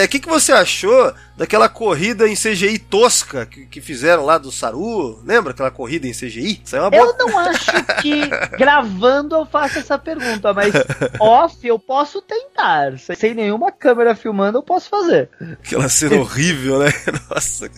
O 0.05 0.09
que, 0.09 0.19
que 0.19 0.29
você 0.29 0.53
achou 0.53 1.12
daquela 1.37 1.69
corrida 1.69 2.29
em 2.29 2.35
CGI 2.35 2.79
tosca 2.79 3.47
que, 3.47 3.67
que 3.67 3.81
fizeram 3.81 4.25
lá 4.25 4.37
do 4.37 4.51
Saru? 4.51 5.21
Lembra 5.25 5.53
aquela 5.53 5.71
corrida 5.71 6.09
em 6.09 6.12
CGI? 6.12 6.62
Isso 6.65 6.75
é 6.75 6.81
uma 6.81 6.91
boa. 6.91 7.07
Eu 7.07 7.17
não 7.19 7.39
acho 7.39 7.73
que 8.03 8.27
gravando 8.59 9.37
eu 9.37 9.47
faço 9.47 9.79
essa 9.79 9.97
pergunta, 9.97 10.53
mas 10.53 10.75
off 11.21 11.57
eu 11.67 11.79
posso 11.79 12.21
tentar. 12.21 12.99
Sem 12.99 13.35
nenhuma 13.35 13.71
câmera 13.71 14.17
filmando 14.17 14.59
eu 14.59 14.62
posso 14.62 14.89
fazer. 14.89 15.31
Aquela 15.65 15.89
cena 15.89 16.17
horrível, 16.17 16.81
né? 16.81 16.93
Nossa. 17.31 17.71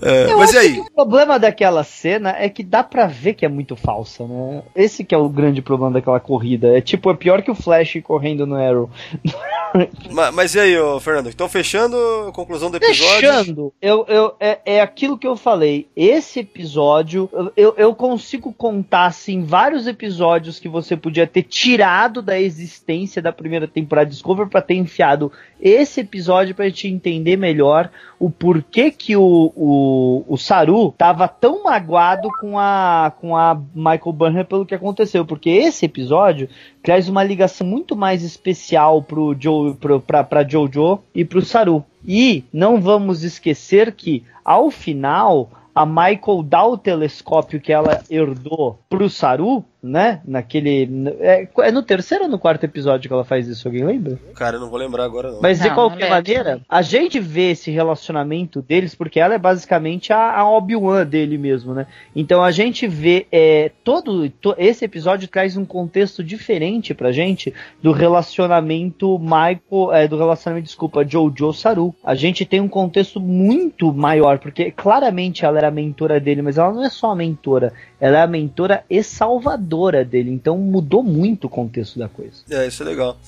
É, 0.00 0.34
mas 0.34 0.52
e 0.52 0.58
aí? 0.58 0.78
o 0.78 0.90
problema 0.90 1.38
daquela 1.38 1.82
cena 1.82 2.34
é 2.38 2.48
que 2.48 2.62
dá 2.62 2.84
pra 2.84 3.06
ver 3.06 3.34
que 3.34 3.44
é 3.44 3.48
muito 3.48 3.74
falsa, 3.76 4.17
né? 4.26 4.62
Esse 4.74 5.04
que 5.04 5.14
é 5.14 5.18
o 5.18 5.28
grande 5.28 5.60
problema 5.62 5.92
daquela 5.92 6.18
corrida. 6.20 6.76
É 6.76 6.80
tipo, 6.80 7.10
é 7.10 7.14
pior 7.14 7.42
que 7.42 7.50
o 7.50 7.54
Flash 7.54 7.98
correndo 8.02 8.46
no 8.46 8.56
Arrow. 8.56 8.90
Ma- 10.10 10.32
Mas, 10.32 10.54
e 10.54 10.60
aí, 10.60 10.78
ô, 10.78 10.98
Fernando? 10.98 11.28
Então, 11.28 11.48
fechando, 11.48 11.96
conclusão 12.32 12.70
do 12.70 12.78
episódio. 12.78 13.28
Fechando, 13.30 13.72
eu, 13.82 14.04
eu, 14.08 14.34
é, 14.40 14.58
é 14.64 14.80
aquilo 14.80 15.18
que 15.18 15.26
eu 15.26 15.36
falei. 15.36 15.86
Esse 15.94 16.40
episódio, 16.40 17.28
eu, 17.56 17.74
eu 17.76 17.94
consigo 17.94 18.52
contar, 18.52 19.06
assim, 19.06 19.42
vários 19.44 19.86
episódios 19.86 20.58
que 20.58 20.68
você 20.68 20.96
podia 20.96 21.26
ter 21.26 21.42
tirado 21.42 22.22
da 22.22 22.40
existência 22.40 23.20
da 23.20 23.32
primeira 23.32 23.68
temporada 23.68 24.06
de 24.06 24.12
Discovery 24.12 24.48
pra 24.48 24.62
ter 24.62 24.74
enfiado 24.74 25.30
esse 25.60 26.00
episódio 26.00 26.54
pra 26.54 26.68
gente 26.68 26.88
entender 26.88 27.36
melhor 27.36 27.90
o 28.18 28.30
porquê 28.30 28.90
que 28.90 29.16
o, 29.16 29.52
o, 29.54 30.24
o 30.28 30.36
Saru 30.36 30.92
tava 30.96 31.26
tão 31.28 31.64
magoado 31.64 32.28
com 32.40 32.58
a, 32.58 33.12
com 33.20 33.36
a 33.36 33.60
Michael 33.74 34.12
Burnham 34.12 34.44
pelo 34.44 34.66
que 34.66 34.74
aconteceu. 34.74 35.24
Porque 35.24 35.50
esse 35.50 35.86
episódio 35.86 36.48
traz 36.82 37.08
uma 37.08 37.22
ligação 37.22 37.66
muito 37.66 37.96
mais 37.96 38.22
especial 38.22 39.02
pro 39.02 39.36
Joe, 39.38 39.74
pro, 39.74 40.00
pra, 40.00 40.24
pra 40.24 40.46
Jojo 40.46 41.00
e 41.14 41.24
pro 41.24 41.44
Saru. 41.44 41.84
E 42.06 42.44
não 42.52 42.80
vamos 42.80 43.22
esquecer 43.22 43.92
que, 43.92 44.24
ao 44.44 44.70
final, 44.70 45.50
a 45.74 45.86
Michael 45.86 46.42
dá 46.42 46.66
o 46.66 46.76
telescópio 46.76 47.60
que 47.60 47.72
ela 47.72 48.02
herdou 48.10 48.80
pro 48.88 49.08
Saru, 49.08 49.64
né? 49.82 50.20
Naquele. 50.26 50.88
É, 51.20 51.48
é 51.60 51.70
no 51.72 51.82
terceiro 51.82 52.24
ou 52.24 52.30
no 52.30 52.38
quarto 52.38 52.64
episódio 52.64 53.08
que 53.08 53.12
ela 53.14 53.24
faz 53.24 53.46
isso? 53.46 53.68
Alguém 53.68 53.84
lembra? 53.84 54.18
Cara, 54.34 54.56
eu 54.56 54.60
não 54.60 54.68
vou 54.70 54.78
lembrar 54.78 55.04
agora, 55.04 55.30
não. 55.30 55.40
Mas 55.40 55.60
de 55.60 55.68
Não, 55.68 55.74
qualquer 55.74 56.08
não 56.08 56.16
lembro. 56.16 56.34
maneira, 56.34 56.60
a 56.68 56.82
gente 56.82 57.20
vê 57.20 57.50
esse 57.52 57.70
relacionamento 57.70 58.60
deles, 58.60 58.94
porque 58.94 59.20
ela 59.20 59.34
é 59.34 59.38
basicamente 59.38 60.12
a, 60.12 60.32
a 60.38 60.50
Obi-Wan 60.50 61.06
dele 61.06 61.38
mesmo, 61.38 61.74
né? 61.74 61.86
Então 62.16 62.42
a 62.42 62.50
gente 62.50 62.86
vê 62.88 63.26
é, 63.30 63.70
todo 63.84 64.28
to- 64.30 64.54
esse 64.58 64.84
episódio 64.84 65.28
traz 65.28 65.56
um 65.56 65.64
contexto 65.64 66.24
diferente 66.24 66.92
pra 66.92 67.12
gente 67.12 67.54
do 67.82 67.92
relacionamento 67.92 69.18
Michael, 69.18 69.92
é, 69.92 70.08
do 70.08 70.16
relacionamento, 70.16 70.66
desculpa, 70.66 71.04
Jojo 71.06 71.52
Saru. 71.52 71.94
A 72.02 72.14
gente 72.14 72.44
tem 72.44 72.60
um 72.60 72.68
contexto 72.68 73.20
muito 73.20 73.92
maior, 73.92 74.38
porque 74.38 74.70
claramente 74.70 75.44
ela 75.44 75.58
era 75.58 75.68
a 75.68 75.70
mentora 75.70 76.18
dele, 76.18 76.42
mas 76.42 76.58
ela 76.58 76.72
não 76.72 76.84
é 76.84 76.90
só 76.90 77.12
a 77.12 77.16
mentora, 77.16 77.72
ela 78.00 78.18
é 78.18 78.22
a 78.22 78.26
mentora 78.26 78.84
e 78.90 79.02
salvadora 79.02 79.67
dele. 80.04 80.30
Então 80.30 80.56
mudou 80.58 81.02
muito 81.02 81.46
o 81.46 81.50
contexto 81.50 81.98
da 81.98 82.08
coisa. 82.08 82.32
É, 82.50 82.66
isso 82.66 82.82
é 82.82 82.86
legal. 82.86 83.18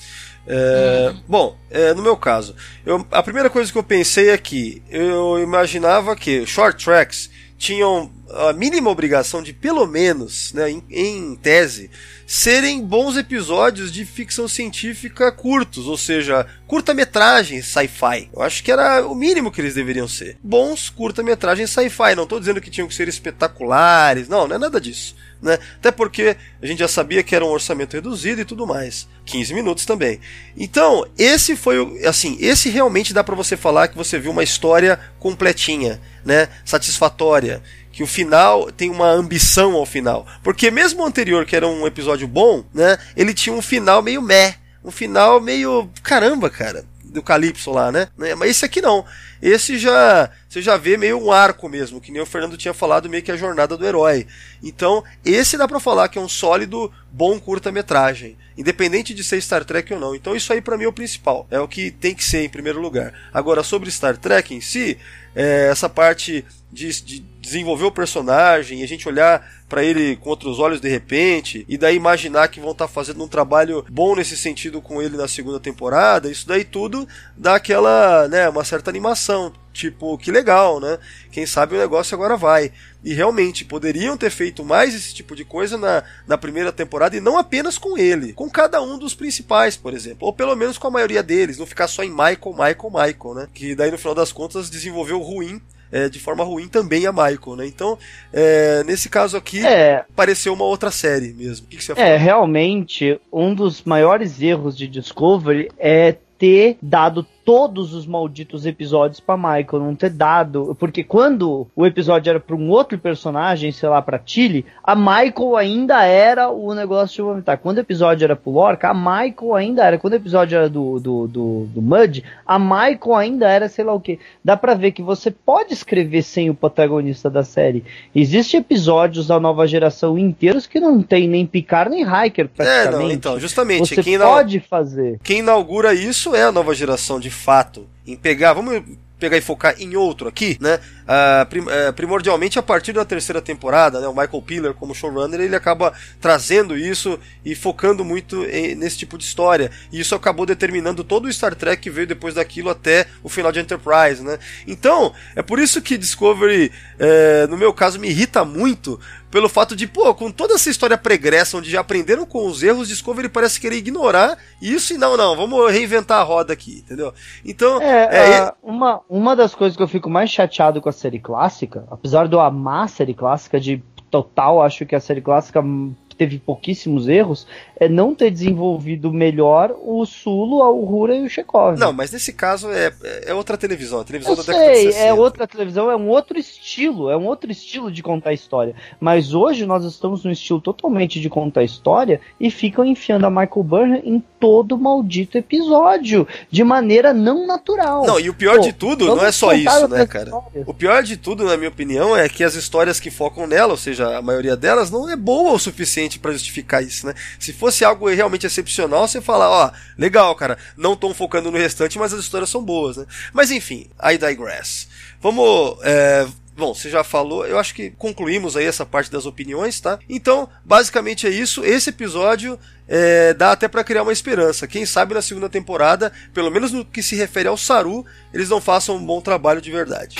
É, 0.47 1.13
Bom, 1.27 1.55
é, 1.69 1.93
no 1.93 2.01
meu 2.01 2.17
caso, 2.17 2.55
eu- 2.85 3.05
a 3.11 3.21
primeira 3.21 3.49
coisa 3.49 3.71
que 3.71 3.77
eu 3.77 3.83
pensei 3.83 4.29
é 4.29 4.37
que 4.37 4.81
eu 4.89 5.39
imaginava 5.39 6.15
que 6.15 6.45
short 6.47 6.83
tracks 6.83 7.29
tinham 7.57 8.11
a 8.27 8.51
mínima 8.53 8.89
obrigação 8.89 9.43
de, 9.43 9.53
pelo 9.53 9.85
menos, 9.85 10.51
né, 10.53 10.71
em, 10.71 10.83
em 10.89 11.35
tese, 11.35 11.91
serem 12.25 12.81
bons 12.83 13.15
episódios 13.17 13.91
de 13.91 14.03
ficção 14.03 14.47
científica 14.47 15.31
curtos, 15.31 15.85
ou 15.85 15.95
seja, 15.95 16.47
curta-metragens 16.65 17.67
sci-fi. 17.67 18.29
Eu 18.33 18.41
acho 18.41 18.63
que 18.63 18.71
era 18.71 19.05
o 19.05 19.13
mínimo 19.13 19.51
que 19.51 19.61
eles 19.61 19.75
deveriam 19.75 20.07
ser. 20.07 20.37
Bons 20.41 20.89
curta-metragens 20.89 21.69
sci-fi. 21.69 22.15
Não 22.15 22.23
estou 22.23 22.39
dizendo 22.39 22.59
que 22.61 22.71
tinham 22.71 22.87
que 22.87 22.95
ser 22.95 23.07
espetaculares, 23.07 24.27
não, 24.27 24.47
não 24.47 24.55
é 24.55 24.59
nada 24.59 24.81
disso. 24.81 25.15
Né? 25.41 25.57
Até 25.77 25.89
porque 25.89 26.37
a 26.61 26.65
gente 26.65 26.79
já 26.79 26.87
sabia 26.87 27.23
que 27.23 27.35
era 27.35 27.43
um 27.43 27.49
orçamento 27.49 27.93
reduzido 27.93 28.41
e 28.41 28.45
tudo 28.45 28.67
mais. 28.67 29.07
15 29.25 29.53
minutos 29.55 29.85
também. 29.85 30.19
Então, 30.55 31.05
esse 31.17 31.55
foi 31.55 31.79
o. 31.79 31.97
Assim, 32.07 32.37
esse 32.39 32.69
realmente 32.69 33.13
dá 33.13 33.23
pra 33.23 33.35
você 33.35 33.57
falar 33.57 33.87
que 33.87 33.97
você 33.97 34.19
viu 34.19 34.31
uma 34.31 34.43
história 34.43 34.99
completinha, 35.19 35.99
né? 36.23 36.47
Satisfatória. 36.63 37.61
Que 37.91 38.03
o 38.03 38.07
final 38.07 38.71
tem 38.71 38.89
uma 38.89 39.09
ambição 39.09 39.73
ao 39.73 39.85
final. 39.85 40.25
Porque 40.43 40.69
mesmo 40.69 41.01
o 41.01 41.05
anterior, 41.05 41.45
que 41.45 41.55
era 41.55 41.67
um 41.67 41.87
episódio 41.87 42.27
bom, 42.27 42.63
né? 42.73 42.97
Ele 43.17 43.33
tinha 43.33 43.55
um 43.55 43.61
final 43.61 44.01
meio 44.01 44.21
meh. 44.21 44.55
Um 44.83 44.91
final 44.91 45.41
meio. 45.41 45.89
Caramba, 46.03 46.49
cara. 46.49 46.85
Do 47.03 47.21
Calypso 47.23 47.71
lá? 47.71 47.91
Né? 47.91 48.07
Mas 48.37 48.51
esse 48.51 48.65
aqui 48.65 48.79
não. 48.79 49.03
Esse 49.41 49.77
já. 49.77 50.29
Você 50.47 50.61
já 50.61 50.75
vê 50.75 50.97
meio 50.97 51.17
um 51.17 51.31
arco 51.31 51.69
mesmo, 51.69 52.01
que 52.01 52.11
nem 52.11 52.21
o 52.21 52.25
Fernando 52.25 52.57
tinha 52.57 52.73
falado, 52.73 53.09
meio 53.09 53.23
que 53.23 53.31
a 53.31 53.37
jornada 53.37 53.77
do 53.77 53.85
herói. 53.85 54.27
Então, 54.61 55.03
esse 55.23 55.57
dá 55.57 55.67
pra 55.67 55.79
falar 55.79 56.09
que 56.09 56.19
é 56.19 56.21
um 56.21 56.27
sólido, 56.27 56.91
bom 57.11 57.39
curta-metragem. 57.39 58.37
Independente 58.57 59.13
de 59.13 59.23
ser 59.23 59.41
Star 59.41 59.63
Trek 59.63 59.93
ou 59.93 59.99
não. 59.99 60.13
Então, 60.13 60.35
isso 60.35 60.51
aí 60.51 60.61
pra 60.61 60.77
mim 60.77 60.83
é 60.83 60.87
o 60.87 60.93
principal. 60.93 61.47
É 61.49 61.59
o 61.59 61.67
que 61.67 61.89
tem 61.89 62.13
que 62.13 62.23
ser 62.23 62.43
em 62.43 62.49
primeiro 62.49 62.81
lugar. 62.81 63.13
Agora, 63.33 63.63
sobre 63.63 63.89
Star 63.89 64.17
Trek 64.17 64.53
em 64.53 64.59
si, 64.59 64.97
é, 65.33 65.69
essa 65.71 65.87
parte 65.87 66.45
de, 66.71 67.01
de 67.01 67.19
desenvolver 67.41 67.85
o 67.85 67.91
personagem 67.91 68.83
a 68.83 68.87
gente 68.87 69.07
olhar 69.07 69.45
pra 69.67 69.83
ele 69.83 70.15
com 70.17 70.29
outros 70.29 70.59
olhos 70.59 70.79
de 70.79 70.87
repente 70.87 71.65
e 71.67 71.77
daí 71.77 71.95
imaginar 71.95 72.47
que 72.47 72.59
vão 72.59 72.71
estar 72.71 72.87
fazendo 72.87 73.23
um 73.23 73.27
trabalho 73.27 73.85
bom 73.89 74.15
nesse 74.15 74.37
sentido 74.37 74.81
com 74.81 75.01
ele 75.01 75.17
na 75.17 75.27
segunda 75.27 75.59
temporada, 75.59 76.29
isso 76.29 76.47
daí 76.47 76.63
tudo 76.63 77.07
dá 77.35 77.55
aquela, 77.55 78.27
né, 78.27 78.47
uma 78.47 78.63
certa 78.63 78.89
animação. 78.89 79.30
Tipo, 79.73 80.17
que 80.17 80.31
legal, 80.31 80.81
né? 80.81 80.97
Quem 81.31 81.45
sabe 81.45 81.75
o 81.75 81.79
negócio 81.79 82.13
agora 82.13 82.35
vai. 82.35 82.71
E 83.03 83.13
realmente, 83.13 83.63
poderiam 83.63 84.17
ter 84.17 84.29
feito 84.29 84.65
mais 84.65 84.93
esse 84.93 85.13
tipo 85.13 85.33
de 85.35 85.45
coisa 85.45 85.77
na, 85.77 86.03
na 86.27 86.37
primeira 86.37 86.71
temporada 86.73 87.15
e 87.15 87.21
não 87.21 87.37
apenas 87.37 87.77
com 87.77 87.97
ele, 87.97 88.33
com 88.33 88.49
cada 88.49 88.81
um 88.81 88.97
dos 88.97 89.15
principais, 89.15 89.77
por 89.77 89.93
exemplo. 89.93 90.27
Ou 90.27 90.33
pelo 90.33 90.55
menos 90.55 90.77
com 90.77 90.87
a 90.87 90.91
maioria 90.91 91.23
deles, 91.23 91.57
não 91.57 91.65
ficar 91.65 91.87
só 91.87 92.03
em 92.03 92.09
Michael, 92.09 92.51
Michael, 92.51 92.91
Michael, 92.91 93.33
né? 93.35 93.47
Que 93.53 93.73
daí 93.73 93.89
no 93.89 93.97
final 93.97 94.13
das 94.13 94.31
contas 94.33 94.69
desenvolveu 94.69 95.19
ruim 95.19 95.61
é, 95.91 96.07
de 96.07 96.19
forma 96.19 96.43
ruim 96.43 96.67
também 96.67 97.05
a 97.05 97.11
Michael, 97.11 97.55
né? 97.57 97.65
Então, 97.67 97.97
é, 98.31 98.83
nesse 98.83 99.09
caso 99.09 99.35
aqui, 99.37 99.65
É, 99.65 100.03
pareceu 100.15 100.53
uma 100.53 100.63
outra 100.65 100.89
série 100.91 101.33
mesmo. 101.33 101.65
O 101.65 101.69
que, 101.69 101.77
que 101.77 101.83
você 101.83 101.91
É, 101.93 101.95
fala? 101.95 102.17
realmente, 102.17 103.19
um 103.31 103.53
dos 103.53 103.83
maiores 103.83 104.41
erros 104.41 104.77
de 104.77 104.87
Discovery 104.87 105.69
é 105.77 106.15
ter 106.37 106.77
dado 106.81 107.25
todos 107.43 107.93
os 107.93 108.05
malditos 108.05 108.65
episódios 108.65 109.19
pra 109.19 109.35
Michael, 109.37 109.79
não 109.83 109.95
ter 109.95 110.09
dado, 110.09 110.75
porque 110.79 111.03
quando 111.03 111.67
o 111.75 111.85
episódio 111.85 112.29
era 112.29 112.39
pra 112.39 112.55
um 112.55 112.69
outro 112.69 112.97
personagem, 112.97 113.71
sei 113.71 113.89
lá, 113.89 114.01
pra 114.01 114.19
Tilly, 114.19 114.65
a 114.83 114.95
Michael 114.95 115.55
ainda 115.57 116.03
era 116.03 116.49
o 116.49 116.73
negócio 116.73 117.15
de 117.15 117.21
vomitar. 117.21 117.57
Quando 117.57 117.77
o 117.77 117.81
episódio 117.81 118.23
era 118.25 118.35
pro 118.35 118.51
Lorca, 118.51 118.89
a 118.89 118.93
Michael 118.93 119.55
ainda 119.55 119.83
era. 119.85 119.97
Quando 119.97 120.13
o 120.13 120.17
episódio 120.17 120.55
era 120.57 120.69
do, 120.69 120.99
do, 120.99 121.27
do, 121.27 121.65
do 121.73 121.81
Mudge, 121.81 122.23
a 122.45 122.59
Michael 122.59 123.15
ainda 123.15 123.49
era 123.49 123.67
sei 123.67 123.83
lá 123.83 123.93
o 123.93 123.99
que. 123.99 124.19
Dá 124.43 124.55
pra 124.55 124.73
ver 124.73 124.91
que 124.91 125.01
você 125.01 125.31
pode 125.31 125.73
escrever 125.73 126.21
sem 126.21 126.49
o 126.49 126.53
protagonista 126.53 127.29
da 127.29 127.43
série. 127.43 127.83
Existem 128.13 128.59
episódios 128.59 129.27
da 129.27 129.39
nova 129.39 129.65
geração 129.67 130.17
inteiros 130.17 130.67
que 130.67 130.79
não 130.79 131.01
tem 131.01 131.27
nem 131.27 131.45
Picard 131.45 131.89
nem 131.89 132.03
Hiker 132.03 132.45
É, 132.45 132.47
praticamente. 132.47 132.91
não, 133.03 133.11
então, 133.11 133.39
justamente, 133.39 133.95
Você 133.95 134.17
pode 134.19 134.59
fazer. 134.59 135.19
quem 135.23 135.39
inaugura 135.39 135.93
isso 135.93 136.35
é 136.35 136.43
a 136.43 136.51
nova 136.51 136.75
geração 136.75 137.19
de 137.19 137.30
fato. 137.31 137.87
Em 138.05 138.15
pegar, 138.15 138.53
vamos 138.53 138.83
pegar 139.19 139.37
e 139.37 139.41
focar 139.41 139.75
em 139.77 139.95
outro 139.95 140.27
aqui, 140.27 140.57
né? 140.59 140.79
Ah, 141.07 141.45
prim- 141.47 141.67
eh, 141.69 141.91
primordialmente 141.91 142.57
a 142.57 142.63
partir 142.63 142.91
da 142.91 143.05
terceira 143.05 143.39
temporada, 143.39 143.99
né? 144.01 144.07
O 144.07 144.15
Michael 144.15 144.41
Piller 144.41 144.73
como 144.73 144.95
showrunner, 144.95 145.39
ele 145.39 145.55
acaba 145.55 145.93
trazendo 146.19 146.75
isso 146.75 147.19
e 147.45 147.53
focando 147.53 148.03
muito 148.03 148.43
em- 148.45 148.73
nesse 148.73 148.97
tipo 148.97 149.19
de 149.19 149.23
história. 149.23 149.69
E 149.91 149.99
isso 149.99 150.15
acabou 150.15 150.43
determinando 150.43 151.03
todo 151.03 151.25
o 151.25 151.31
Star 151.33 151.53
Trek 151.53 151.79
que 151.83 151.91
veio 151.91 152.07
depois 152.07 152.33
daquilo 152.33 152.71
até 152.71 153.05
o 153.21 153.29
final 153.29 153.51
de 153.51 153.59
Enterprise, 153.59 154.23
né? 154.23 154.39
Então, 154.65 155.13
é 155.35 155.43
por 155.43 155.59
isso 155.59 155.83
que 155.83 155.99
Discovery, 155.99 156.71
eh, 156.97 157.45
no 157.47 157.57
meu 157.57 157.71
caso, 157.71 157.99
me 157.99 158.09
irrita 158.09 158.43
muito 158.43 158.99
pelo 159.31 159.49
fato 159.49 159.75
de, 159.75 159.87
pô, 159.87 160.13
com 160.13 160.29
toda 160.29 160.55
essa 160.55 160.69
história 160.69 160.97
pregressa, 160.97 161.57
onde 161.57 161.71
já 161.71 161.79
aprenderam 161.79 162.25
com 162.25 162.45
os 162.45 162.61
erros, 162.61 162.89
Discovery 162.89 163.29
parece 163.29 163.59
querer 163.59 163.77
ignorar 163.77 164.37
isso 164.61 164.93
e 164.93 164.97
não, 164.97 165.15
não, 165.15 165.35
vamos 165.35 165.71
reinventar 165.71 166.19
a 166.19 166.23
roda 166.23 166.53
aqui, 166.53 166.83
entendeu? 166.85 167.13
Então, 167.45 167.81
É, 167.81 168.09
é, 168.11 168.37
ah, 168.39 168.53
uma, 168.61 169.01
uma 169.09 169.35
das 169.35 169.55
coisas 169.55 169.77
que 169.77 169.81
eu 169.81 169.87
fico 169.87 170.09
mais 170.09 170.29
chateado 170.29 170.81
com 170.81 170.89
a 170.89 170.93
série 170.93 171.19
clássica, 171.19 171.85
apesar 171.89 172.27
de 172.27 172.35
eu 172.35 172.41
amar 172.41 172.85
a 172.85 172.87
série 172.89 173.13
clássica, 173.13 173.59
de 173.59 173.81
total, 174.09 174.61
acho 174.61 174.85
que 174.85 174.93
a 174.93 174.99
série 174.99 175.21
clássica 175.21 175.61
hum, 175.61 175.95
teve 176.17 176.37
pouquíssimos 176.37 177.07
erros, 177.07 177.47
é 177.81 177.89
não 177.89 178.13
ter 178.13 178.29
desenvolvido 178.29 179.11
melhor 179.11 179.75
o 179.81 180.05
Sulo, 180.05 180.61
a 180.61 180.69
Uhura 180.69 181.15
e 181.15 181.25
o 181.25 181.29
Chekhov. 181.29 181.79
Não, 181.79 181.91
mas 181.91 182.11
nesse 182.11 182.31
caso 182.31 182.69
é, 182.69 182.93
é 183.25 183.33
outra 183.33 183.57
televisão, 183.57 183.99
a 183.99 184.03
televisão 184.03 184.33
Eu 184.33 184.37
da 184.37 184.43
década 184.43 184.69
de 184.69 184.75
sei, 184.75 184.91
60. 184.91 185.07
é 185.07 185.13
outra 185.13 185.47
televisão, 185.47 185.89
é 185.89 185.95
um 185.95 186.07
outro 186.07 186.37
estilo, 186.37 187.09
é 187.09 187.17
um 187.17 187.25
outro 187.25 187.51
estilo 187.51 187.91
de 187.91 188.03
contar 188.03 188.33
história. 188.33 188.75
Mas 188.99 189.33
hoje 189.33 189.65
nós 189.65 189.83
estamos 189.83 190.23
num 190.23 190.29
estilo 190.29 190.61
totalmente 190.61 191.19
de 191.19 191.27
contar 191.27 191.63
história 191.63 192.21
e 192.39 192.51
ficam 192.51 192.85
enfiando 192.85 193.25
a 193.25 193.31
Michael 193.31 193.63
Burnham 193.63 194.01
em 194.05 194.23
todo 194.39 194.77
maldito 194.77 195.39
episódio, 195.39 196.27
de 196.51 196.63
maneira 196.63 197.15
não 197.15 197.47
natural. 197.47 198.05
Não, 198.05 198.19
e 198.19 198.29
o 198.29 198.33
pior 198.35 198.57
Pô, 198.57 198.61
de 198.61 198.73
tudo 198.73 199.07
não 199.07 199.25
é 199.25 199.31
só 199.31 199.53
isso, 199.53 199.87
né, 199.87 200.05
cara? 200.05 200.25
histórias. 200.25 200.67
O 200.67 200.73
pior 200.73 201.01
de 201.01 201.17
tudo, 201.17 201.45
na 201.45 201.57
minha 201.57 201.69
opinião, 201.69 202.15
é 202.15 202.29
que 202.29 202.43
as 202.43 202.53
histórias 202.53 202.99
que 202.99 203.09
focam 203.09 203.47
nela, 203.47 203.71
ou 203.71 203.77
seja, 203.77 204.17
a 204.17 204.21
maioria 204.21 204.55
delas, 204.55 204.91
não 204.91 205.09
é 205.09 205.15
boa 205.15 205.51
o 205.53 205.59
suficiente 205.59 206.19
pra 206.19 206.31
justificar 206.31 206.83
isso, 206.83 207.07
né? 207.07 207.15
Se 207.39 207.51
fosse 207.51 207.70
algo 207.83 208.09
realmente 208.09 208.45
excepcional, 208.45 209.07
você 209.07 209.21
fala, 209.21 209.49
ó, 209.49 209.71
legal, 209.97 210.35
cara, 210.35 210.57
não 210.75 210.93
estão 210.93 211.13
focando 211.13 211.51
no 211.51 211.57
restante, 211.57 211.97
mas 211.97 212.13
as 212.13 212.19
histórias 212.19 212.49
são 212.49 212.63
boas, 212.63 212.97
né? 212.97 213.05
Mas 213.33 213.51
enfim, 213.51 213.89
I 214.03 214.17
digress. 214.17 214.87
Vamos. 215.21 215.77
É... 215.83 216.27
Bom, 216.55 216.75
você 216.75 216.89
já 216.89 217.03
falou, 217.03 217.47
eu 217.47 217.57
acho 217.57 217.73
que 217.73 217.91
concluímos 217.91 218.57
aí 218.57 218.65
essa 218.65 218.85
parte 218.85 219.09
das 219.09 219.25
opiniões, 219.25 219.79
tá? 219.79 219.97
Então, 220.07 220.49
basicamente 220.65 221.25
é 221.25 221.29
isso. 221.29 221.63
Esse 221.63 221.89
episódio 221.89 222.59
é, 222.87 223.33
dá 223.33 223.53
até 223.53 223.69
pra 223.69 223.85
criar 223.85 224.03
uma 224.03 224.11
esperança. 224.11 224.67
Quem 224.67 224.85
sabe 224.85 225.13
na 225.13 225.21
segunda 225.21 225.49
temporada, 225.49 226.11
pelo 226.33 226.51
menos 226.51 226.71
no 226.71 226.83
que 226.83 227.01
se 227.01 227.15
refere 227.15 227.47
ao 227.47 227.57
Saru, 227.57 228.05
eles 228.33 228.49
não 228.49 228.59
façam 228.59 228.97
um 228.97 229.05
bom 229.05 229.21
trabalho 229.21 229.61
de 229.61 229.71
verdade. 229.71 230.17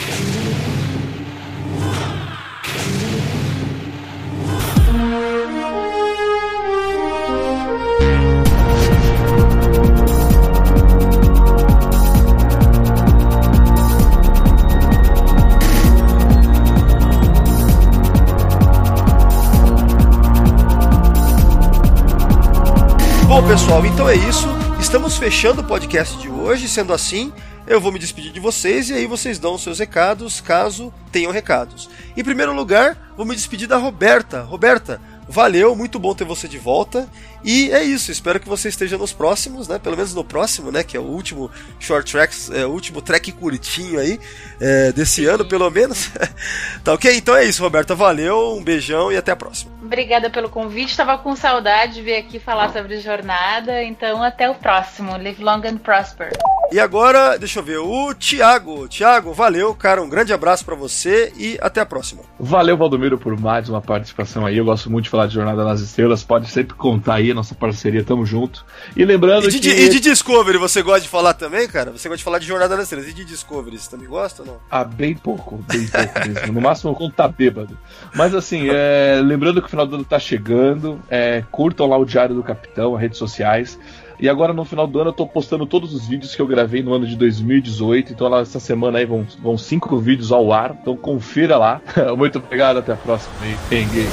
Pessoal, 23.52 23.86
então 23.86 24.08
é 24.08 24.16
isso. 24.16 24.48
Estamos 24.80 25.18
fechando 25.18 25.60
o 25.60 25.64
podcast 25.66 26.18
de 26.18 26.30
hoje. 26.30 26.70
Sendo 26.70 26.94
assim, 26.94 27.34
eu 27.68 27.82
vou 27.82 27.92
me 27.92 28.00
despedir 28.00 28.32
de 28.32 28.40
vocês 28.40 28.90
e 28.90 28.94
aí 28.94 29.06
vocês 29.06 29.38
dão 29.38 29.56
os 29.56 29.62
seus 29.62 29.78
recados, 29.78 30.40
caso 30.40 30.94
tenham 31.12 31.34
recados. 31.34 31.90
Em 32.16 32.24
primeiro 32.24 32.54
lugar, 32.54 33.12
vou 33.18 33.26
me 33.26 33.36
despedir 33.36 33.68
da 33.68 33.76
Roberta. 33.76 34.42
Roberta, 34.44 35.02
valeu, 35.28 35.76
muito 35.76 36.00
bom 36.00 36.16
ter 36.16 36.24
você 36.24 36.48
de 36.48 36.58
volta. 36.58 37.10
E 37.44 37.70
é 37.72 37.84
isso, 37.84 38.10
espero 38.10 38.40
que 38.40 38.48
você 38.48 38.70
esteja 38.70 38.98
nos 38.98 39.12
próximos, 39.12 39.68
né? 39.68 39.78
Pelo 39.78 39.98
menos 39.98 40.14
no 40.14 40.24
próximo, 40.24 40.72
né? 40.72 40.82
Que 40.82 40.96
é 40.96 41.00
o 41.02 41.04
último 41.04 41.52
short 41.78 42.10
tracks, 42.10 42.50
é, 42.52 42.66
o 42.66 42.70
último 42.70 43.02
track 43.02 43.34
curtinho 43.34 44.00
aí 44.00 44.18
é, 44.62 44.94
desse 44.94 45.26
ano, 45.26 45.44
pelo 45.44 45.70
menos. 45.70 46.10
tá 46.86 46.94
ok? 46.94 47.14
Então 47.18 47.36
é 47.36 47.44
isso, 47.44 47.62
Roberta. 47.62 47.96
Valeu, 47.96 48.56
um 48.56 48.64
beijão 48.64 49.12
e 49.12 49.18
até 49.18 49.34
a 49.34 49.36
próxima. 49.36 49.81
Obrigada 49.92 50.30
pelo 50.30 50.48
convite. 50.48 50.96
Tava 50.96 51.18
com 51.18 51.36
saudade 51.36 51.96
de 51.96 52.02
vir 52.02 52.16
aqui 52.16 52.40
falar 52.40 52.72
sobre 52.72 53.02
jornada. 53.02 53.84
Então, 53.84 54.24
até 54.24 54.50
o 54.50 54.56
próximo. 54.56 55.12
Live 55.18 55.44
long 55.44 55.62
and 55.66 55.80
prosper. 55.80 56.32
E 56.72 56.80
agora, 56.80 57.38
deixa 57.38 57.60
eu 57.60 57.64
ver, 57.64 57.80
o 57.80 58.14
Thiago. 58.16 58.88
Thiago, 58.88 59.34
valeu, 59.34 59.76
cara. 59.76 60.02
Um 60.02 60.08
grande 60.08 60.32
abraço 60.32 60.64
pra 60.64 60.74
você 60.74 61.34
e 61.38 61.58
até 61.62 61.82
a 61.82 61.86
próxima. 61.86 62.22
Valeu, 62.40 62.78
Valdomiro, 62.78 63.18
por 63.18 63.38
mais 63.38 63.68
uma 63.68 63.82
participação 63.82 64.46
aí. 64.46 64.58
Eu 64.58 64.64
gosto 64.64 64.90
muito 64.90 65.04
de 65.04 65.10
falar 65.10 65.28
de 65.28 65.34
Jornada 65.34 65.66
nas 65.66 65.82
Estrelas. 65.82 66.24
Pode 66.24 66.50
sempre 66.50 66.74
contar 66.78 67.16
aí 67.16 67.32
a 67.32 67.34
nossa 67.34 67.54
parceria, 67.54 68.02
tamo 68.02 68.26
junto. 68.26 68.66
E 68.96 69.04
lembrando 69.04 69.50
E 69.50 69.52
de, 69.52 69.60
que. 69.60 69.70
e 69.70 69.90
de 69.90 70.00
Discovery, 70.00 70.58
você 70.58 70.82
gosta 70.82 71.02
de 71.02 71.10
falar 71.10 71.34
também, 71.34 71.68
cara? 71.68 71.92
Você 71.92 72.08
gosta 72.08 72.20
de 72.20 72.24
falar 72.24 72.40
de 72.40 72.46
Jornada 72.48 72.74
nas 72.78 72.86
Estrelas. 72.86 73.10
E 73.10 73.14
de 73.14 73.26
Discovery, 73.26 73.78
você 73.78 73.92
também 73.92 74.08
gosta 74.08 74.42
ou 74.44 74.48
não? 74.48 74.58
Ah, 74.72 74.86
bem 74.86 75.14
pouco, 75.14 75.58
bem 75.68 75.86
pouco 75.86 76.20
mesmo. 76.30 76.54
No 76.54 76.62
máximo 76.62 76.96
quando 76.96 77.12
tá 77.12 77.28
bêbado. 77.28 77.78
Mas 78.16 78.34
assim, 78.34 78.70
é, 78.72 79.20
lembrando 79.22 79.60
que 79.60 79.68
o 79.68 79.70
final 79.70 79.81
do 79.86 79.96
ano 79.96 80.04
tá 80.04 80.20
chegando, 80.20 81.00
é, 81.10 81.44
curtam 81.52 81.88
lá 81.88 81.98
o 81.98 82.06
Diário 82.06 82.36
do 82.36 82.44
Capitão, 82.44 82.96
as 82.96 83.02
redes 83.02 83.18
sociais. 83.18 83.80
E 84.20 84.30
agora 84.30 84.54
no 84.54 84.64
final 84.64 84.86
do 84.86 85.00
ano 85.00 85.10
eu 85.10 85.14
tô 85.14 85.26
postando 85.26 85.66
todos 85.66 85.96
os 85.96 86.08
vídeos 86.08 86.36
que 86.36 86.42
eu 86.42 86.46
gravei 86.46 86.84
no 86.84 86.94
ano 86.94 87.08
de 87.08 87.16
2018. 87.16 88.14
Então 88.14 88.38
essa 88.38 88.60
semana 88.60 89.00
aí 89.00 89.06
vão, 89.06 89.26
vão 89.42 89.58
cinco 89.58 89.98
vídeos 89.98 90.32
ao 90.32 90.54
ar. 90.54 90.78
Então 90.80 90.96
confira 90.96 91.58
lá. 91.58 91.82
Muito 92.16 92.38
obrigado, 92.38 92.78
até 92.78 92.94
a 92.94 92.98
próxima. 92.98 93.34
Penguei. 93.68 94.06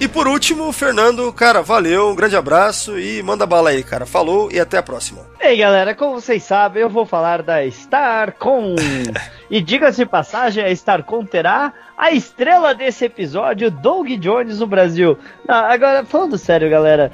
E 0.00 0.08
por 0.08 0.26
último, 0.26 0.72
Fernando, 0.72 1.30
cara, 1.30 1.60
valeu, 1.60 2.08
um 2.08 2.14
grande 2.14 2.34
abraço 2.34 2.98
e 2.98 3.22
manda 3.22 3.44
bala 3.44 3.68
aí, 3.68 3.82
cara. 3.82 4.06
Falou 4.06 4.50
e 4.50 4.58
até 4.58 4.78
a 4.78 4.82
próxima. 4.82 5.20
Ei, 5.38 5.58
galera, 5.58 5.94
como 5.94 6.18
vocês 6.18 6.42
sabem, 6.42 6.80
eu 6.80 6.88
vou 6.88 7.04
falar 7.04 7.42
da 7.42 7.62
Starcom. 7.66 8.76
e 9.50 9.60
diga-se 9.60 9.98
de 9.98 10.06
passagem, 10.06 10.64
a 10.64 10.70
Starcom 10.70 11.22
terá 11.26 11.74
a 11.98 12.12
estrela 12.12 12.74
desse 12.74 13.04
episódio, 13.04 13.70
Doug 13.70 14.08
Jones, 14.18 14.60
no 14.60 14.66
Brasil. 14.66 15.18
Ah, 15.46 15.70
agora, 15.70 16.02
falando 16.02 16.38
sério, 16.38 16.70
galera, 16.70 17.12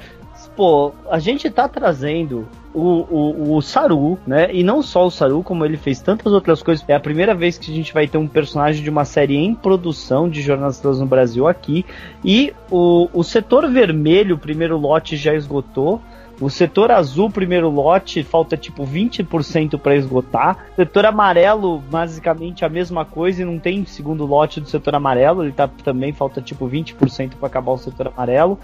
pô, 0.55 0.93
a 1.11 1.19
gente 1.19 1.49
tá 1.49 1.67
trazendo 1.67 2.47
o, 2.77 3.07
o, 3.09 3.55
o 3.55 3.61
Saru, 3.61 4.19
né? 4.27 4.53
E 4.53 4.61
não 4.61 4.83
só 4.83 5.07
o 5.07 5.09
Saru, 5.09 5.41
como 5.41 5.65
ele 5.65 5.77
fez 5.77 5.99
tantas 5.99 6.31
outras 6.31 6.61
coisas. 6.61 6.85
É 6.87 6.93
a 6.93 6.99
primeira 6.99 7.33
vez 7.33 7.57
que 7.57 7.71
a 7.71 7.73
gente 7.73 7.91
vai 7.91 8.07
ter 8.07 8.19
um 8.19 8.27
personagem 8.27 8.83
de 8.83 8.89
uma 8.89 9.03
série 9.03 9.35
em 9.35 9.55
produção 9.55 10.29
de 10.29 10.43
Jornadas 10.43 10.75
Estrelas 10.75 10.99
no 10.99 11.07
Brasil 11.07 11.47
aqui. 11.47 11.83
E 12.23 12.53
o, 12.69 13.09
o 13.11 13.23
setor 13.23 13.67
vermelho, 13.67 14.35
o 14.35 14.39
primeiro 14.39 14.77
lote 14.77 15.17
já 15.17 15.33
esgotou. 15.33 15.99
O 16.39 16.51
setor 16.51 16.91
azul, 16.91 17.31
primeiro 17.31 17.67
lote, 17.67 18.21
falta 18.21 18.55
tipo 18.55 18.85
20% 18.85 19.79
para 19.79 19.95
esgotar. 19.95 20.67
Setor 20.75 21.07
amarelo, 21.07 21.79
basicamente 21.79 22.63
a 22.63 22.69
mesma 22.69 23.03
coisa 23.03 23.41
e 23.41 23.45
não 23.45 23.57
tem 23.57 23.83
segundo 23.85 24.23
lote 24.23 24.61
do 24.61 24.69
setor 24.69 24.93
amarelo, 24.93 25.43
ele 25.43 25.51
tá 25.51 25.67
também 25.67 26.13
falta 26.13 26.39
tipo 26.39 26.69
20% 26.69 27.37
para 27.39 27.47
acabar 27.47 27.71
o 27.71 27.77
setor 27.79 28.09
amarelo. 28.09 28.59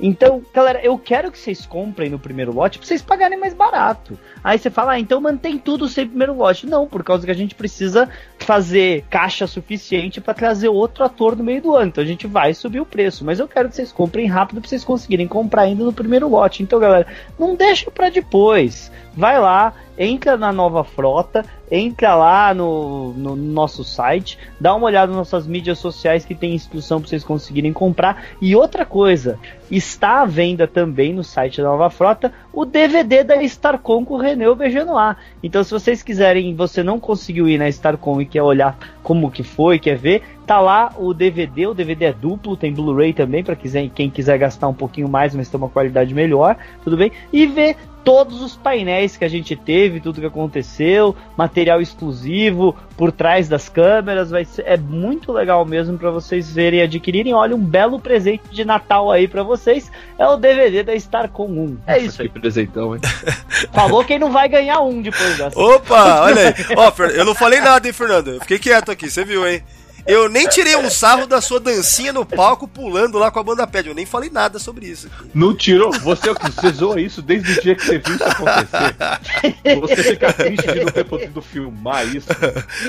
Então, 0.00 0.42
galera, 0.54 0.80
eu 0.80 0.96
quero 0.96 1.30
que 1.32 1.38
vocês 1.38 1.66
comprem 1.66 2.08
no 2.08 2.18
primeiro 2.18 2.52
lote 2.54 2.78
pra 2.78 2.86
vocês 2.86 3.02
pagarem 3.02 3.38
mais 3.38 3.52
barato. 3.52 4.18
Aí 4.44 4.56
você 4.56 4.70
fala, 4.70 4.92
ah, 4.92 5.00
então 5.00 5.20
mantém 5.20 5.58
tudo 5.58 5.88
sem 5.88 6.06
primeiro 6.06 6.34
lote. 6.34 6.66
Não, 6.66 6.86
por 6.86 7.02
causa 7.02 7.24
que 7.24 7.32
a 7.32 7.34
gente 7.34 7.54
precisa 7.54 8.08
fazer 8.38 9.04
caixa 9.10 9.46
suficiente 9.46 10.20
para 10.20 10.34
trazer 10.34 10.68
outro 10.68 11.02
ator 11.02 11.36
no 11.36 11.42
meio 11.42 11.60
do 11.60 11.74
ano. 11.74 11.88
Então 11.88 12.04
a 12.04 12.06
gente 12.06 12.26
vai 12.26 12.54
subir 12.54 12.80
o 12.80 12.86
preço. 12.86 13.24
Mas 13.24 13.40
eu 13.40 13.48
quero 13.48 13.68
que 13.68 13.74
vocês 13.74 13.90
comprem 13.90 14.26
rápido 14.26 14.60
pra 14.60 14.68
vocês 14.68 14.84
conseguirem 14.84 15.26
comprar 15.26 15.62
ainda 15.62 15.84
no 15.84 15.92
primeiro 15.92 16.28
lote. 16.28 16.62
Então, 16.62 16.78
galera, 16.78 17.06
não 17.38 17.56
deixa 17.56 17.90
para 17.90 18.08
depois. 18.08 18.92
Vai 19.14 19.40
lá, 19.40 19.74
entra 19.98 20.36
na 20.36 20.52
nova 20.52 20.84
frota, 20.84 21.44
entra 21.70 22.14
lá 22.14 22.54
no, 22.54 23.12
no 23.14 23.34
nosso 23.34 23.82
site, 23.82 24.38
dá 24.60 24.74
uma 24.74 24.86
olhada 24.86 25.08
nas 25.08 25.16
nossas 25.16 25.46
mídias 25.46 25.78
sociais 25.78 26.24
que 26.24 26.34
tem 26.34 26.54
instrução 26.54 27.00
para 27.00 27.08
vocês 27.08 27.24
conseguirem 27.24 27.72
comprar. 27.72 28.24
E 28.40 28.54
outra 28.54 28.86
coisa, 28.86 29.38
está 29.70 30.22
à 30.22 30.24
venda 30.24 30.66
também 30.66 31.12
no 31.12 31.24
site 31.24 31.60
da 31.60 31.68
Nova 31.68 31.90
Frota 31.90 32.32
o 32.52 32.64
DVD 32.64 33.22
da 33.22 33.42
Starcom 33.42 34.04
com 34.04 34.14
o 34.14 34.18
René 34.18 34.52
Bejanoá. 34.54 35.16
Então, 35.42 35.62
se 35.62 35.70
vocês 35.70 36.02
quiserem, 36.02 36.54
você 36.54 36.82
não 36.82 36.98
conseguiu 36.98 37.48
ir 37.48 37.58
na 37.58 37.68
Starcom 37.68 38.20
e 38.20 38.26
quer 38.26 38.42
olhar 38.42 38.78
como 39.02 39.30
que 39.30 39.42
foi, 39.42 39.78
quer 39.78 39.96
ver, 39.96 40.22
tá 40.46 40.60
lá 40.60 40.92
o 40.96 41.12
DVD. 41.12 41.66
O 41.66 41.74
DVD 41.74 42.06
é 42.06 42.12
duplo, 42.12 42.56
tem 42.56 42.72
Blu-ray 42.72 43.12
também 43.12 43.44
para 43.44 43.56
quem 43.56 44.10
quiser 44.10 44.38
gastar 44.38 44.68
um 44.68 44.74
pouquinho 44.74 45.08
mais, 45.08 45.34
mas 45.34 45.48
ter 45.48 45.56
uma 45.56 45.68
qualidade 45.68 46.14
melhor, 46.14 46.56
tudo 46.82 46.96
bem? 46.96 47.12
E 47.32 47.46
ver 47.46 47.76
todos 48.08 48.40
os 48.40 48.56
painéis 48.56 49.18
que 49.18 49.24
a 49.26 49.28
gente 49.28 49.54
teve, 49.54 50.00
tudo 50.00 50.22
que 50.22 50.26
aconteceu, 50.26 51.14
material 51.36 51.78
exclusivo 51.78 52.74
por 52.96 53.12
trás 53.12 53.50
das 53.50 53.68
câmeras, 53.68 54.30
vai 54.30 54.46
ser 54.46 54.64
é 54.66 54.78
muito 54.78 55.30
legal 55.30 55.62
mesmo 55.66 55.98
para 55.98 56.10
vocês 56.10 56.50
verem 56.50 56.80
e 56.80 56.82
adquirirem. 56.84 57.34
Olha 57.34 57.54
um 57.54 57.62
belo 57.62 58.00
presente 58.00 58.44
de 58.50 58.64
Natal 58.64 59.10
aí 59.10 59.28
para 59.28 59.42
vocês, 59.42 59.92
é 60.18 60.26
o 60.26 60.38
DVD 60.38 60.82
da 60.82 60.94
Starcom 60.94 61.48
1. 61.48 61.78
É 61.86 61.98
isso 61.98 62.22
aí. 62.22 62.30
Que 62.30 62.40
presentão, 62.40 62.94
hein? 62.94 63.02
Falou 63.74 64.02
quem 64.02 64.18
não 64.18 64.32
vai 64.32 64.48
ganhar 64.48 64.80
um 64.80 65.02
depois 65.02 65.36
dessa. 65.36 65.60
Opa, 65.60 66.22
olha 66.22 66.48
aí. 66.48 66.54
Ó, 66.78 66.90
eu 67.08 67.26
não 67.26 67.34
falei 67.34 67.60
nada, 67.60 67.86
hein, 67.86 67.92
Fernando? 67.92 68.28
Eu 68.28 68.40
fiquei 68.40 68.58
quieto 68.58 68.90
aqui, 68.90 69.10
você 69.10 69.22
viu, 69.22 69.46
hein? 69.46 69.62
Eu 70.08 70.28
nem 70.28 70.48
tirei 70.48 70.74
um 70.74 70.88
sarro 70.88 71.26
da 71.26 71.38
sua 71.40 71.60
dancinha 71.60 72.14
no 72.14 72.24
palco 72.24 72.66
pulando 72.66 73.18
lá 73.18 73.30
com 73.30 73.38
a 73.38 73.42
banda 73.42 73.66
pad. 73.66 73.86
Eu 73.86 73.94
nem 73.94 74.06
falei 74.06 74.30
nada 74.30 74.58
sobre 74.58 74.86
isso. 74.86 75.10
Não 75.34 75.54
tirou? 75.54 75.92
Você, 76.00 76.32
você 76.32 76.70
zoa 76.72 76.98
isso 76.98 77.20
desde 77.20 77.52
o 77.52 77.62
dia 77.62 77.74
que 77.74 77.84
você 77.84 77.98
viu 77.98 78.14
isso 78.14 78.24
acontecer. 78.24 79.78
Você 79.80 80.02
fica 80.02 80.32
triste 80.32 80.66
de 80.66 80.80
não 80.80 80.92
ter 80.92 81.04
podido 81.04 81.42
filmar 81.42 82.06
isso. 82.06 82.28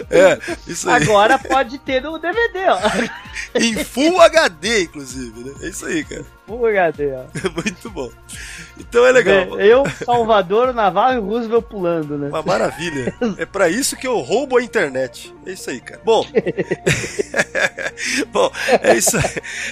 É, 0.09 0.39
isso 0.65 0.89
aí. 0.89 1.03
Agora 1.03 1.37
pode 1.37 1.77
ter 1.79 2.01
no 2.01 2.17
DVD, 2.17 2.69
ó. 2.69 2.79
Em 3.59 3.83
Full 3.83 4.21
HD, 4.21 4.83
inclusive, 4.83 5.43
né? 5.43 5.53
É 5.61 5.67
isso 5.67 5.85
aí, 5.85 6.03
cara. 6.05 6.25
Full 6.49 6.65
HD, 6.65 7.13
ó. 7.13 7.25
Muito 7.53 7.91
bom. 7.91 8.09
Então 8.79 9.05
é 9.05 9.11
legal. 9.11 9.59
Eu, 9.59 9.83
Salvador, 10.03 10.73
Navarro 10.73 11.13
e 11.13 11.19
Roosevelt 11.19 11.65
pulando, 11.65 12.17
né? 12.17 12.29
Uma 12.29 12.41
maravilha. 12.41 13.13
É 13.37 13.45
pra 13.45 13.69
isso 13.69 13.95
que 13.95 14.07
eu 14.07 14.17
roubo 14.17 14.57
a 14.57 14.63
internet. 14.63 15.31
É 15.45 15.51
isso 15.51 15.69
aí, 15.69 15.79
cara. 15.79 16.01
Bom. 16.03 16.25
Bom, 18.33 18.51
é 18.81 18.95
isso, 18.95 19.15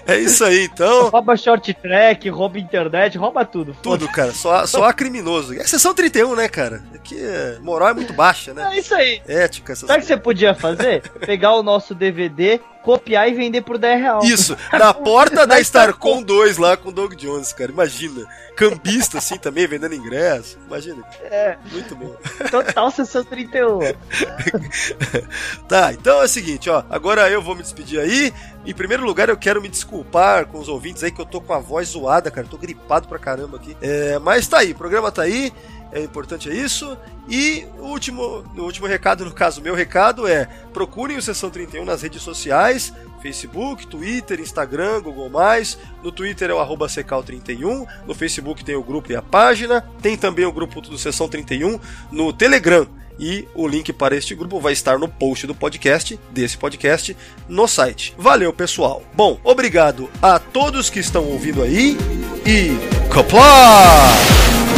é 0.06 0.20
isso 0.20 0.44
aí 0.44 0.66
então. 0.66 1.10
Rouba 1.10 1.36
short 1.36 1.74
track, 1.74 2.30
rouba 2.30 2.60
internet, 2.60 3.18
rouba 3.18 3.44
tudo. 3.44 3.76
Tudo, 3.82 4.08
cara. 4.10 4.32
Só, 4.32 4.68
só 4.68 4.84
há 4.84 4.94
criminoso. 4.94 5.56
É 5.56 5.66
sessão 5.66 5.96
31, 5.96 6.36
né, 6.36 6.48
cara? 6.48 6.84
Aqui 6.94 7.18
a 7.20 7.60
moral 7.62 7.90
é 7.90 7.94
muito 7.96 8.14
baixa, 8.14 8.54
né? 8.54 8.70
É 8.74 8.78
isso 8.78 8.94
aí. 8.94 9.20
Ética, 9.28 9.76
Sabe 9.76 9.94
o 9.94 10.02
que 10.02 10.06
você 10.06 10.18
podia 10.18 10.54
fazer? 10.54 11.02
Pegar 11.26 11.56
o 11.56 11.64
nosso 11.64 11.96
DVD, 11.96 12.60
copiar 12.88 13.28
e 13.28 13.34
vender 13.34 13.64
por 13.64 13.78
10 13.78 14.00
reais. 14.00 14.30
Isso, 14.30 14.56
na 14.72 14.94
porta 14.94 15.46
da 15.46 15.60
Starcom 15.60 16.24
2 16.24 16.58
lá 16.58 16.78
com 16.78 16.88
o 16.88 16.92
Doug 16.94 17.16
Jones, 17.16 17.52
cara. 17.52 17.70
Imagina. 17.70 18.26
Cambista 18.56 19.18
assim 19.18 19.38
também, 19.38 19.68
vendendo 19.68 19.94
ingresso. 19.94 20.58
Imagina. 20.66 21.04
É. 21.24 21.58
Muito 21.70 21.94
bom. 21.98 22.16
Total 22.50 22.90
sessão 22.90 23.26
31. 23.26 23.80
Tá, 25.68 25.92
então 25.92 26.22
é 26.22 26.26
o 26.26 26.28
seguinte, 26.28 26.70
ó. 26.70 26.84
Agora 26.90 27.30
eu 27.30 27.42
vou 27.42 27.56
me 27.56 27.62
despedir 27.62 28.00
aí. 28.00 28.34
Em 28.66 28.74
primeiro 28.74 29.04
lugar, 29.06 29.28
eu 29.28 29.38
quero 29.38 29.62
me 29.62 29.68
desculpar 29.68 30.46
com 30.46 30.60
os 30.60 30.70
ouvintes 30.70 31.04
aí 31.04 31.12
que 31.12 31.20
eu 31.20 31.26
tô 31.26 31.42
com 31.42 31.54
a 31.54 31.60
voz 31.60 31.90
zoada, 31.90 32.32
cara. 32.32 32.48
Eu 32.48 32.52
tô 32.52 32.58
gripado 32.58 33.08
pra 33.08 33.20
caramba 33.20 33.58
aqui. 33.58 33.76
É, 33.82 34.18
mas 34.20 34.48
tá 34.48 34.60
aí, 34.60 34.72
o 34.72 34.76
programa 34.76 35.12
tá 35.12 35.24
aí. 35.24 35.52
É 35.92 36.02
importante 36.02 36.50
é 36.50 36.54
isso. 36.54 36.98
E 37.30 37.66
o 37.80 37.88
último, 37.88 38.44
o 38.56 38.62
último 38.62 38.88
recado, 38.88 39.26
no 39.26 39.32
caso, 39.32 39.62
meu 39.62 39.76
recado 39.76 40.28
é: 40.28 40.48
procurem 40.74 41.18
o 41.18 41.22
Sessão 41.22 41.50
31 41.50 41.86
nas 41.86 42.02
redes 42.02 42.22
sociais, 42.22 42.94
Facebook, 43.22 43.88
Twitter, 43.88 44.40
Instagram, 44.40 45.02
Google+. 45.02 45.30
No 46.04 46.12
Twitter 46.12 46.50
é 46.50 46.54
o 46.54 46.60
arroba 46.60 46.88
Secal31, 46.88 47.86
no 48.06 48.14
Facebook 48.14 48.64
tem 48.64 48.76
o 48.76 48.84
grupo 48.84 49.12
e 49.12 49.16
a 49.16 49.22
página, 49.22 49.82
tem 50.02 50.18
também 50.18 50.46
o 50.46 50.52
grupo 50.52 50.82
do 50.82 50.98
Sessão 50.98 51.28
31 51.28 51.80
no 52.12 52.32
Telegram. 52.32 52.88
E 53.20 53.48
o 53.56 53.68
link 53.68 53.92
para 53.92 54.16
este 54.16 54.36
grupo 54.36 54.60
vai 54.60 54.74
estar 54.74 55.00
no 55.00 55.08
post 55.08 55.48
do 55.48 55.56
podcast, 55.56 56.20
desse 56.30 56.56
podcast, 56.56 57.18
no 57.50 57.68
site. 57.68 58.14
Valeu, 58.16 58.54
pessoal. 58.54 59.02
Bom, 59.14 59.40
obrigado 59.44 60.08
a 60.22 60.38
todos 60.38 60.90
que 60.90 61.00
estão 61.00 61.26
ouvindo 61.26 61.64
aí 61.64 61.98
e. 62.46 62.78
Coplar! 63.12 64.77